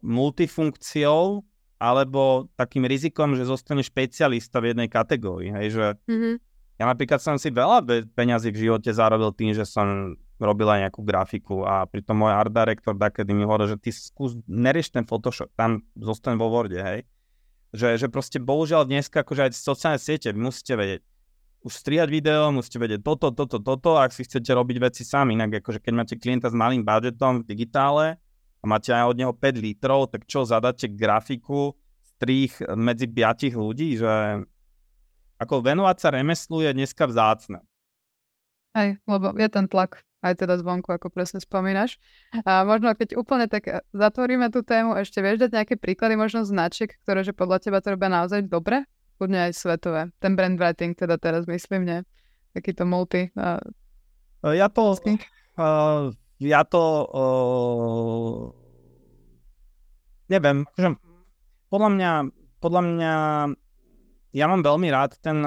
multifunkciou 0.02 1.46
alebo 1.78 2.48
takým 2.56 2.88
rizikom, 2.88 3.36
že 3.36 3.46
zostane 3.46 3.84
špecialista 3.84 4.58
v 4.58 4.72
jednej 4.72 4.88
kategórii. 4.88 5.52
Hej, 5.52 5.66
že 5.74 5.86
mm-hmm. 6.08 6.34
Ja 6.74 6.90
napríklad 6.90 7.22
som 7.22 7.38
si 7.38 7.54
veľa 7.54 7.86
peňazí 8.18 8.50
v 8.50 8.66
živote 8.66 8.90
zarobil 8.90 9.30
tým, 9.30 9.54
že 9.54 9.62
som 9.62 10.18
robil 10.38 10.66
aj 10.66 10.90
nejakú 10.90 11.00
grafiku 11.06 11.62
a 11.62 11.86
pritom 11.86 12.18
môj 12.18 12.32
art 12.34 12.50
director 12.50 12.94
takedy 12.98 13.30
mi 13.30 13.46
hovoril, 13.46 13.74
že 13.74 13.78
ty 13.78 13.90
skús, 13.94 14.34
nerieš 14.50 14.90
ten 14.90 15.06
Photoshop, 15.06 15.50
tam 15.54 15.86
zostaň 15.94 16.34
vo 16.38 16.50
Worde, 16.50 16.80
hej. 16.80 17.00
Že, 17.74 18.06
že 18.06 18.06
proste 18.06 18.38
bohužiaľ 18.38 18.86
dneska 18.86 19.22
akože 19.26 19.50
aj 19.50 19.58
sociálne 19.58 19.98
siete, 19.98 20.30
vy 20.30 20.38
musíte 20.38 20.74
vedieť 20.78 21.02
už 21.64 21.72
strihať 21.80 22.08
video, 22.12 22.52
musíte 22.52 22.76
vedieť 22.76 23.00
toto, 23.00 23.32
toto, 23.32 23.56
toto, 23.56 23.96
ak 23.96 24.12
si 24.12 24.28
chcete 24.28 24.52
robiť 24.52 24.76
veci 24.84 25.02
sami. 25.02 25.32
Inak 25.32 25.64
akože 25.64 25.80
keď 25.80 25.92
máte 25.96 26.14
klienta 26.20 26.52
s 26.52 26.54
malým 26.54 26.84
budžetom 26.84 27.40
v 27.40 27.46
digitále 27.48 28.20
a 28.60 28.64
máte 28.68 28.92
aj 28.92 29.08
od 29.08 29.16
neho 29.16 29.32
5 29.32 29.64
litrov, 29.64 30.12
tak 30.12 30.28
čo, 30.28 30.44
zadáte 30.44 30.92
grafiku, 30.92 31.72
strih 32.14 32.52
medzi 32.76 33.08
piatich 33.08 33.56
ľudí, 33.56 33.96
že 33.96 34.44
ako 35.40 35.64
venovať 35.64 35.96
sa 35.98 36.08
remeslu 36.12 36.62
je 36.62 36.70
dneska 36.76 37.08
vzácne. 37.08 37.64
Hej, 38.76 39.00
lebo 39.08 39.32
je 39.32 39.48
ten 39.48 39.66
tlak 39.66 40.04
aj 40.24 40.40
teda 40.40 40.56
zvonku, 40.56 40.88
ako 40.88 41.12
presne 41.12 41.44
spomínaš. 41.44 42.00
A 42.48 42.64
možno 42.64 42.96
keď 42.96 43.20
úplne 43.20 43.44
tak 43.44 43.68
e, 43.68 43.84
zatvoríme 43.92 44.48
tú 44.48 44.64
tému, 44.64 44.96
ešte 44.96 45.20
vieš 45.20 45.44
dať 45.44 45.50
nejaké 45.52 45.74
príklady 45.76 46.16
možno 46.16 46.48
značiek, 46.48 46.88
ktoré 47.04 47.20
že 47.20 47.36
podľa 47.36 47.60
teba 47.60 47.84
to 47.84 47.92
robia 47.92 48.08
naozaj 48.08 48.48
dobre? 48.48 48.88
Kudne 49.20 49.52
aj 49.52 49.52
svetové. 49.52 50.08
Ten 50.18 50.32
brand 50.32 50.56
writing 50.56 50.96
teda 50.96 51.20
teraz 51.20 51.44
myslím, 51.44 51.84
nie? 51.84 51.98
Takýto 52.56 52.88
multi. 52.88 53.28
Uh, 53.36 53.60
ja 54.56 54.72
to... 54.72 54.96
Uh, 55.54 56.10
ja 56.40 56.64
to... 56.64 56.82
Uh, 57.12 58.42
neviem, 60.32 60.64
že 60.74 60.96
podľa 61.68 61.90
mňa, 61.94 62.12
podľa 62.58 62.82
mňa 62.82 63.14
ja 64.34 64.50
mám 64.50 64.66
veľmi 64.66 64.88
rád 64.90 65.14
ten, 65.22 65.38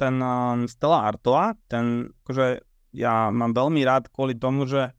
ten 0.00 0.16
um, 0.16 0.64
Stella 0.64 1.12
Artoa, 1.12 1.52
ten, 1.68 2.08
akože 2.24 2.69
ja 2.90 3.30
mám 3.30 3.54
veľmi 3.54 3.82
rád 3.86 4.10
kvôli 4.10 4.34
tomu, 4.34 4.66
že 4.66 4.90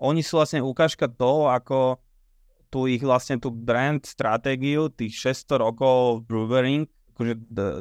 oni 0.00 0.24
sú 0.24 0.40
vlastne 0.40 0.64
ukážka 0.64 1.06
toho, 1.06 1.52
ako 1.52 2.02
tu 2.72 2.88
ich 2.88 3.04
vlastne 3.04 3.36
tú 3.36 3.52
brand 3.52 4.00
stratégiu 4.00 4.88
tých 4.88 5.36
600 5.44 5.60
rokov 5.60 6.24
brewering 6.24 6.88
akože 7.12 7.34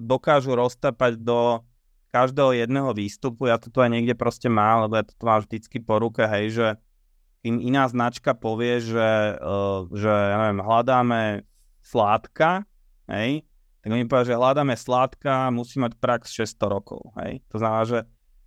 dokážu 0.03 0.52
roztapať 0.53 1.18
do 1.18 1.64
každého 2.12 2.68
jedného 2.68 2.91
výstupu. 2.91 3.48
Ja 3.48 3.56
to 3.56 3.72
tu 3.72 3.80
aj 3.80 3.88
niekde 3.88 4.14
proste 4.14 4.52
mám, 4.52 4.86
lebo 4.86 4.99
ja 4.99 5.08
to 5.08 5.16
mám 5.24 5.41
vždycky 5.41 5.80
po 5.80 5.98
ruke, 5.98 6.28
hej, 6.28 6.45
že 6.52 6.68
im 7.41 7.58
iná 7.58 7.88
značka 7.88 8.36
povie, 8.36 8.84
že, 8.84 9.40
uh, 9.40 9.88
že 9.90 10.12
ja 10.12 10.38
neviem, 10.45 10.62
hľadáme 10.62 11.22
sládka, 11.82 12.68
hej, 13.10 13.48
tak 13.82 13.90
oni 13.90 14.06
povedia, 14.06 14.36
že 14.36 14.40
hľadáme 14.44 14.76
sládka, 14.78 15.49
musí 15.49 15.82
mať 15.82 15.98
prax 15.98 16.36
600 16.36 16.70
rokov, 16.70 17.02
hej. 17.24 17.41
To 17.49 17.58
znamená, 17.58 17.84
že 17.88 17.99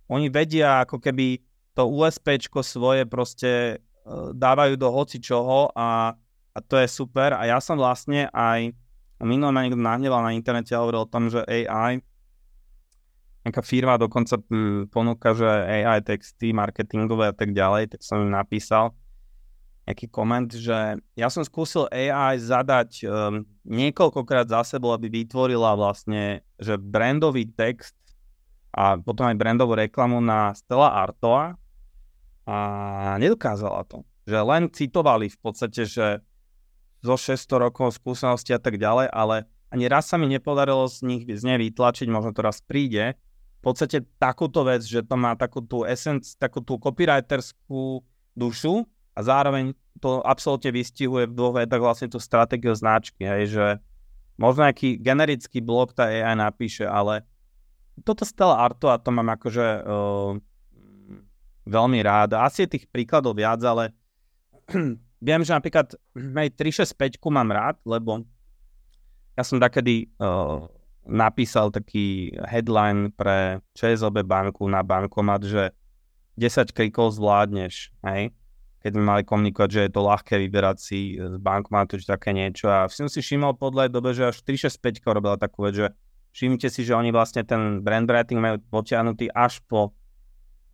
oni 0.09 0.29
vedia 0.29 0.85
ako 0.85 1.01
keby 1.01 1.41
to 1.75 1.83
USPčko 1.85 2.63
svoje 2.63 3.03
proste 3.03 3.81
uh, 4.05 4.31
dávajú 4.31 4.79
do 4.79 4.89
hoci 4.89 5.19
čoho 5.19 5.69
a, 5.75 6.15
a 6.55 6.59
to 6.63 6.79
je 6.79 6.87
super. 6.87 7.35
A 7.35 7.49
ja 7.49 7.59
som 7.59 7.75
vlastne 7.75 8.31
aj, 8.31 8.71
minulé 9.21 9.51
ma 9.51 9.61
niekto 9.65 9.81
nahneval 9.81 10.23
na 10.23 10.31
internete 10.31 10.71
a 10.71 10.81
hovoril 10.81 11.03
o 11.03 11.11
tom, 11.11 11.27
že 11.27 11.43
AI, 11.43 11.99
nejaká 13.45 13.61
firma 13.61 13.99
dokonca 13.99 14.41
hm, 14.41 14.89
ponúka, 14.89 15.37
že 15.37 15.45
AI 15.45 16.01
texty, 16.01 16.55
marketingové 16.55 17.29
a 17.29 17.35
tak 17.35 17.53
ďalej, 17.53 17.93
tak 17.93 18.01
som 18.01 18.23
im 18.23 18.33
napísal 18.33 18.95
nejaký 19.85 20.09
koment, 20.09 20.49
že 20.49 20.97
ja 21.13 21.27
som 21.29 21.45
skúsil 21.45 21.85
AI 21.93 22.41
zadať 22.41 23.05
um, 23.05 23.45
niekoľkokrát 23.69 24.49
za 24.49 24.65
sebou, 24.65 24.89
aby 24.97 25.13
vytvorila 25.13 25.77
vlastne, 25.77 26.41
že 26.57 26.73
brandový 26.81 27.45
text 27.53 27.93
a 28.75 28.99
potom 28.99 29.31
aj 29.31 29.39
brandovú 29.39 29.79
reklamu 29.79 30.19
na 30.19 30.51
Stella 30.51 30.91
Artoa 30.91 31.55
a 32.43 32.57
nedokázala 33.15 33.87
to. 33.87 34.03
Že 34.27 34.39
len 34.43 34.63
citovali 34.67 35.31
v 35.31 35.39
podstate, 35.39 35.87
že 35.87 36.19
zo 36.99 37.15
600 37.15 37.65
rokov 37.71 37.95
skúsenosti 37.95 38.51
a 38.51 38.59
tak 38.59 38.75
ďalej, 38.75 39.07
ale 39.15 39.47
ani 39.71 39.87
raz 39.87 40.11
sa 40.11 40.19
mi 40.19 40.27
nepodarilo 40.27 40.91
z 40.91 41.07
nich 41.07 41.23
z 41.23 41.43
nej 41.47 41.55
vytlačiť, 41.55 42.11
možno 42.11 42.35
to 42.35 42.43
raz 42.43 42.59
príde, 42.59 43.15
v 43.15 43.61
podstate 43.63 44.03
takúto 44.21 44.61
vec, 44.67 44.85
že 44.85 45.01
to 45.01 45.15
má 45.17 45.33
takú 45.33 45.63
tú 45.63 45.87
essence, 45.87 46.37
takú 46.37 46.61
tú 46.61 46.77
copywriterskú 46.77 48.03
dušu 48.37 48.85
a 49.15 49.19
zároveň 49.23 49.73
to 50.03 50.19
absolútne 50.21 50.69
vystihuje 50.75 51.25
v 51.25 51.33
dvoch 51.33 51.55
vetách 51.57 51.81
vlastne 51.81 52.07
tú 52.11 52.19
stratégiu 52.19 52.75
značky, 52.75 53.23
hej, 53.25 53.43
že 53.55 53.65
možno 54.35 54.67
nejaký 54.67 54.99
generický 54.99 55.63
blog 55.63 55.95
tá 55.95 56.11
AI 56.11 56.35
napíše, 56.35 56.83
ale 56.83 57.23
toto 58.03 58.27
Stella 58.27 58.59
Arto 58.59 58.91
a 58.91 58.99
to 58.99 59.09
mám 59.13 59.31
akože 59.31 59.67
uh, 59.85 60.35
veľmi 61.63 61.99
rád. 62.03 62.35
Asi 62.35 62.65
je 62.65 62.75
tých 62.75 62.85
príkladov 62.91 63.37
viac, 63.39 63.61
ale 63.63 63.95
viem, 65.27 65.41
že 65.45 65.55
napríklad 65.55 65.95
aj 66.15 66.49
365 66.59 67.21
mám 67.31 67.49
rád, 67.53 67.79
lebo 67.87 68.25
ja 69.35 69.43
som 69.43 69.59
takedy 69.59 70.11
uh, 70.19 70.67
napísal 71.05 71.69
taký 71.69 72.33
headline 72.49 73.13
pre 73.13 73.61
ČSOB 73.77 74.25
banku 74.25 74.65
na 74.65 74.81
bankomat, 74.81 75.41
že 75.45 75.63
10 76.35 76.75
klikov 76.75 77.15
zvládneš, 77.15 77.95
hej? 78.03 78.33
keď 78.85 78.91
sme 78.93 79.05
mali 79.17 79.23
komunikovať, 79.25 79.69
že 79.71 79.81
je 79.89 79.91
to 79.97 80.01
ľahké 80.05 80.35
vyberať 80.45 80.77
si 80.77 81.17
z 81.17 81.41
bankomatu, 81.41 81.97
či 81.97 82.05
také 82.05 82.37
niečo. 82.37 82.69
A 82.69 82.85
som 82.85 83.09
si 83.09 83.17
všimol 83.17 83.57
podľa 83.57 83.89
dobe, 83.89 84.13
že 84.13 84.29
až 84.29 84.45
365 84.45 85.01
robila 85.09 85.41
takú 85.41 85.65
vec, 85.65 85.73
že 85.73 85.87
všimnite 86.35 86.67
si, 86.67 86.83
že 86.83 86.91
oni 86.91 87.15
vlastne 87.15 87.47
ten 87.47 87.79
brand 87.79 88.03
writing 88.03 88.43
majú 88.43 88.59
potiahnutý 88.67 89.31
až 89.31 89.63
po 89.63 89.95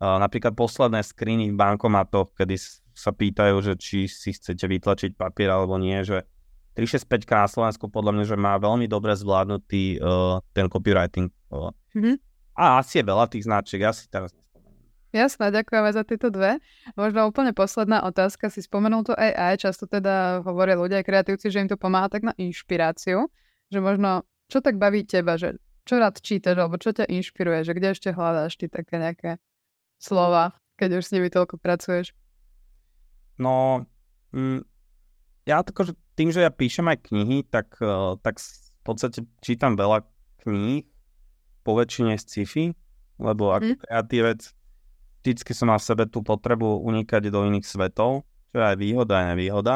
uh, 0.02 0.18
napríklad 0.18 0.58
posledné 0.58 1.06
screeny 1.06 1.54
v 1.54 1.56
bankomatoch, 1.56 2.34
kedy 2.34 2.58
sa 2.92 3.14
pýtajú, 3.14 3.62
že 3.62 3.78
či 3.78 4.10
si 4.10 4.34
chcete 4.34 4.66
vytlačiť 4.66 5.10
papier 5.14 5.54
alebo 5.54 5.78
nie, 5.78 6.02
že 6.02 6.26
365 6.74 7.30
na 7.30 7.46
Slovensku 7.46 7.86
podľa 7.86 8.12
mňa, 8.18 8.24
že 8.26 8.36
má 8.36 8.58
veľmi 8.58 8.90
dobre 8.90 9.14
zvládnutý 9.14 10.02
uh, 10.02 10.42
ten 10.50 10.66
copywriting. 10.66 11.30
Uh. 11.48 11.70
Mm-hmm. 11.94 12.16
A 12.58 12.82
asi 12.82 13.00
je 13.00 13.04
veľa 13.06 13.30
tých 13.30 13.46
značiek, 13.46 13.80
ja 13.86 13.94
si 13.94 14.10
teraz 14.10 14.34
Jasné, 15.12 15.52
ďakujeme 15.52 15.92
za 15.92 16.08
tieto 16.08 16.32
dve. 16.32 16.56
Možno 16.96 17.28
úplne 17.28 17.52
posledná 17.52 18.00
otázka. 18.00 18.48
Si 18.48 18.64
spomenul 18.64 19.04
to 19.04 19.12
AI, 19.12 19.60
často 19.60 19.84
teda 19.84 20.40
hovoria 20.40 20.72
ľudia 20.72 21.04
aj 21.04 21.06
kreatívci, 21.06 21.52
že 21.52 21.60
im 21.60 21.68
to 21.68 21.76
pomáha 21.76 22.08
tak 22.08 22.24
na 22.24 22.32
inšpiráciu, 22.40 23.28
že 23.68 23.78
možno 23.84 24.24
čo 24.52 24.60
tak 24.60 24.76
baví 24.76 25.08
teba, 25.08 25.40
že 25.40 25.56
čo 25.88 25.96
rád 25.96 26.20
čítaš, 26.20 26.60
alebo 26.60 26.76
čo 26.76 26.92
ťa 26.92 27.08
inšpiruje, 27.08 27.64
že 27.64 27.72
kde 27.72 27.88
ešte 27.96 28.12
hľadáš 28.12 28.60
ty 28.60 28.68
také 28.68 29.00
nejaké 29.00 29.40
slova, 29.96 30.52
keď 30.76 31.00
už 31.00 31.04
s 31.08 31.12
nimi 31.16 31.32
toľko 31.32 31.56
pracuješ? 31.56 32.12
No, 33.40 33.88
mm, 34.36 34.60
ja 35.48 35.64
tako, 35.64 35.88
že 35.90 35.92
tým, 36.14 36.28
že 36.28 36.44
ja 36.44 36.52
píšem 36.52 36.84
aj 36.86 37.08
knihy, 37.08 37.48
tak, 37.48 37.80
uh, 37.80 38.20
tak 38.20 38.38
v 38.38 38.80
podstate 38.84 39.24
čítam 39.40 39.74
veľa 39.74 40.04
kníh, 40.44 40.84
po 41.62 41.78
väčšine 41.78 42.18
sci-fi, 42.18 42.74
lebo 43.22 43.54
ako 43.54 43.74
mm. 43.74 43.78
kreatívec 43.86 44.40
vždycky 45.22 45.52
som 45.54 45.70
mal 45.70 45.78
v 45.78 45.86
sebe 45.86 46.04
tú 46.10 46.26
potrebu 46.26 46.82
unikať 46.82 47.30
do 47.30 47.46
iných 47.46 47.66
svetov, 47.66 48.26
čo 48.50 48.56
je 48.58 48.66
aj 48.66 48.76
výhoda, 48.76 49.22
aj 49.22 49.26
nevýhoda 49.34 49.74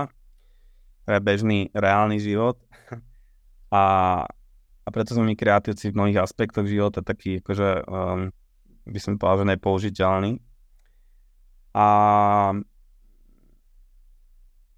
pre 1.07 1.23
bežný 1.23 1.70
reálny 1.70 2.19
život. 2.19 2.59
A, 3.70 3.82
a 4.87 4.89
preto 4.95 5.19
som 5.19 5.27
my 5.27 5.35
kreatívci 5.35 5.91
v 5.91 5.99
mnohých 5.99 6.23
aspektoch 6.23 6.71
života 6.71 7.03
taký, 7.03 7.43
akože, 7.43 7.69
um, 7.91 8.31
by 8.87 8.99
som 9.03 9.19
povedal, 9.19 9.43
že 9.43 9.51
nepoužiteľný. 9.59 10.33
A 11.75 11.87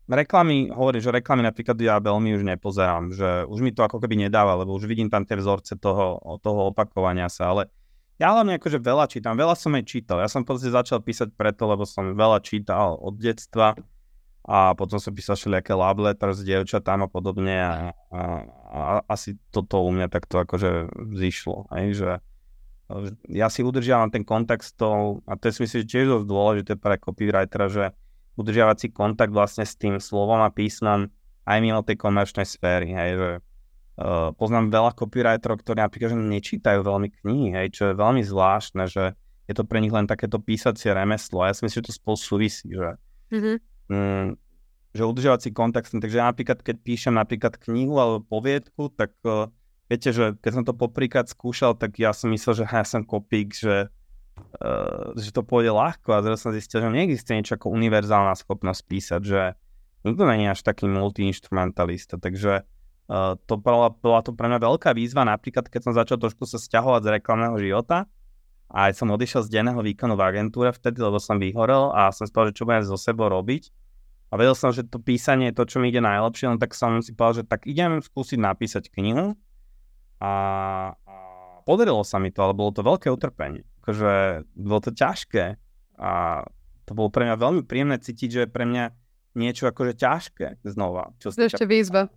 reklamy, 0.08 0.72
hovorím, 0.72 1.04
že 1.04 1.12
reklamy 1.12 1.44
napríklad 1.44 1.76
ja 1.76 2.00
veľmi 2.00 2.40
už 2.40 2.42
nepozerám, 2.42 3.12
že 3.12 3.44
už 3.44 3.60
mi 3.60 3.76
to 3.76 3.84
ako 3.84 4.00
keby 4.00 4.16
nedáva, 4.16 4.56
lebo 4.56 4.72
už 4.72 4.88
vidím 4.88 5.12
tam 5.12 5.28
tie 5.28 5.36
vzorce 5.36 5.76
toho, 5.76 6.16
toho 6.40 6.72
opakovania 6.72 7.28
sa, 7.28 7.52
ale 7.52 7.68
ja 8.18 8.34
hlavne 8.34 8.58
akože 8.58 8.82
veľa 8.82 9.06
čítam, 9.06 9.38
veľa 9.38 9.54
som 9.54 9.76
aj 9.78 9.84
čítal. 9.86 10.18
Ja 10.18 10.26
som 10.26 10.42
podstate 10.42 10.74
začal 10.74 11.04
písať 11.04 11.38
preto, 11.38 11.70
lebo 11.70 11.86
som 11.86 12.18
veľa 12.18 12.42
čítal 12.42 12.98
od 12.98 13.14
detstva 13.14 13.78
a 14.48 14.72
potom 14.72 14.96
som 14.96 15.12
písal 15.12 15.36
všelijaké 15.36 15.76
love 15.76 16.00
letters 16.00 16.40
s 16.40 16.46
dievčatám 16.48 17.04
a 17.04 17.08
podobne 17.12 17.52
a, 17.60 17.92
a, 18.08 18.20
a 18.72 18.80
asi 19.04 19.36
toto 19.52 19.84
u 19.84 19.92
mňa 19.92 20.08
takto 20.08 20.40
akože 20.40 20.88
zišlo, 21.20 21.68
hej, 21.76 22.00
že 22.00 22.10
ja 23.28 23.52
si 23.52 23.60
udržiavam 23.60 24.08
ten 24.08 24.24
kontakt 24.24 24.64
s 24.64 24.72
tou, 24.72 25.20
a 25.28 25.36
to 25.36 25.52
je 25.52 25.60
si 25.60 25.60
myslím, 25.68 25.78
že 25.84 25.92
tiež 25.92 26.06
dosť 26.08 26.26
dôležité 26.26 26.72
pre 26.80 26.96
copywritera, 26.96 27.68
že 27.68 27.92
udržiavať 28.40 28.76
si 28.80 28.88
kontakt 28.88 29.36
vlastne 29.36 29.68
s 29.68 29.76
tým 29.76 30.00
slovom 30.00 30.40
a 30.40 30.48
písmom 30.48 31.12
aj 31.44 31.58
mimo 31.60 31.84
tej 31.84 32.00
komerčnej 32.00 32.48
sféry, 32.48 32.88
hej, 32.96 33.10
že 33.20 33.30
uh, 34.00 34.32
poznám 34.32 34.72
veľa 34.72 34.96
copywriterov, 34.96 35.60
ktorí 35.60 35.84
napríklad 35.84 36.16
že 36.16 36.16
nečítajú 36.16 36.80
veľmi 36.80 37.08
knihy, 37.20 37.48
hej, 37.52 37.66
čo 37.76 37.82
je 37.92 38.00
veľmi 38.00 38.24
zvláštne, 38.24 38.88
že 38.88 39.12
je 39.44 39.52
to 39.52 39.68
pre 39.68 39.84
nich 39.84 39.92
len 39.92 40.08
takéto 40.08 40.40
písacie 40.40 40.88
remeslo 40.88 41.44
a 41.44 41.52
ja 41.52 41.54
si 41.56 41.68
myslím, 41.68 41.84
že 41.84 41.88
to 41.92 42.00
spolu 42.00 42.16
súvisí, 42.16 42.72
že, 42.72 42.96
mm-hmm. 43.36 43.56
Mm, 43.88 44.36
že 44.96 45.02
udržiavať 45.04 45.40
si 45.44 45.50
kontakt, 45.52 45.92
takže 45.92 46.16
ja 46.16 46.32
napríklad, 46.32 46.64
keď 46.64 46.76
píšem 46.80 47.14
napríklad 47.14 47.60
knihu 47.60 48.00
alebo 48.00 48.24
poviedku, 48.24 48.88
tak 48.92 49.12
uh, 49.24 49.52
viete, 49.88 50.12
že 50.12 50.36
keď 50.40 50.52
som 50.52 50.64
to 50.64 50.72
popríklad 50.72 51.28
skúšal, 51.28 51.76
tak 51.76 52.00
ja 52.00 52.16
som 52.16 52.32
myslel, 52.32 52.64
že 52.64 52.64
ja 52.64 52.84
som 52.84 53.04
kopík, 53.04 53.52
že 53.52 53.92
uh, 54.58 55.12
že 55.16 55.30
to 55.30 55.44
pôjde 55.44 55.72
ľahko 55.72 56.16
a 56.16 56.24
zrazu 56.24 56.48
som 56.48 56.52
zistil, 56.56 56.80
že 56.80 56.88
neexistuje 56.88 57.40
niečo 57.40 57.56
ako 57.60 57.72
univerzálna 57.72 58.32
schopnosť 58.36 58.82
písať, 58.88 59.20
že 59.24 59.42
nikto 60.08 60.24
není 60.24 60.48
až 60.48 60.64
taký 60.64 60.88
multiinstrumentalista, 60.88 62.16
takže 62.16 62.64
uh, 62.64 63.34
to 63.44 63.54
bola, 63.60 63.92
bola 63.92 64.20
to 64.24 64.32
pre 64.32 64.48
mňa 64.48 64.60
veľká 64.62 64.96
výzva, 64.96 65.28
napríklad 65.28 65.68
keď 65.68 65.80
som 65.84 65.92
začal 65.92 66.16
trošku 66.16 66.48
sa 66.48 66.56
stiahovať 66.56 67.00
z 67.04 67.12
reklamného 67.20 67.56
života 67.60 68.08
a 68.68 68.88
aj 68.88 69.00
som 69.00 69.08
odišiel 69.08 69.48
z 69.48 69.52
denného 69.52 69.80
výkonu 69.80 70.14
v 70.16 70.22
agentúre 70.24 70.70
vtedy, 70.72 71.00
lebo 71.00 71.16
som 71.16 71.40
vyhorel 71.40 71.92
a 71.92 72.12
som 72.12 72.28
si 72.28 72.32
povedal, 72.32 72.52
že 72.52 72.58
čo 72.60 72.68
budem 72.68 72.84
so 72.84 73.00
sebou 73.00 73.32
robiť. 73.32 73.72
A 74.28 74.36
vedel 74.36 74.52
som, 74.52 74.68
že 74.76 74.84
to 74.84 75.00
písanie 75.00 75.48
je 75.50 75.56
to, 75.56 75.64
čo 75.64 75.76
mi 75.80 75.88
ide 75.88 76.04
najlepšie, 76.04 76.52
no 76.52 76.60
tak 76.60 76.76
som 76.76 77.00
si 77.00 77.16
povedal, 77.16 77.42
že 77.42 77.44
tak 77.48 77.64
idem 77.64 78.04
skúsiť 78.04 78.36
napísať 78.36 78.92
knihu 78.92 79.32
a, 80.20 80.32
a 80.92 81.14
podarilo 81.64 82.04
sa 82.04 82.20
mi 82.20 82.28
to, 82.28 82.44
ale 82.44 82.52
bolo 82.52 82.76
to 82.76 82.84
veľké 82.84 83.08
utrpenie 83.08 83.64
akože 83.88 84.44
bolo 84.52 84.80
to 84.84 84.92
ťažké 84.92 85.56
a 85.96 86.44
to 86.84 86.92
bolo 86.92 87.08
pre 87.08 87.24
mňa 87.24 87.40
veľmi 87.40 87.62
príjemné 87.64 87.96
cítiť, 87.96 88.28
že 88.28 88.40
je 88.44 88.48
pre 88.52 88.68
mňa 88.68 88.84
niečo 89.32 89.64
akože 89.64 89.96
ťažké 89.96 90.60
znova. 90.68 91.16
Čo 91.16 91.32
to 91.32 91.48
ešte 91.48 91.64
výzva. 91.64 92.12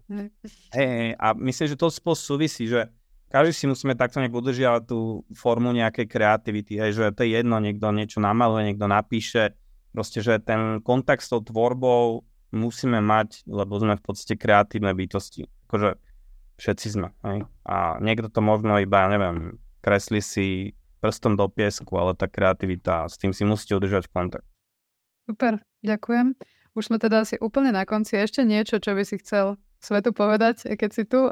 Hej, 0.75 1.15
a 1.15 1.27
myslím, 1.39 1.67
že 1.71 1.79
to 1.79 1.87
spolu 1.87 2.19
súvisí, 2.19 2.67
že 2.67 2.91
každý 3.31 3.55
si 3.55 3.65
musíme 3.65 3.95
takto 3.95 4.19
nejak 4.19 4.35
udržiavať 4.35 4.83
tú 4.85 5.23
formu 5.31 5.71
nejakej 5.71 6.05
kreativity, 6.11 6.75
hej, 6.77 6.91
že 6.91 7.15
to 7.15 7.23
je 7.23 7.39
jedno, 7.39 7.63
niekto 7.63 7.87
niečo 7.95 8.19
namaluje, 8.19 8.67
niekto 8.67 8.91
napíše, 8.91 9.55
proste, 9.95 10.19
že 10.19 10.43
ten 10.43 10.83
kontakt 10.83 11.23
s 11.23 11.31
tou 11.31 11.39
tvorbou 11.39 12.27
musíme 12.51 12.99
mať, 12.99 13.47
lebo 13.47 13.79
sme 13.79 13.95
v 13.95 14.03
podstate 14.03 14.35
kreatívne 14.35 14.91
bytosti. 14.91 15.47
Akože 15.71 15.95
všetci 16.59 16.87
sme. 16.91 17.15
Hej? 17.23 17.47
A 17.63 17.97
niekto 18.03 18.27
to 18.27 18.43
možno 18.43 18.75
iba, 18.83 19.07
neviem, 19.07 19.55
kreslí 19.79 20.19
si 20.19 20.47
prstom 20.99 21.39
do 21.39 21.47
piesku, 21.47 21.89
ale 21.97 22.13
tá 22.13 22.27
kreativita, 22.27 23.07
s 23.07 23.15
tým 23.17 23.31
si 23.33 23.47
musíte 23.47 23.79
udržať 23.79 24.11
kontakt. 24.11 24.45
Super, 25.25 25.63
ďakujem. 25.81 26.35
Už 26.75 26.87
sme 26.87 26.99
teda 26.99 27.23
asi 27.23 27.35
úplne 27.39 27.71
na 27.71 27.83
konci. 27.83 28.15
Ešte 28.15 28.43
niečo, 28.43 28.79
čo 28.79 28.95
by 28.95 29.03
si 29.03 29.19
chcel 29.19 29.59
svetu 29.81 30.13
povedať, 30.13 30.71
keď 30.77 30.89
si 30.91 31.03
tu? 31.03 31.31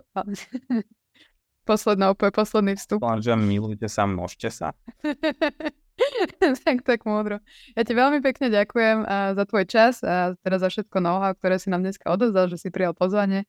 Posledná, 1.70 2.10
úplne 2.10 2.34
posledný 2.34 2.74
vstup. 2.82 3.06
Len, 3.06 3.22
že 3.22 3.38
milujte 3.38 3.86
sa, 3.86 4.10
množte 4.10 4.50
sa. 4.50 4.74
tak, 6.66 6.82
tak 6.82 7.06
múdro. 7.06 7.38
Ja 7.78 7.86
ti 7.86 7.94
veľmi 7.94 8.26
pekne 8.26 8.50
ďakujem 8.50 9.06
za 9.38 9.44
tvoj 9.46 9.70
čas 9.70 10.02
a 10.02 10.34
teda 10.42 10.58
za 10.58 10.74
všetko 10.74 10.98
know 10.98 11.22
ktoré 11.22 11.62
si 11.62 11.70
nám 11.70 11.86
dneska 11.86 12.10
odovzdal, 12.10 12.50
že 12.50 12.58
si 12.58 12.74
prijal 12.74 12.98
pozvanie 12.98 13.46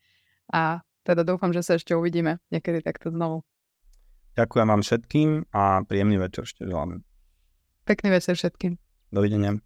a 0.53 0.85
teda 1.09 1.25
dúfam, 1.25 1.49
že 1.57 1.65
sa 1.65 1.81
ešte 1.81 1.97
uvidíme 1.97 2.45
niekedy 2.53 2.85
takto 2.85 3.09
znovu. 3.09 3.41
Ďakujem 4.37 4.67
vám 4.69 4.83
všetkým 4.85 5.29
a 5.57 5.81
príjemný 5.89 6.21
večer 6.21 6.45
ešte 6.45 6.69
želám. 6.69 7.01
Pekný 7.89 8.13
večer 8.13 8.37
všetkým. 8.37 8.77
Dovidenia. 9.09 9.65